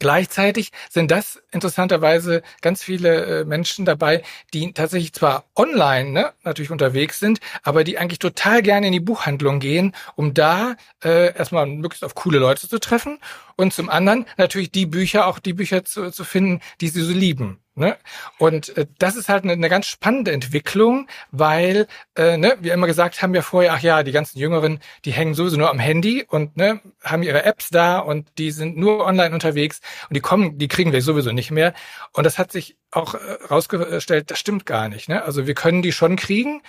Gleichzeitig 0.00 0.72
sind 0.88 1.10
das 1.10 1.42
interessanterweise 1.52 2.42
ganz 2.62 2.82
viele 2.82 3.42
äh, 3.42 3.44
Menschen 3.44 3.84
dabei, 3.84 4.22
die 4.54 4.72
tatsächlich 4.72 5.12
zwar 5.12 5.44
online 5.54 6.10
ne, 6.10 6.32
natürlich 6.42 6.70
unterwegs 6.70 7.20
sind, 7.20 7.38
aber 7.62 7.84
die 7.84 7.98
eigentlich 7.98 8.18
total 8.18 8.62
gerne 8.62 8.86
in 8.86 8.92
die 8.94 9.00
Buchhandlung 9.00 9.60
gehen, 9.60 9.94
um 10.16 10.32
da 10.32 10.76
äh, 11.04 11.36
erstmal 11.36 11.66
möglichst 11.66 12.02
auf 12.02 12.14
coole 12.14 12.38
Leute 12.38 12.66
zu 12.66 12.80
treffen 12.80 13.18
und 13.56 13.74
zum 13.74 13.90
anderen 13.90 14.24
natürlich 14.38 14.72
die 14.72 14.86
Bücher, 14.86 15.26
auch 15.26 15.38
die 15.38 15.52
Bücher 15.52 15.84
zu, 15.84 16.10
zu 16.10 16.24
finden, 16.24 16.60
die 16.80 16.88
sie 16.88 17.02
so 17.02 17.12
lieben. 17.12 17.60
Ne? 17.80 17.96
Und 18.38 18.76
äh, 18.76 18.86
das 18.98 19.16
ist 19.16 19.30
halt 19.30 19.42
eine, 19.44 19.54
eine 19.54 19.70
ganz 19.70 19.86
spannende 19.86 20.32
Entwicklung, 20.32 21.08
weil 21.32 21.88
äh, 22.14 22.36
ne, 22.36 22.58
wir 22.60 22.74
immer 22.74 22.86
gesagt 22.86 23.22
haben 23.22 23.34
ja 23.34 23.40
vorher, 23.40 23.72
ach 23.72 23.80
ja, 23.80 24.02
die 24.02 24.12
ganzen 24.12 24.38
Jüngeren, 24.38 24.80
die 25.06 25.12
hängen 25.12 25.32
sowieso 25.32 25.56
nur 25.56 25.70
am 25.70 25.78
Handy 25.78 26.24
und 26.28 26.58
ne, 26.58 26.80
haben 27.02 27.22
ihre 27.22 27.44
Apps 27.44 27.70
da 27.70 27.98
und 27.98 28.28
die 28.36 28.50
sind 28.50 28.76
nur 28.76 29.04
online 29.04 29.32
unterwegs 29.32 29.80
und 30.10 30.14
die 30.14 30.20
kommen, 30.20 30.58
die 30.58 30.68
kriegen 30.68 30.92
wir 30.92 31.00
sowieso 31.00 31.32
nicht 31.32 31.50
mehr. 31.50 31.72
Und 32.12 32.24
das 32.24 32.38
hat 32.38 32.52
sich 32.52 32.76
auch 32.90 33.14
äh, 33.14 34.22
das 34.26 34.38
stimmt 34.38 34.66
gar 34.66 34.90
nicht. 34.90 35.08
Ne? 35.08 35.22
Also 35.22 35.46
wir 35.46 35.54
können 35.54 35.80
die 35.80 35.92
schon 35.92 36.16
kriegen, 36.16 36.60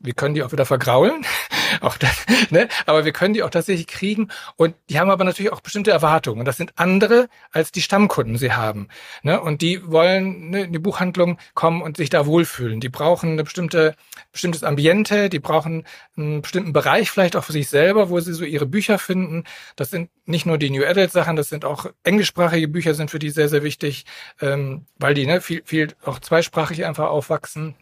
wir 0.00 0.14
können 0.14 0.34
die 0.34 0.42
auch 0.42 0.50
wieder 0.50 0.64
vergraulen, 0.64 1.24
auch 1.80 1.96
das, 1.96 2.24
ne? 2.50 2.68
aber 2.86 3.04
wir 3.04 3.12
können 3.12 3.34
die 3.34 3.42
auch 3.42 3.50
tatsächlich 3.50 3.86
kriegen 3.86 4.28
und 4.56 4.74
die 4.88 4.98
haben 4.98 5.10
aber 5.10 5.24
natürlich 5.24 5.52
auch 5.52 5.60
bestimmte 5.60 5.90
Erwartungen 5.90 6.40
und 6.40 6.46
das 6.46 6.56
sind 6.56 6.72
andere, 6.76 7.28
als 7.52 7.70
die 7.70 7.82
Stammkunden 7.82 8.38
sie 8.38 8.52
haben. 8.52 8.88
Ne? 9.22 9.40
Und 9.40 9.60
die 9.62 9.86
wollen 9.86 10.50
ne, 10.50 10.62
in 10.62 10.72
die 10.72 10.78
Buchhandlung 10.78 11.38
kommen 11.54 11.82
und 11.82 11.98
sich 11.98 12.10
da 12.10 12.26
wohlfühlen. 12.26 12.80
Die 12.80 12.88
brauchen 12.88 13.32
eine 13.32 13.44
bestimmte, 13.44 13.94
bestimmtes 14.32 14.64
Ambiente, 14.64 15.28
die 15.28 15.38
brauchen 15.38 15.84
einen 16.16 16.42
bestimmten 16.42 16.72
Bereich 16.72 17.10
vielleicht 17.10 17.36
auch 17.36 17.44
für 17.44 17.52
sich 17.52 17.68
selber, 17.68 18.08
wo 18.08 18.18
sie 18.20 18.32
so 18.32 18.44
ihre 18.44 18.66
Bücher 18.66 18.98
finden. 18.98 19.44
Das 19.76 19.90
sind 19.90 20.10
nicht 20.24 20.46
nur 20.46 20.58
die 20.58 20.70
New 20.70 20.84
Adult 20.84 21.12
Sachen, 21.12 21.36
das 21.36 21.48
sind 21.48 21.64
auch 21.64 21.86
englischsprachige 22.04 22.68
Bücher 22.68 22.94
sind 22.94 23.10
für 23.10 23.18
die 23.18 23.30
sehr, 23.30 23.48
sehr 23.48 23.62
wichtig, 23.62 24.06
ähm, 24.40 24.86
weil 24.96 25.14
die 25.14 25.26
ne, 25.26 25.40
viel, 25.40 25.62
viel 25.64 25.88
auch 26.04 26.20
zweisprachig 26.20 26.86
einfach 26.86 27.08
aufwachsen. 27.08 27.74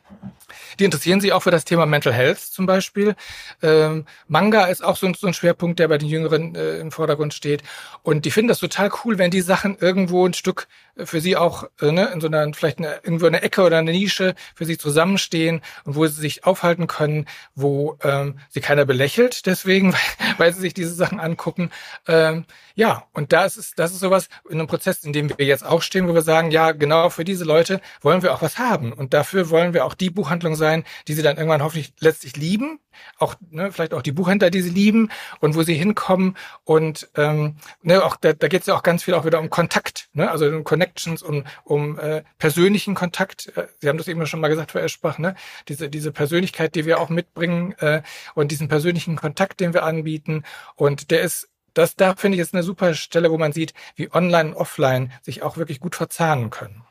Die 0.79 0.85
interessieren 0.85 1.21
sich 1.21 1.33
auch 1.33 1.43
für 1.43 1.51
das 1.51 1.65
Thema 1.65 1.87
Mental 1.87 2.13
Health 2.13 2.39
zum 2.39 2.67
Beispiel. 2.67 3.15
Ähm, 3.63 4.07
Manga 4.27 4.67
ist 4.67 4.83
auch 4.83 4.97
so 4.97 5.07
ein, 5.07 5.15
so 5.15 5.27
ein, 5.27 5.35
Schwerpunkt, 5.35 5.79
der 5.79 5.89
bei 5.89 5.99
den 5.99 6.09
Jüngeren 6.09 6.55
äh, 6.55 6.79
im 6.79 6.91
Vordergrund 6.91 7.35
steht. 7.35 7.63
Und 8.03 8.25
die 8.25 8.31
finden 8.31 8.49
das 8.49 8.61
total 8.61 8.91
cool, 9.05 9.19
wenn 9.19 9.31
die 9.31 9.41
Sachen 9.41 9.77
irgendwo 9.79 10.27
ein 10.27 10.35
Stück 10.35 10.69
für 11.05 11.21
sie 11.21 11.37
auch 11.37 11.65
äh, 11.81 11.93
ne, 11.93 12.11
in 12.13 12.21
so 12.21 12.27
einer 12.27 12.53
vielleicht 12.55 12.79
eine, 12.79 13.01
irgendwo 13.03 13.27
eine 13.27 13.43
Ecke 13.43 13.63
oder 13.63 13.79
eine 13.79 13.93
Nische 13.93 14.35
für 14.55 14.65
sie 14.65 14.79
zusammenstehen 14.79 15.61
und 15.85 15.97
wo 15.97 16.07
sie 16.07 16.21
sich 16.21 16.45
aufhalten 16.45 16.87
können, 16.87 17.27
wo 17.55 17.99
ähm, 18.03 18.39
sie 18.49 18.61
keiner 18.61 18.85
belächelt, 18.85 19.47
deswegen, 19.47 19.93
weil, 20.19 20.39
weil 20.39 20.53
sie 20.53 20.61
sich 20.61 20.75
diese 20.75 20.95
Sachen 20.95 21.21
angucken. 21.21 21.71
Ähm, 22.07 22.45
ja, 22.75 23.05
und 23.13 23.33
da 23.33 23.45
ist 23.45 23.57
es, 23.57 23.75
das 23.75 23.93
ist 23.93 24.01
sowas 24.01 24.29
in 24.49 24.59
einem 24.59 24.69
Prozess, 24.69 25.03
in 25.05 25.13
dem 25.13 25.37
wir 25.37 25.45
jetzt 25.45 25.67
auch 25.67 25.83
stehen, 25.83 26.09
wo 26.09 26.15
wir 26.15 26.23
sagen, 26.23 26.53
ja, 26.53 26.71
genau 26.71 27.11
für 27.11 27.25
diese 27.25 27.45
Leute 27.45 27.81
wollen 28.03 28.23
wir 28.23 28.33
auch 28.33 28.41
was 28.41 28.59
haben. 28.59 28.93
Und 28.93 29.15
dafür 29.15 29.51
wollen 29.51 29.75
wir 29.75 29.85
auch 29.85 29.95
die 29.95 30.11
Buchhandlung 30.11 30.55
sein, 30.55 30.85
die 31.09 31.15
sie 31.15 31.23
dann 31.23 31.37
irgendwann 31.37 31.63
hoffentlich 31.63 31.93
letztlich 31.99 32.37
lieben, 32.37 32.79
auch 33.19 33.35
ne, 33.51 33.73
vielleicht 33.73 33.95
auch 33.95 34.03
die 34.03 34.13
Buchhändler, 34.13 34.51
die 34.51 34.63
sie 34.63 34.71
lieben 34.71 35.11
und 35.41 35.57
wo 35.57 35.63
sie 35.63 35.75
hinkommen. 35.75 36.37
Und 36.63 37.09
ähm, 37.17 37.57
ne, 37.83 38.05
auch 38.05 38.17
da, 38.17 38.33
da 38.33 38.49
geht 38.49 38.61
es 38.61 38.67
ja 38.67 38.77
auch 38.77 38.83
ganz 38.83 39.03
viel 39.03 39.15
auch 39.15 39.25
wieder 39.25 39.41
um 39.41 39.51
Kontakt, 39.51 40.09
ne, 40.13 40.31
also 40.31 40.47
um 40.47 40.65
Connections, 40.89 41.23
um, 41.23 41.45
um 41.65 41.99
äh, 41.99 42.23
persönlichen 42.39 42.95
Kontakt. 42.95 43.53
Äh, 43.57 43.69
sie 43.81 43.89
haben 43.89 43.99
das 43.99 44.09
eben 44.09 44.27
schon 44.27 44.41
mal 44.41 44.49
gesagt, 44.49 44.73
Frau 44.73 44.81
Eschbach, 44.81 45.19
ne, 45.19 45.35
diese 45.69 45.89
diese 45.89 46.13
Persönlichkeit, 46.13 46.75
die 46.75 46.87
wir 46.87 47.01
auch 47.01 47.09
mitbringen 47.09 47.73
äh, 47.79 48.03
und 48.35 48.51
diesen 48.51 48.69
persönlichen 48.69 49.17
Kontakt, 49.17 49.61
den 49.61 49.75
wir 49.75 49.85
anbieten 49.85 50.45
und 50.77 51.11
der 51.11 51.23
ist 51.23 51.49
das 51.75 51.95
da 51.97 52.17
finde 52.17 52.37
ich 52.37 52.43
ist 52.43 52.55
eine 52.55 52.63
super 52.63 52.95
Stelle, 52.95 53.31
wo 53.31 53.39
man 53.39 53.53
sieht, 53.53 53.75
wie 53.97 54.13
online 54.13 54.51
und 54.51 54.57
offline 54.57 55.13
sich 55.23 55.43
auch 55.43 55.57
wirklich 55.57 55.81
gut 55.81 55.95
verzahnen 55.95 56.51
können. 56.51 56.83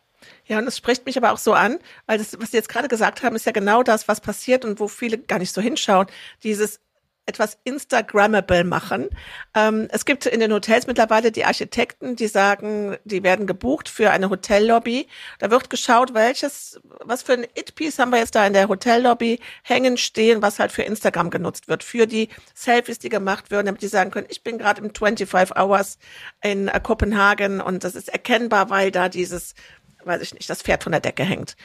Ja, 0.45 0.59
und 0.59 0.67
es 0.67 0.77
spricht 0.77 1.05
mich 1.05 1.17
aber 1.17 1.31
auch 1.33 1.37
so 1.37 1.53
an, 1.53 1.79
weil 2.05 2.17
das, 2.17 2.39
was 2.39 2.51
Sie 2.51 2.57
jetzt 2.57 2.69
gerade 2.69 2.87
gesagt 2.87 3.21
haben, 3.21 3.35
ist 3.35 3.45
ja 3.45 3.51
genau 3.51 3.83
das, 3.83 4.07
was 4.07 4.21
passiert 4.21 4.65
und 4.65 4.79
wo 4.79 4.87
viele 4.87 5.17
gar 5.17 5.39
nicht 5.39 5.53
so 5.53 5.61
hinschauen. 5.61 6.07
Dieses 6.43 6.79
etwas 7.27 7.57
Instagrammable 7.65 8.63
machen. 8.63 9.09
Ähm, 9.53 9.87
es 9.91 10.05
gibt 10.05 10.25
in 10.25 10.39
den 10.39 10.51
Hotels 10.51 10.87
mittlerweile 10.87 11.31
die 11.31 11.45
Architekten, 11.45 12.15
die 12.15 12.27
sagen, 12.27 12.97
die 13.03 13.21
werden 13.21 13.45
gebucht 13.45 13.89
für 13.89 14.11
eine 14.11 14.29
Hotellobby. 14.29 15.07
Da 15.39 15.51
wird 15.51 15.69
geschaut, 15.69 16.13
welches, 16.13 16.79
was 17.01 17.23
für 17.23 17.33
ein 17.33 17.43
It-Piece 17.43 17.99
haben 17.99 18.11
wir 18.11 18.19
jetzt 18.19 18.35
da 18.35 18.47
in 18.47 18.53
der 18.53 18.69
Hotellobby 18.69 19.39
hängen 19.63 19.97
stehen, 19.97 20.41
was 20.41 20.59
halt 20.59 20.71
für 20.71 20.83
Instagram 20.83 21.29
genutzt 21.29 21.67
wird, 21.67 21.83
für 21.83 22.07
die 22.07 22.29
Selfies, 22.53 22.99
die 22.99 23.09
gemacht 23.09 23.51
werden, 23.51 23.67
damit 23.67 23.81
die 23.81 23.87
sagen 23.87 24.09
können, 24.09 24.27
ich 24.29 24.43
bin 24.43 24.57
gerade 24.57 24.81
im 24.81 24.95
25 24.95 25.55
Hours 25.57 25.97
in 26.41 26.69
äh, 26.69 26.79
Kopenhagen 26.81 27.61
und 27.61 27.83
das 27.83 27.95
ist 27.95 28.09
erkennbar, 28.09 28.69
weil 28.69 28.91
da 28.91 29.09
dieses 29.09 29.53
weiß 30.07 30.21
ich 30.21 30.33
nicht, 30.33 30.49
das 30.49 30.61
Pferd 30.61 30.83
von 30.83 30.91
der 30.91 31.01
Decke 31.01 31.23
hängt. 31.23 31.55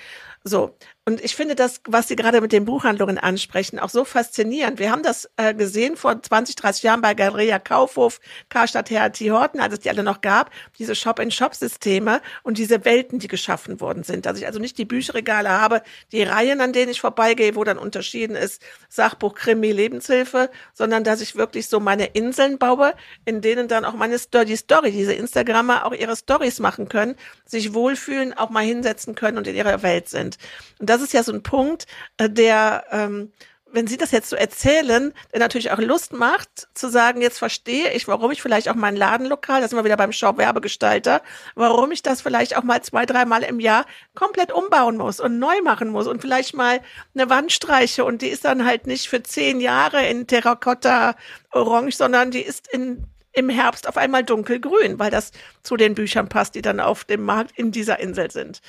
So. 0.45 0.77
Und 1.05 1.21
ich 1.21 1.35
finde 1.35 1.57
das, 1.57 1.81
was 1.89 2.07
Sie 2.07 2.15
gerade 2.15 2.41
mit 2.41 2.53
den 2.53 2.65
Buchhandlungen 2.65 3.19
ansprechen, 3.19 3.81
auch 3.81 3.89
so 3.89 4.05
faszinierend. 4.05 4.79
Wir 4.79 4.93
haben 4.93 5.03
das 5.03 5.29
äh, 5.37 5.53
gesehen 5.53 5.97
vor 5.97 6.23
20, 6.23 6.55
30 6.55 6.85
Jahren 6.85 7.01
bei 7.01 7.15
Galeria 7.15 7.59
Kaufhof, 7.59 8.21
Karstadt, 8.49 8.89
HRT 8.89 9.19
Horten, 9.31 9.61
als 9.61 9.75
es 9.75 9.81
die 9.81 9.91
alle 9.91 10.05
noch 10.05 10.21
gab, 10.21 10.51
diese 10.79 10.95
Shop-in-Shop-Systeme 10.95 12.21
und 12.45 12.57
diese 12.57 12.85
Welten, 12.85 13.19
die 13.19 13.27
geschaffen 13.27 13.81
worden 13.81 14.05
sind. 14.05 14.27
Dass 14.27 14.39
ich 14.39 14.47
also 14.47 14.61
nicht 14.61 14.79
die 14.79 14.85
Bücherregale 14.85 15.51
habe, 15.51 15.83
die 16.13 16.23
Reihen, 16.23 16.61
an 16.61 16.73
denen 16.73 16.93
ich 16.93 17.01
vorbeigehe, 17.01 17.57
wo 17.57 17.65
dann 17.65 17.79
unterschieden 17.79 18.37
ist, 18.37 18.63
Sachbuch, 18.89 19.35
Krimi, 19.35 19.73
Lebenshilfe, 19.73 20.51
sondern 20.73 21.03
dass 21.03 21.21
ich 21.21 21.35
wirklich 21.35 21.67
so 21.69 21.81
meine 21.81 22.07
Inseln 22.07 22.59
baue, 22.59 22.95
in 23.25 23.41
denen 23.41 23.67
dann 23.67 23.85
auch 23.85 23.95
meine 23.95 24.21
Story, 24.21 24.57
Story, 24.57 24.93
diese 24.93 25.15
Instagrammer 25.15 25.85
auch 25.85 25.93
ihre 25.93 26.15
Stories 26.15 26.61
machen 26.61 26.89
können, 26.89 27.17
sich 27.45 27.75
wohlfühlen, 27.75 28.35
auch 28.35 28.51
mal 28.51 28.65
hinsetzen 28.65 29.17
können 29.17 29.37
und 29.37 29.49
in 29.49 29.57
ihrer 29.57 29.83
Welt 29.83 30.09
sind. 30.09 30.32
Und 30.79 30.89
das 30.91 31.03
ist 31.03 31.13
ja 31.13 31.23
so 31.23 31.33
ein 31.33 31.43
Punkt, 31.43 31.87
äh, 32.17 32.29
der, 32.29 32.85
ähm, 32.91 33.33
wenn 33.73 33.87
Sie 33.87 33.97
das 33.97 34.11
jetzt 34.11 34.29
so 34.29 34.37
erzählen, 34.37 35.15
der 35.33 35.41
natürlich 35.41 35.71
auch 35.71 35.79
Lust 35.79 36.13
macht, 36.13 36.69
zu 36.75 36.89
sagen, 36.91 37.23
jetzt 37.23 37.39
verstehe 37.39 37.91
ich, 37.93 38.07
warum 38.07 38.31
ich 38.31 38.43
vielleicht 38.43 38.69
auch 38.69 38.75
mein 38.75 38.97
Ladenlokal, 38.97 39.63
da 39.63 39.69
sind 39.69 39.79
wir 39.79 39.85
wieder 39.85 39.97
beim 39.97 40.13
Shop 40.13 40.37
Werbegestalter, 40.37 41.23
warum 41.55 41.91
ich 41.91 42.03
das 42.03 42.21
vielleicht 42.21 42.57
auch 42.57 42.65
mal 42.65 42.83
zwei, 42.83 43.07
dreimal 43.07 43.43
im 43.43 43.61
Jahr 43.61 43.87
komplett 44.15 44.53
umbauen 44.53 44.99
muss 44.99 45.21
und 45.21 45.39
neu 45.39 45.63
machen 45.63 45.89
muss 45.89 46.07
und 46.07 46.21
vielleicht 46.21 46.55
mal 46.55 46.81
eine 47.15 47.31
Wand 47.31 47.51
streiche 47.51 48.05
und 48.05 48.21
die 48.21 48.29
ist 48.29 48.45
dann 48.45 48.67
halt 48.67 48.87
nicht 48.87 49.09
für 49.09 49.23
zehn 49.23 49.59
Jahre 49.59 50.07
in 50.07 50.27
Terrakotta 50.27 51.17
orange, 51.51 51.97
sondern 51.97 52.31
die 52.31 52.43
ist 52.43 52.69
in 52.69 53.07
im 53.33 53.49
Herbst 53.49 53.89
auf 53.89 53.97
einmal 53.97 54.25
dunkelgrün, 54.25 54.99
weil 54.99 55.11
das 55.11 55.33
zu 55.63 55.77
den 55.77 55.95
Büchern 55.95 56.29
passt, 56.29 56.55
die 56.55 56.63
dann 56.63 56.81
auf 56.81 57.05
dem 57.05 57.23
Markt 57.23 57.59
in 57.59 57.73
dieser 57.73 57.99
Insel 57.99 58.31
sind. 58.31 58.61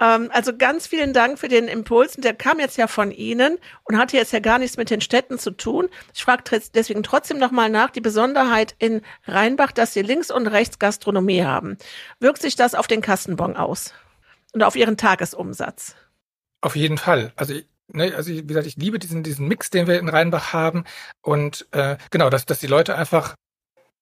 Ähm, 0.00 0.30
also 0.32 0.56
ganz 0.56 0.86
vielen 0.86 1.12
Dank 1.12 1.38
für 1.38 1.48
den 1.48 1.68
Impuls. 1.68 2.16
Und 2.16 2.24
der 2.24 2.34
kam 2.34 2.58
jetzt 2.58 2.78
ja 2.78 2.86
von 2.86 3.10
Ihnen 3.10 3.58
und 3.84 3.98
hatte 3.98 4.16
jetzt 4.16 4.32
ja 4.32 4.40
gar 4.40 4.58
nichts 4.58 4.76
mit 4.76 4.90
den 4.90 5.00
Städten 5.00 5.38
zu 5.38 5.50
tun. 5.50 5.88
Ich 6.14 6.24
frage 6.24 6.42
deswegen 6.74 7.02
trotzdem 7.02 7.38
nochmal 7.38 7.70
nach, 7.70 7.90
die 7.90 8.00
Besonderheit 8.00 8.74
in 8.78 9.02
Rheinbach, 9.26 9.72
dass 9.72 9.92
Sie 9.92 10.02
links 10.02 10.30
und 10.30 10.46
rechts 10.46 10.78
Gastronomie 10.78 11.44
haben. 11.44 11.76
Wirkt 12.18 12.42
sich 12.42 12.56
das 12.56 12.74
auf 12.74 12.86
den 12.86 13.02
Kassenbon 13.02 13.56
aus 13.56 13.94
und 14.52 14.62
auf 14.62 14.74
Ihren 14.74 14.96
Tagesumsatz? 14.96 15.94
Auf 16.62 16.76
jeden 16.76 16.98
Fall. 16.98 17.32
Also 17.36 17.54
ne, 17.88 18.14
also 18.14 18.30
wie 18.30 18.46
gesagt, 18.46 18.66
ich 18.66 18.76
liebe 18.76 18.98
diesen, 18.98 19.22
diesen 19.22 19.48
Mix, 19.48 19.70
den 19.70 19.86
wir 19.86 19.98
in 19.98 20.08
Rheinbach 20.08 20.52
haben. 20.52 20.84
Und 21.22 21.66
äh, 21.72 21.96
genau, 22.10 22.30
dass, 22.30 22.46
dass 22.46 22.58
die 22.58 22.66
Leute 22.66 22.96
einfach 22.96 23.34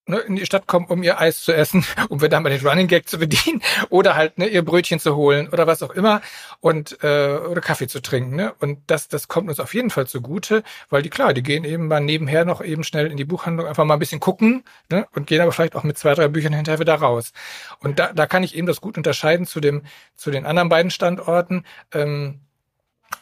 ne, 0.09 0.17
in 0.19 0.35
die 0.35 0.45
Stadt 0.45 0.67
kommen, 0.67 0.85
um 0.87 1.03
ihr 1.03 1.19
Eis 1.19 1.41
zu 1.41 1.53
essen, 1.53 1.85
um 2.09 2.21
wir 2.21 2.29
dann 2.29 2.43
mal 2.43 2.49
den 2.49 2.65
Running 2.65 2.87
Gag 2.87 3.07
zu 3.07 3.17
bedienen 3.17 3.61
oder 3.89 4.15
halt 4.15 4.37
ne, 4.37 4.47
ihr 4.47 4.63
Brötchen 4.63 4.99
zu 4.99 5.15
holen 5.15 5.49
oder 5.49 5.67
was 5.67 5.81
auch 5.81 5.91
immer 5.91 6.21
und 6.59 7.01
äh, 7.03 7.37
oder 7.37 7.61
Kaffee 7.61 7.87
zu 7.87 8.01
trinken. 8.01 8.35
Ne? 8.35 8.53
Und 8.59 8.79
das, 8.87 9.07
das 9.07 9.27
kommt 9.27 9.49
uns 9.49 9.59
auf 9.59 9.73
jeden 9.73 9.89
Fall 9.89 10.07
zugute, 10.07 10.63
weil 10.89 11.01
die 11.01 11.09
klar, 11.09 11.33
die 11.33 11.43
gehen 11.43 11.63
eben 11.63 11.87
mal 11.87 12.01
nebenher 12.01 12.45
noch 12.45 12.61
eben 12.61 12.83
schnell 12.83 13.07
in 13.07 13.17
die 13.17 13.25
Buchhandlung 13.25 13.67
einfach 13.67 13.85
mal 13.85 13.93
ein 13.93 13.99
bisschen 13.99 14.19
gucken 14.19 14.63
ne? 14.89 15.07
und 15.13 15.27
gehen 15.27 15.41
aber 15.41 15.51
vielleicht 15.51 15.75
auch 15.75 15.83
mit 15.83 15.97
zwei, 15.97 16.13
drei 16.13 16.27
Büchern 16.27 16.53
hinterher 16.53 16.79
wieder 16.79 16.95
raus. 16.95 17.31
Und 17.79 17.99
da, 17.99 18.11
da 18.13 18.25
kann 18.25 18.43
ich 18.43 18.55
eben 18.55 18.67
das 18.67 18.81
gut 18.81 18.97
unterscheiden 18.97 19.45
zu 19.45 19.59
dem 19.59 19.83
zu 20.15 20.31
den 20.31 20.45
anderen 20.45 20.69
beiden 20.69 20.91
Standorten. 20.91 21.63
Ähm, 21.93 22.41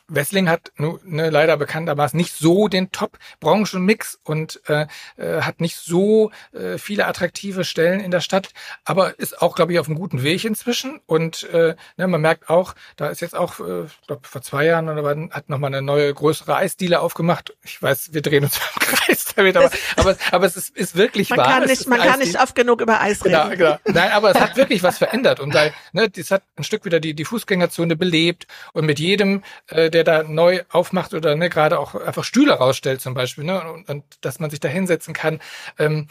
Wessling 0.08 0.50
hat 0.50 0.72
nu, 0.78 1.00
ne, 1.04 1.30
leider 1.30 1.58
bekanntermaßen 1.58 2.18
nicht 2.18 2.34
so 2.34 2.68
den 2.68 2.92
Top-Branchenmix 2.92 4.20
und 4.24 4.62
äh, 4.68 4.88
äh, 5.18 5.42
hat 5.42 5.60
nicht 5.60 5.78
so 5.78 6.32
äh, 6.54 6.78
viele 6.78 7.08
attraktive 7.08 7.66
Stellen 7.66 8.00
in 8.00 8.12
der 8.12 8.22
Stadt, 8.22 8.50
aber 8.86 9.20
ist 9.20 9.42
auch, 9.42 9.56
glaube 9.56 9.74
ich, 9.74 9.80
auf 9.80 9.88
einem 9.88 9.98
guten 9.98 10.24
Weg 10.24 10.46
inzwischen. 10.46 11.00
Und 11.06 11.44
äh, 11.52 11.76
ne, 11.98 12.08
man 12.08 12.22
merkt 12.22 12.50
auch, 12.50 12.74
da 12.96 13.08
ist 13.08 13.22
jetzt 13.22 13.36
auch, 13.36 13.60
äh, 13.60 13.86
glaube 14.08 14.22
vor 14.28 14.42
zwei 14.42 14.66
Jahren 14.66 14.88
oder 14.90 15.08
hat 15.32 15.50
nochmal 15.50 15.74
eine 15.74 15.82
neue 15.82 16.14
größere 16.14 16.56
Eisdiele 16.56 17.02
aufgemacht. 17.02 17.56
Ich 17.64 17.82
weiß, 17.82 18.14
wir 18.14 18.22
drehen 18.22 18.44
uns 18.44 18.60
im 18.76 18.80
Kreis 18.80 19.26
damit, 19.36 19.58
aber, 19.58 19.72
aber, 19.98 20.16
aber 20.32 20.46
es 20.46 20.56
ist, 20.56 20.76
ist 20.76 20.96
wirklich 20.96 21.30
man 21.30 21.40
wahr. 21.40 21.60
Kann 21.60 21.66
nicht, 21.66 21.88
man 21.88 22.00
kann 22.00 22.20
nicht 22.20 22.40
oft 22.40 22.56
genug 22.56 22.82
über 22.82 23.02
Eis 23.02 23.20
genau, 23.20 23.44
reden. 23.44 23.58
Genau, 23.58 23.78
genau. 23.84 24.00
Nein, 24.00 24.12
aber 24.12 24.32
es 24.32 24.40
hat 24.40 24.56
wirklich 24.56 24.84
was 24.84 24.98
verändert 24.98 25.40
und 25.40 25.54
weil, 25.54 25.74
ne, 25.92 26.10
das 26.10 26.32
hat 26.32 26.44
ein 26.56 26.64
Stück 26.64 26.86
wieder 26.86 27.00
die, 27.00 27.14
die 27.14 27.26
Fußgängerzone 27.26 27.96
belebt 27.96 28.48
und 28.74 28.86
mit 28.86 29.00
jedem, 29.00 29.44
äh, 29.68 29.90
der 29.98 30.04
da 30.04 30.24
neu 30.24 30.62
aufmacht 30.70 31.16
oder 31.16 31.36
ne, 31.36 31.50
gerade 31.50 31.80
auch 31.80 31.96
einfach 31.96 32.24
Stühle 32.24 32.54
rausstellt 32.54 33.02
zum 33.02 33.16
Beispiel, 33.16 33.44
ne, 33.44 33.68
und, 33.72 33.90
und 33.90 34.04
dass 34.22 34.40
man 34.40 34.52
sich 34.52 34.60
da 34.60 34.68
hinsetzen 34.68 35.16
kann, 35.16 35.40
ähm, 35.80 36.08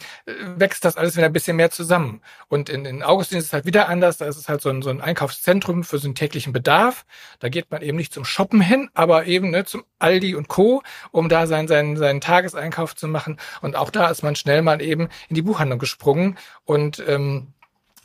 wächst 0.57 0.85
das 0.85 0.97
alles 0.97 1.17
wieder 1.17 1.27
ein 1.27 1.33
bisschen 1.33 1.57
mehr 1.57 1.71
zusammen. 1.71 2.21
Und 2.49 2.69
in, 2.69 2.85
in 2.85 3.05
Augustin 3.05 3.39
ist 3.39 3.47
es 3.47 3.53
halt 3.53 3.65
wieder 3.65 3.89
anders, 3.89 4.19
da 4.19 4.27
ist 4.27 4.37
es 4.37 4.49
halt 4.49 4.61
so 4.61 4.71
ein, 4.71 4.83
so 4.83 4.91
ein 4.91 5.01
Einkaufszentrum 5.01 5.85
für 5.85 5.99
so 5.99 6.09
einen 6.09 6.17
täglichen 6.17 6.53
Bedarf. 6.53 7.07
Da 7.39 7.49
geht 7.49 7.71
man 7.71 7.81
eben 7.81 7.97
nicht 7.97 8.13
zum 8.13 8.25
Shoppen 8.25 8.61
hin, 8.61 8.91
aber 8.95 9.27
eben 9.27 9.51
ne, 9.51 9.65
zum 9.65 9.85
Aldi 10.01 10.35
und 10.35 10.49
Co., 10.49 10.83
um 11.13 11.29
da 11.29 11.47
seinen, 11.47 11.69
seinen, 11.69 11.97
seinen 11.97 12.21
Tageseinkauf 12.21 12.97
zu 12.97 13.07
machen. 13.07 13.39
Und 13.61 13.77
auch 13.77 13.91
da 13.91 14.09
ist 14.11 14.25
man 14.25 14.35
schnell 14.35 14.63
mal 14.63 14.83
eben 14.83 15.09
in 15.29 15.37
die 15.37 15.43
Buchhandlung 15.43 15.79
gesprungen 15.79 16.37
und 16.65 17.03
ähm, 17.07 17.55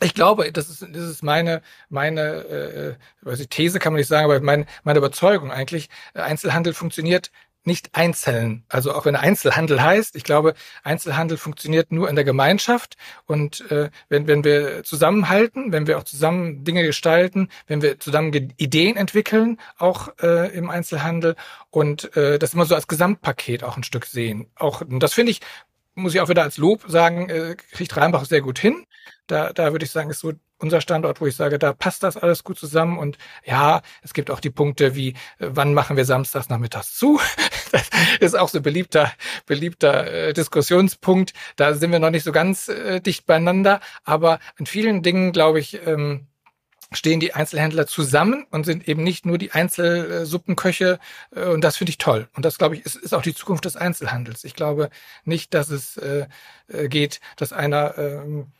ich 0.01 0.13
glaube, 0.13 0.51
das 0.51 0.69
ist, 0.69 0.81
das 0.81 1.03
ist 1.03 1.23
meine, 1.23 1.61
meine 1.89 2.21
äh, 2.21 2.95
also 3.25 3.45
These 3.45 3.79
kann 3.79 3.93
man 3.93 3.99
nicht 3.99 4.07
sagen, 4.07 4.25
aber 4.25 4.39
mein, 4.41 4.65
meine 4.83 4.99
Überzeugung 4.99 5.51
eigentlich, 5.51 5.89
äh, 6.13 6.21
Einzelhandel 6.21 6.73
funktioniert 6.73 7.31
nicht 7.63 7.89
einzeln. 7.93 8.63
Also 8.69 8.93
auch 8.93 9.05
wenn 9.05 9.15
Einzelhandel 9.15 9.83
heißt, 9.83 10.15
ich 10.15 10.23
glaube, 10.23 10.55
Einzelhandel 10.83 11.37
funktioniert 11.37 11.91
nur 11.91 12.09
in 12.09 12.15
der 12.15 12.25
Gemeinschaft. 12.25 12.97
Und 13.25 13.69
äh, 13.71 13.91
wenn, 14.09 14.27
wenn 14.27 14.43
wir 14.43 14.83
zusammenhalten, 14.83 15.71
wenn 15.71 15.85
wir 15.85 15.99
auch 15.99 16.03
zusammen 16.03 16.63
Dinge 16.63 16.83
gestalten, 16.83 17.49
wenn 17.67 17.81
wir 17.81 17.99
zusammen 17.99 18.33
Ideen 18.57 18.97
entwickeln, 18.97 19.59
auch 19.77 20.09
äh, 20.21 20.51
im 20.55 20.69
Einzelhandel 20.69 21.35
und 21.69 22.15
äh, 22.15 22.39
das 22.39 22.55
immer 22.55 22.65
so 22.65 22.75
als 22.75 22.87
Gesamtpaket 22.87 23.63
auch 23.63 23.77
ein 23.77 23.83
Stück 23.83 24.05
sehen. 24.05 24.47
Auch 24.55 24.81
und 24.81 24.99
das 24.99 25.13
finde 25.13 25.31
ich, 25.31 25.41
muss 25.93 26.15
ich 26.15 26.21
auch 26.21 26.29
wieder 26.29 26.43
als 26.43 26.57
Lob 26.57 26.85
sagen, 26.87 27.29
äh, 27.29 27.55
kriegt 27.73 27.95
Rheinbach 27.95 28.25
sehr 28.25 28.41
gut 28.41 28.57
hin. 28.57 28.85
Da, 29.27 29.53
da 29.53 29.71
würde 29.71 29.85
ich 29.85 29.91
sagen, 29.91 30.09
ist 30.09 30.19
so 30.19 30.33
unser 30.61 30.81
Standort, 30.81 31.21
wo 31.21 31.27
ich 31.27 31.35
sage, 31.35 31.59
da 31.59 31.73
passt 31.73 32.03
das 32.03 32.17
alles 32.17 32.43
gut 32.43 32.57
zusammen. 32.57 32.97
Und 32.97 33.17
ja, 33.45 33.81
es 34.01 34.13
gibt 34.13 34.31
auch 34.31 34.39
die 34.39 34.49
Punkte 34.49 34.95
wie, 34.95 35.09
äh, 35.39 35.49
wann 35.49 35.73
machen 35.73 35.97
wir 35.97 36.05
samstags 36.05 36.49
nachmittags 36.49 36.97
zu? 36.97 37.19
Das 38.19 38.33
ist 38.33 38.35
auch 38.35 38.49
so 38.49 38.59
beliebter, 38.59 39.13
beliebter 39.45 40.11
äh, 40.11 40.33
Diskussionspunkt. 40.33 41.31
Da 41.55 41.73
sind 41.73 41.93
wir 41.93 41.99
noch 41.99 42.09
nicht 42.09 42.25
so 42.25 42.33
ganz 42.33 42.67
äh, 42.67 42.99
dicht 42.99 43.25
beieinander. 43.25 43.79
Aber 44.03 44.39
in 44.57 44.65
vielen 44.65 45.03
Dingen, 45.03 45.31
glaube 45.31 45.61
ich, 45.61 45.79
ähm, 45.87 46.27
stehen 46.91 47.21
die 47.21 47.33
Einzelhändler 47.33 47.87
zusammen 47.87 48.45
und 48.51 48.65
sind 48.65 48.89
eben 48.89 49.03
nicht 49.03 49.25
nur 49.25 49.37
die 49.37 49.53
Einzelsuppenköche. 49.53 50.99
Und 51.31 51.63
das 51.63 51.77
finde 51.77 51.91
ich 51.91 51.97
toll. 51.97 52.27
Und 52.35 52.43
das, 52.43 52.57
glaube 52.57 52.75
ich, 52.75 52.85
ist, 52.85 52.97
ist 52.97 53.13
auch 53.13 53.21
die 53.21 53.33
Zukunft 53.33 53.63
des 53.63 53.77
Einzelhandels. 53.77 54.43
Ich 54.43 54.55
glaube 54.55 54.89
nicht, 55.23 55.53
dass 55.53 55.69
es 55.69 55.97
geht, 56.67 57.21
dass 57.37 57.53
einer 57.53 57.97
ähm, 57.97 58.51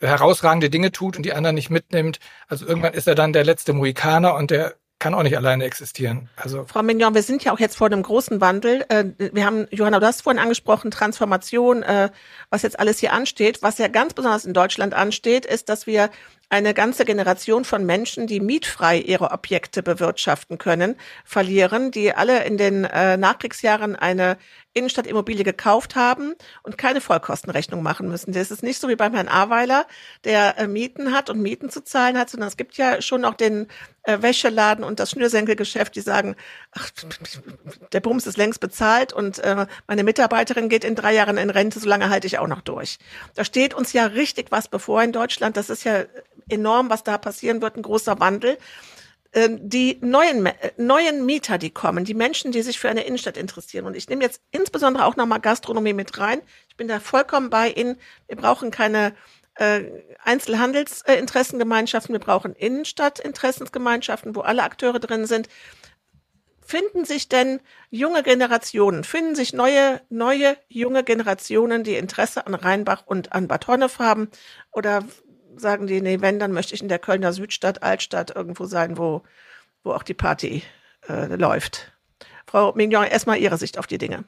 herausragende 0.00 0.70
Dinge 0.70 0.92
tut 0.92 1.16
und 1.16 1.24
die 1.24 1.32
anderen 1.32 1.54
nicht 1.54 1.70
mitnimmt. 1.70 2.18
Also 2.48 2.66
irgendwann 2.66 2.94
ist 2.94 3.08
er 3.08 3.14
dann 3.14 3.32
der 3.32 3.44
letzte 3.44 3.72
Mohikaner 3.72 4.34
und 4.34 4.50
der 4.50 4.74
kann 4.98 5.14
auch 5.14 5.22
nicht 5.22 5.36
alleine 5.36 5.64
existieren. 5.64 6.28
Also 6.36 6.64
Frau 6.66 6.82
Mignon, 6.82 7.14
wir 7.14 7.22
sind 7.22 7.44
ja 7.44 7.52
auch 7.52 7.60
jetzt 7.60 7.76
vor 7.76 7.86
einem 7.86 8.02
großen 8.02 8.40
Wandel. 8.40 8.84
Äh, 8.88 9.04
wir 9.32 9.46
haben, 9.46 9.68
Johanna, 9.70 10.00
du 10.00 10.06
hast 10.06 10.22
vorhin 10.22 10.40
angesprochen, 10.40 10.90
Transformation, 10.90 11.82
äh, 11.84 12.10
was 12.50 12.62
jetzt 12.62 12.80
alles 12.80 12.98
hier 12.98 13.12
ansteht. 13.12 13.62
Was 13.62 13.78
ja 13.78 13.86
ganz 13.88 14.14
besonders 14.14 14.44
in 14.44 14.54
Deutschland 14.54 14.94
ansteht, 14.94 15.46
ist, 15.46 15.68
dass 15.68 15.86
wir 15.86 16.10
eine 16.50 16.72
ganze 16.72 17.04
Generation 17.04 17.64
von 17.64 17.84
Menschen, 17.84 18.26
die 18.26 18.40
mietfrei 18.40 18.98
ihre 18.98 19.30
Objekte 19.32 19.82
bewirtschaften 19.82 20.56
können, 20.56 20.96
verlieren, 21.24 21.90
die 21.90 22.14
alle 22.14 22.44
in 22.44 22.56
den 22.56 22.84
äh, 22.84 23.16
Nachkriegsjahren 23.16 23.96
eine 23.96 24.38
Innenstadtimmobilie 24.72 25.44
gekauft 25.44 25.96
haben 25.96 26.34
und 26.62 26.78
keine 26.78 27.00
Vollkostenrechnung 27.00 27.82
machen 27.82 28.08
müssen. 28.08 28.32
Das 28.32 28.50
ist 28.50 28.62
nicht 28.62 28.80
so 28.80 28.88
wie 28.88 28.96
beim 28.96 29.14
Herrn 29.14 29.28
Aweiler, 29.28 29.86
der 30.24 30.58
äh, 30.58 30.68
Mieten 30.68 31.12
hat 31.12 31.28
und 31.30 31.40
Mieten 31.40 31.68
zu 31.68 31.82
zahlen 31.82 32.16
hat, 32.16 32.30
sondern 32.30 32.48
es 32.48 32.56
gibt 32.56 32.76
ja 32.76 33.02
schon 33.02 33.24
auch 33.24 33.34
den 33.34 33.66
äh, 34.04 34.22
Wäscheladen 34.22 34.84
und 34.84 35.00
das 35.00 35.10
Schnürsenkelgeschäft, 35.10 35.96
die 35.96 36.00
sagen, 36.00 36.36
ach, 36.72 36.90
der 37.92 38.00
Bums 38.00 38.26
ist 38.26 38.38
längst 38.38 38.60
bezahlt 38.60 39.12
und 39.12 39.38
äh, 39.40 39.66
meine 39.86 40.04
Mitarbeiterin 40.04 40.68
geht 40.68 40.84
in 40.84 40.94
drei 40.94 41.12
Jahren 41.12 41.36
in 41.36 41.50
Rente, 41.50 41.80
solange 41.80 42.08
halte 42.08 42.26
ich 42.26 42.38
auch 42.38 42.46
noch 42.46 42.62
durch. 42.62 42.98
Da 43.34 43.44
steht 43.44 43.74
uns 43.74 43.92
ja 43.92 44.06
richtig 44.06 44.50
was 44.50 44.68
bevor 44.68 45.02
in 45.02 45.12
Deutschland. 45.12 45.56
Das 45.56 45.70
ist 45.70 45.84
ja 45.84 46.04
enorm, 46.48 46.90
was 46.90 47.04
da 47.04 47.18
passieren 47.18 47.62
wird, 47.62 47.76
ein 47.76 47.82
großer 47.82 48.20
Wandel. 48.20 48.58
Ähm, 49.34 49.68
die 49.68 49.98
neuen, 50.00 50.46
äh, 50.46 50.72
neuen 50.78 51.26
Mieter, 51.26 51.58
die 51.58 51.70
kommen, 51.70 52.06
die 52.06 52.14
Menschen, 52.14 52.50
die 52.50 52.62
sich 52.62 52.78
für 52.78 52.88
eine 52.88 53.02
Innenstadt 53.02 53.36
interessieren. 53.36 53.84
Und 53.84 53.94
ich 53.94 54.08
nehme 54.08 54.24
jetzt 54.24 54.40
insbesondere 54.50 55.04
auch 55.04 55.16
nochmal 55.16 55.40
Gastronomie 55.40 55.92
mit 55.92 56.18
rein. 56.18 56.40
Ich 56.68 56.76
bin 56.76 56.88
da 56.88 56.98
vollkommen 56.98 57.50
bei 57.50 57.68
Ihnen. 57.70 57.98
Wir 58.26 58.36
brauchen 58.36 58.70
keine 58.70 59.14
äh, 59.56 59.84
Einzelhandelsinteressengemeinschaften, 60.24 62.14
wir 62.14 62.20
brauchen 62.20 62.54
Innenstadtinteressensgemeinschaften, 62.54 64.34
wo 64.34 64.40
alle 64.40 64.62
Akteure 64.62 64.98
drin 64.98 65.26
sind. 65.26 65.48
Finden 66.64 67.04
sich 67.04 67.28
denn 67.28 67.60
junge 67.90 68.22
Generationen, 68.22 69.04
finden 69.04 69.34
sich 69.34 69.52
neue, 69.52 70.00
neue 70.10 70.56
junge 70.68 71.02
Generationen, 71.02 71.82
die 71.82 71.96
Interesse 71.96 72.46
an 72.46 72.54
Rheinbach 72.54 73.04
und 73.06 73.32
an 73.32 73.48
Bad 73.48 73.66
Honnef 73.66 73.98
haben? 73.98 74.30
Oder 74.70 75.04
sagen 75.58 75.86
die, 75.86 76.00
nee, 76.00 76.20
wenn, 76.20 76.38
dann 76.38 76.52
möchte 76.52 76.74
ich 76.74 76.82
in 76.82 76.88
der 76.88 76.98
Kölner 76.98 77.32
Südstadt, 77.32 77.82
Altstadt 77.82 78.34
irgendwo 78.34 78.64
sein, 78.64 78.98
wo, 78.98 79.22
wo 79.82 79.92
auch 79.92 80.02
die 80.02 80.14
Party 80.14 80.62
äh, 81.08 81.34
läuft. 81.34 81.92
Frau 82.46 82.72
Mignon, 82.74 83.04
erstmal 83.04 83.38
Ihre 83.38 83.58
Sicht 83.58 83.78
auf 83.78 83.86
die 83.86 83.98
Dinge. 83.98 84.24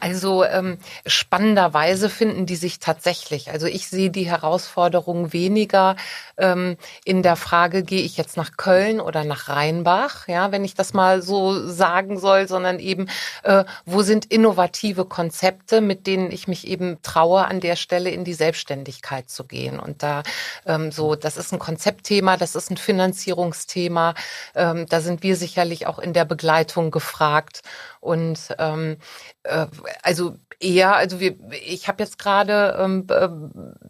Also 0.00 0.44
ähm, 0.44 0.78
spannenderweise 1.06 2.10
finden 2.10 2.44
die 2.46 2.56
sich 2.56 2.78
tatsächlich. 2.78 3.50
Also 3.50 3.66
ich 3.66 3.88
sehe 3.88 4.10
die 4.10 4.28
Herausforderung 4.28 5.32
weniger 5.32 5.96
ähm, 6.36 6.76
in 7.04 7.22
der 7.22 7.36
Frage, 7.36 7.84
gehe 7.84 8.02
ich 8.02 8.16
jetzt 8.16 8.36
nach 8.36 8.56
Köln 8.58 9.00
oder 9.00 9.24
nach 9.24 9.48
Rheinbach, 9.48 10.28
ja, 10.28 10.52
wenn 10.52 10.64
ich 10.64 10.74
das 10.74 10.92
mal 10.92 11.22
so 11.22 11.68
sagen 11.68 12.18
soll, 12.18 12.48
sondern 12.48 12.80
eben, 12.80 13.08
äh, 13.44 13.64
wo 13.86 14.02
sind 14.02 14.26
innovative 14.26 15.06
Konzepte, 15.06 15.80
mit 15.80 16.06
denen 16.06 16.30
ich 16.30 16.48
mich 16.48 16.66
eben 16.66 17.00
traue, 17.02 17.46
an 17.46 17.60
der 17.60 17.76
Stelle 17.76 18.10
in 18.10 18.24
die 18.24 18.34
Selbstständigkeit 18.34 19.30
zu 19.30 19.44
gehen. 19.44 19.78
Und 19.78 20.02
da 20.02 20.22
ähm, 20.66 20.92
so, 20.92 21.14
das 21.14 21.38
ist 21.38 21.52
ein 21.52 21.58
Konzeptthema, 21.58 22.36
das 22.36 22.56
ist 22.56 22.70
ein 22.70 22.76
Finanzierungsthema. 22.76 24.14
Ähm, 24.54 24.86
da 24.86 25.00
sind 25.00 25.22
wir 25.22 25.36
sicherlich 25.36 25.86
auch 25.86 25.98
in 25.98 26.12
der 26.12 26.24
Begleitung 26.26 26.90
gefragt. 26.90 27.62
Und 28.04 28.54
ähm, 28.58 28.98
äh, 29.44 29.66
also 30.02 30.36
eher, 30.60 30.94
also 30.94 31.20
wir, 31.20 31.36
ich 31.52 31.88
habe 31.88 32.02
jetzt 32.02 32.18
gerade, 32.18 32.76
ähm, 32.78 33.06
äh, 33.08 33.28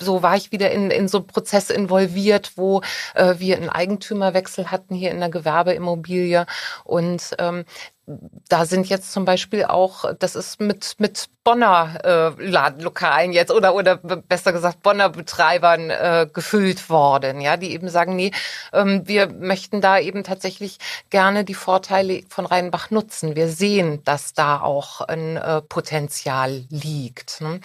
so 0.01 0.23
war 0.23 0.37
ich 0.37 0.53
wieder 0.53 0.71
in, 0.71 0.93
in 0.93 1.09
so 1.09 1.19
einen 1.19 1.27
Prozess 1.27 1.69
involviert, 1.69 2.53
wo 2.55 2.81
äh, 3.15 3.35
wir 3.39 3.57
einen 3.57 3.71
Eigentümerwechsel 3.71 4.71
hatten 4.71 4.95
hier 4.95 5.11
in 5.11 5.19
der 5.19 5.31
Gewerbeimmobilie. 5.31 6.47
Und 6.85 7.35
ähm, 7.41 7.65
da 8.07 8.67
sind 8.67 8.89
jetzt 8.89 9.13
zum 9.13 9.25
Beispiel 9.25 9.65
auch, 9.65 10.13
das 10.19 10.37
ist 10.37 10.61
mit, 10.61 10.97
mit 10.99 11.29
Bonner 11.43 11.99
äh, 12.39 12.43
Ladenlokalen 12.43 13.33
jetzt 13.33 13.53
oder 13.53 13.75
oder 13.75 13.97
besser 13.97 14.53
gesagt 14.53 14.83
Bonner 14.83 15.11
Betreibern 15.11 15.91
äh, 15.91 16.27
gefüllt 16.33 16.89
worden, 16.89 17.43
ja, 17.43 17.59
die 17.59 17.73
eben 17.73 17.89
sagen, 17.89 18.17
nee, 18.17 18.31
ähm, 18.73 19.03
wir 19.07 19.29
möchten 19.29 19.83
da 19.83 19.99
eben 19.99 20.25
tatsächlich 20.25 20.79
gerne 21.11 21.45
die 21.45 21.55
Vorteile 21.55 22.23
von 22.31 22.47
Rheinbach 22.47 22.91
nutzen. 22.91 23.37
Wir 23.37 23.49
sehen, 23.49 24.03
dass 24.05 24.33
da 24.33 24.61
auch 24.61 25.03
ein 25.03 25.37
äh, 25.37 25.61
Potenzial 25.61 26.65
liegt. 26.71 27.43
Ne? 27.43 27.61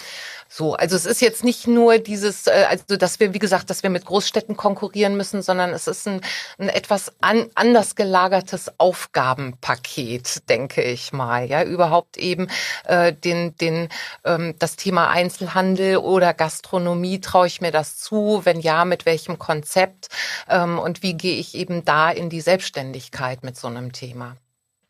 So, 0.49 0.75
also 0.75 0.97
es 0.97 1.05
ist 1.05 1.21
jetzt 1.21 1.45
nicht 1.45 1.65
nur 1.65 1.99
dieses, 1.99 2.47
äh, 2.47 2.65
also 2.69 2.97
dass 2.97 3.21
wir, 3.21 3.33
wie 3.33 3.39
gesagt, 3.39 3.69
dass 3.69 3.83
wir 3.83 3.89
mit 3.89 4.05
Großstädten 4.05 4.57
konkurrieren 4.57 5.15
müssen, 5.15 5.41
sondern 5.41 5.71
es 5.71 5.87
ist 5.87 6.05
ein, 6.05 6.19
ein 6.57 6.67
etwas 6.67 7.13
an, 7.21 7.49
anders 7.55 7.95
gelagertes 7.95 8.73
Aufgabenpaket 8.77 10.28
Denke 10.49 10.81
ich 10.81 11.13
mal. 11.13 11.45
Ja, 11.45 11.63
überhaupt 11.63 12.17
eben 12.17 12.47
äh, 12.85 13.13
den, 13.13 13.55
den, 13.57 13.89
ähm, 14.23 14.55
das 14.59 14.75
Thema 14.75 15.09
Einzelhandel 15.09 15.97
oder 15.97 16.33
Gastronomie, 16.33 17.19
traue 17.21 17.47
ich 17.47 17.61
mir 17.61 17.71
das 17.71 17.97
zu? 17.97 18.41
Wenn 18.43 18.59
ja, 18.59 18.85
mit 18.85 19.05
welchem 19.05 19.39
Konzept? 19.39 20.09
Ähm, 20.47 20.79
und 20.79 21.03
wie 21.03 21.13
gehe 21.13 21.37
ich 21.37 21.55
eben 21.55 21.85
da 21.85 22.11
in 22.11 22.29
die 22.29 22.41
Selbstständigkeit 22.41 23.43
mit 23.43 23.57
so 23.57 23.67
einem 23.67 23.91
Thema? 23.91 24.37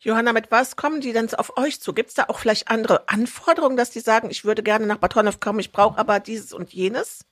Johanna, 0.02 0.32
mit 0.32 0.50
was 0.50 0.76
kommen 0.76 1.02
die 1.02 1.12
denn 1.12 1.32
auf 1.34 1.58
euch 1.58 1.80
zu? 1.80 1.92
Gibt 1.92 2.08
es 2.08 2.14
da 2.14 2.24
auch 2.28 2.38
vielleicht 2.38 2.68
andere 2.68 3.06
Anforderungen, 3.08 3.76
dass 3.76 3.90
die 3.90 4.00
sagen, 4.00 4.30
ich 4.30 4.46
würde 4.46 4.62
gerne 4.62 4.86
nach 4.86 4.96
Bad 4.96 5.14
Honnef 5.14 5.40
kommen, 5.40 5.60
ich 5.60 5.72
brauche 5.72 5.98
aber 5.98 6.20
dieses 6.20 6.54
und 6.54 6.72
jenes? 6.72 7.26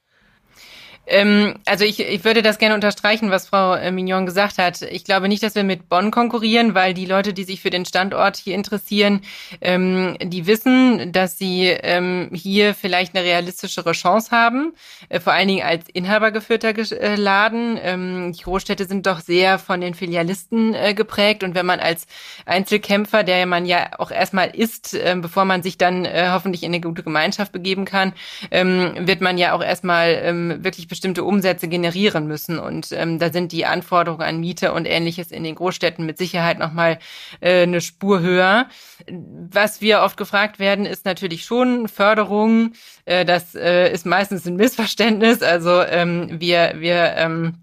Ähm, 1.09 1.55
also 1.65 1.85
ich, 1.85 2.01
ich 2.01 2.25
würde 2.25 2.43
das 2.43 2.59
gerne 2.59 2.75
unterstreichen, 2.75 3.31
was 3.31 3.49
Frau 3.49 3.75
äh, 3.75 3.91
Mignon 3.91 4.27
gesagt 4.27 4.59
hat. 4.59 4.83
Ich 4.83 5.05
glaube 5.05 5.29
nicht, 5.29 5.43
dass 5.43 5.55
wir 5.55 5.65
mit 5.65 5.89
Bonn 5.89 6.11
konkurrieren, 6.11 6.75
weil 6.75 6.93
die 6.93 7.07
Leute, 7.07 7.33
die 7.33 7.45
sich 7.45 7.61
für 7.61 7.71
den 7.71 7.87
Standort 7.87 8.37
hier 8.37 8.55
interessieren, 8.55 9.23
ähm, 9.61 10.17
die 10.23 10.47
wissen, 10.47 11.13
dass 11.13 11.39
sie 11.39 11.67
ähm, 11.67 12.29
hier 12.33 12.75
vielleicht 12.75 13.17
eine 13.17 13.25
realistischere 13.25 13.93
Chance 13.93 14.31
haben, 14.31 14.75
äh, 15.09 15.19
vor 15.19 15.33
allen 15.33 15.49
Dingen 15.49 15.67
als 15.67 15.89
inhabergeführter 15.89 16.77
äh, 16.77 17.15
Laden. 17.17 17.79
Ähm, 17.83 18.33
die 18.33 18.43
Großstädte 18.43 18.85
sind 18.85 19.07
doch 19.07 19.21
sehr 19.21 19.59
von 19.59 19.81
den 19.81 19.95
Filialisten 19.95 20.75
äh, 20.75 20.93
geprägt 20.93 21.43
und 21.43 21.55
wenn 21.55 21.67
man 21.67 21.81
als 21.81 22.07
Einzelkämpfer, 22.45 23.23
der 23.23 23.47
man 23.47 23.65
ja 23.65 23.99
auch 23.99 24.11
erstmal 24.11 24.51
ist, 24.51 24.93
äh, 24.95 25.17
bevor 25.19 25.47
man 25.47 25.63
sich 25.63 25.79
dann 25.79 26.05
äh, 26.05 26.29
hoffentlich 26.33 26.63
in 26.63 26.73
eine 26.73 26.83
gute 26.83 27.03
Gemeinschaft 27.03 27.53
begeben 27.53 27.87
kann, 27.87 28.13
ähm, 28.51 28.93
wird 29.01 29.23
man 29.23 29.39
ja 29.39 29.55
auch 29.55 29.63
erstmal 29.63 30.21
ähm, 30.23 30.63
wirklich 30.63 30.87
bestimmte 30.99 31.23
Umsätze 31.23 31.69
generieren 31.69 32.27
müssen. 32.27 32.59
Und 32.59 32.91
ähm, 32.91 33.21
da 33.21 33.33
sind 33.33 33.53
die 33.53 33.67
Anforderungen 33.67 34.23
an 34.23 34.41
Miete 34.41 34.73
und 34.73 34.85
ähnliches 34.85 35.31
in 35.31 35.45
den 35.45 35.55
Großstädten 35.55 36.05
mit 36.05 36.19
Sicherheit 36.19 36.59
nochmal 36.59 36.99
äh, 37.39 37.63
eine 37.63 37.81
Spur 37.81 38.19
höher. 38.19 38.67
Was 39.07 39.81
wir 39.81 40.01
oft 40.03 40.17
gefragt 40.17 40.59
werden, 40.59 40.87
ist 40.87 41.05
natürlich 41.05 41.45
schon 41.45 41.87
Förderung. 41.87 42.73
Äh, 43.05 43.25
das 43.25 43.55
äh, 43.55 43.93
ist 43.93 44.07
meistens 44.07 44.45
ein 44.45 44.57
Missverständnis. 44.57 45.41
Also 45.41 45.83
ähm, 45.83 46.41
wir, 46.41 46.75
wir 46.79 47.15
ähm, 47.17 47.55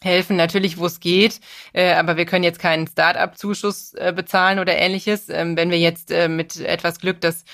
helfen 0.00 0.36
natürlich, 0.36 0.78
wo 0.78 0.86
es 0.86 1.00
geht, 1.00 1.40
äh, 1.72 1.94
aber 1.94 2.16
wir 2.16 2.26
können 2.26 2.44
jetzt 2.44 2.60
keinen 2.60 2.86
Start-up-Zuschuss 2.86 3.94
äh, 3.94 4.12
bezahlen 4.14 4.60
oder 4.60 4.76
ähnliches. 4.76 5.28
Ähm, 5.30 5.56
wenn 5.56 5.72
wir 5.72 5.80
jetzt 5.80 6.12
äh, 6.12 6.28
mit 6.28 6.60
etwas 6.60 7.00
Glück 7.00 7.20
das 7.20 7.44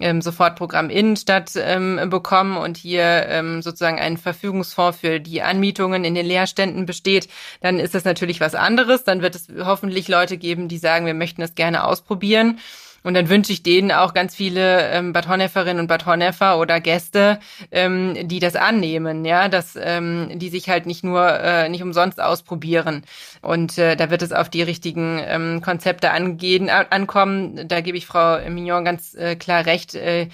ähm, 0.00 0.22
Sofortprogramm 0.22 0.90
Innenstadt 0.90 1.52
ähm, 1.56 2.00
bekommen 2.10 2.56
und 2.56 2.76
hier 2.76 3.26
ähm, 3.28 3.62
sozusagen 3.62 3.98
ein 3.98 4.16
Verfügungsfonds 4.16 4.98
für 4.98 5.20
die 5.20 5.42
Anmietungen 5.42 6.04
in 6.04 6.14
den 6.14 6.26
Leerständen 6.26 6.86
besteht, 6.86 7.28
dann 7.60 7.78
ist 7.78 7.94
das 7.94 8.04
natürlich 8.04 8.40
was 8.40 8.54
anderes. 8.54 9.04
Dann 9.04 9.22
wird 9.22 9.34
es 9.34 9.48
hoffentlich 9.64 10.08
Leute 10.08 10.36
geben, 10.36 10.68
die 10.68 10.78
sagen, 10.78 11.06
wir 11.06 11.14
möchten 11.14 11.40
das 11.40 11.54
gerne 11.54 11.84
ausprobieren. 11.84 12.58
Und 13.02 13.14
dann 13.14 13.28
wünsche 13.28 13.52
ich 13.52 13.62
denen 13.62 13.92
auch 13.92 14.14
ganz 14.14 14.34
viele 14.34 14.90
ähm, 14.90 15.12
Bad 15.12 15.28
Honneferinnen 15.28 15.80
und 15.80 15.86
Bad 15.86 16.06
Honneffer 16.06 16.58
oder 16.58 16.80
Gäste, 16.80 17.38
ähm, 17.70 18.28
die 18.28 18.40
das 18.40 18.56
annehmen, 18.56 19.24
ja, 19.24 19.48
dass 19.48 19.76
ähm, 19.80 20.30
die 20.34 20.48
sich 20.48 20.68
halt 20.68 20.86
nicht 20.86 21.04
nur 21.04 21.26
äh, 21.26 21.68
nicht 21.68 21.82
umsonst 21.82 22.20
ausprobieren. 22.20 23.02
Und 23.42 23.78
äh, 23.78 23.96
da 23.96 24.10
wird 24.10 24.22
es 24.22 24.32
auf 24.32 24.48
die 24.48 24.62
richtigen 24.62 25.20
ähm, 25.24 25.60
Konzepte 25.62 26.10
angehen, 26.10 26.68
ankommen. 26.68 27.68
Da 27.68 27.80
gebe 27.80 27.96
ich 27.96 28.06
Frau 28.06 28.38
Mignon 28.48 28.84
ganz 28.84 29.14
äh, 29.14 29.36
klar 29.36 29.66
recht. 29.66 29.94
Äh, 29.94 30.28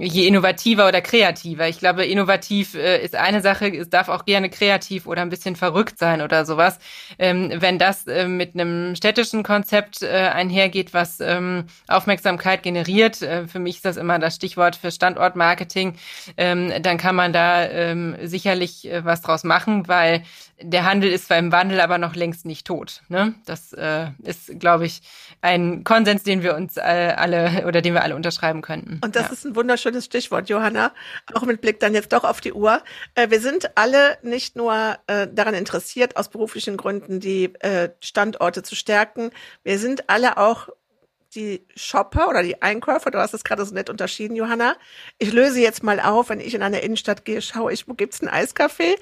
je 0.00 0.26
innovativer 0.26 0.88
oder 0.88 1.00
kreativer. 1.00 1.68
Ich 1.68 1.78
glaube, 1.78 2.04
innovativ 2.04 2.74
äh, 2.74 3.02
ist 3.04 3.14
eine 3.14 3.40
Sache, 3.40 3.68
es 3.68 3.90
darf 3.90 4.08
auch 4.08 4.24
gerne 4.24 4.50
kreativ 4.50 5.06
oder 5.06 5.22
ein 5.22 5.28
bisschen 5.28 5.56
verrückt 5.56 5.98
sein 5.98 6.22
oder 6.22 6.44
sowas. 6.44 6.78
Ähm, 7.18 7.52
wenn 7.54 7.78
das 7.78 8.06
äh, 8.06 8.26
mit 8.26 8.54
einem 8.54 8.96
städtischen 8.96 9.42
Konzept 9.42 10.02
äh, 10.02 10.08
einhergeht, 10.08 10.94
was 10.94 11.20
ähm, 11.20 11.64
Aufmerksamkeit 11.88 12.62
generiert, 12.62 13.22
äh, 13.22 13.46
für 13.46 13.58
mich 13.58 13.76
ist 13.76 13.84
das 13.84 13.96
immer 13.96 14.18
das 14.18 14.34
Stichwort 14.36 14.76
für 14.76 14.90
Standortmarketing, 14.90 15.94
ähm, 16.36 16.72
dann 16.82 16.96
kann 16.96 17.14
man 17.14 17.32
da 17.32 17.68
ähm, 17.68 18.16
sicherlich 18.22 18.90
äh, 18.90 19.04
was 19.04 19.20
draus 19.20 19.44
machen, 19.44 19.88
weil 19.88 20.22
der 20.62 20.84
Handel 20.84 21.10
ist 21.10 21.26
zwar 21.26 21.38
im 21.38 21.52
Wandel, 21.52 21.80
aber 21.80 21.98
noch 21.98 22.14
längst 22.14 22.44
nicht 22.44 22.66
tot. 22.66 23.02
Ne? 23.08 23.34
Das 23.46 23.72
äh, 23.72 24.08
ist, 24.22 24.58
glaube 24.60 24.86
ich, 24.86 25.00
ein 25.42 25.84
Konsens, 25.84 26.22
den 26.22 26.42
wir 26.42 26.54
uns 26.54 26.76
äh, 26.76 26.80
alle 26.80 27.64
oder 27.66 27.82
den 27.82 27.94
wir 27.94 28.02
alle 28.02 28.14
unterschreiben 28.14 28.62
könnten. 28.62 29.00
Und 29.02 29.16
das 29.16 29.26
ja. 29.26 29.32
ist 29.32 29.44
ein 29.44 29.56
wunderschönes 29.56 30.04
Stichwort, 30.04 30.48
Johanna. 30.48 30.92
Auch 31.34 31.42
mit 31.42 31.60
Blick 31.60 31.80
dann 31.80 31.94
jetzt 31.94 32.12
doch 32.12 32.24
auf 32.24 32.40
die 32.40 32.52
Uhr. 32.52 32.82
Äh, 33.14 33.30
wir 33.30 33.40
sind 33.40 33.76
alle 33.76 34.18
nicht 34.22 34.56
nur 34.56 34.96
äh, 35.06 35.28
daran 35.32 35.54
interessiert, 35.54 36.16
aus 36.16 36.28
beruflichen 36.28 36.76
Gründen 36.76 37.20
die 37.20 37.52
Standorte 38.00 38.62
zu 38.62 38.74
stärken. 38.74 39.30
Wir 39.62 39.78
sind 39.78 40.08
alle 40.08 40.36
auch 40.36 40.68
die 41.34 41.64
Shopper 41.76 42.28
oder 42.28 42.42
die 42.42 42.60
Einkäufer, 42.60 43.10
du 43.10 43.18
hast 43.18 43.34
es 43.34 43.44
gerade 43.44 43.64
so 43.64 43.74
nett 43.74 43.88
unterschieden, 43.88 44.34
Johanna. 44.34 44.74
Ich 45.18 45.32
löse 45.32 45.60
jetzt 45.60 45.82
mal 45.82 46.00
auf, 46.00 46.28
wenn 46.28 46.40
ich 46.40 46.54
in 46.54 46.62
eine 46.62 46.80
Innenstadt 46.80 47.24
gehe, 47.24 47.40
schaue 47.40 47.72
ich, 47.72 47.88
wo 47.88 47.94
gibt's 47.94 48.20
einen 48.20 48.30
Eiskaffee? 48.30 48.96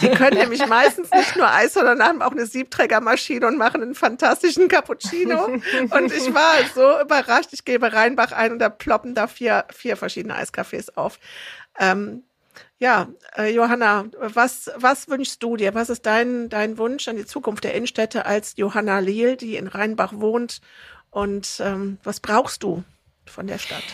Die 0.00 0.08
können 0.10 0.38
nämlich 0.38 0.66
meistens 0.68 1.10
nicht 1.10 1.36
nur 1.36 1.50
Eis, 1.50 1.74
sondern 1.74 2.02
haben 2.02 2.22
auch 2.22 2.32
eine 2.32 2.46
Siebträgermaschine 2.46 3.46
und 3.46 3.58
machen 3.58 3.82
einen 3.82 3.94
fantastischen 3.94 4.68
Cappuccino. 4.68 5.44
Und 5.44 6.12
ich 6.12 6.32
war 6.34 6.54
so 6.74 7.00
überrascht, 7.00 7.50
ich 7.52 7.64
gebe 7.64 7.92
Rheinbach 7.92 8.32
ein 8.32 8.52
und 8.52 8.58
da 8.58 8.68
ploppen 8.68 9.14
da 9.14 9.26
vier, 9.26 9.66
vier 9.72 9.96
verschiedene 9.96 10.34
Eiskaffees 10.36 10.96
auf. 10.96 11.18
Ähm, 11.78 12.24
ja, 12.78 13.08
äh, 13.36 13.52
Johanna, 13.52 14.06
was, 14.18 14.70
was 14.76 15.08
wünschst 15.08 15.42
du 15.42 15.56
dir? 15.56 15.74
Was 15.74 15.90
ist 15.90 16.06
dein, 16.06 16.48
dein 16.48 16.76
Wunsch 16.76 17.08
an 17.08 17.16
die 17.16 17.24
Zukunft 17.24 17.64
der 17.64 17.74
Innenstädte 17.74 18.26
als 18.26 18.54
Johanna 18.56 18.98
Liel, 18.98 19.36
die 19.36 19.56
in 19.56 19.68
Rheinbach 19.68 20.12
wohnt 20.14 20.60
und 21.14 21.60
ähm, 21.60 21.98
was 22.02 22.18
brauchst 22.18 22.64
du 22.64 22.82
von 23.24 23.46
der 23.46 23.58
Stadt? 23.58 23.84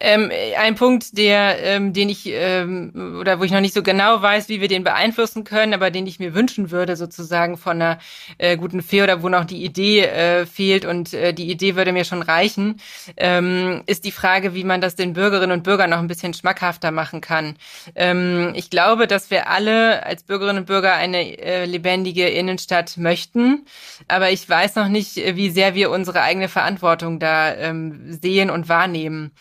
Ähm, 0.00 0.30
ein 0.58 0.74
Punkt, 0.74 1.18
der, 1.18 1.62
ähm, 1.62 1.92
den 1.92 2.08
ich 2.08 2.26
ähm, 2.26 3.18
oder 3.20 3.38
wo 3.38 3.44
ich 3.44 3.52
noch 3.52 3.60
nicht 3.60 3.74
so 3.74 3.82
genau 3.82 4.22
weiß, 4.22 4.48
wie 4.48 4.62
wir 4.62 4.68
den 4.68 4.84
beeinflussen 4.84 5.44
können, 5.44 5.74
aber 5.74 5.90
den 5.90 6.06
ich 6.06 6.18
mir 6.18 6.34
wünschen 6.34 6.70
würde, 6.70 6.96
sozusagen 6.96 7.58
von 7.58 7.72
einer 7.72 7.98
äh, 8.38 8.56
guten 8.56 8.80
Fee 8.80 9.02
oder 9.02 9.22
wo 9.22 9.28
noch 9.28 9.44
die 9.44 9.62
Idee 9.62 10.00
äh, 10.00 10.46
fehlt 10.46 10.86
und 10.86 11.12
äh, 11.12 11.34
die 11.34 11.50
Idee 11.50 11.76
würde 11.76 11.92
mir 11.92 12.04
schon 12.04 12.22
reichen, 12.22 12.80
ähm, 13.18 13.82
ist 13.84 14.04
die 14.04 14.12
Frage, 14.12 14.54
wie 14.54 14.64
man 14.64 14.80
das 14.80 14.96
den 14.96 15.12
Bürgerinnen 15.12 15.52
und 15.52 15.62
Bürgern 15.62 15.90
noch 15.90 15.98
ein 15.98 16.08
bisschen 16.08 16.32
schmackhafter 16.32 16.90
machen 16.90 17.20
kann. 17.20 17.56
Ähm, 17.94 18.52
ich 18.54 18.70
glaube, 18.70 19.06
dass 19.06 19.30
wir 19.30 19.50
alle 19.50 20.06
als 20.06 20.22
Bürgerinnen 20.22 20.60
und 20.60 20.66
Bürger 20.66 20.94
eine 20.94 21.38
äh, 21.38 21.66
lebendige 21.66 22.28
Innenstadt 22.28 22.96
möchten, 22.96 23.66
aber 24.08 24.30
ich 24.30 24.48
weiß 24.48 24.74
noch 24.76 24.88
nicht, 24.88 25.16
wie 25.16 25.50
sehr 25.50 25.74
wir 25.74 25.90
unsere 25.90 26.22
eigene 26.22 26.48
Verantwortung 26.48 27.18
da 27.18 27.54
ähm, 27.54 28.18
sehen 28.22 28.48
und 28.48 28.70
wahrnehmen 28.70 29.32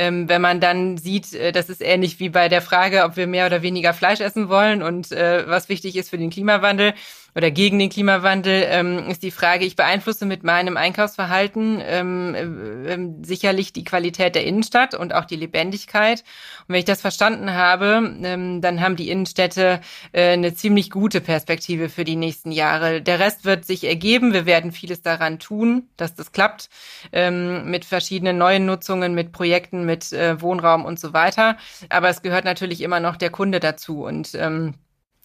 ähm, 0.00 0.30
wenn 0.30 0.40
man 0.40 0.60
dann 0.60 0.96
sieht, 0.96 1.34
äh, 1.34 1.52
das 1.52 1.68
ist 1.68 1.82
ähnlich 1.82 2.18
wie 2.20 2.30
bei 2.30 2.48
der 2.48 2.62
Frage, 2.62 3.04
ob 3.04 3.16
wir 3.16 3.26
mehr 3.26 3.44
oder 3.44 3.60
weniger 3.60 3.92
Fleisch 3.92 4.20
essen 4.20 4.48
wollen 4.48 4.82
und 4.82 5.12
äh, 5.12 5.46
was 5.46 5.68
wichtig 5.68 5.94
ist 5.94 6.08
für 6.08 6.16
den 6.16 6.30
Klimawandel 6.30 6.94
oder 7.34 7.50
gegen 7.50 7.78
den 7.78 7.90
Klimawandel, 7.90 8.64
ähm, 8.68 9.08
ist 9.08 9.22
die 9.22 9.30
Frage, 9.30 9.64
ich 9.64 9.76
beeinflusse 9.76 10.26
mit 10.26 10.42
meinem 10.42 10.76
Einkaufsverhalten 10.76 11.80
ähm, 11.84 12.34
äh, 12.34 12.94
äh, 12.94 13.08
sicherlich 13.22 13.72
die 13.72 13.84
Qualität 13.84 14.34
der 14.34 14.44
Innenstadt 14.44 14.94
und 14.94 15.14
auch 15.14 15.24
die 15.24 15.36
Lebendigkeit. 15.36 16.20
Und 16.66 16.74
wenn 16.74 16.78
ich 16.78 16.84
das 16.84 17.00
verstanden 17.00 17.52
habe, 17.52 18.16
ähm, 18.22 18.60
dann 18.60 18.80
haben 18.80 18.96
die 18.96 19.10
Innenstädte 19.10 19.80
äh, 20.12 20.32
eine 20.32 20.54
ziemlich 20.54 20.90
gute 20.90 21.20
Perspektive 21.20 21.88
für 21.88 22.04
die 22.04 22.16
nächsten 22.16 22.52
Jahre. 22.52 23.02
Der 23.02 23.20
Rest 23.20 23.44
wird 23.44 23.64
sich 23.64 23.84
ergeben. 23.84 24.32
Wir 24.32 24.46
werden 24.46 24.72
vieles 24.72 25.02
daran 25.02 25.38
tun, 25.38 25.88
dass 25.96 26.14
das 26.14 26.32
klappt, 26.32 26.68
ähm, 27.12 27.70
mit 27.70 27.84
verschiedenen 27.84 28.38
neuen 28.38 28.66
Nutzungen, 28.66 29.14
mit 29.14 29.32
Projekten, 29.32 29.84
mit 29.84 30.12
äh, 30.12 30.40
Wohnraum 30.40 30.84
und 30.84 30.98
so 30.98 31.12
weiter. 31.12 31.56
Aber 31.88 32.08
es 32.08 32.22
gehört 32.22 32.44
natürlich 32.44 32.80
immer 32.80 33.00
noch 33.00 33.16
der 33.16 33.30
Kunde 33.30 33.60
dazu 33.60 34.04
und 34.04 34.34
ähm, 34.34 34.74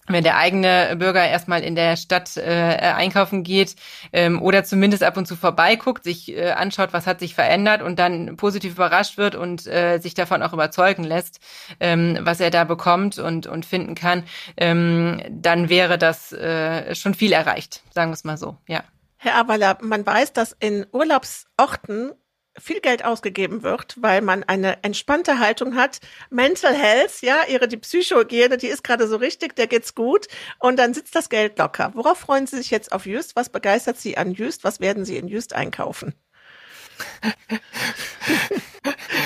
wenn 0.07 0.23
der 0.23 0.37
eigene 0.37 0.95
Bürger 0.97 1.27
erstmal 1.27 1.63
in 1.63 1.75
der 1.75 1.95
Stadt 1.97 2.37
äh, 2.37 2.41
einkaufen 2.41 3.43
geht 3.43 3.75
ähm, 4.13 4.41
oder 4.41 4.63
zumindest 4.63 5.03
ab 5.03 5.17
und 5.17 5.27
zu 5.27 5.35
vorbeiguckt, 5.35 6.03
sich 6.03 6.31
äh, 6.31 6.51
anschaut, 6.51 6.93
was 6.93 7.07
hat 7.07 7.19
sich 7.19 7.33
verändert 7.33 7.81
und 7.81 7.97
dann 7.97 8.37
positiv 8.37 8.73
überrascht 8.73 9.17
wird 9.17 9.35
und 9.35 9.65
äh, 9.67 9.99
sich 9.99 10.13
davon 10.13 10.43
auch 10.43 10.53
überzeugen 10.53 11.03
lässt, 11.03 11.39
ähm, 11.79 12.19
was 12.21 12.39
er 12.39 12.51
da 12.51 12.63
bekommt 12.63 13.17
und, 13.17 13.47
und 13.47 13.65
finden 13.65 13.95
kann, 13.95 14.23
ähm, 14.57 15.21
dann 15.29 15.69
wäre 15.69 15.97
das 15.97 16.31
äh, 16.31 16.93
schon 16.95 17.13
viel 17.13 17.31
erreicht, 17.31 17.81
sagen 17.91 18.11
wir 18.11 18.15
es 18.15 18.23
mal 18.23 18.37
so, 18.37 18.57
ja. 18.67 18.83
Herr 19.17 19.35
Aberler, 19.35 19.77
man 19.81 20.05
weiß, 20.05 20.33
dass 20.33 20.55
in 20.59 20.85
Urlaubsorten 20.91 22.11
viel 22.57 22.79
Geld 22.79 23.03
ausgegeben 23.03 23.63
wird, 23.63 23.95
weil 23.99 24.21
man 24.21 24.43
eine 24.43 24.83
entspannte 24.83 25.39
Haltung 25.39 25.75
hat. 25.75 25.99
Mental 26.29 26.73
Health, 26.73 27.21
ja, 27.21 27.43
ihre 27.49 27.67
die 27.67 27.77
Psychohygiene, 27.77 28.57
die 28.57 28.67
ist 28.67 28.83
gerade 28.83 29.07
so 29.07 29.17
richtig, 29.17 29.55
der 29.55 29.67
geht's 29.67 29.95
gut 29.95 30.27
und 30.59 30.77
dann 30.77 30.93
sitzt 30.93 31.15
das 31.15 31.29
Geld 31.29 31.57
locker. 31.59 31.91
Worauf 31.93 32.17
freuen 32.17 32.47
Sie 32.47 32.57
sich 32.57 32.71
jetzt 32.71 32.91
auf 32.91 33.05
Jüst? 33.05 33.35
Was 33.35 33.49
begeistert 33.49 33.97
Sie 33.97 34.17
an 34.17 34.31
Jüst? 34.31 34.63
Was 34.63 34.79
werden 34.79 35.05
Sie 35.05 35.17
in 35.17 35.27
Jüst 35.27 35.53
einkaufen? 35.53 36.13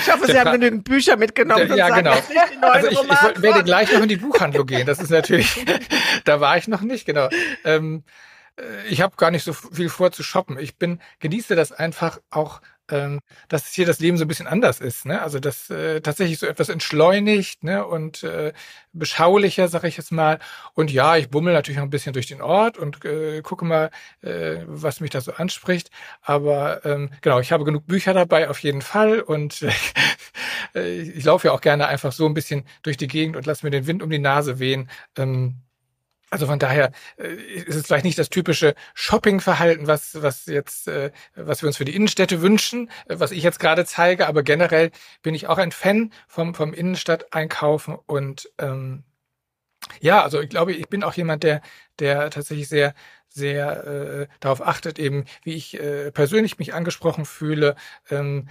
Ich 0.02 0.12
hoffe, 0.12 0.26
Sie 0.26 0.38
haben 0.38 0.52
genügend 0.52 0.84
Bücher 0.84 1.16
mitgenommen. 1.16 1.68
Ja, 1.76 1.88
sagen, 1.88 2.04
genau. 2.04 2.68
also 2.68 2.88
ich, 2.88 2.98
ich 3.00 3.42
werde 3.42 3.62
gleich 3.62 3.92
noch 3.92 4.02
in 4.02 4.08
die 4.08 4.16
Buchhandlung 4.16 4.66
gehen. 4.66 4.86
Das 4.86 4.98
ist 4.98 5.10
natürlich, 5.10 5.64
da 6.24 6.40
war 6.40 6.56
ich 6.56 6.66
noch 6.66 6.80
nicht, 6.80 7.06
genau. 7.06 7.28
Ähm, 7.64 8.02
äh, 8.56 8.86
ich 8.88 9.00
habe 9.00 9.16
gar 9.16 9.30
nicht 9.30 9.44
so 9.44 9.52
viel 9.52 9.88
vor 9.88 10.12
zu 10.12 10.22
shoppen. 10.22 10.58
Ich 10.58 10.78
bin 10.78 11.00
genieße 11.20 11.54
das 11.54 11.72
einfach 11.72 12.20
auch 12.30 12.60
ähm, 12.90 13.20
dass 13.48 13.68
hier 13.68 13.86
das 13.86 14.00
Leben 14.00 14.16
so 14.16 14.24
ein 14.24 14.28
bisschen 14.28 14.46
anders 14.46 14.80
ist. 14.80 15.06
Ne? 15.06 15.20
Also 15.22 15.40
dass 15.40 15.70
äh, 15.70 16.00
tatsächlich 16.00 16.38
so 16.38 16.46
etwas 16.46 16.68
entschleunigt 16.68 17.64
ne? 17.64 17.86
und 17.86 18.22
äh, 18.22 18.52
beschaulicher, 18.92 19.68
sag 19.68 19.84
ich 19.84 19.96
jetzt 19.96 20.12
mal. 20.12 20.38
Und 20.74 20.90
ja, 20.90 21.16
ich 21.16 21.30
bummel 21.30 21.52
natürlich 21.52 21.78
noch 21.78 21.84
ein 21.84 21.90
bisschen 21.90 22.12
durch 22.12 22.26
den 22.26 22.42
Ort 22.42 22.78
und 22.78 23.04
äh, 23.04 23.42
gucke 23.42 23.64
mal, 23.64 23.90
äh, 24.22 24.58
was 24.66 25.00
mich 25.00 25.10
da 25.10 25.20
so 25.20 25.32
anspricht. 25.32 25.90
Aber 26.22 26.84
ähm, 26.84 27.10
genau, 27.20 27.40
ich 27.40 27.52
habe 27.52 27.64
genug 27.64 27.86
Bücher 27.86 28.14
dabei 28.14 28.48
auf 28.48 28.58
jeden 28.60 28.82
Fall 28.82 29.20
und 29.20 29.62
äh, 30.74 31.00
ich 31.00 31.24
laufe 31.24 31.48
ja 31.48 31.52
auch 31.52 31.60
gerne 31.60 31.86
einfach 31.88 32.12
so 32.12 32.26
ein 32.26 32.34
bisschen 32.34 32.64
durch 32.82 32.96
die 32.96 33.08
Gegend 33.08 33.36
und 33.36 33.46
lasse 33.46 33.64
mir 33.64 33.70
den 33.70 33.86
Wind 33.86 34.02
um 34.02 34.10
die 34.10 34.18
Nase 34.18 34.58
wehen. 34.58 34.90
Ähm, 35.16 35.56
also 36.30 36.46
von 36.46 36.58
daher 36.58 36.92
äh, 37.18 37.28
ist 37.34 37.74
es 37.74 37.86
vielleicht 37.86 38.04
nicht 38.04 38.18
das 38.18 38.30
typische 38.30 38.74
Shoppingverhalten, 38.94 39.86
was, 39.86 40.22
was 40.22 40.46
jetzt, 40.46 40.88
äh, 40.88 41.10
was 41.34 41.62
wir 41.62 41.66
uns 41.66 41.76
für 41.76 41.84
die 41.84 41.94
Innenstädte 41.94 42.40
wünschen, 42.42 42.90
äh, 43.08 43.16
was 43.18 43.32
ich 43.32 43.42
jetzt 43.42 43.60
gerade 43.60 43.84
zeige, 43.84 44.26
aber 44.28 44.42
generell 44.42 44.90
bin 45.22 45.34
ich 45.34 45.48
auch 45.48 45.58
ein 45.58 45.72
Fan 45.72 46.12
vom, 46.28 46.54
vom 46.54 46.72
Innenstadteinkaufen 46.72 47.96
und 48.06 48.50
ähm, 48.58 49.04
ja, 50.00 50.22
also 50.22 50.40
ich 50.40 50.50
glaube, 50.50 50.72
ich 50.72 50.88
bin 50.88 51.02
auch 51.02 51.14
jemand, 51.14 51.42
der, 51.42 51.62
der 51.98 52.30
tatsächlich 52.30 52.68
sehr, 52.68 52.94
sehr 53.28 53.84
äh, 53.84 54.26
darauf 54.40 54.60
achtet, 54.66 54.98
eben, 54.98 55.24
wie 55.42 55.54
ich 55.54 55.78
äh, 55.80 56.10
persönlich 56.12 56.58
mich 56.58 56.74
angesprochen 56.74 57.24
fühle. 57.24 57.76
Ähm, 58.10 58.48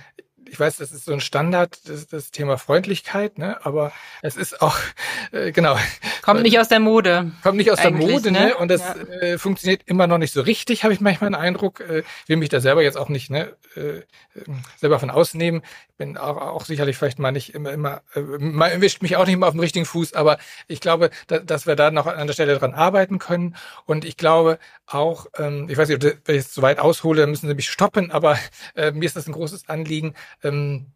ich 0.50 0.60
weiß, 0.60 0.78
das 0.78 0.92
ist 0.92 1.06
so 1.06 1.14
ein 1.14 1.22
Standard, 1.22 1.88
das, 1.88 2.08
das 2.08 2.32
Thema 2.32 2.58
Freundlichkeit, 2.58 3.38
ne? 3.38 3.64
aber 3.66 3.92
es 4.22 4.36
ist 4.36 4.62
auch, 4.62 4.78
äh, 5.32 5.52
genau. 5.52 5.78
Kommt 6.22 6.42
nicht 6.42 6.60
aus 6.60 6.68
der 6.68 6.80
Mode. 6.80 7.32
Kommt 7.44 7.58
nicht 7.58 7.72
aus 7.72 7.80
der 7.80 7.92
Mode, 7.92 8.32
ne? 8.32 8.48
ne? 8.48 8.58
Und 8.58 8.70
das 8.70 8.82
ja. 8.82 8.96
äh, 8.96 9.38
funktioniert 9.38 9.84
immer 9.86 10.08
noch 10.08 10.18
nicht 10.18 10.34
so 10.34 10.42
richtig, 10.42 10.84
habe 10.84 10.94
ich 10.94 11.02
manchmal 11.02 11.32
den 11.32 11.36
Eindruck. 11.36 11.80
Äh, 11.80 12.04
will 12.28 12.38
mich 12.38 12.50
da 12.50 12.60
selber 12.60 12.82
jetzt 12.84 12.98
auch 12.98 13.10
nicht 13.10 13.30
ne, 13.30 13.56
äh, 13.76 14.02
selber 14.78 15.00
von 15.00 15.10
ausnehmen. 15.10 15.62
Bin 15.98 16.18
auch, 16.18 16.38
auch 16.38 16.66
sicherlich 16.66 16.98
vielleicht 16.98 17.20
mal 17.20 17.32
nicht 17.32 17.54
immer, 17.54 17.72
immer, 17.72 18.02
äh, 18.16 18.22
mal 18.22 18.68
erwischt 18.68 19.02
mich 19.02 19.18
auch 19.18 19.26
nicht 19.26 19.34
immer 19.34 19.48
auf 19.48 19.54
dem 19.54 19.60
richtigen 19.60 19.86
Fuß, 19.86 20.14
aber 20.14 20.38
ich 20.68 20.80
glaube, 20.80 21.10
da, 21.28 21.40
dass 21.40 21.68
wir 21.68 21.76
da 21.76 21.92
noch 21.92 22.08
an 22.08 22.28
der 22.28 22.34
Stelle 22.34 22.58
dran 22.58 22.74
arbeiten 22.74 23.20
können. 23.20 23.56
Und 23.86 24.06
ich 24.06 24.18
glaube 24.18 24.60
auch, 24.88 25.28
ähm, 25.38 25.68
ich 25.70 25.78
weiß 25.78 25.90
nicht, 25.90 26.04
wenn 26.04 26.36
ich 26.36 26.44
jetzt 26.44 26.54
zu 26.54 26.62
weit 26.62 26.80
aushole, 26.80 27.28
müssen 27.28 27.48
Sie 27.48 27.54
mich 27.54 27.70
stoppen, 27.70 28.12
aber 28.12 28.38
äh, 28.76 28.92
mir 28.92 29.06
ist 29.06 29.16
das 29.16 29.28
ein 29.28 29.34
großes 29.34 29.68
Anliegen, 29.70 30.14
ähm, 30.44 30.88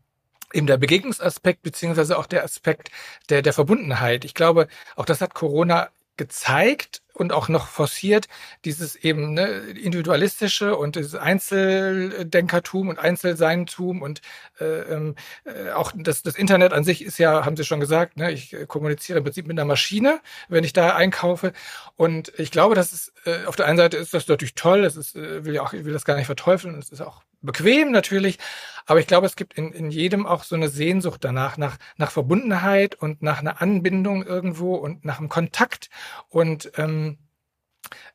eben 0.54 0.68
der 0.68 0.78
Begegnungsaspekt 0.78 1.64
beziehungsweise 1.64 2.18
auch 2.18 2.28
der 2.28 2.44
Aspekt 2.44 2.92
der, 3.30 3.42
der 3.42 3.54
Verbundenheit. 3.54 4.26
Ich 4.26 4.34
glaube, 4.34 4.68
auch 4.96 5.06
das 5.06 5.22
hat 5.22 5.34
Corona 5.34 5.90
gezeigt 6.16 7.02
und 7.14 7.32
auch 7.32 7.50
noch 7.50 7.68
forciert 7.68 8.28
dieses 8.66 8.96
eben 8.96 9.34
ne, 9.34 9.48
individualistische 9.48 10.76
und 10.76 10.96
dieses 10.96 11.16
Einzeldenkertum 11.16 12.90
und 12.90 13.00
Einzelseintum 13.00 14.02
und 14.02 14.22
äh, 14.60 14.66
ähm, 14.66 15.16
äh, 15.46 15.72
auch 15.72 15.92
das, 15.96 16.22
das 16.22 16.36
Internet 16.36 16.72
an 16.72 16.84
sich 16.84 17.04
ist 17.04 17.18
ja, 17.18 17.46
haben 17.46 17.58
Sie 17.58 17.66
schon 17.66 17.80
gesagt, 17.80 18.18
ne, 18.18 18.32
ich 18.32 18.56
kommuniziere 18.68 19.18
im 19.20 19.24
Prinzip 19.24 19.48
mit 19.48 19.58
einer 19.58 19.66
Maschine, 19.66 20.20
wenn 20.50 20.64
ich 20.64 20.74
da 20.74 20.96
einkaufe 20.96 21.52
und 21.96 22.32
ich 22.38 22.52
glaube, 22.52 22.76
dass 22.76 22.94
es 22.94 23.14
äh, 23.26 23.46
auf 23.46 23.56
der 23.56 23.66
einen 23.66 23.78
Seite 23.78 23.98
ist 23.98 24.14
das 24.14 24.28
natürlich 24.28 24.56
toll, 24.56 24.84
das 24.84 24.96
ist, 24.96 25.16
äh, 25.16 25.46
will 25.46 25.56
ja 25.56 25.64
auch, 25.64 25.74
ich 25.74 25.86
will 25.86 25.94
das 25.94 26.06
gar 26.06 26.16
nicht 26.16 26.28
verteufeln, 26.28 26.78
es 26.78 26.90
ist 26.90 27.02
auch 27.02 27.24
bequem 27.44 27.92
natürlich, 27.92 28.40
aber 28.86 29.00
ich 29.00 29.08
glaube, 29.08 29.28
es 29.28 29.36
gibt 29.36 29.54
in, 29.54 29.72
in 29.72 29.92
jedem 29.92 30.26
auch 30.26 30.44
so 30.44 30.56
eine 30.56 30.70
Sehnsucht 30.70 31.24
danach, 31.24 31.58
nach, 31.58 31.78
nach 31.98 32.12
Verbundenheit 32.12 32.96
und 32.96 33.22
nach 33.22 33.40
einer 33.40 33.62
Anbindung 33.62 34.24
irgendwo 34.26 34.76
und 34.76 35.06
nach 35.06 35.20
einem 35.20 35.30
Kontakt 35.30 35.90
und 36.30 36.72
ähm, 36.78 37.18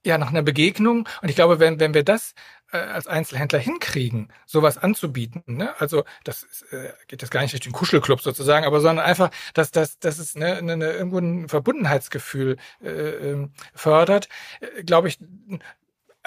ja, 0.04 0.18
nach 0.18 0.30
einer 0.30 0.42
Begegnung. 0.42 1.08
Und 1.22 1.28
ich 1.28 1.36
glaube, 1.36 1.60
wenn, 1.60 1.80
wenn 1.80 1.94
wir 1.94 2.04
das 2.04 2.34
äh, 2.72 2.78
als 2.78 3.06
Einzelhändler 3.06 3.58
hinkriegen, 3.58 4.32
sowas 4.46 4.78
anzubieten, 4.78 5.42
ne? 5.46 5.74
also 5.78 6.04
das 6.24 6.42
ist, 6.42 6.72
äh, 6.72 6.92
geht 7.06 7.22
das 7.22 7.30
gar 7.30 7.42
nicht 7.42 7.64
den 7.64 7.72
Kuschelclub 7.72 8.20
sozusagen, 8.20 8.66
aber 8.66 8.80
sondern 8.80 9.04
einfach, 9.04 9.30
dass, 9.54 9.70
dass, 9.70 9.98
dass 9.98 10.18
es 10.18 10.34
ne, 10.34 10.62
ne, 10.62 10.76
ne, 10.76 10.92
irgendwo 10.92 11.18
ein 11.18 11.48
Verbundenheitsgefühl 11.48 12.56
äh, 12.82 12.88
ähm, 12.88 13.52
fördert, 13.74 14.28
äh, 14.60 14.82
glaube 14.84 15.08
ich, 15.08 15.18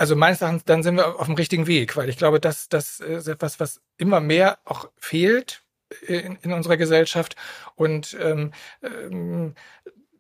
also 0.02 0.16
meines 0.16 0.42
Erachtens, 0.42 0.66
dann 0.66 0.82
sind 0.82 0.96
wir 0.96 1.20
auf 1.20 1.28
dem 1.28 1.36
richtigen 1.36 1.68
Weg, 1.68 1.96
weil 1.96 2.10
ich 2.10 2.18
glaube, 2.18 2.40
dass 2.40 2.70
das 2.70 3.00
ist 3.02 3.28
etwas, 3.28 3.60
was 3.60 3.82
immer 3.98 4.20
mehr 4.20 4.58
auch 4.66 4.90
fehlt 4.98 5.62
in, 6.08 6.40
in 6.42 6.54
unserer 6.54 6.76
Gesellschaft. 6.76 7.36
Und 7.76 8.18
ähm, 8.20 8.52
ähm, 8.82 9.54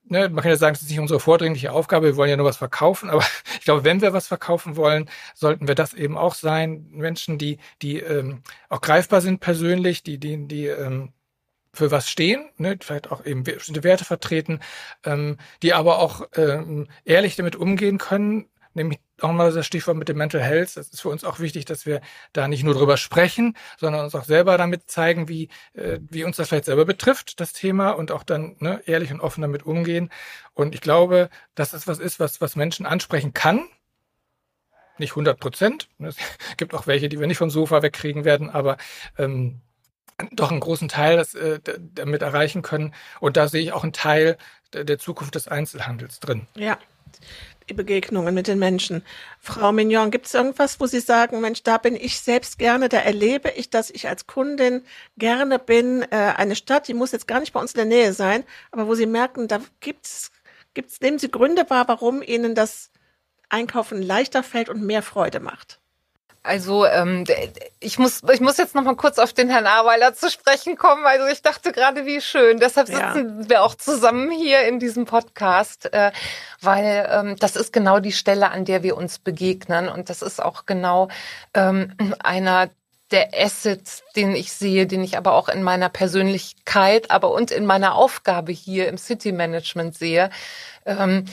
ne, 0.04 0.30
man 0.30 0.44
kann 0.44 0.52
ja 0.52 0.58
sagen, 0.58 0.76
es 0.76 0.84
ist 0.84 0.90
nicht 0.92 1.00
unsere 1.00 1.20
vordringliche 1.20 1.72
Aufgabe, 1.72 2.06
wir 2.06 2.16
wollen 2.16 2.30
ja 2.30 2.38
nur 2.38 2.46
was 2.46 2.58
verkaufen, 2.58 3.10
aber 3.10 3.26
ich 3.60 3.66
glaube, 3.66 3.84
wenn 3.84 4.02
wir 4.02 4.14
was 4.14 4.28
verkaufen 4.28 4.76
wollen, 4.76 5.10
sollten 5.34 5.68
wir 5.68 5.74
das 5.74 5.96
eben 5.96 6.16
auch 6.16 6.36
sein. 6.36 6.86
Menschen, 6.92 7.40
die, 7.40 7.58
die 7.82 7.98
ähm, 8.02 8.44
auch 8.70 8.82
greifbar 8.82 9.22
sind 9.22 9.40
persönlich, 9.40 10.04
die, 10.04 10.20
die, 10.20 10.48
die 10.48 10.68
ähm, 10.68 11.12
für 11.74 11.90
was 11.90 12.08
stehen, 12.08 12.52
ne, 12.58 12.78
vielleicht 12.80 13.12
auch 13.12 13.26
eben 13.26 13.42
bestimmte 13.44 13.84
Werte 13.84 14.06
vertreten, 14.06 14.60
ähm, 15.06 15.38
die 15.64 15.74
aber 15.74 15.98
auch 15.98 16.28
ähm, 16.36 16.88
ehrlich 17.04 17.36
damit 17.36 17.56
umgehen 17.56 17.98
können, 17.98 18.48
nämlich 18.76 19.00
auch 19.24 19.32
mal 19.32 19.52
das 19.52 19.66
Stichwort 19.66 19.98
mit 19.98 20.10
dem 20.10 20.18
Mental 20.18 20.42
Health. 20.42 20.78
Das 20.78 20.90
ist 20.90 21.02
für 21.02 21.10
uns 21.10 21.24
auch 21.24 21.40
wichtig, 21.40 21.66
dass 21.66 21.86
wir 21.86 22.02
da 22.34 22.48
nicht 22.48 22.64
nur 22.64 22.74
drüber 22.74 22.98
sprechen, 22.98 23.56
sondern 23.78 24.04
uns 24.04 24.16
auch 24.16 24.24
selber 24.24 24.58
damit 24.58 24.90
zeigen, 24.90 25.28
wie, 25.28 25.50
äh, 25.74 26.00
wie 26.10 26.24
uns 26.24 26.38
das 26.38 26.50
vielleicht 26.50 26.66
selber 26.66 26.86
betrifft, 26.86 27.40
das 27.40 27.54
Thema, 27.54 27.92
und 27.92 28.12
auch 28.12 28.24
dann 28.24 28.56
ne, 28.60 28.82
ehrlich 28.86 29.12
und 29.12 29.22
offen 29.22 29.42
damit 29.42 29.66
umgehen. 29.66 30.10
Und 30.54 30.76
ich 30.76 30.82
glaube, 30.82 31.30
dass 31.56 31.72
das 31.72 31.88
was 31.88 32.00
ist, 32.00 32.20
was, 32.20 32.42
was 32.42 32.56
Menschen 32.56 32.86
ansprechen 32.86 33.34
kann. 33.34 33.68
Nicht 34.98 35.12
100 35.12 35.40
Prozent. 35.40 35.90
Es 36.00 36.16
gibt 36.58 36.74
auch 36.74 36.88
welche, 36.88 37.10
die 37.10 37.20
wir 37.20 37.28
nicht 37.28 37.38
vom 37.38 37.50
Sofa 37.50 37.82
wegkriegen 37.82 38.26
werden, 38.26 38.50
aber 38.50 38.78
ähm, 39.18 39.62
doch 40.32 40.52
einen 40.52 40.60
großen 40.60 40.88
Teil 40.88 41.18
das, 41.18 41.34
äh, 41.34 41.60
damit 41.80 42.22
erreichen 42.22 42.62
können. 42.62 42.94
Und 43.20 43.38
da 43.38 43.48
sehe 43.48 43.62
ich 43.62 43.74
auch 43.74 43.84
einen 43.84 43.94
Teil 43.94 44.38
der 44.74 44.98
Zukunft 45.00 45.36
des 45.36 45.48
Einzelhandels 45.48 46.20
drin. 46.20 46.48
Ja, 46.56 46.78
die 47.70 47.74
Begegnungen 47.74 48.34
mit 48.34 48.48
den 48.48 48.60
Menschen. 48.60 49.04
Frau 49.40 49.72
Mignon, 49.72 50.12
gibt 50.12 50.26
es 50.26 50.34
irgendwas, 50.34 50.80
wo 50.80 50.86
Sie 50.86 51.00
sagen, 51.00 51.42
Mensch, 51.42 51.64
da 51.64 51.78
bin 51.78 51.96
ich 51.96 52.20
selbst 52.20 52.60
gerne, 52.60 52.90
da 52.90 52.98
erlebe 52.98 53.50
ich, 53.52 53.70
dass 53.70 53.90
ich 53.90 54.08
als 54.08 54.28
Kundin 54.28 54.84
gerne 55.18 55.60
bin, 55.60 56.04
äh, 56.04 56.34
eine 56.36 56.56
Stadt, 56.56 56.88
die 56.88 56.94
muss 56.94 57.12
jetzt 57.12 57.28
gar 57.28 57.40
nicht 57.40 57.54
bei 57.54 57.60
uns 57.60 57.74
in 57.74 57.78
der 57.78 57.86
Nähe 57.86 58.14
sein, 58.14 58.44
aber 58.72 58.88
wo 58.88 58.96
Sie 58.96 59.06
merken, 59.06 59.48
da 59.48 59.62
gibt's, 59.80 60.32
gibt's, 60.74 61.00
nehmen 61.02 61.20
Sie 61.20 61.32
Gründe 61.32 61.70
wahr, 61.70 61.88
warum 61.88 62.22
Ihnen 62.22 62.56
das 62.56 62.92
Einkaufen 63.50 64.02
leichter 64.02 64.44
fällt 64.44 64.70
und 64.70 64.84
mehr 64.84 65.02
Freude 65.02 65.40
macht? 65.40 65.81
Also 66.44 66.88
ähm, 66.88 67.24
ich 67.80 68.00
muss 68.00 68.24
ich 68.32 68.42
muss 68.42 68.58
jetzt 68.58 68.74
noch 68.74 68.82
mal 68.82 68.96
kurz 68.96 69.20
auf 69.20 69.32
den 69.32 69.50
Herrn 69.50 69.68
Aweiler 69.68 70.16
zu 70.16 70.32
sprechen 70.32 70.76
kommen. 70.76 71.06
Also 71.06 71.28
ich 71.28 71.44
dachte 71.44 71.72
gerade, 71.72 72.08
wie 72.08 72.20
schön. 72.20 72.60
Deshalb 72.60 72.88
sitzen 72.88 73.42
ja. 73.42 73.50
wir 73.50 73.64
auch 73.64 73.76
zusammen 73.76 74.32
hier 74.32 74.68
in 74.68 74.80
diesem 74.80 75.06
Podcast, 75.06 75.94
äh, 75.94 76.12
weil 76.60 77.08
ähm, 77.12 77.36
das 77.38 77.56
ist 77.56 77.72
genau 77.72 78.00
die 78.00 78.12
Stelle, 78.12 78.50
an 78.50 78.66
der 78.66 78.82
wir 78.82 78.98
uns 78.98 79.20
begegnen 79.20 79.88
und 79.88 80.10
das 80.10 80.24
ist 80.24 80.42
auch 80.42 80.66
genau 80.66 81.10
ähm, 81.54 81.94
einer 82.24 82.70
der 83.12 83.32
Assets, 83.38 84.04
den 84.16 84.36
ich 84.36 84.52
sehe, 84.52 84.88
den 84.88 85.04
ich 85.04 85.18
aber 85.18 85.34
auch 85.34 85.50
in 85.50 85.62
meiner 85.62 85.90
Persönlichkeit, 85.90 87.12
aber 87.12 87.32
und 87.32 87.52
in 87.52 87.66
meiner 87.66 87.96
Aufgabe 87.96 88.52
hier 88.52 88.88
im 88.88 88.98
City 88.98 89.32
Management 89.32 89.98
sehe. 89.98 90.30
Ähm, 90.86 91.26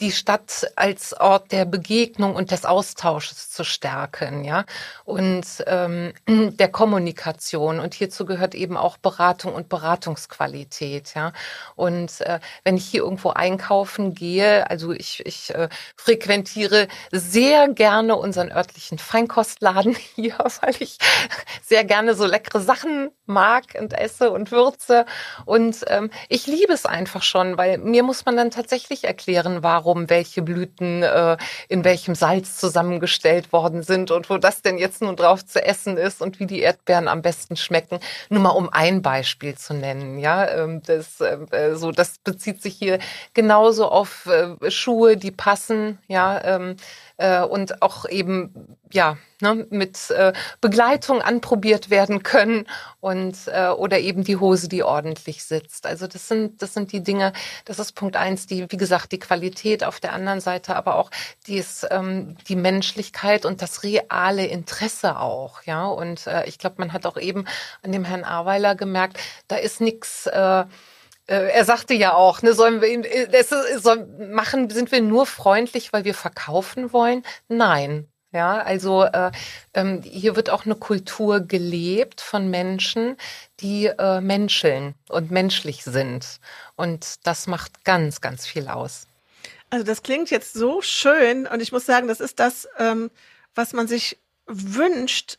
die 0.00 0.12
Stadt 0.12 0.72
als 0.76 1.12
Ort 1.12 1.52
der 1.52 1.64
Begegnung 1.64 2.34
und 2.34 2.50
des 2.50 2.64
Austausches 2.64 3.50
zu 3.50 3.64
stärken, 3.64 4.44
ja, 4.44 4.64
und 5.04 5.44
ähm, 5.66 6.12
der 6.28 6.68
Kommunikation. 6.68 7.80
Und 7.80 7.94
hierzu 7.94 8.24
gehört 8.24 8.54
eben 8.54 8.76
auch 8.76 8.96
Beratung 8.96 9.54
und 9.54 9.68
Beratungsqualität, 9.68 11.14
ja. 11.14 11.32
Und 11.76 12.20
äh, 12.22 12.40
wenn 12.64 12.76
ich 12.76 12.86
hier 12.86 13.02
irgendwo 13.02 13.30
einkaufen 13.30 14.14
gehe, 14.14 14.68
also 14.70 14.92
ich, 14.92 15.24
ich 15.26 15.54
äh, 15.54 15.68
frequentiere 15.96 16.88
sehr 17.12 17.68
gerne 17.68 18.16
unseren 18.16 18.50
örtlichen 18.50 18.98
Feinkostladen 18.98 19.94
hier, 20.14 20.36
weil 20.60 20.74
ich 20.78 20.98
sehr 21.62 21.84
gerne 21.84 22.14
so 22.14 22.26
leckere 22.26 22.60
Sachen 22.60 23.10
mag 23.26 23.64
und 23.78 23.92
esse 23.92 24.30
und 24.30 24.50
würze. 24.50 25.06
Und 25.44 25.84
ähm, 25.88 26.10
ich 26.28 26.46
liebe 26.46 26.72
es 26.72 26.86
einfach 26.86 27.22
schon, 27.22 27.56
weil 27.58 27.78
mir 27.78 28.02
muss 28.02 28.24
man 28.24 28.36
dann 28.36 28.50
tatsächlich 28.50 29.04
erklären, 29.04 29.62
warum 29.62 29.89
warum 29.90 30.08
welche 30.08 30.42
Blüten 30.42 31.02
äh, 31.02 31.36
in 31.68 31.82
welchem 31.84 32.14
Salz 32.14 32.58
zusammengestellt 32.58 33.52
worden 33.52 33.82
sind 33.82 34.12
und 34.12 34.30
wo 34.30 34.38
das 34.38 34.62
denn 34.62 34.78
jetzt 34.78 35.02
nun 35.02 35.16
drauf 35.16 35.44
zu 35.44 35.64
essen 35.64 35.96
ist 35.96 36.22
und 36.22 36.38
wie 36.38 36.46
die 36.46 36.60
Erdbeeren 36.60 37.08
am 37.08 37.22
besten 37.22 37.56
schmecken. 37.56 37.98
Nur 38.28 38.40
mal 38.40 38.50
um 38.50 38.68
ein 38.70 39.02
Beispiel 39.02 39.56
zu 39.56 39.74
nennen, 39.74 40.20
ja, 40.20 40.48
ähm, 40.48 40.80
das 40.86 41.20
äh, 41.20 41.74
so 41.74 41.90
das 41.90 42.18
bezieht 42.18 42.62
sich 42.62 42.74
hier 42.74 43.00
genauso 43.34 43.88
auf 43.88 44.26
äh, 44.26 44.70
Schuhe, 44.70 45.16
die 45.16 45.32
passen, 45.32 45.98
ja, 46.06 46.40
ähm, 46.44 46.76
äh, 47.20 47.42
und 47.42 47.82
auch 47.82 48.08
eben 48.08 48.76
ja 48.92 49.18
ne, 49.40 49.66
mit 49.70 50.10
äh, 50.10 50.32
Begleitung 50.60 51.20
anprobiert 51.22 51.90
werden 51.90 52.22
können 52.22 52.66
und 53.00 53.36
äh, 53.46 53.68
oder 53.68 54.00
eben 54.00 54.24
die 54.24 54.36
Hose, 54.36 54.68
die 54.68 54.82
ordentlich 54.82 55.44
sitzt. 55.44 55.86
Also 55.86 56.06
das 56.06 56.28
sind 56.28 56.62
das 56.62 56.74
sind 56.74 56.92
die 56.92 57.02
Dinge. 57.02 57.32
Das 57.66 57.78
ist 57.78 57.92
Punkt 57.92 58.16
eins, 58.16 58.46
die 58.46 58.66
wie 58.70 58.76
gesagt 58.76 59.12
die 59.12 59.18
Qualität 59.18 59.84
auf 59.84 60.00
der 60.00 60.12
anderen 60.14 60.40
Seite, 60.40 60.76
aber 60.76 60.96
auch 60.96 61.10
dies, 61.46 61.86
ähm, 61.90 62.36
die 62.48 62.56
Menschlichkeit 62.56 63.44
und 63.44 63.62
das 63.62 63.82
reale 63.82 64.46
Interesse 64.46 65.18
auch, 65.18 65.62
ja. 65.64 65.86
Und 65.86 66.26
äh, 66.26 66.46
ich 66.46 66.58
glaube, 66.58 66.76
man 66.78 66.92
hat 66.92 67.06
auch 67.06 67.18
eben 67.18 67.44
an 67.82 67.92
dem 67.92 68.04
Herrn 68.04 68.24
Aweiler 68.24 68.74
gemerkt, 68.74 69.18
da 69.48 69.56
ist 69.56 69.80
nichts. 69.80 70.26
Äh, 70.26 70.64
er 71.34 71.64
sagte 71.64 71.94
ja 71.94 72.14
auch, 72.14 72.42
ne, 72.42 72.54
sollen 72.54 72.80
wir 72.80 72.88
ihn, 72.88 73.06
das 73.30 73.52
äh, 73.52 73.78
soll, 73.78 74.06
machen, 74.30 74.68
sind 74.70 74.90
wir 74.90 75.00
nur 75.00 75.26
freundlich, 75.26 75.92
weil 75.92 76.04
wir 76.04 76.14
verkaufen 76.14 76.92
wollen? 76.92 77.22
Nein. 77.48 78.08
Ja, 78.32 78.58
also 78.58 79.02
äh, 79.02 79.32
ähm, 79.74 80.02
hier 80.02 80.36
wird 80.36 80.50
auch 80.50 80.64
eine 80.64 80.76
Kultur 80.76 81.40
gelebt 81.40 82.20
von 82.20 82.48
Menschen, 82.48 83.16
die 83.58 83.86
äh, 83.86 84.20
menscheln 84.20 84.94
und 85.08 85.32
menschlich 85.32 85.82
sind. 85.82 86.38
Und 86.76 87.26
das 87.26 87.48
macht 87.48 87.84
ganz, 87.84 88.20
ganz 88.20 88.46
viel 88.46 88.68
aus. 88.68 89.08
Also 89.68 89.84
das 89.84 90.02
klingt 90.02 90.30
jetzt 90.30 90.52
so 90.52 90.80
schön 90.80 91.46
und 91.46 91.60
ich 91.60 91.72
muss 91.72 91.86
sagen, 91.86 92.06
das 92.06 92.20
ist 92.20 92.38
das, 92.38 92.68
ähm, 92.78 93.10
was 93.54 93.72
man 93.72 93.88
sich 93.88 94.16
wünscht 94.46 95.38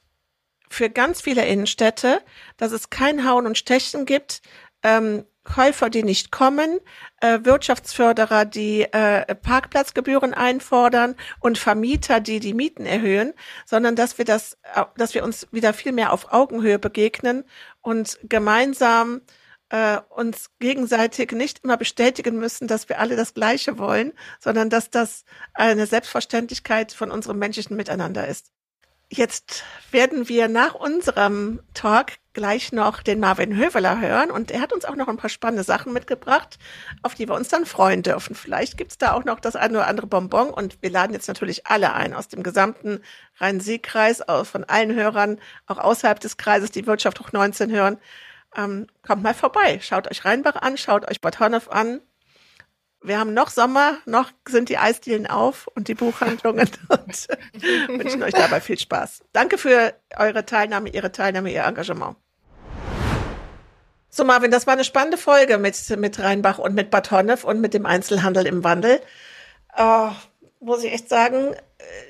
für 0.70 0.90
ganz 0.90 1.22
viele 1.22 1.46
Innenstädte, 1.46 2.22
dass 2.58 2.72
es 2.72 2.90
kein 2.90 3.28
Hauen 3.28 3.46
und 3.46 3.58
Stechen 3.58 4.06
gibt, 4.06 4.42
ähm, 4.84 5.26
Käufer, 5.44 5.90
die 5.90 6.04
nicht 6.04 6.32
kommen, 6.32 6.80
äh, 7.20 7.40
Wirtschaftsförderer, 7.44 8.46
die 8.46 8.84
äh, 8.84 9.34
Parkplatzgebühren 9.36 10.34
einfordern 10.34 11.16
und 11.40 11.58
Vermieter, 11.58 12.20
die 12.20 12.40
die 12.40 12.54
Mieten 12.54 12.86
erhöhen, 12.86 13.34
sondern 13.66 13.96
dass 13.96 14.18
wir 14.18 14.26
das, 14.26 14.58
dass 14.98 15.14
wir 15.14 15.24
uns 15.24 15.48
wieder 15.52 15.74
viel 15.74 15.94
mehr 15.94 16.14
auf 16.14 16.32
Augenhöhe 16.32 16.78
begegnen 16.78 17.44
und 17.82 18.20
gemeinsam 18.24 19.22
äh, 19.70 20.00
uns 20.10 20.52
gegenseitig 20.60 21.32
nicht 21.32 21.64
immer 21.64 21.78
bestätigen 21.78 22.38
müssen, 22.38 22.68
dass 22.68 22.90
wir 22.90 23.00
alle 23.00 23.16
das 23.16 23.34
Gleiche 23.34 23.78
wollen, 23.78 24.14
sondern 24.40 24.70
dass 24.70 24.90
das 24.90 25.24
eine 25.54 25.88
Selbstverständlichkeit 25.88 26.92
von 26.92 27.10
unserem 27.10 27.40
menschlichen 27.40 27.78
Miteinander 27.78 28.28
ist. 28.28 28.52
Jetzt 29.10 29.64
werden 29.90 30.30
wir 30.30 30.48
nach 30.48 30.76
unserem 30.76 31.62
Talk 31.74 32.14
gleich 32.34 32.72
noch 32.72 33.02
den 33.04 33.20
Marvin 33.20 33.56
Höveler 33.56 34.00
hören 34.00 34.32
und 34.32 34.52
er 34.52 34.62
hat 34.62 34.74
uns 34.74 34.86
auch 34.86 34.96
noch 34.96 35.08
ein 35.08 35.18
paar 35.18 35.30
spannende 35.30 35.64
Sachen 35.64 35.94
mitgebracht, 35.94 36.58
auf 37.02 37.16
die 37.16 37.28
wir 37.28 37.36
uns 37.36 37.50
dann 37.50 37.66
freuen 37.66 38.04
dürfen. 38.04 38.36
Vielleicht 38.36 38.78
gibt's 38.78 38.98
da 38.98 39.14
auch 39.14 39.26
noch 39.26 39.40
das 39.40 39.56
eine 39.56 39.80
oder 39.80 39.88
andere 39.88 40.08
Bonbon 40.08 40.50
und 40.50 40.82
wir 40.82 40.90
laden 40.90 41.14
jetzt 41.14 41.28
natürlich 41.28 41.68
alle 41.68 41.94
ein 41.94 42.14
aus 42.14 42.28
dem 42.28 42.44
gesamten 42.44 43.02
Rhein-Sieg-Kreis, 43.38 44.24
von 44.44 44.64
allen 44.64 44.94
Hörern, 44.94 45.40
auch 45.68 45.78
außerhalb 45.78 46.20
des 46.20 46.38
Kreises, 46.38 46.72
die 46.72 46.88
Wirtschaft 46.88 47.20
hoch 47.20 47.32
19 47.32 47.72
hören. 47.72 47.98
Ähm, 48.56 48.88
kommt 49.02 49.24
mal 49.24 49.34
vorbei, 49.34 49.80
schaut 49.82 50.10
euch 50.12 50.26
Rheinbach 50.26 50.56
an, 50.56 50.78
schaut 50.78 51.10
euch 51.10 51.22
Bad 51.22 51.40
Honnef 51.40 51.70
an, 51.70 52.02
wir 53.04 53.20
haben 53.20 53.34
noch 53.34 53.50
Sommer, 53.50 53.98
noch 54.06 54.32
sind 54.48 54.70
die 54.70 54.78
Eisdielen 54.78 55.28
auf 55.28 55.68
und 55.76 55.88
die 55.88 55.96
Buchhandlungen 55.96 56.70
und 56.90 57.28
wünschen 57.88 58.24
euch 58.24 58.34
dabei 58.34 58.62
viel 58.62 58.78
Spaß. 58.78 59.24
Danke 59.34 59.58
für 59.58 59.94
eure 60.16 60.46
Teilnahme, 60.46 60.90
Ihre 60.90 61.12
Teilnahme, 61.12 61.52
Ihr 61.52 61.64
Engagement. 61.64 62.16
So 64.10 64.26
Marvin, 64.26 64.52
das 64.52 64.68
war 64.68 64.74
eine 64.74 64.84
spannende 64.84 65.18
Folge 65.18 65.58
mit, 65.58 65.76
mit 65.98 66.20
Rheinbach 66.20 66.60
und 66.60 66.76
mit 66.76 66.92
Bad 66.92 67.12
Honnef 67.12 67.44
und 67.44 67.62
mit 67.62 67.74
dem 67.74 67.86
Einzelhandel 67.86 68.46
im 68.46 68.64
Wandel. 68.64 69.02
Oh, 69.78 70.12
muss 70.62 70.84
ich 70.84 70.94
echt 70.94 71.10
sagen, 71.10 71.56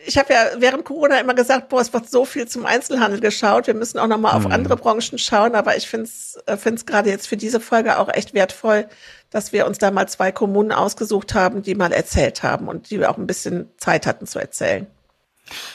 ich 0.06 0.18
habe 0.18 0.34
ja 0.34 0.40
während 0.58 0.84
Corona 0.84 1.20
immer 1.20 1.34
gesagt, 1.34 1.70
boah, 1.70 1.80
es 1.80 1.94
wird 1.94 2.10
so 2.10 2.26
viel 2.26 2.48
zum 2.48 2.66
Einzelhandel 2.66 3.22
geschaut. 3.22 3.68
Wir 3.68 3.74
müssen 3.74 3.98
auch 3.98 4.08
noch 4.08 4.18
mal 4.18 4.34
auf 4.34 4.46
mhm. 4.46 4.52
andere 4.52 4.76
Branchen 4.76 5.18
schauen. 5.18 5.56
Aber 5.56 5.78
ich 5.78 5.88
finde 5.88 6.06
es 6.06 6.38
äh, 6.46 6.86
gerade 6.86 7.10
jetzt 7.10 7.28
für 7.28 7.38
diese 7.38 7.62
Folge 7.62 7.98
auch 7.98 8.10
echt 8.10 8.34
wertvoll, 8.34 8.88
dass 9.30 9.54
wir 9.54 9.66
uns 9.66 9.78
da 9.78 9.90
mal 9.90 10.08
zwei 10.10 10.34
Kommunen 10.34 10.74
ausgesucht 10.74 11.34
haben, 11.34 11.62
die 11.62 11.76
mal 11.76 11.94
erzählt 11.94 12.44
haben 12.44 12.68
und 12.68 12.90
die 12.90 13.00
wir 13.00 13.10
auch 13.10 13.18
ein 13.18 13.28
bisschen 13.28 13.70
Zeit 13.78 14.06
hatten 14.06 14.28
zu 14.28 14.40
erzählen. 14.40 14.88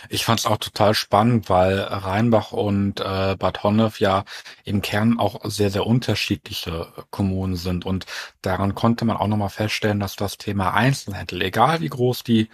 Ich 0.09 0.25
fand 0.25 0.41
es 0.41 0.47
auch 0.47 0.57
total 0.57 0.95
spannend, 0.95 1.49
weil 1.51 1.79
Rheinbach 1.81 2.53
und 2.53 3.01
äh, 3.01 3.37
Bad 3.39 3.63
Honnef 3.63 4.01
ja 4.01 4.25
im 4.65 4.83
Kern 4.83 5.19
auch 5.19 5.41
sehr, 5.45 5.71
sehr 5.71 5.87
unterschiedliche 5.87 6.93
Kommunen 7.11 7.57
sind. 7.57 7.85
Und 7.85 8.07
daran 8.43 8.75
konnte 8.75 9.05
man 9.05 9.17
auch 9.17 9.27
nochmal 9.27 9.51
feststellen, 9.51 10.01
dass 10.01 10.17
das 10.17 10.39
Thema 10.39 10.75
Einzelhandel, 10.75 11.43
egal 11.43 11.81
wie 11.81 11.89
groß 11.89 12.23
die 12.25 12.49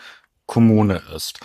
Kommune 0.47 1.03
ist, 1.15 1.41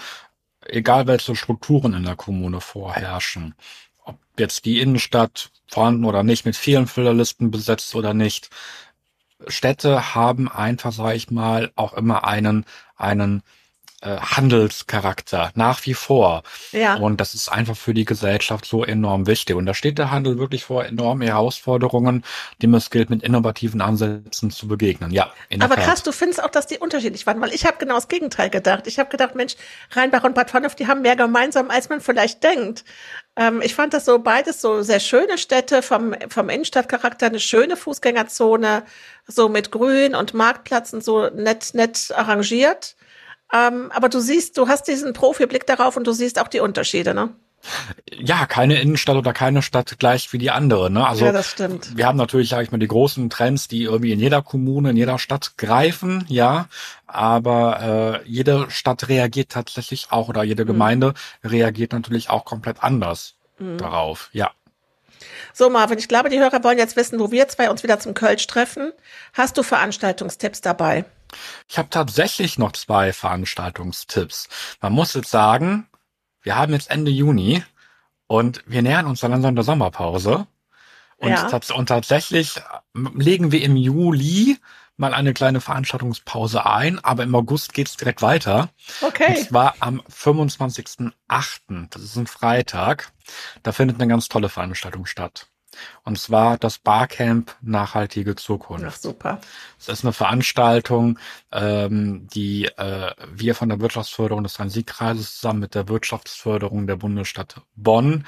egal 0.65 1.07
welche 1.07 1.35
Strukturen 1.35 1.93
in 1.93 2.03
der 2.03 2.15
Kommune 2.15 2.61
vorherrschen, 2.61 3.55
ob 4.03 4.17
jetzt 4.37 4.65
die 4.65 4.79
Innenstadt 4.79 5.51
vorhanden 5.67 6.05
oder 6.05 6.23
nicht, 6.23 6.45
mit 6.45 6.55
vielen 6.55 6.87
Füllerlisten 6.87 7.51
besetzt 7.51 7.93
oder 7.95 8.13
nicht, 8.13 8.49
Städte 9.47 10.15
haben 10.15 10.49
einfach, 10.49 10.91
sage 10.91 11.15
ich 11.15 11.29
mal, 11.29 11.71
auch 11.75 11.93
immer 11.93 12.25
einen, 12.25 12.65
einen 12.95 13.43
äh, 14.01 14.17
Handelscharakter 14.17 15.51
nach 15.55 15.85
wie 15.87 15.95
vor. 15.95 16.43
Ja. 16.71 16.97
Und 16.97 17.19
das 17.19 17.33
ist 17.33 17.49
einfach 17.49 17.75
für 17.75 17.95
die 17.95 18.05
Gesellschaft 18.05 18.65
so 18.65 18.83
enorm 18.83 19.25
wichtig. 19.25 19.55
Und 19.55 19.65
da 19.65 19.73
steht 19.73 19.97
der 19.97 20.11
Handel 20.11 20.37
wirklich 20.37 20.65
vor 20.65 20.85
enormen 20.85 21.27
Herausforderungen, 21.27 22.23
dem 22.61 22.75
es 22.75 22.91
gilt, 22.91 23.09
mit 23.09 23.23
innovativen 23.23 23.81
Ansätzen 23.81 24.51
zu 24.51 24.67
begegnen. 24.67 25.11
Ja. 25.11 25.33
Aber 25.59 25.75
krass, 25.75 26.03
du 26.03 26.11
findest 26.11 26.43
auch, 26.43 26.51
dass 26.51 26.67
die 26.67 26.77
unterschiedlich 26.77 27.25
waren, 27.25 27.41
weil 27.41 27.53
ich 27.53 27.65
habe 27.65 27.77
genau 27.79 27.95
das 27.95 28.07
Gegenteil 28.07 28.51
gedacht. 28.51 28.85
Ich 28.85 28.99
habe 28.99 29.09
gedacht, 29.09 29.33
Mensch, 29.33 29.55
Rheinbach 29.91 30.23
und 30.23 30.35
Bad 30.35 30.53
Honnef, 30.53 30.75
die 30.75 30.85
haben 30.85 31.01
mehr 31.01 31.15
gemeinsam, 31.15 31.71
als 31.71 31.89
man 31.89 31.99
vielleicht 31.99 32.43
denkt. 32.43 32.83
Ähm, 33.35 33.61
ich 33.63 33.73
fand 33.73 33.95
das 33.95 34.05
so 34.05 34.19
beides 34.19 34.61
so 34.61 34.83
sehr 34.83 34.99
schöne 34.99 35.39
Städte 35.39 35.81
vom, 35.81 36.13
vom 36.29 36.49
Innenstadtcharakter, 36.49 37.25
eine 37.25 37.39
schöne 37.39 37.75
Fußgängerzone, 37.75 38.83
so 39.25 39.49
mit 39.49 39.71
Grün 39.71 40.13
und 40.13 40.35
Marktplätzen 40.35 41.01
so 41.01 41.29
nett, 41.29 41.73
nett 41.73 42.11
arrangiert. 42.15 42.95
Ähm, 43.53 43.91
aber 43.93 44.09
du 44.09 44.19
siehst, 44.19 44.57
du 44.57 44.67
hast 44.67 44.87
diesen 44.87 45.13
Profiblick 45.13 45.65
darauf 45.65 45.95
und 45.97 46.05
du 46.05 46.11
siehst 46.11 46.39
auch 46.39 46.47
die 46.47 46.59
Unterschiede, 46.59 47.13
ne? 47.13 47.29
Ja, 48.11 48.45
keine 48.45 48.79
Innenstadt 48.79 49.15
oder 49.15 49.33
keine 49.33 49.61
Stadt 49.61 49.97
gleich 49.99 50.31
wie 50.31 50.37
die 50.37 50.51
andere. 50.51 50.89
Ne? 50.89 51.05
Also 51.05 51.25
ja, 51.25 51.31
das 51.31 51.49
stimmt. 51.49 51.97
Wir 51.97 52.05
haben 52.05 52.17
natürlich, 52.17 52.49
sag 52.49 52.63
ich 52.63 52.71
mal, 52.71 52.77
die 52.77 52.87
großen 52.87 53.29
Trends, 53.29 53.67
die 53.67 53.83
irgendwie 53.83 54.11
in 54.11 54.19
jeder 54.19 54.41
Kommune, 54.41 54.91
in 54.91 54.97
jeder 54.97 55.19
Stadt 55.19 55.57
greifen, 55.57 56.23
ja. 56.27 56.67
Aber 57.07 58.21
äh, 58.23 58.29
jede 58.29 58.69
Stadt 58.69 59.09
reagiert 59.09 59.49
tatsächlich 59.49 60.07
auch 60.11 60.29
oder 60.29 60.43
jede 60.43 60.63
mhm. 60.63 60.67
Gemeinde 60.67 61.13
reagiert 61.43 61.93
natürlich 61.93 62.29
auch 62.29 62.45
komplett 62.45 62.83
anders 62.83 63.35
mhm. 63.59 63.77
darauf, 63.77 64.29
ja. 64.33 64.51
So, 65.53 65.69
Marvin, 65.69 65.97
ich 65.97 66.07
glaube, 66.07 66.29
die 66.29 66.39
Hörer 66.39 66.63
wollen 66.63 66.77
jetzt 66.77 66.95
wissen, 66.95 67.19
wo 67.19 67.31
wir 67.31 67.47
zwei 67.47 67.69
uns 67.69 67.81
wieder 67.81 67.99
zum 67.99 68.13
Kölsch 68.13 68.45
treffen. 68.45 68.91
Hast 69.33 69.57
du 69.57 69.63
Veranstaltungstipps 69.63 70.61
dabei? 70.61 71.05
Ich 71.67 71.77
habe 71.77 71.89
tatsächlich 71.89 72.57
noch 72.57 72.71
zwei 72.73 73.13
Veranstaltungstipps. 73.13 74.49
Man 74.81 74.93
muss 74.93 75.13
jetzt 75.13 75.31
sagen, 75.31 75.87
wir 76.41 76.55
haben 76.55 76.73
jetzt 76.73 76.89
Ende 76.89 77.11
Juni 77.11 77.63
und 78.27 78.63
wir 78.65 78.81
nähern 78.81 79.05
uns 79.05 79.19
dann 79.21 79.31
langsam 79.31 79.55
der 79.55 79.63
Sommerpause. 79.63 80.47
Und, 81.17 81.31
ja. 81.31 81.59
und 81.73 81.87
tatsächlich 81.87 82.61
legen 82.93 83.51
wir 83.51 83.61
im 83.63 83.75
Juli 83.75 84.57
mal 84.97 85.13
eine 85.13 85.33
kleine 85.33 85.61
Veranstaltungspause 85.61 86.65
ein, 86.65 87.03
aber 87.03 87.23
im 87.23 87.33
August 87.35 87.73
geht's 87.73 87.97
direkt 87.97 88.21
weiter. 88.21 88.69
Okay. 89.01 89.37
Und 89.37 89.47
zwar 89.47 89.75
am 89.79 90.01
25.08. 90.01 91.87
Das 91.89 92.01
ist 92.01 92.15
ein 92.15 92.27
Freitag. 92.27 93.11
Da 93.63 93.71
findet 93.71 93.99
eine 93.99 94.09
ganz 94.09 94.27
tolle 94.27 94.49
Veranstaltung 94.49 95.05
statt. 95.05 95.47
Und 96.03 96.19
zwar 96.19 96.57
das 96.57 96.77
Barcamp 96.77 97.55
Nachhaltige 97.61 98.35
Zukunft. 98.35 98.85
Ach, 98.87 98.95
super. 98.95 99.41
Das 99.77 99.99
ist 99.99 100.05
eine 100.05 100.13
Veranstaltung, 100.13 101.19
ähm, 101.51 102.27
die 102.33 102.65
äh, 102.65 103.11
wir 103.33 103.55
von 103.55 103.69
der 103.69 103.79
Wirtschaftsförderung 103.79 104.43
des 104.43 104.59
Rhein-Sieg-Kreises 104.59 105.35
zusammen 105.35 105.59
mit 105.59 105.75
der 105.75 105.87
Wirtschaftsförderung 105.87 106.87
der 106.87 106.95
Bundesstadt 106.95 107.61
Bonn 107.75 108.25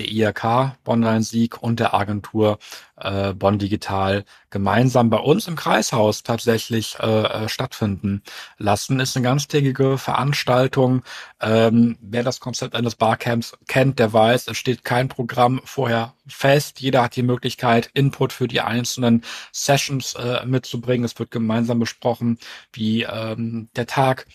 der 0.00 0.10
IHK 0.10 0.76
Bonn-Rhein-Sieg 0.82 1.62
und 1.62 1.78
der 1.78 1.94
Agentur 1.94 2.58
äh, 3.00 3.34
Bonn 3.34 3.58
Digital 3.58 4.24
gemeinsam 4.50 5.10
bei 5.10 5.18
uns 5.18 5.48
im 5.48 5.56
Kreishaus 5.56 6.22
tatsächlich 6.22 6.96
äh, 7.00 7.22
äh, 7.22 7.48
stattfinden 7.48 8.22
lassen. 8.58 9.00
Ist 9.00 9.16
eine 9.16 9.24
ganztägige 9.24 9.98
Veranstaltung. 9.98 11.02
Ähm, 11.40 11.98
wer 12.00 12.22
das 12.22 12.40
Konzept 12.40 12.74
eines 12.74 12.96
Barcamps 12.96 13.56
kennt, 13.66 13.98
der 13.98 14.12
weiß, 14.12 14.48
es 14.48 14.56
steht 14.56 14.84
kein 14.84 15.08
Programm 15.08 15.60
vorher 15.64 16.14
fest. 16.26 16.80
Jeder 16.80 17.02
hat 17.02 17.16
die 17.16 17.22
Möglichkeit, 17.22 17.90
Input 17.94 18.32
für 18.32 18.48
die 18.48 18.60
einzelnen 18.60 19.24
Sessions 19.52 20.14
äh, 20.14 20.44
mitzubringen. 20.44 21.04
Es 21.04 21.18
wird 21.18 21.30
gemeinsam 21.30 21.78
besprochen, 21.78 22.38
wie 22.72 23.02
ähm, 23.02 23.68
der 23.76 23.86
Tag 23.86 24.26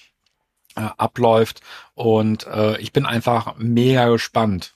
äh, 0.75 0.81
abläuft. 0.97 1.61
Und 1.93 2.47
äh, 2.47 2.79
ich 2.79 2.93
bin 2.93 3.05
einfach 3.05 3.55
mega 3.57 4.07
gespannt, 4.09 4.75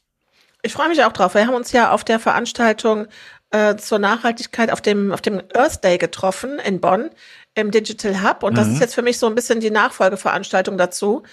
ich 0.62 0.74
freue 0.74 0.90
mich 0.90 1.04
auch 1.04 1.14
drauf. 1.14 1.36
Wir 1.36 1.48
haben 1.48 1.54
uns 1.54 1.72
ja 1.72 1.92
auf 1.92 2.04
der 2.04 2.20
Veranstaltung 2.20 3.08
äh, 3.52 3.76
zur 3.76 4.00
Nachhaltigkeit 4.00 4.72
auf 4.72 4.82
dem, 4.82 5.12
auf 5.12 5.22
dem 5.22 5.42
Earth 5.54 5.84
Day 5.84 5.98
getroffen 5.98 6.60
in 6.60 6.80
Bonn 6.80 7.10
im 7.56 7.72
Digital 7.72 8.24
Hub. 8.24 8.44
Und 8.44 8.58
das 8.58 8.68
mhm. 8.68 8.74
ist 8.74 8.80
jetzt 8.80 8.96
für 8.96 9.02
mich 9.02 9.18
so 9.20 9.28
ein 9.28 9.36
bisschen 9.36 9.60
die 9.60 9.72
Nachfolgeveranstaltung 9.72 10.78
dazu. 10.78 11.24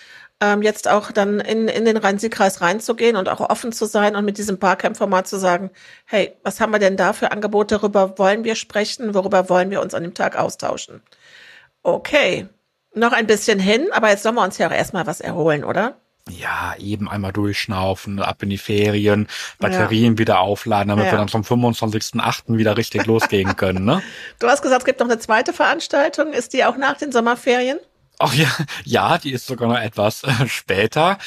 ähm, 0.41 0.63
jetzt 0.63 0.89
auch 0.89 1.13
dann 1.13 1.41
in, 1.41 1.69
in 1.69 1.85
den 1.85 1.97
Rhein-Sieg-Kreis 1.97 2.61
reinzugehen 2.61 3.17
und 3.17 3.29
auch 3.29 3.41
offen 3.41 3.73
zu 3.73 3.87
sein 3.87 4.17
und 4.17 4.25
mit 4.25 4.39
diesem 4.39 4.59
Barcamp-Format 4.59 5.27
zu 5.27 5.39
sagen, 5.39 5.71
hey, 6.05 6.37
was 6.43 6.61
haben 6.61 6.73
wir 6.73 6.79
denn 6.79 6.97
da 6.97 7.13
für 7.13 7.33
Angebote, 7.33 7.81
worüber 7.81 8.19
wollen 8.19 8.45
wir 8.45 8.55
sprechen, 8.55 9.15
worüber 9.15 9.49
wollen 9.49 9.71
wir 9.71 9.81
uns 9.81 9.95
an 9.95 10.03
dem 10.03 10.15
Tag 10.15 10.37
austauschen? 10.37 11.03
Okay, 11.83 12.49
noch 12.95 13.13
ein 13.13 13.27
bisschen 13.27 13.59
hin, 13.59 13.89
aber 13.93 14.11
jetzt 14.11 14.23
sollen 14.25 14.35
wir 14.35 14.45
uns 14.45 14.59
ja 14.59 14.69
auch 14.69 14.73
erstmal 14.73 15.07
was 15.07 15.21
erholen, 15.21 15.65
oder? 15.65 15.97
Ja, 16.29 16.75
eben 16.79 17.09
einmal 17.09 17.33
durchschnaufen, 17.33 18.21
ab 18.21 18.43
in 18.43 18.51
die 18.51 18.59
Ferien, 18.59 19.29
Batterien 19.61 20.15
ja. 20.15 20.19
wieder 20.19 20.41
aufladen, 20.41 20.89
damit 20.89 21.07
ja. 21.07 21.13
wir 21.13 21.19
dann 21.19 21.29
zum 21.29 21.43
25.08. 21.43 22.57
wieder 22.57 22.77
richtig 22.77 23.07
losgehen 23.07 23.57
können, 23.57 23.85
ne? 23.85 24.03
Du 24.41 24.49
hast 24.49 24.63
gesagt, 24.63 24.83
es 24.83 24.87
gibt 24.87 24.99
noch 24.99 25.07
eine 25.09 25.21
zweite 25.21 25.53
Veranstaltung. 25.53 26.33
Ist 26.33 26.53
die 26.53 26.65
auch 26.65 26.77
nach 26.77 26.97
den 26.97 27.13
Sommerferien? 27.13 27.79
Ach 28.19 28.35
ja, 28.35 28.49
ja, 28.85 29.19
die 29.19 29.33
ist 29.33 29.47
sogar 29.47 29.69
noch 29.69 29.79
etwas 29.79 30.25
äh, 30.25 30.49
später. 30.49 31.19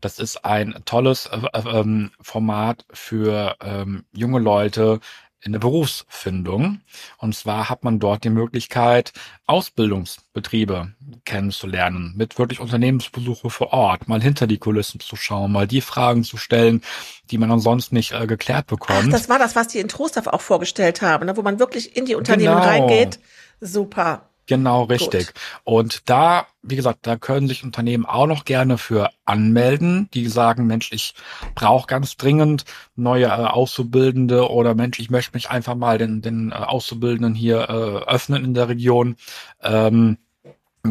Das 0.00 0.18
ist 0.18 0.44
ein 0.44 0.74
tolles 0.84 1.26
äh, 1.26 1.38
äh, 1.52 1.80
ähm, 1.80 2.10
Format 2.20 2.84
für 2.92 3.56
ähm, 3.60 4.04
junge 4.12 4.38
Leute, 4.38 5.00
in 5.42 5.52
der 5.52 5.58
Berufsfindung. 5.58 6.80
Und 7.18 7.34
zwar 7.34 7.68
hat 7.68 7.84
man 7.84 7.98
dort 7.98 8.24
die 8.24 8.30
Möglichkeit, 8.30 9.12
Ausbildungsbetriebe 9.46 10.92
kennenzulernen, 11.24 12.14
mit 12.16 12.38
wirklich 12.38 12.60
Unternehmensbesuche 12.60 13.50
vor 13.50 13.72
Ort, 13.72 14.08
mal 14.08 14.22
hinter 14.22 14.46
die 14.46 14.58
Kulissen 14.58 15.00
zu 15.00 15.16
schauen, 15.16 15.52
mal 15.52 15.66
die 15.66 15.80
Fragen 15.80 16.24
zu 16.24 16.36
stellen, 16.36 16.82
die 17.30 17.38
man 17.38 17.50
ansonsten 17.50 17.94
nicht 17.94 18.12
äh, 18.12 18.26
geklärt 18.26 18.66
bekommt. 18.66 19.08
Ach, 19.08 19.12
das 19.12 19.28
war 19.28 19.38
das, 19.38 19.54
was 19.56 19.68
die 19.68 19.78
in 19.78 19.88
Trostorf 19.88 20.26
auch 20.26 20.40
vorgestellt 20.40 21.02
haben, 21.02 21.26
ne? 21.26 21.36
wo 21.36 21.42
man 21.42 21.58
wirklich 21.58 21.96
in 21.96 22.06
die 22.06 22.14
Unternehmen 22.14 22.56
genau. 22.56 22.66
reingeht. 22.66 23.20
Super. 23.60 24.28
Genau, 24.46 24.84
richtig. 24.84 25.26
Gut. 25.26 25.34
Und 25.64 26.08
da, 26.08 26.46
wie 26.62 26.76
gesagt, 26.76 27.00
da 27.02 27.16
können 27.16 27.48
sich 27.48 27.64
Unternehmen 27.64 28.06
auch 28.06 28.26
noch 28.26 28.44
gerne 28.44 28.78
für 28.78 29.10
anmelden, 29.24 30.08
die 30.14 30.28
sagen, 30.28 30.66
Mensch, 30.66 30.92
ich 30.92 31.14
brauche 31.54 31.88
ganz 31.88 32.16
dringend 32.16 32.64
neue 32.94 33.26
äh, 33.26 33.30
Auszubildende 33.30 34.48
oder 34.48 34.74
Mensch, 34.74 35.00
ich 35.00 35.10
möchte 35.10 35.34
mich 35.34 35.50
einfach 35.50 35.74
mal 35.74 35.98
den, 35.98 36.22
den 36.22 36.52
äh, 36.52 36.54
Auszubildenden 36.54 37.34
hier 37.34 37.68
äh, 37.68 38.08
öffnen 38.08 38.44
in 38.44 38.54
der 38.54 38.68
Region. 38.68 39.16
Ähm, 39.62 40.18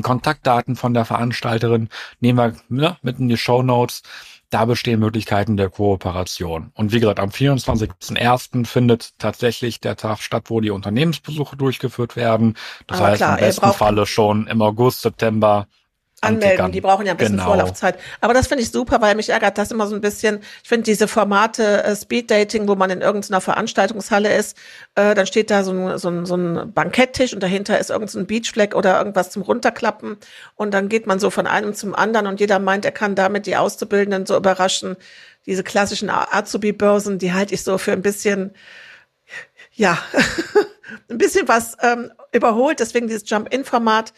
Kontaktdaten 0.01 0.75
von 0.75 0.93
der 0.93 1.05
Veranstalterin 1.05 1.87
nehmen 2.19 2.37
wir 2.37 2.55
ne, 2.67 2.97
mit 3.01 3.19
in 3.19 3.29
die 3.29 3.37
Show 3.37 3.63
Notes 3.63 4.03
da 4.49 4.65
bestehen 4.65 4.99
Möglichkeiten 4.99 5.57
der 5.57 5.69
Kooperation. 5.69 6.71
Und 6.75 6.91
wie 6.91 6.99
gesagt, 6.99 7.19
am 7.19 7.29
24.01. 7.29 8.65
findet 8.65 9.17
tatsächlich 9.19 9.79
der 9.79 9.95
Tag 9.95 10.19
statt, 10.19 10.49
wo 10.49 10.61
die 10.61 10.71
Unternehmensbesuche 10.71 11.57
durchgeführt 11.57 12.15
werden. 12.15 12.55
Das 12.87 12.99
Aber 12.99 13.09
heißt 13.09 13.17
klar, 13.17 13.39
im 13.39 13.45
besten 13.45 13.73
Falle 13.73 14.05
schon 14.05 14.47
im 14.47 14.61
August, 14.61 15.01
September 15.01 15.67
anmelden. 16.25 16.71
Die 16.71 16.81
brauchen 16.81 17.05
ja 17.05 17.13
ein 17.13 17.17
bisschen 17.17 17.37
genau. 17.37 17.49
Vorlaufzeit. 17.49 17.99
Aber 18.21 18.33
das 18.33 18.47
finde 18.47 18.63
ich 18.63 18.71
super, 18.71 19.01
weil 19.01 19.15
mich 19.15 19.29
ärgert 19.29 19.57
das 19.57 19.71
immer 19.71 19.87
so 19.87 19.95
ein 19.95 20.01
bisschen. 20.01 20.39
Ich 20.63 20.69
finde 20.69 20.83
diese 20.83 21.07
Formate 21.07 21.83
äh, 21.83 21.95
Speed 21.95 22.31
Dating, 22.31 22.67
wo 22.67 22.75
man 22.75 22.89
in 22.89 23.01
irgendeiner 23.01 23.41
Veranstaltungshalle 23.41 24.35
ist, 24.35 24.57
äh, 24.95 25.15
dann 25.15 25.27
steht 25.27 25.51
da 25.51 25.63
so 25.63 25.71
ein, 25.71 25.97
so, 25.97 26.09
ein, 26.09 26.25
so 26.25 26.35
ein 26.35 26.73
Banketttisch 26.73 27.33
und 27.33 27.41
dahinter 27.41 27.79
ist 27.79 27.89
irgendein 27.89 28.25
Beachfleck 28.25 28.75
oder 28.75 28.97
irgendwas 28.97 29.29
zum 29.29 29.41
Runterklappen. 29.41 30.17
Und 30.55 30.73
dann 30.73 30.89
geht 30.89 31.07
man 31.07 31.19
so 31.19 31.29
von 31.29 31.47
einem 31.47 31.73
zum 31.73 31.95
anderen 31.95 32.27
und 32.27 32.39
jeder 32.39 32.59
meint, 32.59 32.85
er 32.85 32.91
kann 32.91 33.15
damit 33.15 33.45
die 33.45 33.55
Auszubildenden 33.57 34.25
so 34.25 34.35
überraschen. 34.35 34.95
Diese 35.45 35.63
klassischen 35.63 36.09
Azubi-Börsen, 36.09 37.19
die 37.19 37.33
halte 37.33 37.53
ich 37.53 37.63
so 37.63 37.77
für 37.77 37.91
ein 37.91 38.01
bisschen, 38.01 38.53
ja, 39.73 39.97
ein 41.09 41.17
bisschen 41.17 41.47
was 41.47 41.77
ähm, 41.81 42.11
überholt. 42.31 42.79
Deswegen 42.79 43.07
dieses 43.07 43.29
Jump-In-Format 43.29 44.13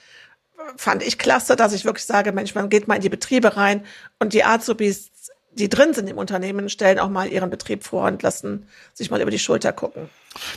fand 0.75 1.03
ich 1.03 1.17
klasse, 1.17 1.55
dass 1.55 1.73
ich 1.73 1.85
wirklich 1.85 2.05
sage, 2.05 2.31
Mensch, 2.31 2.55
man 2.55 2.69
geht 2.69 2.87
mal 2.87 2.95
in 2.95 3.01
die 3.01 3.09
Betriebe 3.09 3.55
rein 3.55 3.85
und 4.19 4.33
die 4.33 4.43
Azubis, 4.43 5.11
die 5.51 5.69
drin 5.69 5.93
sind 5.93 6.09
im 6.09 6.17
Unternehmen, 6.17 6.69
stellen 6.69 6.99
auch 6.99 7.09
mal 7.09 7.27
ihren 7.27 7.49
Betrieb 7.49 7.83
vor 7.83 8.05
und 8.05 8.21
lassen 8.21 8.67
sich 8.93 9.09
mal 9.09 9.21
über 9.21 9.31
die 9.31 9.39
Schulter 9.39 9.73
gucken. 9.73 10.09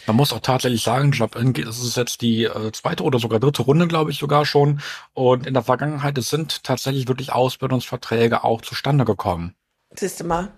Man 0.06 0.16
muss 0.16 0.32
auch 0.32 0.40
tatsächlich 0.40 0.82
sagen, 0.82 1.12
Job 1.12 1.32
das 1.34 1.82
ist 1.82 1.96
jetzt 1.96 2.20
die 2.20 2.44
äh, 2.44 2.72
zweite 2.72 3.02
oder 3.02 3.18
sogar 3.18 3.40
dritte 3.40 3.62
Runde, 3.62 3.88
glaube 3.88 4.10
ich 4.10 4.18
sogar 4.18 4.44
schon. 4.44 4.80
Und 5.14 5.46
in 5.46 5.54
der 5.54 5.62
Vergangenheit 5.62 6.18
es 6.18 6.28
sind 6.28 6.64
tatsächlich 6.64 7.08
wirklich 7.08 7.32
Ausbildungsverträge 7.32 8.44
auch 8.44 8.60
zustande 8.60 9.04
gekommen. 9.04 9.54
Siehst 9.94 10.20
du 10.20 10.24
mal. 10.24 10.48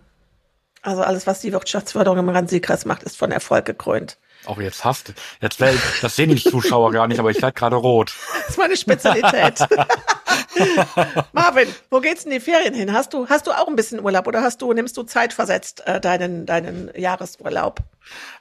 Also 0.83 1.03
alles, 1.03 1.29
was 1.29 1.41
die 1.41 1.53
Wirtschaftsförderung 1.53 2.19
im 2.19 2.29
Rhein-Sieg-Kreis 2.29 2.85
macht, 2.85 3.05
ist 3.05 3.17
von 3.17 3.31
Erfolg 3.31 3.65
gekrönt. 3.65 4.19
Auch 4.45 4.61
jetzt 4.61 4.85
hast 4.85 5.09
du. 5.09 5.13
Jetzt 5.41 5.61
wär, 5.61 5.73
das 6.01 6.17
sehen 6.17 6.31
die 6.31 6.43
Zuschauer 6.43 6.91
gar 6.93 7.07
nicht, 7.07 7.21
aber 7.21 7.31
ich 7.31 7.41
werde 7.41 7.55
gerade 7.55 7.77
rot. 7.77 8.13
Das 8.41 8.51
ist 8.51 8.59
meine 8.59 8.77
Spezialität. 8.77 9.61
Marvin, 11.33 11.69
wo 11.91 12.01
geht's 12.01 12.25
in 12.25 12.31
die 12.31 12.41
Ferien 12.41 12.75
hin? 12.75 12.93
Hast 12.93 13.13
du, 13.13 13.29
hast 13.29 13.47
du 13.47 13.53
auch 13.53 13.69
ein 13.69 13.77
bisschen 13.77 14.01
Urlaub 14.01 14.27
oder 14.27 14.43
hast 14.43 14.61
du, 14.61 14.73
nimmst 14.73 14.97
du 14.97 15.05
zeitversetzt 15.05 15.87
äh, 15.87 16.01
deinen, 16.01 16.47
deinen 16.47 16.91
Jahresurlaub? 16.97 17.81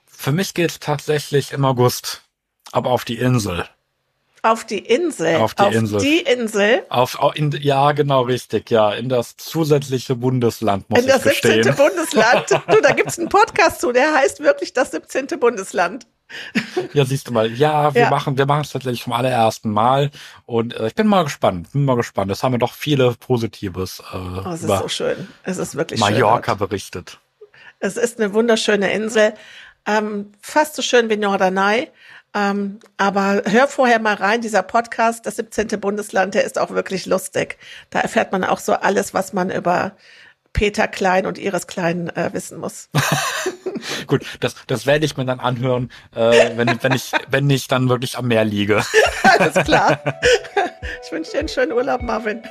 Für 0.05 0.31
mich 0.31 0.53
geht's 0.53 0.79
tatsächlich 0.79 1.51
im 1.51 1.65
August, 1.65 2.23
aber 2.71 2.89
auf 2.91 3.05
die 3.05 3.17
Insel. 3.17 3.67
Auf 4.43 4.65
die 4.65 4.79
Insel. 4.79 5.35
Auf 5.35 5.53
die 5.53 5.61
auf 5.61 5.73
Insel. 5.73 5.99
Die 6.01 6.19
Insel. 6.19 6.83
Auf, 6.89 7.17
in, 7.35 7.51
ja, 7.51 7.91
genau 7.91 8.23
richtig. 8.23 8.71
Ja, 8.71 8.91
in 8.91 9.07
das 9.07 9.37
zusätzliche 9.37 10.15
Bundesland 10.15 10.89
muss 10.89 10.99
in 10.99 11.09
ich 11.09 11.21
gestehen. 11.21 11.59
In 11.59 11.67
das 11.67 11.77
17. 11.77 11.85
Bundesland. 11.85 12.45
Du, 12.67 12.81
da 12.81 12.91
gibt's 12.93 13.19
einen 13.19 13.29
Podcast 13.29 13.81
zu, 13.81 13.91
der 13.91 14.13
heißt 14.15 14.39
wirklich 14.39 14.73
das 14.73 14.91
17. 14.91 15.27
Bundesland. 15.39 16.07
Ja, 16.93 17.05
siehst 17.05 17.27
du 17.27 17.33
mal. 17.33 17.51
Ja, 17.51 17.93
wir 17.93 18.03
ja. 18.03 18.09
machen, 18.09 18.37
wir 18.37 18.45
machen 18.45 18.61
es 18.61 18.71
tatsächlich 18.71 19.03
zum 19.03 19.13
allerersten 19.13 19.69
Mal 19.69 20.11
und 20.45 20.73
äh, 20.75 20.87
ich 20.87 20.95
bin 20.95 21.05
mal 21.07 21.23
gespannt. 21.23 21.71
Bin 21.73 21.85
mal 21.85 21.95
gespannt. 21.95 22.31
Das 22.31 22.41
haben 22.41 22.53
wir 22.53 22.59
doch 22.59 22.73
viele 22.73 23.13
Positives 23.13 24.01
äh, 24.11 24.15
oh, 24.15 24.49
es 24.49 24.63
ist 24.63 24.67
so 24.67 24.87
schön. 24.87 25.27
Es 25.43 25.57
ist 25.57 25.75
wirklich 25.75 25.99
Mallorca 25.99 26.53
schön. 26.53 26.59
berichtet. 26.59 27.19
Es 27.79 27.97
ist 27.97 28.19
eine 28.19 28.33
wunderschöne 28.33 28.91
Insel, 28.93 29.33
ähm, 29.85 30.31
fast 30.41 30.75
so 30.75 30.81
schön 30.81 31.09
wie 31.09 31.17
Norderney. 31.17 31.89
Ähm, 32.33 32.79
aber 32.97 33.43
hör 33.45 33.67
vorher 33.67 33.99
mal 33.99 34.13
rein, 34.13 34.41
dieser 34.41 34.63
Podcast, 34.63 35.25
das 35.25 35.35
17. 35.35 35.67
Bundesland, 35.79 36.33
der 36.33 36.45
ist 36.45 36.57
auch 36.57 36.71
wirklich 36.71 37.05
lustig. 37.05 37.57
Da 37.89 37.99
erfährt 37.99 38.31
man 38.31 38.43
auch 38.43 38.59
so 38.59 38.73
alles, 38.73 39.13
was 39.13 39.33
man 39.33 39.51
über 39.51 39.93
Peter 40.53 40.87
Klein 40.87 41.25
und 41.25 41.37
Iris 41.37 41.67
Klein 41.67 42.09
äh, 42.15 42.29
wissen 42.33 42.59
muss. 42.59 42.89
Gut, 44.07 44.25
das, 44.39 44.55
das 44.67 44.85
werde 44.85 45.05
ich 45.05 45.17
mir 45.17 45.25
dann 45.25 45.39
anhören, 45.39 45.91
äh, 46.15 46.55
wenn, 46.55 46.81
wenn, 46.81 46.93
ich, 46.93 47.11
wenn 47.29 47.49
ich 47.49 47.67
dann 47.67 47.89
wirklich 47.89 48.17
am 48.17 48.27
Meer 48.27 48.45
liege. 48.45 48.83
Alles 49.39 49.65
klar. 49.65 49.99
Ich 51.03 51.11
wünsche 51.11 51.31
dir 51.31 51.39
einen 51.39 51.47
schönen 51.47 51.71
Urlaub, 51.71 52.01
Marvin. 52.01 52.41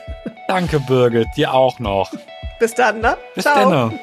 Danke, 0.48 0.80
Birgit. 0.80 1.28
Dir 1.36 1.52
auch 1.52 1.78
noch. 1.78 2.12
Bis 2.58 2.74
dann, 2.74 3.00
ne? 3.00 3.16
Bis 3.34 3.44
dann. 3.44 3.98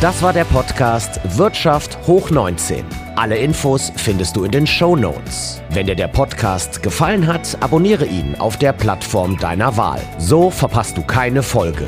Das 0.00 0.20
war 0.22 0.32
der 0.32 0.44
Podcast 0.44 1.20
Wirtschaft 1.38 1.96
hoch 2.06 2.30
19. 2.30 3.01
Alle 3.14 3.36
Infos 3.36 3.92
findest 3.96 4.36
du 4.36 4.44
in 4.44 4.50
den 4.50 4.66
Show 4.66 4.96
Notes. 4.96 5.60
Wenn 5.70 5.86
dir 5.86 5.94
der 5.94 6.08
Podcast 6.08 6.82
gefallen 6.82 7.26
hat, 7.26 7.58
abonniere 7.60 8.06
ihn 8.06 8.34
auf 8.38 8.56
der 8.56 8.72
Plattform 8.72 9.36
deiner 9.36 9.76
Wahl. 9.76 10.00
So 10.18 10.50
verpasst 10.50 10.96
du 10.96 11.02
keine 11.02 11.42
Folge. 11.42 11.86